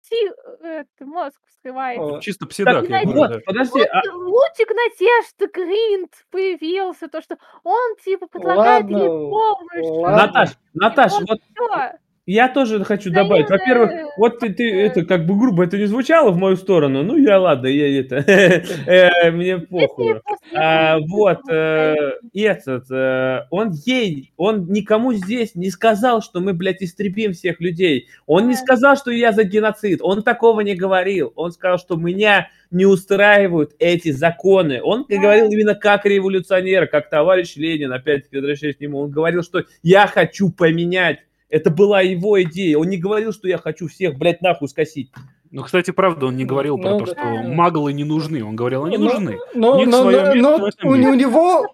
си- 0.00 0.30
э, 0.62 0.84
это, 0.84 1.06
мозг 1.06 1.40
вскрывается. 1.48 2.16
О, 2.16 2.20
Чисто 2.20 2.46
псидак, 2.46 2.88
Так, 2.88 3.06
да. 3.06 3.12
Вот, 3.12 3.44
подожди, 3.44 3.80
а, 3.82 4.02
Лучик 4.14 4.68
надежды 4.70 5.46
Гринт 5.52 6.26
появился, 6.30 7.08
то, 7.08 7.22
что 7.22 7.38
он, 7.62 7.96
типа, 8.04 8.26
предлагает 8.26 8.88
ей 8.90 9.08
помощь. 9.08 10.02
ладно. 10.02 10.26
Наташ, 10.26 10.50
Наташ, 10.74 11.12
вот 11.20 11.38
всё. 11.54 11.98
Я 12.26 12.48
тоже 12.48 12.84
хочу 12.84 13.10
Да 13.10 13.22
добавить. 13.22 13.50
я, 13.50 13.56
Во-первых, 13.56 13.90
вот 14.16 14.38
ты, 14.38 14.52
ты 14.52 14.80
это 14.80 15.04
как 15.04 15.26
бы 15.26 15.36
грубо 15.36 15.64
это 15.64 15.76
не 15.76 15.86
звучало 15.86 16.30
в 16.30 16.36
мою 16.36 16.56
сторону. 16.56 17.02
Ну 17.02 17.16
я 17.16 17.40
ладно, 17.40 17.66
я 17.66 18.00
это 18.00 18.16
э, 18.86 19.30
мне 19.32 19.58
похуй. 19.58 20.20
А, 20.54 20.98
вот, 21.00 21.40
э, 21.50 21.94
этот, 22.32 22.90
э, 22.90 23.46
он 23.50 23.72
ей, 23.84 24.32
он 24.36 24.66
никому 24.66 25.12
здесь 25.14 25.54
не 25.56 25.70
сказал, 25.70 26.22
что 26.22 26.40
мы, 26.40 26.52
блядь, 26.52 26.82
истребим 26.82 27.32
всех 27.32 27.60
людей. 27.60 28.08
Он 28.26 28.48
не 28.48 28.54
сказал, 28.54 28.96
что 28.96 29.10
я 29.10 29.32
за 29.32 29.42
геноцид. 29.42 29.98
Он 30.02 30.22
такого 30.22 30.60
не 30.60 30.76
говорил. 30.76 31.32
Он 31.34 31.50
сказал, 31.50 31.78
что 31.78 31.96
меня 31.96 32.48
не 32.70 32.86
устраивают 32.86 33.72
эти 33.78 34.12
законы. 34.12 34.80
Он 34.82 35.04
говорил 35.08 35.50
именно 35.50 35.74
как 35.74 36.06
революционер, 36.06 36.86
как 36.86 37.10
товарищ 37.10 37.56
Ленин, 37.56 37.92
опять-таки, 37.92 38.36
возвращаясь 38.36 38.76
к 38.76 38.80
нему. 38.80 39.00
Он 39.00 39.10
говорил, 39.10 39.42
что 39.42 39.64
я 39.82 40.06
хочу 40.06 40.50
поменять. 40.50 41.18
Это 41.52 41.70
была 41.70 42.00
его 42.00 42.42
идея. 42.42 42.78
Он 42.78 42.88
не 42.88 42.96
говорил, 42.96 43.30
что 43.32 43.46
я 43.46 43.58
хочу 43.58 43.86
всех, 43.86 44.16
блядь, 44.16 44.40
нахуй 44.40 44.68
скосить. 44.68 45.12
Ну, 45.50 45.62
кстати, 45.62 45.90
правда, 45.90 46.26
он 46.26 46.36
не 46.38 46.46
говорил 46.46 46.78
про 46.78 46.92
Ну, 46.92 47.00
то, 47.00 47.04
да. 47.04 47.12
что 47.12 47.42
маглы 47.48 47.92
не 47.92 48.04
нужны. 48.04 48.42
Он 48.42 48.56
говорил, 48.56 48.84
они 48.86 48.96
Ну, 48.96 49.04
нужны. 49.04 49.38
Но, 49.54 49.72
У 49.76 49.78
них 49.80 49.88
но- 49.88 50.00
своё 50.02 50.20
но- 50.22 50.34
место 50.34 50.40
но 50.40 50.58
в 50.58 50.64
этом 50.64 50.88
у, 50.88 50.92
у 50.92 51.14
него... 51.14 51.66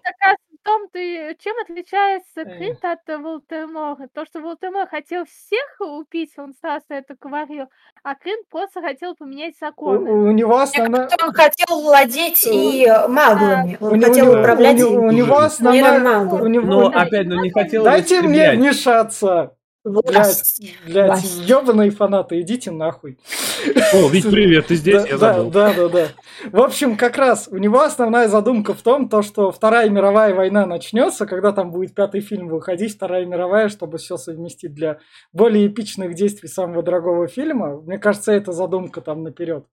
Том 0.61 0.87
ты 0.91 1.35
чем 1.39 1.55
отличается 1.63 2.41
Э. 2.41 2.57
Крит 2.57 2.83
от 2.83 2.99
Волтемора. 3.07 4.07
То, 4.13 4.25
что 4.25 4.41
Волтемор 4.41 4.87
хотел 4.87 5.23
всех 5.25 5.63
убить, 5.79 6.31
он 6.37 6.53
сразу 6.61 6.85
это 6.89 7.15
говорил, 7.19 7.67
а 8.03 8.13
Крит 8.15 8.39
просто 8.51 8.81
хотел 8.81 9.15
поменять 9.15 9.55
У, 9.61 9.65
законы. 9.65 10.11
у 10.11 10.31
него 10.31 10.57
основная... 10.59 11.07
Он 11.23 11.31
хотел 11.33 11.81
владеть 11.81 12.45
и 12.45 12.85
маглами. 13.07 13.77
У 13.79 13.85
Он 13.85 13.93
него- 13.99 14.07
хотел 14.09 14.25
у 14.25 14.31
него- 14.31 14.41
управлять 14.41 14.81
у 14.81 14.89
него- 14.89 15.01
у 15.07 15.11
него 15.11 15.37
основная... 15.37 16.19
У 16.19 16.47
него... 16.47 16.65
Но, 16.67 16.87
опять, 16.87 17.27
ну, 17.27 17.41
не 17.41 17.49
хотел 17.51 17.85
Дайте 17.85 18.21
мне 18.21 18.51
вмешаться. 18.51 19.55
Блядь, 19.85 20.59
Власть. 20.85 21.39
ебаные 21.39 21.89
фанаты, 21.89 22.41
идите 22.41 22.69
нахуй. 22.69 23.17
О, 23.93 24.09
Вить, 24.09 24.29
привет, 24.29 24.67
ты 24.67 24.75
здесь? 24.75 25.03
Да, 25.03 25.07
Я 25.07 25.17
забыл. 25.17 25.49
да, 25.51 25.73
да, 25.73 25.87
да. 25.89 26.07
В 26.51 26.59
общем, 26.61 26.97
как 26.97 27.17
раз 27.17 27.47
у 27.49 27.57
него 27.57 27.79
основная 27.81 28.27
задумка 28.27 28.73
в 28.73 28.81
том, 28.81 29.07
то, 29.07 29.21
что 29.21 29.51
Вторая 29.51 29.89
мировая 29.89 30.35
война 30.35 30.65
начнется, 30.65 31.25
когда 31.25 31.53
там 31.53 31.71
будет 31.71 31.95
пятый 31.95 32.19
фильм 32.19 32.49
выходить, 32.49 32.95
Вторая 32.95 33.25
мировая, 33.25 33.69
чтобы 33.69 33.99
все 33.99 34.17
совместить 34.17 34.73
для 34.73 34.99
более 35.31 35.67
эпичных 35.67 36.13
действий 36.13 36.49
самого 36.49 36.83
дорогого 36.83 37.27
фильма. 37.27 37.79
Мне 37.81 37.97
кажется, 37.97 38.33
это 38.33 38.51
задумка 38.51 38.99
там 38.99 39.23
наперед. 39.23 39.65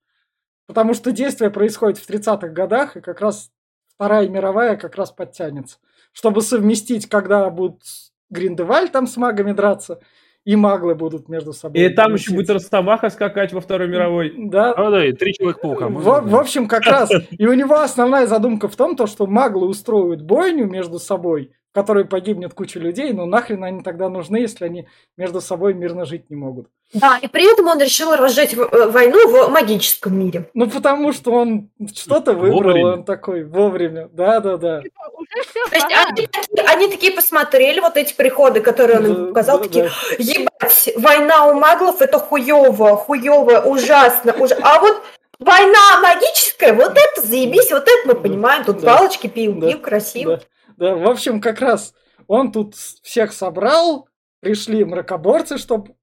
Потому 0.68 0.94
что 0.94 1.10
действие 1.10 1.50
происходит 1.50 1.98
в 1.98 2.08
30-х 2.08 2.48
годах, 2.48 2.96
и 2.96 3.00
как 3.00 3.20
раз 3.20 3.50
Вторая 3.96 4.28
мировая 4.28 4.76
как 4.76 4.94
раз 4.94 5.10
подтянется. 5.10 5.78
Чтобы 6.12 6.42
совместить, 6.42 7.08
когда 7.08 7.50
будут 7.50 7.82
Гриндеваль 8.30 8.88
там 8.90 9.06
с 9.06 9.16
магами 9.16 9.52
драться, 9.52 10.00
и 10.44 10.54
маглы 10.56 10.94
будут 10.94 11.28
между 11.28 11.52
собой. 11.52 11.80
И 11.80 11.88
там 11.88 12.14
еще 12.14 12.32
будет 12.32 12.50
Росомаха 12.50 13.10
скакать 13.10 13.52
во 13.52 13.60
Второй 13.60 13.88
мировой. 13.88 14.32
Да, 14.36 14.72
А, 14.72 14.90
да, 14.90 15.04
и 15.04 15.12
три 15.12 15.34
Человека-паука. 15.34 15.88
мы 15.88 16.00
в, 16.00 16.04
в 16.30 16.36
общем, 16.36 16.68
как 16.68 16.84
раз. 16.86 17.10
И 17.30 17.46
у 17.46 17.52
него 17.52 17.74
основная 17.80 18.26
задумка 18.26 18.68
в 18.68 18.76
том, 18.76 18.94
то, 18.96 19.06
что 19.06 19.26
маглы 19.26 19.66
устроят 19.66 20.22
бойню 20.22 20.66
между 20.66 20.98
собой, 21.00 21.50
в 21.72 21.74
которой 21.74 22.04
погибнет 22.04 22.54
куча 22.54 22.78
людей, 22.78 23.12
ну 23.12 23.26
нахрен 23.26 23.62
они 23.64 23.82
тогда 23.82 24.08
нужны, 24.08 24.36
если 24.38 24.64
они 24.64 24.86
между 25.16 25.40
собой 25.40 25.74
мирно 25.74 26.04
жить 26.06 26.30
не 26.30 26.36
могут. 26.36 26.68
Да, 26.94 27.18
и 27.20 27.26
при 27.26 27.52
этом 27.52 27.66
он 27.66 27.80
решил 27.80 28.14
разжечь 28.14 28.54
э, 28.54 28.88
войну 28.88 29.18
в 29.28 29.50
магическом 29.50 30.16
мире. 30.18 30.48
Ну 30.54 30.70
потому 30.70 31.12
что 31.12 31.32
он 31.32 31.70
что-то 31.92 32.32
выбрал, 32.34 32.62
Вовремя. 32.62 32.86
он 32.92 33.04
такой 33.04 33.44
вовремя. 33.44 34.08
Да-да-да. 34.12 34.82
То 35.70 35.74
есть 35.76 35.86
они, 35.92 36.26
такие- 36.26 36.66
они 36.68 36.88
такие 36.88 37.12
посмотрели 37.12 37.80
вот 37.80 37.96
эти 37.96 38.14
приходы, 38.14 38.60
которые 38.60 38.98
он 38.98 39.06
им 39.06 39.14
Да, 39.14 39.26
показал, 39.28 39.58
да, 39.58 39.64
такие, 39.64 39.84
да. 39.84 39.90
ебать, 40.18 40.88
война 40.96 41.46
у 41.48 41.54
маглов 41.54 42.00
это 42.00 42.18
хуево, 42.18 42.96
хуево, 42.96 43.60
ужасно, 43.60 44.32
уж- 44.34 44.52
а 44.62 44.80
вот 44.80 45.02
война 45.38 46.00
магическая, 46.00 46.72
вот 46.72 46.92
это 46.96 47.26
заебись, 47.26 47.70
вот 47.70 47.82
это 47.82 48.06
мы 48.08 48.14
понимаем, 48.14 48.64
тут 48.64 48.80
Да. 48.80 48.96
палочки, 48.96 49.26
пиу, 49.26 49.54
Да. 49.60 49.68
пиу, 49.68 49.80
красиво. 49.80 50.40
Да, 50.76 50.90
да, 50.90 50.94
в 50.96 51.08
общем, 51.08 51.40
как 51.40 51.60
раз 51.60 51.92
он 52.26 52.50
тут 52.52 52.74
всех 52.74 53.32
собрал, 53.32 54.08
пришли 54.40 54.84
мракоборцы, 54.84 55.58
чтобы 55.58 55.94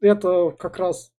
это 0.00 0.50
как 0.58 0.78
раз 0.78 1.11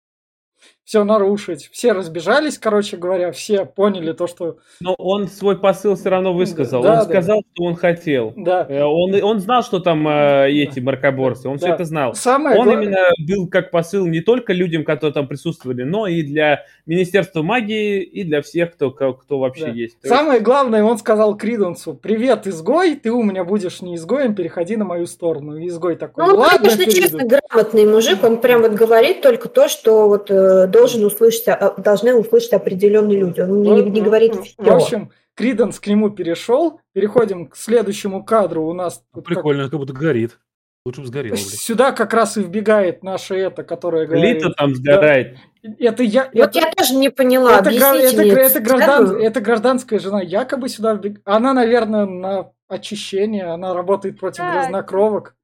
все 0.86 1.04
нарушить. 1.04 1.70
Все 1.72 1.94
разбежались, 1.94 2.58
короче 2.58 2.98
говоря, 2.98 3.32
все 3.32 3.66
поняли 3.66 4.12
то, 4.12 4.28
что 4.28 4.58
Но 4.82 4.96
он 4.98 5.28
свой 5.28 5.58
посыл 5.58 5.96
все 5.96 6.10
равно 6.10 6.34
высказал. 6.34 6.84
Да, 6.84 6.90
он 6.92 6.96
да. 6.98 7.04
сказал, 7.06 7.42
что 7.54 7.64
он 7.64 7.76
хотел. 7.76 8.34
да. 8.36 8.66
Э, 8.70 8.84
Он, 8.84 9.14
он 9.24 9.40
знал, 9.40 9.64
что 9.64 9.80
там 9.80 10.06
э, 10.08 10.50
эти 10.52 10.80
маркоборцы, 10.82 11.48
он 11.48 11.58
все 11.58 11.68
Да. 11.68 11.76
это 11.76 11.86
знал. 11.86 12.16
Самое 12.16 12.60
Он 12.60 12.66
гла- 12.66 12.74
именно 12.74 13.00
был 13.28 13.48
как 13.48 13.72
посыл 13.72 14.06
не 14.08 14.20
только 14.22 14.52
людям, 14.54 14.84
которые 14.84 15.14
там 15.14 15.28
присутствовали, 15.28 15.84
но 15.84 16.08
и 16.08 16.22
для 16.22 16.64
Министерства 16.86 17.44
магии, 17.44 18.02
и 18.04 18.24
для 18.24 18.42
всех, 18.42 18.74
кто, 18.74 18.92
кто 18.92 19.40
вообще 19.40 19.66
Да. 19.68 19.72
есть. 19.72 19.98
Самое 20.04 20.42
главное, 20.42 20.84
он 20.84 20.98
сказал 20.98 21.38
Криденсу, 21.38 21.94
привет, 21.94 22.46
изгой, 22.46 22.96
ты 22.96 23.10
у 23.12 23.24
меня 23.24 23.46
будешь 23.46 23.82
не 23.82 23.96
изгоем, 23.96 24.36
переходи 24.36 24.76
на 24.76 24.84
мою 24.86 25.06
сторону. 25.08 25.56
И 25.58 25.68
изгой 25.68 25.96
такой, 25.96 26.26
Ну, 26.26 26.34
он, 26.34 26.40
ладно, 26.40 26.58
конечно, 26.58 26.78
перейду». 26.86 27.02
честно, 27.02 27.26
грамотный 27.26 27.86
мужик, 27.86 28.24
он 28.24 28.38
прям 28.42 28.62
вот 28.64 28.74
говорит 28.74 29.22
только 29.22 29.48
то, 29.48 29.70
что 29.70 30.10
вот 30.10 30.30
э, 30.30 30.68
должен 30.74 31.06
услышать, 31.06 31.46
должны 31.78 32.14
услышать 32.16 32.54
определенные 32.54 33.18
люди. 33.20 33.40
Он 33.42 33.62
не, 33.62 33.70
Ну, 33.70 33.84
не 33.90 34.00
ну, 34.02 34.06
говорит 34.06 34.36
В 34.36 34.44
все. 34.44 34.56
общем, 34.60 35.12
Криденс 35.36 35.80
к 35.80 35.88
нему 35.88 36.10
перешел. 36.10 36.80
Переходим 36.94 37.48
к 37.48 37.56
следующему 37.56 38.24
кадру. 38.26 38.66
У 38.68 38.74
нас 38.74 38.98
тут 39.14 39.26
как- 39.26 39.36
Прикольно, 39.36 39.70
как 39.70 39.80
будто 39.80 39.94
горит. 39.94 40.38
Лучше 40.86 41.00
бы 41.00 41.08
сгорело, 41.08 41.36
блядь. 41.36 41.48
сюда 41.48 41.94
как 41.94 42.14
раз 42.14 42.36
и 42.36 42.42
вбегает 42.42 43.04
наша 43.04 43.36
это, 43.36 43.64
которая 43.64 44.06
говорит. 44.06 44.36
Лита 44.44 44.50
там 44.50 44.76
сгорает. 44.76 45.38
Это 45.80 46.04
я. 46.04 46.26
Вот 46.34 46.50
это- 46.50 46.60
я 46.60 46.72
тоже 46.74 46.96
не 46.96 47.10
поняла. 47.10 47.58
это, 47.60 47.70
это, 47.70 48.22
мне 48.22 48.32
это 48.34 48.60
граждан- 48.60 49.16
это 49.22 49.40
гражданская 49.40 50.00
жена 50.00 50.22
якобы 50.22 50.68
сюда 50.68 50.94
вбег- 50.96 51.22
Она, 51.24 51.54
наверное, 51.54 52.06
на 52.06 52.52
очищение. 52.68 53.46
Она 53.46 53.74
работает 53.74 54.20
против 54.20 54.40
Да. 54.40 54.54
грязнокровок 54.62 55.36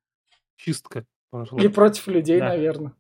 Чистка. 0.58 1.06
пошла. 1.32 1.58
или 1.58 1.68
против 1.70 2.08
людей, 2.08 2.40
Да. 2.40 2.50
наверное. 2.50 2.92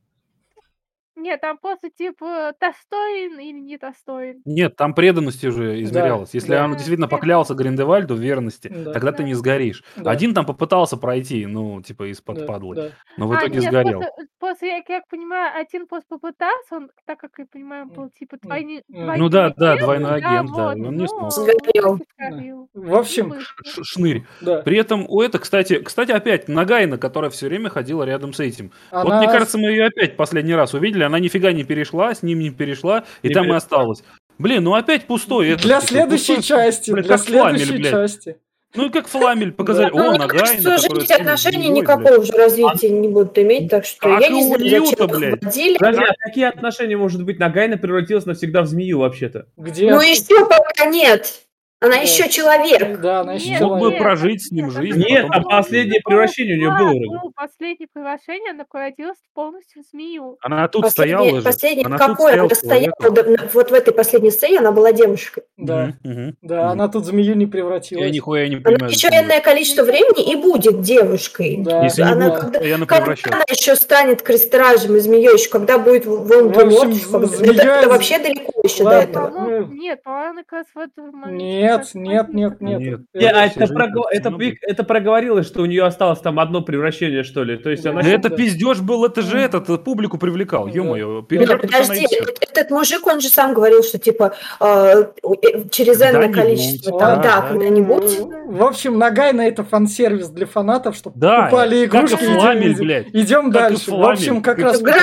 Нет, 1.19 1.41
там 1.41 1.57
просто 1.57 1.89
типа 1.89 2.53
достоин 2.59 3.39
или 3.39 3.59
не 3.59 3.77
достоин. 3.77 4.41
Нет, 4.45 4.75
там 4.75 4.93
преданность 4.93 5.43
уже 5.43 5.81
измерялась. 5.83 6.33
Если 6.33 6.49
да. 6.51 6.65
он 6.65 6.73
действительно 6.73 7.07
поклялся 7.07 7.53
Гриндевальду 7.53 8.15
в 8.15 8.19
верности, 8.19 8.67
Да. 8.69 8.93
тогда 8.93 9.11
ты 9.11 9.23
не 9.23 9.33
сгоришь. 9.33 9.83
Да. 9.97 10.11
Один 10.11 10.33
там 10.33 10.45
попытался 10.45 10.97
пройти, 10.97 11.45
ну, 11.45 11.81
типа, 11.81 12.09
из-под 12.11 12.39
Да, 12.39 12.45
падлы, 12.45 12.75
да. 12.75 12.89
но 13.17 13.27
в 13.27 13.31
А, 13.33 13.37
итоге 13.39 13.59
нет, 13.59 13.63
сгорел. 13.69 13.99
После, 14.01 14.27
после, 14.39 14.69
я 14.69 14.81
как 14.83 15.07
понимаю, 15.09 15.51
один 15.59 15.87
просто 15.87 16.07
попытался, 16.09 16.75
он, 16.77 16.89
так 17.05 17.19
как 17.19 17.31
я 17.37 17.45
понимаю, 17.51 17.87
был 17.87 18.09
типа 18.09 18.37
двойным 18.41 18.81
Ну 18.87 19.29
да, 19.29 19.53
да, 19.57 19.75
двойной 19.77 20.15
агент, 20.15 20.49
да, 20.55 20.67
вот, 20.69 20.75
он 20.75 20.81
не 20.81 20.89
ну, 21.01 21.07
смог. 21.07 21.31
Сгорел. 21.31 21.99
вот. 21.99 22.69
В 22.73 22.95
общем, 22.95 23.29
Ну, 23.29 23.39
Ш- 23.41 23.83
Шнырь. 23.83 24.23
Да. 24.41 24.61
При 24.61 24.77
этом 24.77 25.05
у 25.09 25.21
это, 25.21 25.39
кстати, 25.39 25.79
кстати, 25.79 26.11
опять 26.11 26.47
Нагайна, 26.47 26.97
которая 26.97 27.29
все 27.31 27.47
время 27.47 27.69
ходила 27.69 28.03
рядом 28.03 28.33
с 28.33 28.39
этим. 28.39 28.71
Вот 28.91 29.05
Она- 29.07 29.17
мне 29.19 29.27
кажется, 29.27 29.57
мы 29.57 29.69
ее 29.69 29.85
опять 29.87 30.15
последний 30.17 30.53
раз 30.55 30.73
увидели, 30.73 31.03
она 31.09 31.19
нифига 31.19 31.51
не 31.51 31.63
перешла, 31.63 32.13
с 32.15 32.23
ним 32.23 32.39
не 32.39 32.49
перешла, 32.51 33.03
и 33.21 33.27
Не 33.27 33.33
там 33.33 33.43
и 33.43 33.47
перешла. 33.47 33.57
осталась. 33.57 34.03
Блин, 34.37 34.63
ну 34.63 34.73
опять 34.73 35.05
пустой. 35.05 35.55
Для 35.57 35.81
типа, 35.81 35.87
следующей 35.87 36.35
пустой, 36.37 36.57
части, 36.57 36.91
блядь, 36.91 37.05
для 37.07 37.17
как 37.17 37.25
фламель, 37.25 37.57
следующей 37.59 37.81
блядь. 37.81 37.91
части. 37.91 38.37
Ну 38.75 38.85
и 38.85 38.89
как 38.89 39.07
фламель 39.07 39.51
показали. 39.51 39.89
Ну, 39.91 39.97
О, 39.97 40.09
мне 40.11 40.19
Нагайна, 40.19 40.45
кажется, 40.45 40.69
уже 40.75 40.81
которая 40.83 41.03
эти 41.03 41.07
с 41.07 41.15
отношения 41.15 41.69
никакого 41.69 42.17
уже 42.19 42.31
развития 42.33 42.89
не 42.89 43.07
будут 43.07 43.37
иметь, 43.39 43.69
так 43.69 43.83
что 43.83 43.99
Как 43.99 44.21
я 44.21 44.27
и 44.27 44.31
не 44.31 44.43
знаю, 44.43 44.59
зачем 44.61 44.83
их 45.09 45.17
блядь. 45.17 45.79
Подожди, 45.79 46.03
а 46.03 46.13
какие 46.27 46.45
отношения 46.45 46.95
может 46.95 47.25
быть? 47.25 47.39
Нагайна 47.39 47.77
превратилась 47.77 48.25
навсегда 48.27 48.61
в 48.61 48.67
змею 48.67 48.99
вообще-то. 48.99 49.47
Где? 49.57 49.89
Ну 49.89 49.99
еще 50.01 50.45
пока 50.45 50.85
нет. 50.85 51.41
Она 51.81 51.95
Да. 51.95 52.01
еще 52.01 52.27
человек. 52.29 52.99
Да, 52.99 53.21
она 53.21 53.33
еще 53.35 53.51
Нет, 53.51 53.61
Мог 53.61 53.73
бы 53.75 53.79
человек. 53.79 53.99
прожить 54.01 54.47
с 54.47 54.51
ним 54.51 54.65
нет, 54.65 54.73
жизнь, 54.75 54.99
Нет, 54.99 55.27
потом- 55.27 55.45
а 55.47 55.57
последнее 55.61 56.01
превращение 56.03 56.55
у 56.57 56.59
нее 56.59 56.69
было 56.77 56.89
было 57.21 57.31
последнее 57.33 57.87
превращение, 57.93 58.51
она 58.51 58.65
превратилась 58.69 59.17
полностью 59.33 59.83
в 59.83 59.85
змею. 59.89 60.37
Она 60.41 60.67
тут 60.67 60.81
Последнее- 60.83 61.17
стояла 61.19 61.37
же. 61.39 61.45
последнее- 61.45 61.85
Она 61.85 61.97
тут 61.97 62.07
какое 62.07 62.31
стояла 62.33 62.45
она 62.47 62.55
стояла, 62.55 63.49
вот 63.53 63.71
в 63.71 63.73
этой 63.73 63.93
последней 63.93 64.31
сцене 64.31 64.59
она 64.59 64.71
была 64.73 64.91
девушкой. 64.91 65.43
Да, 65.55 65.93
да, 66.41 66.69
она 66.71 66.87
тут 66.89 67.05
змею 67.05 67.35
не 67.35 67.45
Я 67.45 67.51
превратилась. 67.51 68.11
нихуя 68.11 68.47
не 68.49 68.55
Она 68.55 68.63
понимаю. 68.63 68.91
еще 68.91 69.07
зачем 69.09 69.23
энное 69.25 69.39
количество 69.39 69.83
времени 69.83 70.31
и 70.31 70.35
будет 70.35 70.81
девушкой. 70.81 71.57
Да, 71.59 71.83
Если 71.83 72.01
не 72.03 72.09
она 72.11 72.25
будет 72.29 72.39
когда- 72.41 72.49
постоянно 72.59 72.85
Когда 72.87 73.13
она 73.35 73.43
еще 73.49 73.75
станет 73.75 74.21
крестражем 74.21 74.95
и 74.97 74.99
змеей, 74.99 75.33
еще 75.33 75.49
когда 75.49 75.77
будет 75.77 76.05
волн 76.05 76.51
В 76.51 76.59
общем, 76.59 76.91
змея- 77.25 77.53
это, 77.53 77.63
это 77.63 77.89
вообще 77.89 78.17
далеко 78.19 78.51
еще 78.63 78.83
Ладно. 78.83 78.99
до 78.99 79.09
этого. 79.29 79.29
Ну. 79.49 79.65
нет, 79.73 80.03
по-моему, 80.03 80.39
как 80.45 80.51
раз 80.51 80.65
в 80.75 80.77
этот 80.77 81.13
момент. 81.13 81.41
Нет, 81.41 81.68
нет, 81.93 82.33
нет, 82.33 82.61
нет. 82.61 82.79
Нет. 82.79 82.99
Не, 83.13 83.29
а 83.29 83.49
Все 83.49 83.63
это, 83.63 83.63
это, 83.63 83.65
всегда 84.11 84.31
при- 84.37 84.57
это 84.61 84.83
проговорилось, 84.83 85.47
что 85.47 85.61
у 85.61 85.65
нее 85.65 85.83
осталось 85.85 86.19
там 86.19 86.39
одно 86.39 86.61
превращение, 86.61 87.23
что 87.23 87.43
ли. 87.43 87.57
То 87.57 87.69
есть 87.69 87.83
Да. 87.83 87.91
она... 87.91 88.01
Да 88.01 88.09
это 88.09 88.29
пиздеж 88.29 88.81
был, 88.81 89.05
это 89.05 89.21
же 89.21 89.37
этот, 89.39 89.69
э, 89.69 89.77
публику 89.77 90.17
привлекал, 90.17 90.67
ё-моё. 90.67 91.25
Нет, 91.29 91.61
подожди, 91.61 92.05
этот 92.41 92.71
мужик, 92.71 93.05
он 93.07 93.21
же 93.21 93.29
сам 93.29 93.53
говорил, 93.53 93.83
что 93.83 93.97
типа 93.97 94.33
э, 94.59 94.65
э, 94.65 95.69
через 95.69 96.01
энное 96.01 96.31
количество, 96.31 96.99
да, 96.99 97.05
там, 97.13 97.21
да, 97.21 97.41
да. 97.41 97.47
когда-нибудь. 97.49 98.19
В 98.47 98.63
общем, 98.63 98.97
Нагайна 98.97 99.41
это 99.41 99.63
фан-сервис 99.63 100.29
для 100.29 100.45
фанатов, 100.45 100.95
чтобы 100.95 101.19
Да, 101.19 101.43
покупали 101.43 101.85
как 101.87 102.03
и 102.03 102.07
игрушки. 102.07 102.25
Фламель, 102.25 102.77
блядь. 102.77 103.07
Идем 103.13 103.51
Как 103.51 103.71
и 103.71 103.73
дальше. 103.73 103.91
В 103.91 104.03
общем, 104.03 104.41
как 104.41 104.59
раз 104.59 104.81
мне 104.81 104.93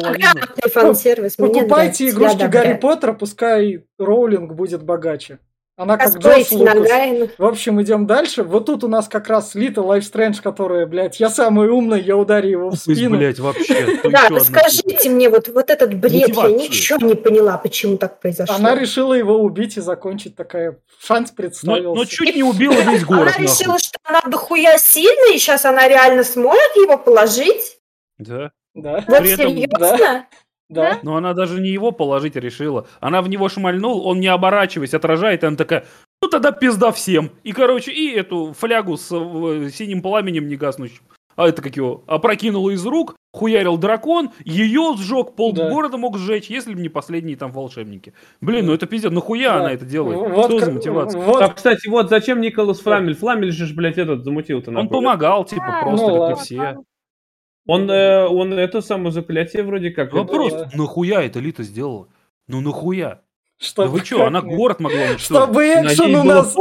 покупайте 1.37 2.09
игрушки 2.11 2.45
Гарри. 2.45 2.75
Поттера, 2.75 3.13
пускай 3.13 3.85
Роулинг 3.99 4.55
будет 4.55 4.83
богаче. 4.83 5.39
Она 5.77 5.99
как 5.99 6.17
Джордж 6.17 6.47
Лукас. 6.53 7.31
В 7.37 7.45
общем, 7.45 7.83
идем 7.83 8.07
дальше. 8.07 8.43
Вот 8.45 8.65
тут 8.65 8.83
у 8.83 8.89
нас 8.89 9.09
как 9.09 9.29
раз 9.29 9.55
Лита 9.55 9.83
Лестрейндж, 9.83 10.41
которая, 10.41 10.87
блядь, 10.87 11.21
я 11.21 11.29
самый 11.29 11.69
умный, 11.69 12.01
я 12.01 12.17
ударю 12.17 12.49
его 12.49 12.69
в 12.69 12.71
Пусть, 12.71 12.85
спину. 12.85 13.19
блядь, 13.19 13.39
вообще. 13.39 14.01
Да, 14.11 14.41
скажите 14.41 15.11
мне, 15.11 15.29
вот, 15.29 15.49
вот 15.49 15.69
этот 15.69 15.93
бред, 15.95 16.35
я 16.35 16.49
ничего 16.49 17.07
не 17.07 17.15
поняла, 17.15 17.59
почему 17.59 17.99
так 17.99 18.21
произошло. 18.21 18.55
Она 18.57 18.75
решила 18.75 19.13
его 19.13 19.39
убить 19.39 19.77
и 19.77 19.81
закончить 19.83 20.35
такая. 20.35 20.79
Шанс 20.99 21.31
представился. 21.31 21.83
ну 21.83 22.05
чуть 22.07 22.35
не 22.35 22.43
убила 22.43 22.73
весь 22.73 23.05
город, 23.05 23.35
Она 23.37 23.37
решила, 23.37 23.79
что 23.79 23.99
она 24.05 24.23
дохуя 24.23 24.79
сильная, 24.79 25.35
и 25.35 25.39
сейчас 25.39 25.67
она 25.67 25.87
реально 25.89 26.25
сможет 26.25 26.75
его 26.77 26.97
положить? 26.97 27.79
Да. 28.19 28.51
Да, 28.75 29.05
Вот 29.07 29.27
серьезно? 29.27 30.27
Да. 30.69 30.99
Но 31.03 31.17
она 31.17 31.33
даже 31.35 31.61
не 31.61 31.71
его 31.71 31.93
положить 31.93 32.37
решила. 32.37 32.87
Она 33.01 33.23
в 33.23 33.29
него 33.29 33.49
шмальнул, 33.49 34.07
он 34.07 34.21
не 34.21 34.27
оборачиваясь, 34.29 34.95
отражает, 34.95 35.45
и 35.45 35.47
она 35.47 35.57
такая, 35.57 35.85
ну 36.23 36.29
тогда 36.29 36.51
пизда 36.53 36.91
всем. 36.93 37.31
И, 37.45 37.53
короче, 37.53 37.93
и 37.93 38.11
эту 38.13 38.53
флягу 38.53 38.97
с 38.97 39.09
э, 39.13 39.71
синим 39.73 40.03
пламенем 40.03 40.49
не 40.49 40.57
гаснущим. 40.57 41.03
А 41.37 41.47
это 41.49 41.61
как 41.61 41.77
его? 41.77 42.03
Опрокинула 42.07 42.71
из 42.71 42.85
рук, 42.87 43.15
хуярил 43.35 43.77
дракон, 43.77 44.31
ее 44.47 44.95
сжег, 44.97 45.35
пол 45.37 45.53
Да. 45.53 45.69
города 45.69 45.99
мог 45.99 46.17
сжечь, 46.17 46.47
если 46.47 46.73
бы 46.73 46.81
не 46.81 46.89
последние 46.89 47.37
там 47.37 47.53
волшебники. 47.53 48.15
Блин, 48.41 48.65
ну 48.67 48.73
это 48.73 48.87
пиздец, 48.87 49.13
нахуя 49.13 49.53
Да. 49.53 49.61
она 49.61 49.73
это 49.73 49.85
делает? 49.85 50.19
Вот 50.19 50.47
Что 50.47 50.61
за 50.61 50.73
мотивация? 50.73 51.21
вот 51.21 51.43
А, 51.43 51.49
кстати, 51.51 51.89
вот 51.89 52.09
зачем 52.09 52.41
Николас 52.41 52.81
Фламель? 52.81 53.15
Фламель 53.15 53.53
же, 53.53 53.73
блядь, 53.75 53.99
этот 53.99 54.25
замутил-то. 54.25 54.71
Он 54.71 54.89
помогал, 54.89 55.45
типа, 55.45 55.63
Да, 55.67 55.81
просто, 55.83 56.07
ну 56.07 56.13
как 56.13 56.21
ладно. 56.21 56.35
и 56.35 56.43
все. 56.43 56.77
Он, 57.67 57.91
э, 57.91 58.27
он 58.27 58.53
это 58.55 58.81
самое 58.81 59.11
заклятие 59.11 59.63
вроде 59.63 59.91
как... 59.91 60.13
Вопрос, 60.13 60.53
Да. 60.53 60.71
нахуя 60.73 61.23
это 61.23 61.41
Лита 61.41 61.63
сделала? 61.63 62.09
Ну 62.47 62.61
нахуя? 62.61 63.21
Да 63.59 63.67
Чтобы 63.67 63.89
вы 63.89 64.05
что, 64.05 64.27
она 64.27 64.43
город 64.43 64.81
могла 64.81 64.99
уничтожить. 64.99 65.25
Чтобы 65.25 65.65
экшен 65.65 66.15
у 66.15 66.25
нас... 66.25 66.55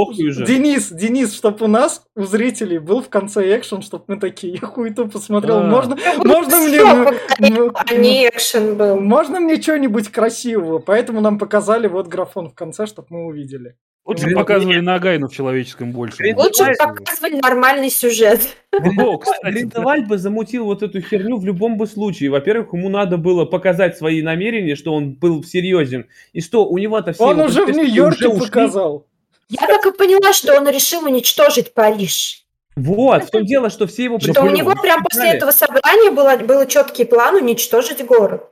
Денис, 0.47 0.89
Денис, 0.89 1.35
чтобы 1.35 1.65
у 1.65 1.67
нас, 1.67 2.05
у 2.15 2.23
зрителей, 2.23 2.79
был 2.79 3.01
в 3.01 3.09
конце 3.09 3.57
экшен, 3.57 3.81
чтобы 3.81 4.05
мы 4.07 4.17
такие, 4.17 4.53
я 4.61 4.65
хуету 4.65 5.09
посмотрел. 5.09 5.57
А. 5.57 5.63
Можно, 5.63 5.97
можно 6.23 6.57
мне... 6.61 6.79
Поговорим, 6.79 7.19
м- 7.39 7.71
а 7.75 7.93
не 7.95 8.29
экшен 8.29 8.77
был. 8.77 8.99
Можно 9.01 9.41
мне 9.41 9.61
что-нибудь 9.61 10.07
красивого? 10.09 10.79
Поэтому 10.79 11.19
нам 11.19 11.37
показали 11.37 11.87
вот 11.87 12.07
графон 12.07 12.49
в 12.49 12.55
конце, 12.55 12.87
чтобы 12.87 13.07
мы 13.09 13.25
увидели. 13.25 13.75
Лучше 14.05 14.25
Блин, 14.25 14.37
показывали 14.37 14.79
Нагайну 14.81 15.27
в 15.27 15.33
человеческом 15.33 15.91
больше. 15.91 16.17
Лучше 16.35 16.75
показывали 16.77 17.39
нормальный 17.41 17.89
сюжет. 17.89 18.39
О, 18.71 19.17
кстати, 19.17 19.41
да. 19.41 19.49
Гриндевальд 19.49 20.07
бы 20.07 20.19
замутил 20.19 20.65
вот 20.65 20.83
эту 20.83 21.01
херню 21.01 21.37
в 21.37 21.45
любом 21.45 21.77
бы 21.77 21.87
случае. 21.87 22.29
Во-первых, 22.29 22.73
ему 22.73 22.89
надо 22.89 23.17
было 23.17 23.45
показать 23.45 23.97
свои 23.97 24.21
намерения, 24.21 24.75
что 24.75 24.93
он 24.93 25.13
был 25.13 25.43
серьезен. 25.43 26.05
И 26.33 26.41
что 26.41 26.67
у 26.67 26.77
него-то 26.77 27.13
все... 27.13 27.23
Он 27.23 27.37
вот 27.37 27.49
уже 27.49 27.65
в 27.65 27.71
Нью-Йорке 27.71 28.29
показал. 28.29 29.07
Я 29.49 29.65
так 29.65 29.85
и 29.87 29.91
поняла, 29.91 30.33
что 30.33 30.55
он 30.55 30.69
решил 30.69 31.03
уничтожить 31.03 31.73
Париж. 31.73 32.45
Вот, 32.75 33.23
в 33.23 33.31
том 33.31 33.45
дело, 33.45 33.69
что 33.71 33.87
все 33.87 34.03
его 34.03 34.19
Что 34.19 34.43
у 34.43 34.49
него 34.49 34.75
прям 34.75 35.01
после 35.03 35.31
этого 35.31 35.49
собрания 35.51 36.11
было, 36.11 36.35
был 36.37 36.67
четкий 36.67 37.05
план 37.05 37.35
уничтожить 37.35 38.05
город. 38.05 38.51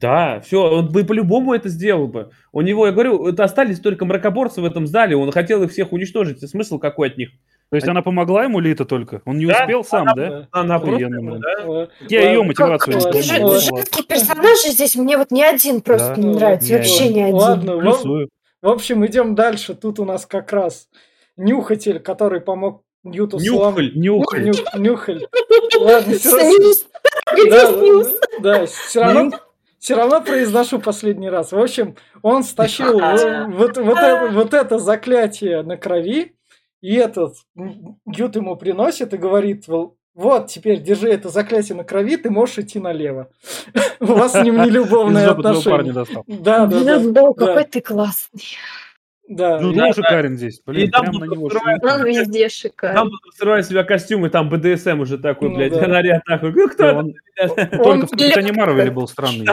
Да, 0.00 0.40
все, 0.40 0.62
он 0.62 0.88
бы 0.92 1.04
по-любому 1.04 1.54
это 1.54 1.68
сделал 1.68 2.06
бы. 2.06 2.30
У 2.52 2.60
него, 2.60 2.86
я 2.86 2.92
говорю, 2.92 3.26
это 3.26 3.42
остались 3.44 3.80
только 3.80 4.04
мракоборцы 4.04 4.60
в 4.60 4.64
этом 4.64 4.86
зале, 4.86 5.16
он 5.16 5.32
хотел 5.32 5.62
их 5.64 5.72
всех 5.72 5.92
уничтожить. 5.92 6.48
Смысл 6.48 6.78
какой 6.78 7.08
от 7.08 7.18
них? 7.18 7.30
То 7.70 7.76
есть 7.76 7.86
она 7.88 8.00
помогла 8.00 8.44
ему 8.44 8.60
Лита 8.60 8.84
только? 8.84 9.20
Он 9.26 9.36
не 9.38 9.44
Да, 9.46 9.60
успел 9.62 9.84
сам, 9.84 10.06
да? 10.16 10.48
Она 10.52 10.78
просто, 10.78 11.04
Охуенно, 11.06 11.20
блин. 11.20 11.40
да. 11.40 11.88
Я 12.08 12.20
ее 12.30 12.38
Ладно, 12.38 12.44
мотивацию 12.44 12.96
не 12.96 13.02
как- 13.02 13.42
Вот. 13.42 13.62
Женские 13.62 14.04
персонажи 14.06 14.68
здесь 14.70 14.94
мне 14.96 15.18
вот 15.18 15.30
ни 15.30 15.42
один 15.42 15.80
просто 15.82 16.14
Да. 16.14 16.20
не 16.22 16.28
нравится. 16.34 16.68
Не 16.70 16.76
Вообще 16.78 17.08
ни 17.12 17.20
один. 17.20 17.34
Ладно, 17.34 17.76
в- 17.76 18.28
в 18.62 18.68
общем, 18.68 19.04
идем 19.04 19.34
дальше. 19.34 19.74
Тут 19.74 19.98
у 19.98 20.04
нас 20.06 20.24
как 20.26 20.52
раз 20.52 20.88
Нюхатель, 21.36 21.98
который 22.00 22.40
помог 22.40 22.82
Ньюту 23.04 23.38
слом- 23.38 23.74
Нюхаль. 23.78 23.92
Нюхай. 23.96 24.44
Ню- 24.44 24.54
Нюхаль. 24.76 25.26
Ладно, 25.80 26.14
все. 26.14 26.50
Где 27.34 27.50
Да, 27.50 27.70
да, 28.40 28.66
все 28.66 29.00
равно, 29.00 29.30
все 29.78 29.94
равно 29.94 30.20
произношу 30.20 30.78
последний 30.80 31.30
раз. 31.30 31.52
В 31.52 31.58
общем, 31.58 31.96
он 32.22 32.42
стащил 32.42 32.92
вот, 33.48 33.76
вот, 33.76 33.98
это, 33.98 34.28
вот 34.32 34.54
это 34.54 34.78
заклятие 34.78 35.62
на 35.62 35.76
крови, 35.76 36.34
и 36.80 36.94
этот 36.94 37.34
Гют 38.06 38.36
ему 38.36 38.56
приносит 38.56 39.14
и 39.14 39.16
говорит, 39.16 39.66
«Вол- 39.66 39.96
вот, 40.14 40.48
теперь 40.48 40.82
держи 40.82 41.08
это 41.08 41.28
заклятие 41.28 41.76
на 41.76 41.84
крови, 41.84 42.16
ты 42.16 42.28
можешь 42.28 42.58
идти 42.58 42.80
налево. 42.80 43.30
У 44.00 44.06
вас 44.06 44.32
с 44.32 44.42
ним 44.42 44.56
нелюбовные 44.62 45.26
отношения. 45.26 45.92
Да, 46.26 46.66
да, 46.66 46.80
да. 46.80 47.22
какой 47.34 47.64
ты 47.64 47.80
классный. 47.80 48.42
Да, 49.28 49.60
Ну, 49.60 49.74
да, 49.74 49.92
шикарен 49.92 50.36
здесь. 50.38 50.62
Блин, 50.64 50.88
И 50.88 50.90
там 50.90 51.02
прям 51.02 51.14
на 51.20 51.24
него 51.26 51.50
шли. 51.50 51.60
Он 51.60 52.04
везде. 52.04 52.48
Там 52.80 53.08
будут 53.08 53.34
срывать 53.36 53.66
себя 53.66 53.84
костюмы, 53.84 54.30
там 54.30 54.48
БДСМ 54.48 55.00
уже 55.00 55.18
такой, 55.18 55.50
Ну 55.50 55.56
блядь, 55.56 55.72
да. 55.72 55.86
наряд 55.86 56.24
такой. 56.24 56.52
Ну, 56.52 56.68
кто 56.68 56.82
Да, 56.84 56.98
он? 56.98 57.14
Только 57.36 58.06
в 58.06 58.10
Капитане 58.10 58.52
Марвеле 58.52 58.90
был 58.90 59.06
странный. 59.06 59.46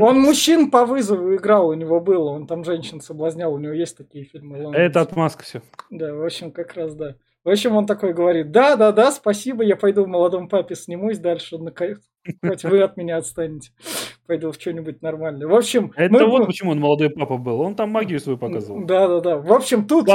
Он 0.00 0.20
мужчин 0.20 0.70
по 0.70 0.84
вызову 0.86 1.36
играл, 1.36 1.68
у 1.68 1.74
него 1.74 2.00
было, 2.00 2.30
он 2.30 2.46
там 2.46 2.64
женщин 2.64 3.00
соблазнял, 3.00 3.54
у 3.54 3.58
него 3.58 3.72
есть 3.72 3.96
такие 3.96 4.24
фильмы. 4.24 4.74
Это 4.74 5.00
отмазка 5.00 5.44
все. 5.44 5.62
Да, 5.90 6.12
в 6.12 6.24
общем, 6.24 6.50
как 6.50 6.74
раз 6.74 6.94
да. 6.94 7.14
В 7.44 7.50
общем, 7.50 7.76
он 7.76 7.86
такой 7.86 8.14
говорит, 8.14 8.50
да, 8.52 8.74
да, 8.76 8.90
да, 8.90 9.12
спасибо, 9.12 9.62
я 9.62 9.76
пойду 9.76 10.04
в 10.04 10.08
молодом 10.08 10.48
папе 10.48 10.74
снимусь 10.74 11.18
дальше, 11.18 11.58
наконец, 11.58 11.98
хоть 12.42 12.64
вы 12.64 12.82
от 12.82 12.96
меня 12.96 13.18
отстанете. 13.18 13.70
Пойду 14.26 14.50
в 14.50 14.54
что-нибудь 14.54 15.02
нормальное. 15.02 15.46
В 15.46 15.54
общем, 15.54 15.92
Это 15.96 16.10
мы 16.10 16.24
вот 16.26 16.38
по- 16.40 16.46
почему 16.46 16.70
он 16.70 16.80
молодой 16.80 17.10
папа 17.10 17.36
был. 17.36 17.60
Он 17.60 17.74
там 17.74 17.90
магию 17.90 18.18
свою 18.18 18.38
показывал. 18.38 18.84
Да, 18.86 19.06
да, 19.06 19.20
да. 19.20 19.36
В 19.36 19.52
общем, 19.52 19.86
тут, 19.86 20.06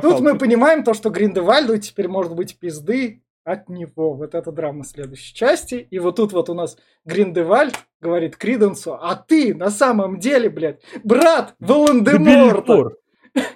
тут 0.00 0.20
мы 0.20 0.38
понимаем 0.38 0.84
то, 0.84 0.94
что 0.94 1.10
Гриндевальду 1.10 1.76
теперь 1.78 2.06
может 2.06 2.36
быть 2.36 2.56
пизды 2.56 3.22
от 3.42 3.68
него. 3.68 4.14
Вот 4.14 4.36
это 4.36 4.52
драма 4.52 4.84
следующей 4.84 5.34
части. 5.34 5.88
И 5.90 5.98
вот 5.98 6.14
тут 6.14 6.32
вот 6.32 6.48
у 6.48 6.54
нас 6.54 6.76
Гриндевальд 7.04 7.74
говорит 8.00 8.36
Криденсу, 8.36 8.94
а 8.94 9.16
ты 9.16 9.52
на 9.52 9.70
самом 9.70 10.20
деле, 10.20 10.48
блядь, 10.48 10.80
брат 11.02 11.56
Волан-де-Морта. 11.58 12.90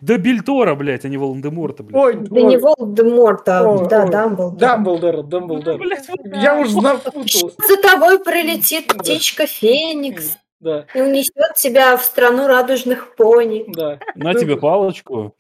Да 0.01 0.17
Бильтора, 0.19 0.75
блядь, 0.75 1.05
а 1.05 1.09
не 1.09 1.17
Волан-де-Морта, 1.17 1.83
блядь. 1.83 2.03
Ой, 2.03 2.15
Да 2.15 2.41
ой, 2.41 2.43
не 2.45 2.57
Волдеморта, 2.59 3.69
Ой, 3.69 3.89
да, 3.89 4.05
ой. 4.05 4.11
Дамблдор. 4.11 4.59
Дамблдор, 4.59 5.23
Дамблдор. 5.23 5.79
Блядь, 5.79 6.07
Я 6.43 6.59
уж 6.61 6.69
запутался. 6.71 7.49
За 7.69 7.77
тобой 7.83 8.19
пролетит 8.23 8.89
птичка 8.89 9.47
Феникс 9.47 10.37
Да, 10.61 10.87
и 10.95 11.01
унесет 11.01 11.55
тебя 11.57 11.97
в 11.97 12.03
страну 12.05 12.47
радужных 12.47 13.15
пони. 13.17 13.65
да. 13.69 13.99
На 14.15 14.33
Ты- 14.35 14.41
тебе 14.41 14.57
палочку 14.57 15.35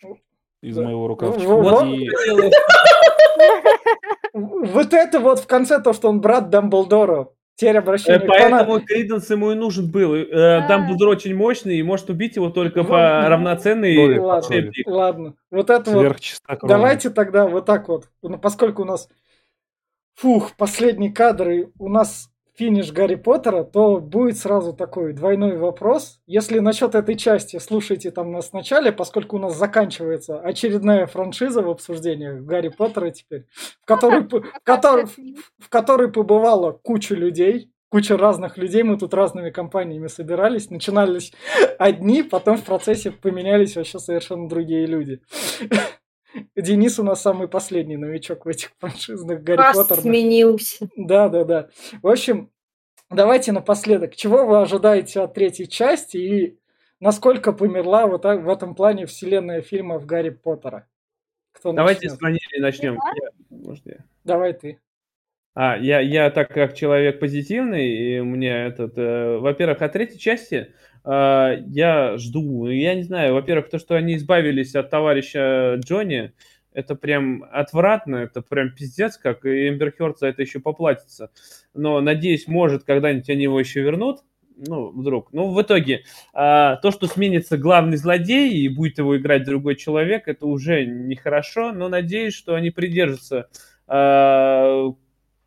из 0.63 0.77
Да. 0.77 0.83
моего 0.83 1.07
рукавчика. 1.09 1.47
Вот. 1.49 1.71
Вот 1.73 1.85
и- 1.87 2.11
Вот 4.35 4.93
это 4.93 5.21
вот 5.21 5.41
в 5.41 5.47
конце 5.47 5.79
то, 5.81 5.93
что 5.93 6.09
он 6.09 6.21
брат 6.21 6.51
Дамблдора. 6.51 7.29
Теперь 7.57 7.77
Э, 7.77 7.79
обращение 7.79 8.21
к 8.21 8.27
Поэтому 8.27 8.59
фанатам. 8.59 8.87
Криденс 8.87 9.31
ему 9.31 9.53
и 9.53 9.55
нужен 9.55 9.91
был. 9.91 10.15
Э, 10.15 10.27
Да. 10.27 10.69
Дамблдор 10.69 11.09
очень 11.09 11.35
мощный 11.37 11.77
и 11.79 11.83
может 11.83 12.11
убить 12.11 12.37
его 12.37 12.51
только 12.51 12.83
Ну, 12.83 12.89
по 12.89 13.21
ну, 13.23 13.29
равноценной 13.29 13.97
Ой, 13.97 14.19
Ладно, 14.19 14.73
ладно. 14.87 15.35
Вот 15.51 15.71
это 15.71 15.91
вот. 15.91 16.17
Давайте 16.63 17.11
тогда 17.11 17.47
вот 17.47 17.67
так 17.67 17.89
вот. 17.89 18.09
Ну, 18.23 18.39
Поскольку 18.39 18.83
у 18.83 18.87
нас, 18.87 19.09
фух, 20.15 20.53
последний 20.57 21.13
кадр, 21.13 21.51
и 21.51 21.67
у 21.79 21.89
нас 21.89 22.31
финиш 22.57 22.93
Гарри 22.93 23.17
Поттера, 23.17 23.65
то 23.65 23.99
будет 23.99 24.39
сразу 24.39 24.73
такой 24.73 25.13
двойной 25.13 25.57
вопрос. 25.57 26.21
Если 26.27 26.59
насчет 26.61 26.95
этой 26.95 27.17
части 27.17 27.59
слушайте 27.59 28.11
там 28.11 28.33
нас 28.33 28.51
в 28.51 28.53
начале, 28.53 28.93
поскольку 28.93 29.37
у 29.37 29.41
нас 29.41 29.57
заканчивается 29.57 30.39
очередная 30.39 31.07
франшиза 31.07 31.63
в 31.63 31.71
обсуждениях 31.71 32.43
Гарри 32.43 32.69
Поттера 32.69 33.11
теперь, 33.11 33.47
в 33.83 33.85
которой, 33.85 34.23
в 34.31 34.61
которой, 34.63 35.07
в 35.07 35.69
которой 35.69 36.11
побывала 36.11 36.73
куча 36.73 37.15
людей, 37.15 37.71
куча 37.89 38.17
разных 38.17 38.57
людей, 38.57 38.83
мы 38.83 38.99
тут 38.99 39.15
разными 39.15 39.51
компаниями 39.51 40.09
собирались, 40.09 40.71
начинались 40.71 41.33
одни, 41.79 42.23
потом 42.23 42.57
в 42.57 42.65
процессе 42.65 43.11
поменялись 43.11 43.77
вообще 43.77 43.99
совершенно 43.99 44.49
другие 44.49 44.87
люди. 44.87 45.23
Денис 46.57 46.99
у 46.99 47.03
нас 47.03 47.23
самый 47.23 47.49
последний 47.49 47.97
новичок 47.97 48.45
в 48.45 48.49
этих 48.49 48.73
франшизных 48.79 49.43
Гарри 49.43 49.59
Раз 49.59 49.77
Поттерных. 49.77 50.03
сменился. 50.03 50.89
Да, 50.97 51.29
да, 51.29 51.45
да. 51.45 51.69
В 52.03 52.09
общем, 52.09 52.51
давайте 53.11 53.53
напоследок. 53.53 54.15
Чего 54.17 54.45
вы 54.47 54.61
ожидаете 54.61 55.21
от 55.21 55.35
третьей 55.35 55.69
части 55.69 56.17
и 56.17 56.59
насколько 57.01 57.53
померла 57.53 58.07
вот 58.07 58.23
так- 58.23 58.43
в 58.43 58.49
этом 58.49 58.75
плане 58.75 59.07
вселенная 59.07 59.63
фильмов 59.63 60.07
Гарри 60.07 60.31
Поттера? 60.31 60.87
Кто 61.53 61.73
Давайте 61.73 62.09
начнет? 62.09 62.19
с 62.19 62.23
Ванили 62.23 62.61
начнем. 62.61 62.95
Я- 62.95 63.31
может, 63.51 63.87
я? 63.87 63.99
Давай 64.25 64.53
ты. 64.55 64.81
А, 65.57 65.77
я, 65.77 66.01
я 66.01 66.31
так 66.31 66.49
как 66.49 66.75
человек 66.75 67.21
позитивный, 67.21 67.87
и 67.89 68.19
у 68.19 68.25
меня 68.25 68.67
этот, 68.67 68.99
э, 68.99 69.37
во-первых, 69.39 69.81
от 69.83 69.93
третьей 69.93 70.19
части 70.19 70.75
я 71.07 72.17
жду, 72.17 72.67
я 72.69 72.95
не 72.95 73.03
знаю, 73.03 73.35
во-первых, 73.35 73.69
то, 73.69 73.79
что 73.79 73.95
они 73.95 74.17
избавились 74.17 74.75
от 74.75 74.91
товарища 74.91 75.75
Джонни, 75.85 76.33
это 76.75 76.97
прям 76.97 77.45
отвратно, 77.53 78.17
это 78.17 78.43
прям 78.43 78.75
пиздец, 78.75 79.17
как 79.17 79.47
и 79.47 79.69
Эмбер 79.69 79.93
Хёрд 79.97 80.19
за 80.19 80.27
это 80.27 80.43
еще 80.43 80.59
поплатится. 80.61 81.31
Но, 81.73 82.01
надеюсь, 82.01 82.49
может, 82.49 82.85
когда-нибудь 82.85 83.31
они 83.31 83.45
его 83.45 83.61
еще 83.61 83.81
вернут, 83.81 84.21
ну, 84.57 84.91
вдруг. 84.91 85.33
Ну, 85.33 85.53
в 85.53 85.63
итоге, 85.63 86.05
а, 86.33 86.77
то, 86.77 86.91
что 86.91 87.07
сменится 87.07 87.57
главный 87.59 87.97
злодей 87.97 88.53
и 88.53 88.69
будет 88.69 88.99
его 88.99 89.17
играть 89.17 89.45
другой 89.45 89.77
человек, 89.77 90.29
это 90.29 90.47
уже 90.47 90.85
нехорошо, 90.85 91.73
но 91.73 91.89
надеюсь, 91.89 92.35
что 92.35 92.55
они 92.55 92.71
придержатся 92.71 93.49
а, 93.87 94.93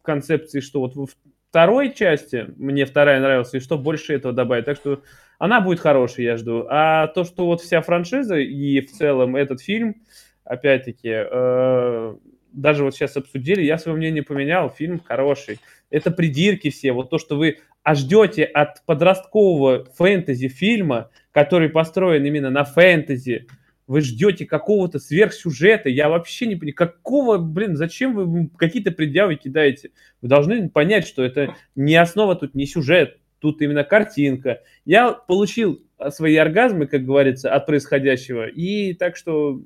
концепции, 0.01 0.59
что 0.59 0.79
вот 0.79 0.95
во 0.95 1.07
второй 1.49 1.93
части, 1.93 2.47
мне 2.57 2.85
вторая 2.85 3.19
нравилась, 3.19 3.53
и 3.53 3.59
что 3.59 3.77
больше 3.77 4.13
этого 4.13 4.33
добавить. 4.33 4.65
Так 4.65 4.77
что 4.77 5.01
она 5.39 5.61
будет 5.61 5.79
хорошей, 5.79 6.25
я 6.25 6.37
жду. 6.37 6.65
А 6.69 7.07
то, 7.07 7.23
что 7.23 7.45
вот 7.45 7.61
вся 7.61 7.81
франшиза 7.81 8.37
и 8.37 8.81
в 8.81 8.91
целом 8.91 9.35
этот 9.35 9.61
фильм, 9.61 10.01
опять-таки, 10.43 11.09
э, 11.09 12.15
даже 12.51 12.83
вот 12.83 12.95
сейчас 12.95 13.17
обсудили, 13.17 13.61
я 13.61 13.77
свое 13.77 13.97
мнение 13.97 14.23
поменял, 14.23 14.69
фильм 14.69 14.99
хороший. 14.99 15.59
Это 15.89 16.11
придирки 16.11 16.69
все, 16.69 16.91
вот 16.91 17.09
то, 17.09 17.17
что 17.17 17.37
вы 17.37 17.57
а 17.87 17.95
ждете 17.95 18.43
от 18.43 18.85
подросткового 18.85 19.85
фэнтези-фильма, 19.95 21.09
который 21.31 21.69
построен 21.69 22.25
именно 22.25 22.49
на 22.49 22.65
фэнтези, 22.65 23.47
вы 23.87 24.01
ждете 24.01 24.45
какого-то 24.45 24.99
сверхсюжета, 24.99 25.89
я 25.89 26.09
вообще 26.09 26.45
не 26.45 26.55
понимаю, 26.55 26.75
какого, 26.75 27.37
блин, 27.37 27.77
зачем 27.77 28.13
вы 28.13 28.49
какие-то 28.57 28.91
предъявы 28.91 29.35
кидаете? 29.35 29.91
Вы 30.21 30.27
должны 30.27 30.69
понять, 30.69 31.07
что 31.07 31.23
это 31.23 31.55
не 31.75 31.95
основа 31.95 32.35
тут, 32.35 32.53
не 32.53 32.65
сюжет, 32.65 33.17
тут 33.39 33.61
именно 33.61 33.83
картинка. 33.83 34.61
Я 34.85 35.13
получил 35.13 35.81
свои 36.09 36.35
оргазмы, 36.35 36.87
как 36.87 37.05
говорится, 37.05 37.53
от 37.53 37.65
происходящего, 37.65 38.47
и 38.47 38.93
так 38.93 39.15
что 39.15 39.61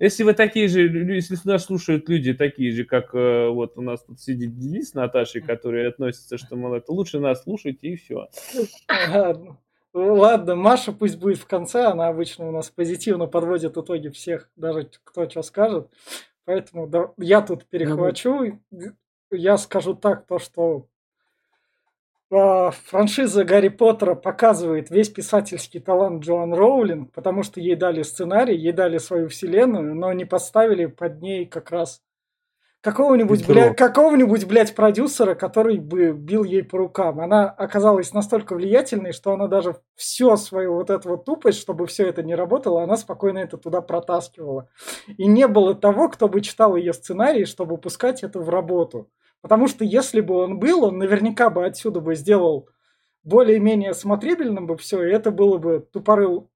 если 0.00 0.22
вы 0.22 0.32
такие 0.32 0.66
же, 0.66 0.88
если 1.14 1.36
нас 1.44 1.66
слушают 1.66 2.08
люди 2.08 2.32
такие 2.32 2.72
же, 2.72 2.84
как 2.84 3.14
э, 3.14 3.48
вот 3.48 3.76
у 3.76 3.82
нас 3.82 4.02
тут 4.02 4.18
сидит 4.18 4.58
Денис 4.58 4.90
с 4.90 4.94
Наташей, 4.94 5.42
которые 5.42 5.88
относятся, 5.88 6.38
что, 6.38 6.56
мол, 6.56 6.72
это 6.72 6.90
лучше 6.90 7.20
нас 7.20 7.42
слушать, 7.42 7.78
и 7.82 7.96
все. 7.96 8.28
Ладно. 9.92 10.08
Ну, 10.08 10.20
Ладно, 10.20 10.56
Маша 10.56 10.92
пусть 10.92 11.18
будет 11.18 11.38
в 11.38 11.46
конце, 11.46 11.86
она 11.86 12.08
обычно 12.08 12.48
у 12.48 12.52
нас 12.52 12.70
позитивно 12.70 13.26
подводит 13.26 13.76
итоги 13.76 14.08
всех, 14.08 14.48
даже 14.56 14.88
кто 15.04 15.28
что 15.28 15.42
скажет. 15.42 15.88
Поэтому 16.44 16.86
да- 16.86 17.12
я 17.18 17.42
тут 17.42 17.66
перехвачу. 17.66 18.60
Я 19.30 19.58
скажу 19.58 19.94
так, 19.94 20.26
то 20.26 20.38
что 20.38 20.86
а, 22.32 22.70
франшиза 22.70 23.44
Гарри 23.44 23.68
Поттера 23.68 24.14
показывает 24.14 24.90
весь 24.90 25.08
писательский 25.08 25.80
талант 25.80 26.24
Джоан 26.24 26.54
Роулинг, 26.54 27.12
потому 27.12 27.42
что 27.42 27.60
ей 27.60 27.74
дали 27.74 28.02
сценарий, 28.02 28.56
ей 28.56 28.72
дали 28.72 28.98
свою 28.98 29.28
вселенную, 29.28 29.94
но 29.94 30.12
не 30.12 30.24
поставили 30.24 30.86
под 30.86 31.20
ней 31.20 31.46
как 31.46 31.70
раз 31.72 32.02
какого-нибудь, 32.80 33.46
бля, 33.46 33.74
какого-нибудь, 33.74 34.46
блядь, 34.46 34.74
продюсера, 34.74 35.34
который 35.34 35.78
бы 35.78 36.12
бил 36.12 36.44
ей 36.44 36.62
по 36.62 36.78
рукам. 36.78 37.20
Она 37.20 37.48
оказалась 37.48 38.12
настолько 38.12 38.54
влиятельной, 38.54 39.12
что 39.12 39.32
она 39.32 39.46
даже 39.46 39.76
все 39.96 40.36
свою 40.36 40.74
вот 40.74 40.90
эту 40.90 41.10
вот 41.10 41.24
тупость, 41.24 41.60
чтобы 41.60 41.86
все 41.86 42.06
это 42.06 42.22
не 42.22 42.34
работало, 42.34 42.82
она 42.82 42.96
спокойно 42.96 43.38
это 43.38 43.58
туда 43.58 43.80
протаскивала. 43.80 44.68
И 45.16 45.26
не 45.26 45.46
было 45.46 45.74
того, 45.74 46.08
кто 46.08 46.28
бы 46.28 46.40
читал 46.40 46.76
ее 46.76 46.92
сценарий, 46.92 47.44
чтобы 47.44 47.78
пускать 47.78 48.22
это 48.22 48.40
в 48.40 48.48
работу. 48.48 49.10
Потому 49.42 49.68
что 49.68 49.84
если 49.84 50.20
бы 50.20 50.34
он 50.34 50.58
был, 50.58 50.84
он 50.84 50.98
наверняка 50.98 51.50
бы 51.50 51.64
отсюда 51.64 52.00
бы 52.00 52.14
сделал 52.14 52.68
более-менее 53.22 53.94
смотрибельным 53.94 54.66
бы 54.66 54.76
все, 54.76 55.02
и 55.04 55.12
это 55.12 55.30
было 55.30 55.58
бы 55.58 55.86
тупорыл, 55.92 56.50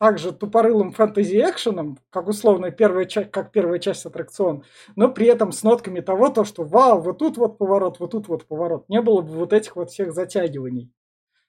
также 0.00 0.32
тупорылым 0.32 0.92
фэнтези-экшеном, 0.92 1.98
как 2.08 2.26
условно 2.26 2.70
первая 2.70 3.04
часть, 3.04 3.30
как 3.30 3.52
первая 3.52 3.78
часть 3.78 4.06
аттракцион, 4.06 4.64
но 4.96 5.12
при 5.12 5.26
этом 5.26 5.52
с 5.52 5.62
нотками 5.62 6.00
того, 6.00 6.30
то, 6.30 6.44
что 6.44 6.64
вау, 6.64 7.02
вот 7.02 7.18
тут 7.18 7.36
вот 7.36 7.58
поворот, 7.58 8.00
вот 8.00 8.12
тут 8.12 8.26
вот 8.26 8.46
поворот. 8.46 8.88
Не 8.88 9.02
было 9.02 9.20
бы 9.20 9.28
вот 9.34 9.52
этих 9.52 9.76
вот 9.76 9.90
всех 9.90 10.14
затягиваний. 10.14 10.90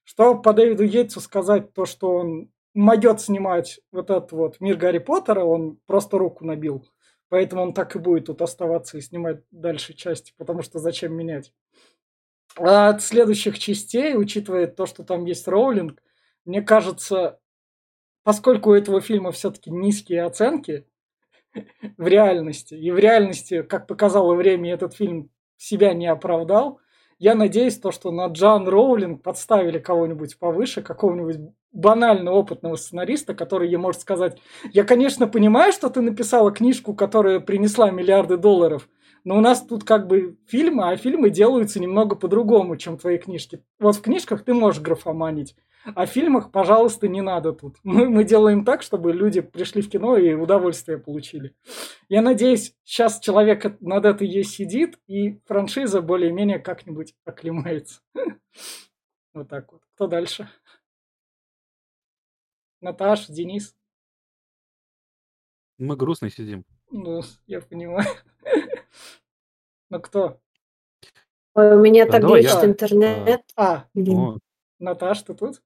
Что 0.03 0.36
по 0.36 0.52
Дэвиду 0.52 0.84
Йейтсу 0.84 1.22
сказать, 1.22 1.73
то, 1.73 1.86
что 1.86 2.14
он 2.14 2.49
могет 2.73 3.22
снимать 3.22 3.80
вот 3.94 4.10
этот 4.10 4.34
вот 4.34 4.60
мир 4.60 4.76
Гарри 4.76 4.98
Поттера, 4.98 5.45
он 5.45 5.80
просто 5.86 6.18
руку 6.18 6.44
набил. 6.44 6.86
Поэтому 7.30 7.61
он 7.61 7.73
так 7.73 7.95
и 7.95 7.99
будет 7.99 8.26
тут 8.26 8.41
оставаться 8.41 8.98
и 8.98 9.02
снимать 9.02 9.44
дальше 9.52 9.94
части, 9.94 10.34
потому 10.38 10.61
что 10.61 10.80
зачем 10.80 11.14
менять. 11.14 11.53
А 12.57 12.90
от 12.90 13.02
следующих 13.02 13.57
частей, 13.57 14.18
учитывая 14.18 14.68
то, 14.68 14.86
что 14.86 15.06
там 15.06 15.23
есть 15.23 15.48
роулинг, 15.48 16.03
мне 16.44 16.61
кажется, 16.61 17.40
поскольку 18.23 18.72
у 18.72 18.73
этого 18.73 19.02
фильма 19.02 19.31
все-таки 19.31 19.72
низкие 19.72 20.23
оценки 20.23 20.85
в 21.98 22.07
реальности, 22.07 22.76
и 22.76 22.91
в 22.91 22.98
реальности, 22.98 23.61
как 23.61 23.88
показало 23.88 24.35
время, 24.35 24.73
этот 24.73 24.93
фильм 24.95 25.30
себя 25.57 25.93
не 25.93 26.07
оправдал, 26.07 26.80
я 27.19 27.35
надеюсь, 27.35 27.77
то, 27.77 27.91
что 27.91 28.10
на 28.10 28.26
Джан 28.27 28.68
Роулинг 28.68 29.22
подставили 29.22 29.77
кого-нибудь 29.77 30.39
повыше, 30.39 30.81
какого-нибудь 30.81 31.53
банально 31.72 32.31
опытного 32.31 32.77
сценариста, 32.77 33.35
который 33.35 33.69
ей 33.69 33.77
может 33.77 34.02
сказать, 34.02 34.39
я, 34.73 34.84
конечно, 34.84 35.27
понимаю, 35.27 35.72
что 35.72 35.91
ты 35.91 36.02
написала 36.02 36.52
книжку, 36.52 36.95
которая 36.95 37.39
принесла 37.39 37.91
миллиарды 37.91 38.38
долларов, 38.38 38.89
но 39.23 39.38
у 39.38 39.39
нас 39.39 39.61
тут 39.61 39.84
как 39.84 40.07
бы 40.07 40.35
фильмы, 40.48 40.89
а 40.89 40.98
фильмы 40.98 41.30
делаются 41.30 41.80
немного 41.80 42.15
по-другому, 42.15 42.76
чем 42.76 42.98
твои 42.98 43.19
книжки. 43.19 43.64
Вот 43.80 43.98
в 43.98 44.02
книжках 44.02 44.43
ты 44.43 44.56
можешь 44.56 44.81
графоманить, 44.81 45.56
а 45.83 46.05
в 46.05 46.09
фильмах, 46.09 46.51
пожалуйста, 46.51 47.07
не 47.07 47.21
надо 47.21 47.53
тут. 47.53 47.77
Мы, 47.83 48.09
мы 48.09 48.23
делаем 48.23 48.65
так, 48.65 48.81
чтобы 48.81 49.13
люди 49.13 49.41
пришли 49.41 49.81
в 49.81 49.89
кино 49.89 50.17
и 50.17 50.33
удовольствие 50.33 50.97
получили. 50.97 51.55
Я 52.09 52.21
надеюсь, 52.21 52.75
сейчас 52.83 53.19
человек 53.19 53.79
над 53.81 54.05
этой 54.05 54.27
ей 54.27 54.43
сидит, 54.43 54.99
и 55.07 55.39
франшиза 55.45 56.01
более-менее 56.01 56.59
как-нибудь 56.59 57.15
оклемается. 57.25 58.01
Вот 59.33 59.47
так 59.47 59.71
вот. 59.71 59.81
Кто 59.95 60.07
дальше? 60.07 60.49
Наташ, 62.81 63.27
Денис? 63.27 63.73
Мы 65.77 65.95
грустно 65.95 66.29
сидим. 66.29 66.65
Ну, 66.89 67.21
я 67.47 67.61
понимаю. 67.61 68.07
Ну 69.89 69.99
кто? 69.99 70.39
Ой, 71.53 71.75
у 71.75 71.81
меня 71.81 72.05
Да, 72.05 72.13
так 72.13 72.23
глючит 72.23 72.63
интернет. 72.63 73.41
А. 73.57 73.87
О, 73.93 74.37
Наташ, 74.79 75.21
ты 75.23 75.33
тут? 75.33 75.61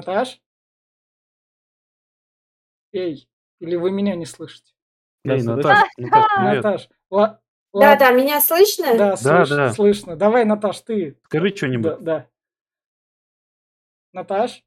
Наташ? 0.00 0.38
Эй, 2.92 3.26
или 3.60 3.76
вы 3.76 3.90
меня 3.90 4.14
не 4.14 4.26
слышите? 4.26 4.74
Эй, 5.24 5.42
Наташ, 5.42 5.78
Наташ, 5.96 6.24
привет. 6.36 6.64
Наташ, 6.64 6.88
ла- 7.10 7.40
Да, 7.72 7.96
да, 7.96 8.10
меня 8.12 8.42
слышно? 8.42 8.86
да, 8.98 9.10
Да, 9.12 9.16
слышно, 9.16 9.56
да. 9.56 9.72
слышно. 9.72 10.16
Давай, 10.16 10.44
Наташ, 10.44 10.80
ты. 10.80 11.18
Скажи 11.24 11.48
что-нибудь. 11.56 11.98
да. 12.00 12.28
Наташ? 14.12 14.62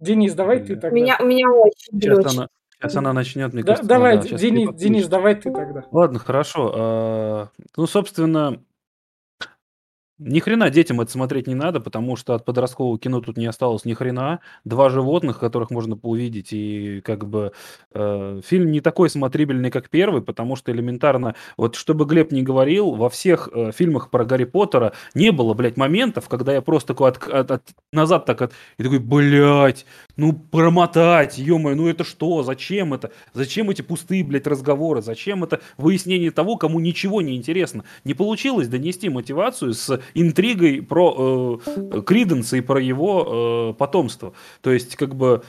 Денис, 0.00 0.34
давай 0.34 0.58
ты 0.58 0.72
Бля. 0.74 0.80
тогда. 0.80 0.88
У 0.88 0.94
меня, 1.00 1.16
у 1.20 1.24
меня 1.26 1.48
очень 1.48 2.00
Сейчас 2.00 2.34
она, 2.36 2.48
сейчас 2.74 2.96
она 2.96 3.12
начнет, 3.12 3.52
мне 3.52 3.62
Да- 3.62 3.68
кажется. 3.68 3.88
давай, 3.88 4.16
да, 4.18 4.24
Денис, 4.36 4.74
Денис, 4.74 5.06
давай 5.06 5.36
ты 5.36 5.52
тогда. 5.52 5.84
Ладно, 5.92 6.18
хорошо. 6.18 6.72
А, 6.76 7.48
Ну, 7.76 7.86
собственно, 7.86 8.60
ни 10.18 10.40
хрена 10.40 10.70
детям 10.70 11.00
это 11.00 11.10
смотреть 11.10 11.46
не 11.46 11.54
надо, 11.54 11.80
потому 11.80 12.16
что 12.16 12.34
от 12.34 12.44
подросткового 12.44 12.98
кино 12.98 13.20
тут 13.20 13.36
не 13.36 13.46
осталось 13.46 13.84
ни 13.84 13.92
хрена. 13.94 14.40
Два 14.64 14.88
животных, 14.88 15.38
которых 15.38 15.70
можно 15.70 15.96
поувидеть, 15.96 16.52
и 16.52 17.00
как 17.04 17.26
бы 17.28 17.52
э, 17.92 18.40
фильм 18.44 18.70
не 18.72 18.80
такой 18.80 19.10
смотрибельный, 19.10 19.70
как 19.70 19.90
первый, 19.90 20.22
потому 20.22 20.56
что 20.56 20.72
элементарно, 20.72 21.34
вот 21.56 21.74
чтобы 21.76 22.04
Глеб 22.06 22.32
не 22.32 22.42
говорил, 22.42 22.92
во 22.94 23.10
всех 23.10 23.48
э, 23.52 23.72
фильмах 23.72 24.10
про 24.10 24.24
Гарри 24.24 24.44
Поттера 24.44 24.92
не 25.14 25.32
было, 25.32 25.54
блядь, 25.54 25.76
моментов, 25.76 26.28
когда 26.28 26.52
я 26.54 26.62
просто 26.62 26.88
такой 26.94 27.10
от- 27.10 27.28
от- 27.28 27.50
от- 27.50 27.62
назад 27.92 28.24
так 28.26 28.40
от, 28.42 28.52
и 28.78 28.82
такой, 28.84 28.98
блядь, 29.00 29.84
ну 30.16 30.32
промотать, 30.32 31.38
ё 31.38 31.58
ну 31.58 31.88
это 31.88 32.04
что, 32.04 32.42
зачем 32.42 32.94
это, 32.94 33.10
зачем 33.34 33.70
эти 33.70 33.82
пустые, 33.82 34.24
блядь, 34.24 34.46
разговоры, 34.46 35.02
зачем 35.02 35.44
это 35.44 35.60
выяснение 35.78 36.30
того, 36.30 36.56
кому 36.56 36.80
ничего 36.80 37.20
не 37.22 37.36
интересно. 37.36 37.84
Не 38.04 38.14
получилось 38.14 38.68
донести 38.68 39.08
мотивацию 39.08 39.72
с 39.74 40.00
интригой 40.14 40.82
про 40.82 41.60
э, 41.66 42.00
Криденса 42.02 42.56
и 42.56 42.60
про 42.60 42.80
его 42.80 43.72
э, 43.72 43.78
потомство. 43.78 44.32
То 44.60 44.72
есть, 44.72 44.96
как 44.96 45.14
бы, 45.14 45.42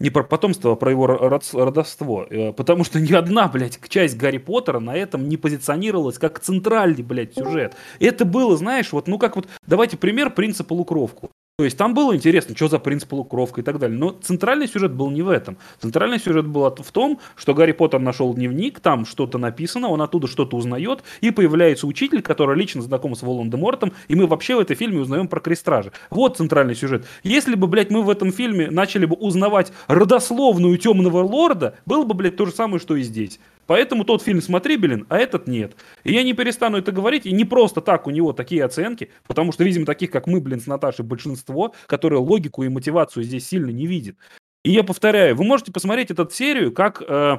не 0.00 0.10
про 0.10 0.24
потомство, 0.24 0.72
а 0.72 0.76
про 0.76 0.90
его 0.90 1.06
родовство. 1.06 2.26
Э, 2.28 2.52
Потому 2.52 2.84
что 2.84 3.00
ни 3.00 3.12
одна, 3.12 3.48
блядь, 3.48 3.78
часть 3.88 4.16
Гарри 4.16 4.38
Поттера 4.38 4.80
на 4.80 4.96
этом 4.96 5.28
не 5.28 5.36
позиционировалась 5.36 6.18
как 6.18 6.40
центральный, 6.40 7.02
блядь, 7.02 7.34
сюжет. 7.34 7.74
Это 8.00 8.24
было, 8.24 8.56
знаешь, 8.56 8.92
вот, 8.92 9.06
ну 9.06 9.18
как 9.18 9.36
вот, 9.36 9.46
давайте 9.66 9.96
пример 9.96 10.30
принца 10.30 10.64
полукровку. 10.64 11.30
То 11.60 11.64
есть 11.64 11.76
там 11.76 11.92
было 11.92 12.16
интересно, 12.16 12.56
что 12.56 12.68
за 12.68 12.78
принц 12.78 13.04
полукровка 13.04 13.60
и 13.60 13.64
так 13.64 13.78
далее. 13.78 13.98
Но 13.98 14.12
центральный 14.12 14.66
сюжет 14.66 14.94
был 14.94 15.10
не 15.10 15.20
в 15.20 15.28
этом. 15.28 15.58
Центральный 15.78 16.18
сюжет 16.18 16.46
был 16.46 16.74
в 16.74 16.90
том, 16.90 17.20
что 17.36 17.52
Гарри 17.52 17.72
Поттер 17.72 18.00
нашел 18.00 18.32
дневник, 18.32 18.80
там 18.80 19.04
что-то 19.04 19.36
написано, 19.36 19.88
он 19.88 20.00
оттуда 20.00 20.26
что-то 20.26 20.56
узнает, 20.56 21.02
и 21.20 21.30
появляется 21.30 21.86
учитель, 21.86 22.22
который 22.22 22.56
лично 22.56 22.80
знаком 22.80 23.14
с 23.14 23.20
Волан-де-Мортом, 23.20 23.92
и 24.08 24.14
мы 24.14 24.26
вообще 24.26 24.56
в 24.56 24.60
этой 24.60 24.74
фильме 24.74 25.00
узнаем 25.00 25.28
про 25.28 25.38
крестражи. 25.40 25.92
Вот 26.08 26.38
центральный 26.38 26.74
сюжет. 26.74 27.04
Если 27.24 27.56
бы, 27.56 27.66
блядь, 27.66 27.90
мы 27.90 28.00
в 28.00 28.08
этом 28.08 28.32
фильме 28.32 28.70
начали 28.70 29.04
бы 29.04 29.16
узнавать 29.16 29.70
родословную 29.86 30.78
темного 30.78 31.22
лорда, 31.22 31.74
было 31.84 32.04
бы, 32.04 32.14
блядь, 32.14 32.36
то 32.36 32.46
же 32.46 32.52
самое, 32.52 32.80
что 32.80 32.96
и 32.96 33.02
здесь. 33.02 33.38
Поэтому 33.70 34.02
тот 34.02 34.20
фильм 34.20 34.42
смотрибелен, 34.42 35.06
а 35.10 35.16
этот 35.16 35.46
нет. 35.46 35.76
И 36.02 36.12
я 36.12 36.24
не 36.24 36.32
перестану 36.32 36.78
это 36.78 36.90
говорить, 36.90 37.24
и 37.24 37.30
не 37.30 37.44
просто 37.44 37.80
так 37.80 38.08
у 38.08 38.10
него 38.10 38.32
такие 38.32 38.64
оценки, 38.64 39.12
потому 39.28 39.52
что, 39.52 39.62
видимо, 39.62 39.86
таких, 39.86 40.10
как 40.10 40.26
мы, 40.26 40.40
блин, 40.40 40.58
с 40.60 40.66
Наташей, 40.66 41.04
большинство, 41.04 41.72
которые 41.86 42.18
логику 42.18 42.64
и 42.64 42.68
мотивацию 42.68 43.22
здесь 43.22 43.46
сильно 43.46 43.70
не 43.70 43.86
видит. 43.86 44.16
И 44.64 44.72
я 44.72 44.82
повторяю, 44.82 45.36
вы 45.36 45.44
можете 45.44 45.70
посмотреть 45.70 46.10
эту 46.10 46.28
серию 46.30 46.72
как 46.72 47.00
э, 47.00 47.38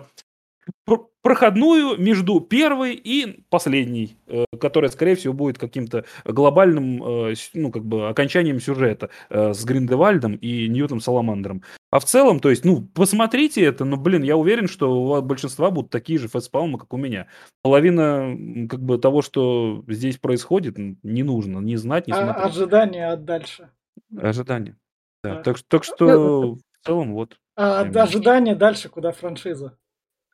проходную 1.22 1.98
между 2.02 2.39
первой 2.41 2.95
и 2.95 3.43
последней, 3.49 4.18
э, 4.27 4.45
которая, 4.60 4.89
скорее 4.89 5.15
всего, 5.15 5.34
будет 5.34 5.57
каким-то 5.60 6.06
глобальным, 6.26 7.30
э, 7.30 7.34
ну, 7.53 7.72
как 7.72 7.85
бы, 7.85 8.10
окончанием 8.10 8.60
сюжета 8.60 9.10
э, 9.30 9.53
с 9.53 9.64
Гриндевальдом 9.64 10.35
и 10.35 10.68
Ньютом 10.68 10.99
Саламандром. 10.99 11.61
А 11.91 11.99
в 11.99 12.06
целом, 12.06 12.39
то 12.39 12.49
есть, 12.49 12.65
ну, 12.65 12.81
посмотрите 12.81 13.64
это, 13.64 13.85
но, 13.85 13.98
блин, 13.98 14.23
я 14.23 14.35
уверен, 14.35 14.68
что 14.68 14.91
у 14.99 15.07
вас 15.07 15.22
большинства 15.22 15.69
будут 15.69 15.91
такие 15.91 16.18
же 16.18 16.27
фэстпалмы, 16.27 16.80
как 16.80 16.91
у 16.93 16.98
меня. 16.98 17.27
Половина, 17.61 18.35
как 18.68 18.81
бы, 18.81 18.98
того, 18.98 19.22
что 19.22 19.84
здесь 19.88 20.18
происходит, 20.18 20.76
не 20.77 21.23
нужно 21.23 21.60
ни 21.60 21.76
знать, 21.76 22.07
ни 22.07 22.14
А- 22.14 22.15
смотреть. 22.23 22.45
ожидания 22.45 23.11
от 23.11 23.26
дальше. 23.26 23.69
Ожидания. 24.18 24.77
Да, 25.23 25.35
Да. 25.35 25.41
так, 25.43 25.60
так 25.68 25.84
что, 25.84 26.56
в 26.56 26.85
целом, 26.85 27.14
вот. 27.14 27.38
А 27.56 27.81
ожидания 27.81 28.56
дальше 28.56 28.89
куда 28.89 29.11
франшиза? 29.11 29.77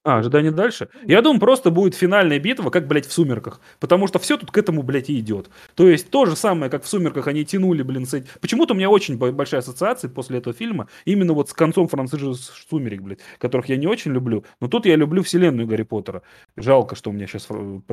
А, 0.04 0.20
ожидание 0.20 0.52
дальше? 0.52 0.88
Я 1.06 1.22
думаю, 1.22 1.42
просто 1.42 1.70
будет 1.70 1.94
финальная 1.94 2.40
битва, 2.40 2.70
как, 2.70 2.88
блядь, 2.88 3.06
в 3.06 3.12
«Сумерках». 3.12 3.60
Потому 3.82 4.08
что 4.08 4.20
все 4.20 4.38
тут 4.38 4.52
к 4.52 4.58
этому, 4.58 4.82
блядь, 4.82 5.10
и 5.10 5.20
идет. 5.20 5.50
То 5.76 5.90
есть 5.90 6.10
то 6.10 6.26
же 6.26 6.38
самое, 6.38 6.72
как 6.72 6.84
в 6.84 6.88
«Сумерках» 6.88 7.28
они 7.28 7.44
тянули, 7.44 7.84
блин, 7.84 8.06
с 8.06 8.14
этим. 8.14 8.28
Почему-то 8.40 8.74
у 8.74 8.78
меня 8.78 8.90
очень 8.90 9.18
бо- 9.18 9.34
большая 9.34 9.60
ассоциация 9.60 10.10
после 10.10 10.38
этого 10.38 10.56
фильма 10.56 10.88
именно 11.04 11.34
вот 11.34 11.50
с 11.50 11.54
концом 11.54 11.90
франшизы 11.90 12.36
с- 12.36 12.54
«Сумерек», 12.70 13.02
блядь, 13.02 13.20
которых 13.38 13.68
я 13.68 13.76
не 13.76 13.88
очень 13.88 14.14
люблю. 14.14 14.46
Но 14.62 14.70
тут 14.70 14.86
я 14.86 14.96
люблю 14.96 15.24
вселенную 15.24 15.68
Гарри 15.68 15.84
Поттера. 15.84 16.22
Жалко, 16.56 16.96
что 16.96 17.10
у 17.10 17.14
меня 17.14 17.28
сейчас 17.28 17.50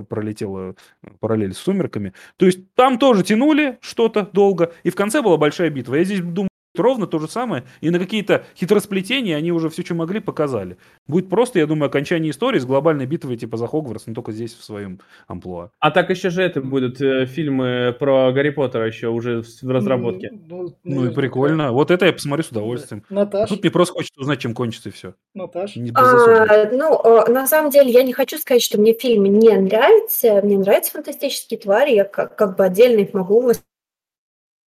пролетела 0.08 0.76
параллель 1.18 1.52
с 1.52 1.58
«Сумерками». 1.58 2.12
То 2.36 2.46
есть 2.46 2.60
там 2.74 3.00
тоже 3.00 3.24
тянули 3.24 3.78
что-то 3.80 4.28
долго, 4.32 4.72
и 4.84 4.90
в 4.90 4.94
конце 4.94 5.20
была 5.20 5.36
большая 5.36 5.70
битва. 5.70 5.96
Я 5.96 6.04
здесь 6.04 6.20
думаю, 6.20 6.48
ровно 6.82 7.06
то 7.06 7.18
же 7.18 7.28
самое, 7.28 7.64
и 7.80 7.90
на 7.90 7.98
какие-то 7.98 8.44
хитросплетения 8.56 9.36
они 9.36 9.52
уже 9.52 9.68
все, 9.70 9.84
что 9.84 9.94
могли, 9.94 10.20
показали. 10.20 10.76
Будет 11.06 11.28
просто, 11.28 11.58
я 11.58 11.66
думаю, 11.66 11.88
окончание 11.88 12.30
истории 12.30 12.58
с 12.58 12.66
глобальной 12.66 13.06
битвой 13.06 13.36
типа 13.36 13.56
за 13.56 13.66
Хогвартс, 13.66 14.06
но 14.06 14.14
только 14.14 14.32
здесь 14.32 14.54
в 14.54 14.64
своем 14.64 15.00
амплуа. 15.26 15.70
А 15.80 15.90
так 15.90 16.10
еще 16.10 16.30
же 16.30 16.42
это 16.42 16.60
будут 16.60 17.00
э, 17.00 17.26
фильмы 17.26 17.94
про 17.98 18.32
Гарри 18.32 18.50
Поттера 18.50 18.86
еще 18.86 19.08
уже 19.08 19.42
в, 19.42 19.46
в 19.62 19.70
разработке. 19.70 20.30
Ну, 20.32 20.74
Ну 20.84 20.90
и 20.90 20.94
наверняка. 20.94 21.14
прикольно. 21.20 21.72
Вот 21.72 21.90
это 21.90 22.06
я 22.06 22.12
посмотрю 22.12 22.44
с 22.44 22.48
удовольствием. 22.48 23.04
А 23.10 23.14
Наташ, 23.14 23.48
тут 23.48 23.62
мне 23.62 23.70
просто 23.70 23.94
хочется 23.94 24.20
узнать, 24.20 24.40
чем 24.40 24.54
кончится 24.54 24.88
и 24.88 24.92
все. 24.92 25.14
Наташ. 25.34 25.76
Не. 25.76 25.92
А, 25.94 26.70
ну, 26.72 27.00
э, 27.02 27.30
на 27.30 27.46
самом 27.46 27.70
деле, 27.70 27.90
я 27.90 28.02
не 28.02 28.12
хочу 28.12 28.38
сказать, 28.38 28.62
что 28.62 28.80
мне 28.80 28.94
фильм 28.94 29.24
не 29.24 29.50
нравится. 29.56 30.40
Мне 30.42 30.58
нравятся 30.58 30.92
фантастические 30.92 31.58
твари. 31.58 31.94
Я 31.94 32.04
как, 32.04 32.36
как 32.36 32.56
бы 32.56 32.64
отдельно 32.64 33.00
их 33.00 33.14
могу 33.14 33.40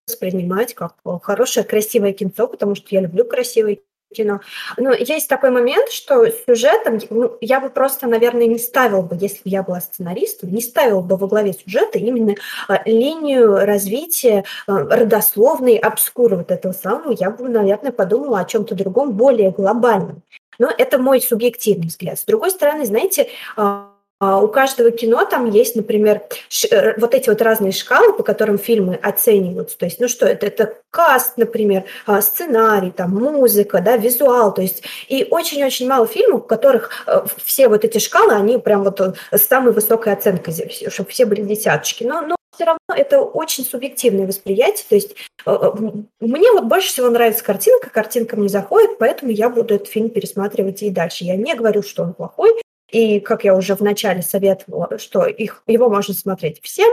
воспринимать 0.07 0.73
как 0.73 0.95
э, 1.05 1.09
хорошее, 1.21 1.65
красивое 1.65 2.13
кинцо, 2.13 2.47
потому 2.47 2.75
что 2.75 2.87
я 2.91 3.01
люблю 3.01 3.25
красивое 3.25 3.79
кино. 4.13 4.39
Но 4.77 4.93
есть 4.93 5.27
такой 5.27 5.49
момент, 5.49 5.89
что 5.89 6.25
сюжетом 6.47 6.99
ну, 7.09 7.37
я 7.41 7.59
бы 7.59 7.69
просто, 7.69 8.07
наверное, 8.07 8.47
не 8.47 8.57
ставил 8.57 9.01
бы, 9.01 9.17
если 9.19 9.43
бы 9.43 9.49
я 9.49 9.63
была 9.63 9.81
сценаристом, 9.81 10.53
не 10.53 10.61
ставил 10.61 11.01
бы 11.01 11.17
во 11.17 11.27
главе 11.27 11.53
сюжета 11.53 11.99
именно 11.99 12.35
э, 12.69 12.73
линию 12.85 13.65
развития 13.65 14.45
э, 14.67 14.71
родословной 14.71 15.75
обскуры 15.77 16.37
вот 16.37 16.51
этого 16.51 16.71
самого. 16.71 17.11
Я 17.11 17.29
бы, 17.29 17.49
наверное, 17.49 17.91
подумала 17.91 18.39
о 18.39 18.45
чем-то 18.45 18.75
другом, 18.75 19.11
более 19.11 19.51
глобальном. 19.51 20.23
Но 20.57 20.71
это 20.75 20.97
мой 20.97 21.21
субъективный 21.21 21.87
взгляд. 21.87 22.17
С 22.17 22.23
другой 22.23 22.49
стороны, 22.49 22.85
знаете, 22.85 23.29
а, 23.55 23.91
у 24.19 24.47
каждого 24.47 24.89
кино 24.89 25.25
там 25.25 25.49
есть, 25.49 25.75
например, 25.75 26.23
э, 26.71 26.99
вот 26.99 27.13
эти 27.13 27.29
вот 27.29 27.41
разные 27.41 27.71
шкалы, 27.71 28.13
по 28.13 28.23
которым 28.23 28.57
фильмы 28.57 28.95
оцениваются. 28.95 29.77
То 29.77 29.85
есть, 29.85 29.99
ну 29.99 30.07
что 30.07 30.25
это? 30.25 30.47
Это 30.47 30.73
каст, 30.89 31.37
например, 31.37 31.83
а, 32.07 32.21
сценарий, 32.21 32.89
там, 32.89 33.11
музыка, 33.11 33.79
да, 33.79 33.95
визуал. 33.95 34.53
То 34.53 34.63
есть, 34.63 34.83
и 35.07 35.27
очень-очень 35.29 35.87
мало 35.87 36.07
фильмов, 36.07 36.41
у 36.41 36.47
которых 36.47 36.89
э, 37.05 37.25
все 37.43 37.67
вот 37.67 37.85
эти 37.85 37.99
шкалы, 37.99 38.33
они 38.33 38.57
прям 38.57 38.83
вот 38.83 38.99
э, 39.01 39.13
с 39.31 39.43
самой 39.43 39.71
высокой 39.71 40.13
оценкой, 40.13 40.53
чтобы 40.89 41.09
все 41.09 41.25
были 41.25 41.41
десяточки. 41.41 42.03
Но, 42.03 42.21
но 42.21 42.35
все 42.55 42.65
равно 42.65 42.79
это 42.95 43.21
очень 43.21 43.63
субъективное 43.63 44.25
восприятие. 44.25 44.85
То 44.89 44.95
есть 44.95 45.15
мне 45.45 46.51
вот 46.53 46.63
больше 46.63 46.87
всего 46.87 47.09
нравится 47.09 47.43
картинка, 47.43 47.91
картинка 47.91 48.35
мне 48.35 48.49
заходит, 48.49 48.97
поэтому 48.97 49.31
я 49.31 49.49
буду 49.49 49.75
этот 49.75 49.87
фильм 49.87 50.09
пересматривать 50.09 50.81
и 50.81 50.89
дальше. 50.89 51.23
Я 51.23 51.35
не 51.35 51.53
говорю, 51.53 51.83
что 51.83 52.01
он 52.01 52.13
плохой, 52.13 52.51
и, 52.89 53.19
как 53.19 53.43
я 53.43 53.55
уже 53.55 53.75
вначале 53.75 54.21
советовала, 54.21 54.97
что 54.97 55.25
их, 55.25 55.63
его 55.67 55.89
можно 55.89 56.13
смотреть 56.13 56.61
всем, 56.61 56.89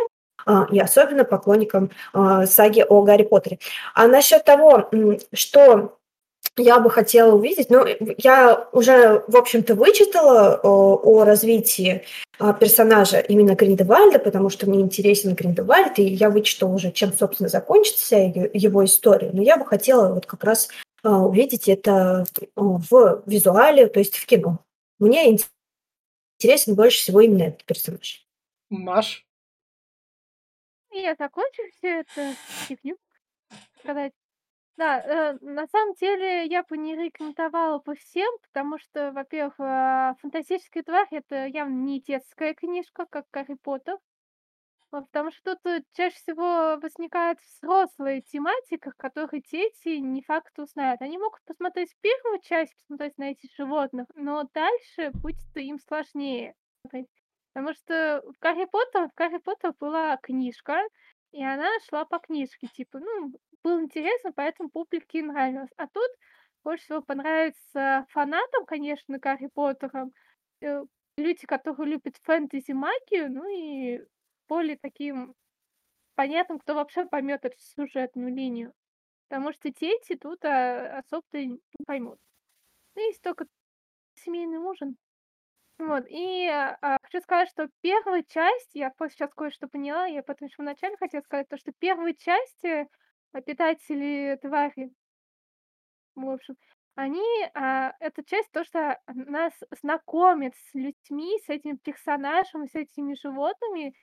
а, 0.46 0.66
и 0.70 0.78
особенно 0.78 1.24
поклонникам 1.24 1.90
а, 2.12 2.46
саги 2.46 2.84
о 2.86 3.02
Гарри 3.02 3.22
Поттере. 3.22 3.58
А 3.94 4.06
насчет 4.06 4.44
того, 4.44 4.90
что 5.32 5.96
я 6.56 6.78
бы 6.78 6.90
хотела 6.90 7.34
увидеть, 7.34 7.70
ну, 7.70 7.84
я 8.18 8.68
уже, 8.72 9.24
в 9.26 9.36
общем-то, 9.36 9.74
вычитала 9.74 10.60
о, 10.62 11.00
о 11.02 11.24
развитии 11.24 12.02
а, 12.38 12.52
персонажа 12.52 13.18
именно 13.20 13.54
Гриндевальда, 13.54 14.18
потому 14.18 14.50
что 14.50 14.68
мне 14.68 14.80
интересен 14.80 15.34
Гриндевальд, 15.34 15.98
и 15.98 16.04
я 16.04 16.30
вычитала 16.30 16.72
уже, 16.72 16.92
чем, 16.92 17.12
собственно, 17.12 17.48
закончится 17.48 18.16
его 18.16 18.84
история. 18.84 19.30
Но 19.32 19.42
я 19.42 19.56
бы 19.56 19.64
хотела 19.64 20.12
вот 20.12 20.26
как 20.26 20.44
раз 20.44 20.68
увидеть 21.02 21.68
это 21.68 22.24
в 22.56 23.22
визуале, 23.26 23.88
то 23.88 23.98
есть 23.98 24.16
в 24.16 24.24
кино. 24.24 24.60
Мне 24.98 25.32
ин- 25.32 25.38
интересен 26.44 26.74
больше 26.74 26.98
всего 26.98 27.20
именно 27.22 27.44
этот 27.44 27.64
персонаж. 27.64 28.26
Маш, 28.68 29.26
И 30.92 31.00
я 31.00 31.14
закончу 31.14 31.62
все 31.72 32.00
это 32.00 32.34
фигню 32.68 32.96
сказать. 33.80 34.12
Да, 34.76 35.00
э, 35.00 35.38
на 35.40 35.66
самом 35.68 35.94
деле 35.94 36.46
я 36.46 36.64
бы 36.64 36.76
не 36.76 36.96
рекомендовала 36.96 37.78
бы 37.78 37.94
всем, 37.94 38.28
потому 38.42 38.78
что, 38.78 39.12
во-первых, 39.12 39.54
а, 39.58 40.16
«Фантастическая 40.20 40.82
тварь»— 40.82 41.06
это 41.12 41.46
явно 41.46 41.74
не 41.74 42.00
детская 42.00 42.54
книжка, 42.54 43.06
как 43.08 43.26
«Гарри 43.32 43.54
Поттер». 43.62 43.98
Вот, 44.90 45.06
потому 45.06 45.32
что 45.32 45.56
тут, 45.56 45.66
э, 45.66 45.82
чаще 45.93 46.15
всего 46.16 46.78
возникает 46.81 47.39
взрослая 47.40 48.20
тематика, 48.20 48.93
которую 48.97 49.43
дети 49.43 49.98
не 49.98 50.23
факт 50.23 50.56
узнают. 50.59 51.02
Они 51.02 51.19
могут 51.19 51.43
посмотреть 51.44 51.97
первую 52.01 52.40
часть, 52.40 52.74
посмотреть 52.77 53.19
на 53.19 53.31
этих 53.32 53.51
животных, 53.56 54.06
но 54.15 54.44
дальше 54.55 55.11
будет 55.15 55.56
им 55.56 55.78
сложнее. 55.81 56.55
Потому 57.52 57.74
что 57.74 58.23
в 58.24 58.39
«Гарри 58.40 58.66
Поттер» 58.66 59.09
в 59.09 59.15
«Гарри 59.16 59.39
Поттер» 59.39 59.74
была 59.78 60.16
книжка, 60.19 60.81
и 61.32 61.43
она 61.44 61.69
шла 61.89 62.05
по 62.05 62.19
книжке. 62.19 62.69
Типа, 62.69 63.01
ну, 63.01 63.32
было 63.62 63.81
интересно, 63.81 64.32
поэтому 64.32 64.70
публике 64.70 65.23
нравилось. 65.23 65.70
А 65.77 65.86
тут 65.89 66.11
больше 66.65 66.85
всего 66.85 67.02
понравится 67.02 68.06
фанатам, 68.11 68.65
конечно, 68.66 69.19
Гарри 69.19 69.48
Поттера, 69.52 70.09
э, 70.62 70.85
люди, 71.16 71.47
которые 71.47 71.93
любят 71.93 72.16
фэнтези-магию, 72.23 73.32
ну 73.32 73.48
и 73.48 74.01
более 74.48 74.76
таким 74.76 75.34
понятным, 76.14 76.58
кто 76.58 76.74
вообще 76.74 77.06
поймет 77.06 77.44
эту 77.44 77.56
сюжетную 77.58 78.34
линию. 78.34 78.72
Потому 79.28 79.52
что 79.52 79.70
дети 79.70 80.16
тут 80.16 80.44
а, 80.44 80.98
особо-то 80.98 81.38
и 81.38 81.46
не 81.46 81.60
поймут. 81.86 82.18
Ну, 82.94 83.02
есть 83.02 83.22
только 83.22 83.46
семейный 84.14 84.58
ужин. 84.58 84.96
Вот, 85.78 86.04
и 86.08 86.46
а, 86.46 86.78
а, 86.82 86.98
хочу 87.02 87.20
сказать, 87.20 87.48
что 87.48 87.68
первая 87.80 88.22
часть, 88.28 88.70
я 88.74 88.92
сейчас 89.10 89.30
кое-что 89.34 89.66
поняла, 89.66 90.06
я 90.06 90.22
потому 90.22 90.48
что 90.48 90.62
вначале 90.62 90.96
хотела 90.96 91.22
сказать, 91.22 91.48
то, 91.48 91.56
что 91.56 91.72
первая 91.78 92.14
часть 92.14 92.64
э, 92.64 92.86
обитатели 93.32 94.38
твари, 94.40 94.92
в 96.14 96.30
общем, 96.30 96.56
они, 96.94 97.26
а, 97.54 97.92
эта 97.98 98.22
часть, 98.24 98.52
то, 98.52 98.62
что 98.62 99.00
нас 99.08 99.52
знакомит 99.82 100.54
с 100.54 100.74
людьми, 100.74 101.40
с 101.44 101.48
этим 101.48 101.76
персонажем, 101.78 102.68
с 102.68 102.74
этими 102.76 103.14
животными, 103.14 103.94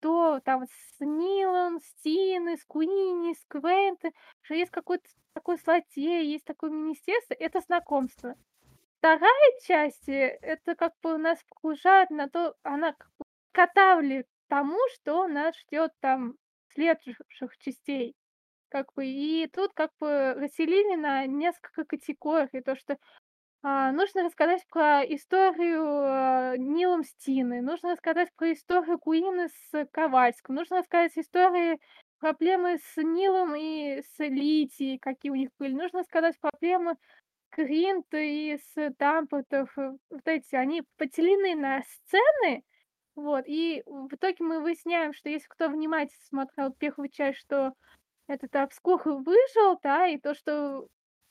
то 0.00 0.40
там 0.44 0.66
с 0.66 1.00
Нилом, 1.00 1.80
с 1.80 2.02
Тиной, 2.02 2.58
с 2.58 2.64
Куини, 2.64 3.34
с 3.34 3.44
Квенты, 3.48 4.12
что 4.42 4.54
есть 4.54 4.70
какой-то 4.70 5.08
такой 5.34 5.56
злодей, 5.58 6.26
есть 6.26 6.44
такое 6.44 6.70
министерство, 6.70 7.34
это 7.34 7.60
знакомство. 7.60 8.34
Вторая 8.98 9.60
часть, 9.64 10.08
э, 10.08 10.38
это 10.42 10.74
как 10.74 10.94
бы 11.02 11.18
нас 11.18 11.38
погружает 11.48 12.10
на 12.10 12.28
то, 12.28 12.54
она 12.62 12.92
как 12.92 13.08
бы 13.18 13.24
подготавливает 13.52 14.26
к 14.26 14.48
тому, 14.48 14.78
что 14.94 15.26
нас 15.28 15.56
ждет 15.58 15.92
там 16.00 16.34
следующих 16.74 17.56
частей. 17.58 18.14
Как 18.68 18.92
бы, 18.94 19.06
и 19.06 19.46
тут 19.52 19.72
как 19.74 19.90
бы 20.00 20.34
разделили 20.34 20.96
на 20.96 21.26
несколько 21.26 21.84
категорий. 21.84 22.60
То, 22.62 22.74
что 22.76 22.98
а, 23.68 23.90
нужно 23.90 24.22
рассказать 24.22 24.64
про 24.68 25.02
историю 25.02 25.82
а, 25.84 26.56
Нилом 26.56 27.02
с 27.02 27.12
Тиной, 27.16 27.62
нужно 27.62 27.92
рассказать 27.92 28.28
про 28.36 28.52
историю 28.52 28.96
Куины 28.96 29.48
с 29.48 29.86
Ковальским, 29.90 30.54
нужно 30.54 30.78
рассказать 30.78 31.18
истории, 31.18 31.80
проблемы 32.20 32.78
с 32.78 32.96
Нилом 33.02 33.56
и 33.56 34.02
с 34.02 34.20
Лидией, 34.20 34.98
какие 34.98 35.32
у 35.32 35.34
них 35.34 35.50
были, 35.58 35.74
нужно 35.74 36.00
рассказать 36.00 36.38
проблемы 36.38 36.94
Гринта 37.56 38.18
и 38.18 38.56
с 38.56 38.94
Дампотов. 39.00 39.74
Вот 39.76 40.22
эти, 40.26 40.54
они 40.54 40.84
поделены 40.96 41.56
на 41.56 41.82
сцены, 41.82 42.62
вот, 43.16 43.46
и 43.48 43.82
в 43.84 44.14
итоге 44.14 44.44
мы 44.44 44.60
выясняем, 44.60 45.12
что 45.12 45.28
если 45.28 45.48
кто 45.48 45.68
внимательно 45.68 46.22
смотрел 46.28 46.70
первую 46.72 47.08
часть, 47.08 47.38
что 47.38 47.72
этот 48.28 48.54
Обскур 48.54 49.02
выжил, 49.04 49.80
да, 49.82 50.06
и 50.06 50.18
то, 50.18 50.34
что 50.34 50.86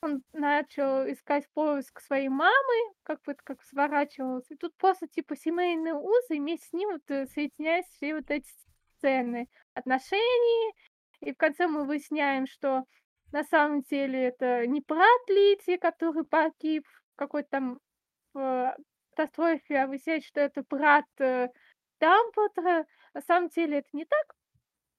он 0.06 0.23
начал 0.34 1.11
искать 1.11 1.48
поиск 1.53 1.99
своей 1.99 2.30
мамы, 2.30 2.94
как 3.03 3.22
бы 3.23 3.36
как 3.36 3.61
сворачивалось. 3.64 4.49
И 4.49 4.56
тут 4.56 4.76
просто 4.77 5.07
типа 5.07 5.36
семейные 5.36 5.95
узы, 5.95 6.36
и 6.36 6.40
вместе 6.40 6.68
с 6.68 6.73
ним 6.73 6.91
вот 6.91 7.02
э, 7.10 7.26
соединяются 7.27 7.91
все 7.94 8.15
вот 8.15 8.30
эти 8.30 8.48
сцены 8.98 9.48
отношений. 9.73 10.73
И 11.22 11.34
в 11.34 11.38
конце 11.38 11.68
мы 11.68 11.86
выясняем, 11.86 12.48
что 12.48 12.84
на 13.32 13.44
самом 13.44 13.82
деле 13.82 14.26
это 14.26 14.65
не 14.68 14.82
брат 14.82 15.22
Лидии, 15.27 15.77
который 15.77 16.23
погиб 16.23 16.88
в 16.88 17.15
какой-то 17.15 17.49
там 17.49 17.80
в 18.34 18.76
катастрофе, 19.10 19.77
а 19.77 19.88
выясняется, 19.88 20.30
что 20.30 20.41
это 20.41 20.64
брат 20.69 21.06
э, 21.19 21.49
Дамблдора. 21.99 22.86
На 23.14 23.22
самом 23.22 23.49
деле 23.49 23.80
это 23.80 23.90
не 23.94 24.06
так. 24.06 24.36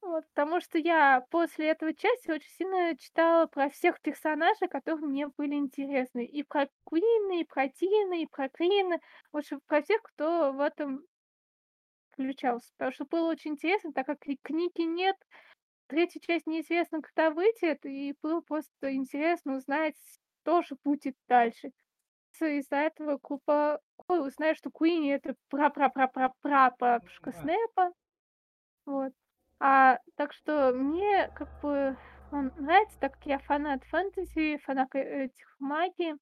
Вот, 0.07 0.24
потому 0.28 0.61
что 0.61 0.78
я 0.78 1.27
после 1.31 1.70
этого 1.70 1.93
части 1.93 2.31
очень 2.31 2.51
сильно 2.51 2.97
читала 2.97 3.47
про 3.47 3.69
всех 3.69 4.01
персонажей, 4.01 4.69
которые 4.69 5.05
мне 5.05 5.27
были 5.27 5.55
интересны. 5.55 6.24
И 6.24 6.45
про 6.45 6.69
Куина, 6.85 7.41
и 7.41 7.45
про 7.45 7.69
Тина, 7.69 8.15
и 8.23 8.27
про 8.27 8.49
Крина. 8.49 9.01
В 9.33 9.39
общем, 9.39 9.61
про 9.66 9.83
всех, 9.83 10.01
кто 10.03 10.53
в 10.53 10.61
этом 10.61 11.03
включался. 12.12 12.70
Потому 12.77 12.93
что 12.93 13.05
было 13.05 13.31
очень 13.31 13.53
интересно, 13.53 13.93
так 13.93 14.07
как 14.07 14.20
книги 14.20 14.83
нет, 14.83 15.16
третья 15.89 16.20
часть 16.20 16.47
неизвестно, 16.47 17.03
когда 17.03 17.31
выйдет, 17.31 17.85
и 17.85 18.15
было 18.23 18.41
просто 18.43 18.95
интересно 18.95 19.57
узнать, 19.57 19.97
что 20.43 20.62
же 20.62 20.77
будет 20.85 21.16
дальше. 21.27 21.73
Из-за 22.41 22.77
этого 22.77 23.19
группа 23.20 23.81
Ой, 24.07 24.28
узнает, 24.28 24.57
что 24.57 24.70
Куини 24.70 25.11
это 25.15 25.35
пра-пра-пра-пра-пра-бабушка 25.49 27.33
Да. 27.33 27.41
Снэпа. 27.41 27.93
Вот. 28.85 29.12
А, 29.59 29.99
так 30.16 30.33
что 30.33 30.73
мне 30.73 31.31
как 31.35 31.49
бы 31.61 31.97
он 32.33 32.53
нравится, 32.57 32.99
так 33.01 33.15
как 33.15 33.27
я 33.27 33.39
фанат 33.39 33.85
фэнтези, 33.85 34.59
фанат 34.65 34.95
э, 34.95 35.24
этих 35.24 35.57
магии. 35.59 36.16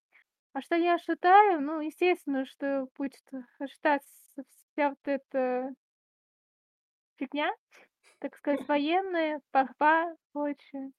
А 0.53 0.61
что 0.61 0.77
я 0.77 0.95
ожидаю? 0.95 1.61
Ну, 1.61 1.81
естественно, 1.81 2.47
что 2.47 2.87
будет 2.97 3.25
ожидаться 3.59 4.45
вся 4.73 4.91
вот 4.91 4.99
эта 5.05 5.71
фигня, 7.17 7.51
так 8.21 8.37
сказать, 8.37 8.61
военная, 8.69 9.41
борьба, 9.53 10.15
прочее. 10.33 10.93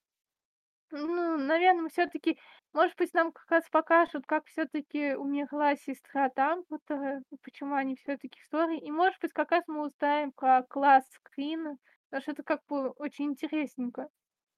Ну, 0.90 1.36
наверное, 1.38 1.88
все 1.88 2.06
таки 2.06 2.38
может 2.76 2.94
быть, 2.98 3.14
нам 3.14 3.32
как 3.32 3.50
раз 3.50 3.64
покажут, 3.70 4.26
как 4.26 4.44
все 4.48 4.66
таки 4.66 5.14
умерла 5.14 5.76
сестра 5.76 6.30
Дамблдора, 6.36 7.22
почему 7.42 7.74
они 7.74 7.96
все 7.96 8.18
таки 8.18 8.38
в 8.38 8.44
ссоре. 8.44 8.78
И, 8.78 8.90
может 8.90 9.18
быть, 9.22 9.32
как 9.32 9.50
раз 9.50 9.64
мы 9.66 9.86
узнаем 9.86 10.30
про 10.32 10.62
класс 10.62 11.02
Скрина, 11.10 11.78
потому 12.16 12.22
что 12.22 12.32
это 12.32 12.42
как 12.42 12.60
бы 12.68 12.90
очень 12.90 13.26
интересненько. 13.26 14.08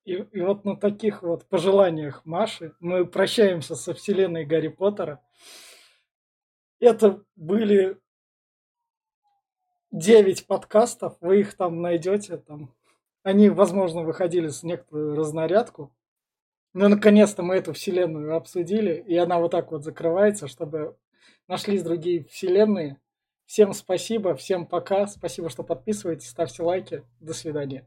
И, 0.05 0.12
и 0.12 0.40
вот 0.40 0.64
на 0.64 0.76
таких 0.76 1.22
вот 1.22 1.44
пожеланиях 1.47 2.24
Маши 2.24 2.72
мы 2.78 3.05
прощаемся 3.05 3.74
со 3.74 3.94
вселенной 3.94 4.44
Гарри 4.44 4.68
Поттера. 4.68 5.20
Это 6.78 7.24
были 7.35 7.98
9 9.90 10.47
подкастов, 10.47 11.16
вы 11.20 11.40
их 11.40 11.55
там 11.55 11.82
найдете. 11.82 12.36
Там. 12.36 12.72
Они, 13.24 13.48
возможно, 13.48 14.02
выходили 14.02 14.48
с 14.48 14.62
некоторую 14.62 15.16
разнарядку. 15.16 15.93
Но 16.74 16.89
наконец-то 16.89 17.43
мы 17.43 17.56
эту 17.56 17.72
вселенную 17.72 18.36
обсудили, 18.36 19.02
и 19.06 19.16
она 19.16 19.40
вот 19.40 19.51
так 19.51 19.72
вот 19.72 19.82
закрывается, 19.82 20.47
чтобы 20.47 20.97
нашлись 21.48 21.82
другие 21.82 22.24
вселенные. 22.24 23.01
Всем 23.49 23.73
спасибо, 23.73 24.37
всем 24.37 24.66
пока. 24.66 25.07
Спасибо, 25.07 25.49
что 25.49 25.62
подписываетесь, 25.62 26.29
ставьте 26.29 26.62
лайки. 26.62 27.03
До 27.19 27.33
свидания. 27.33 27.87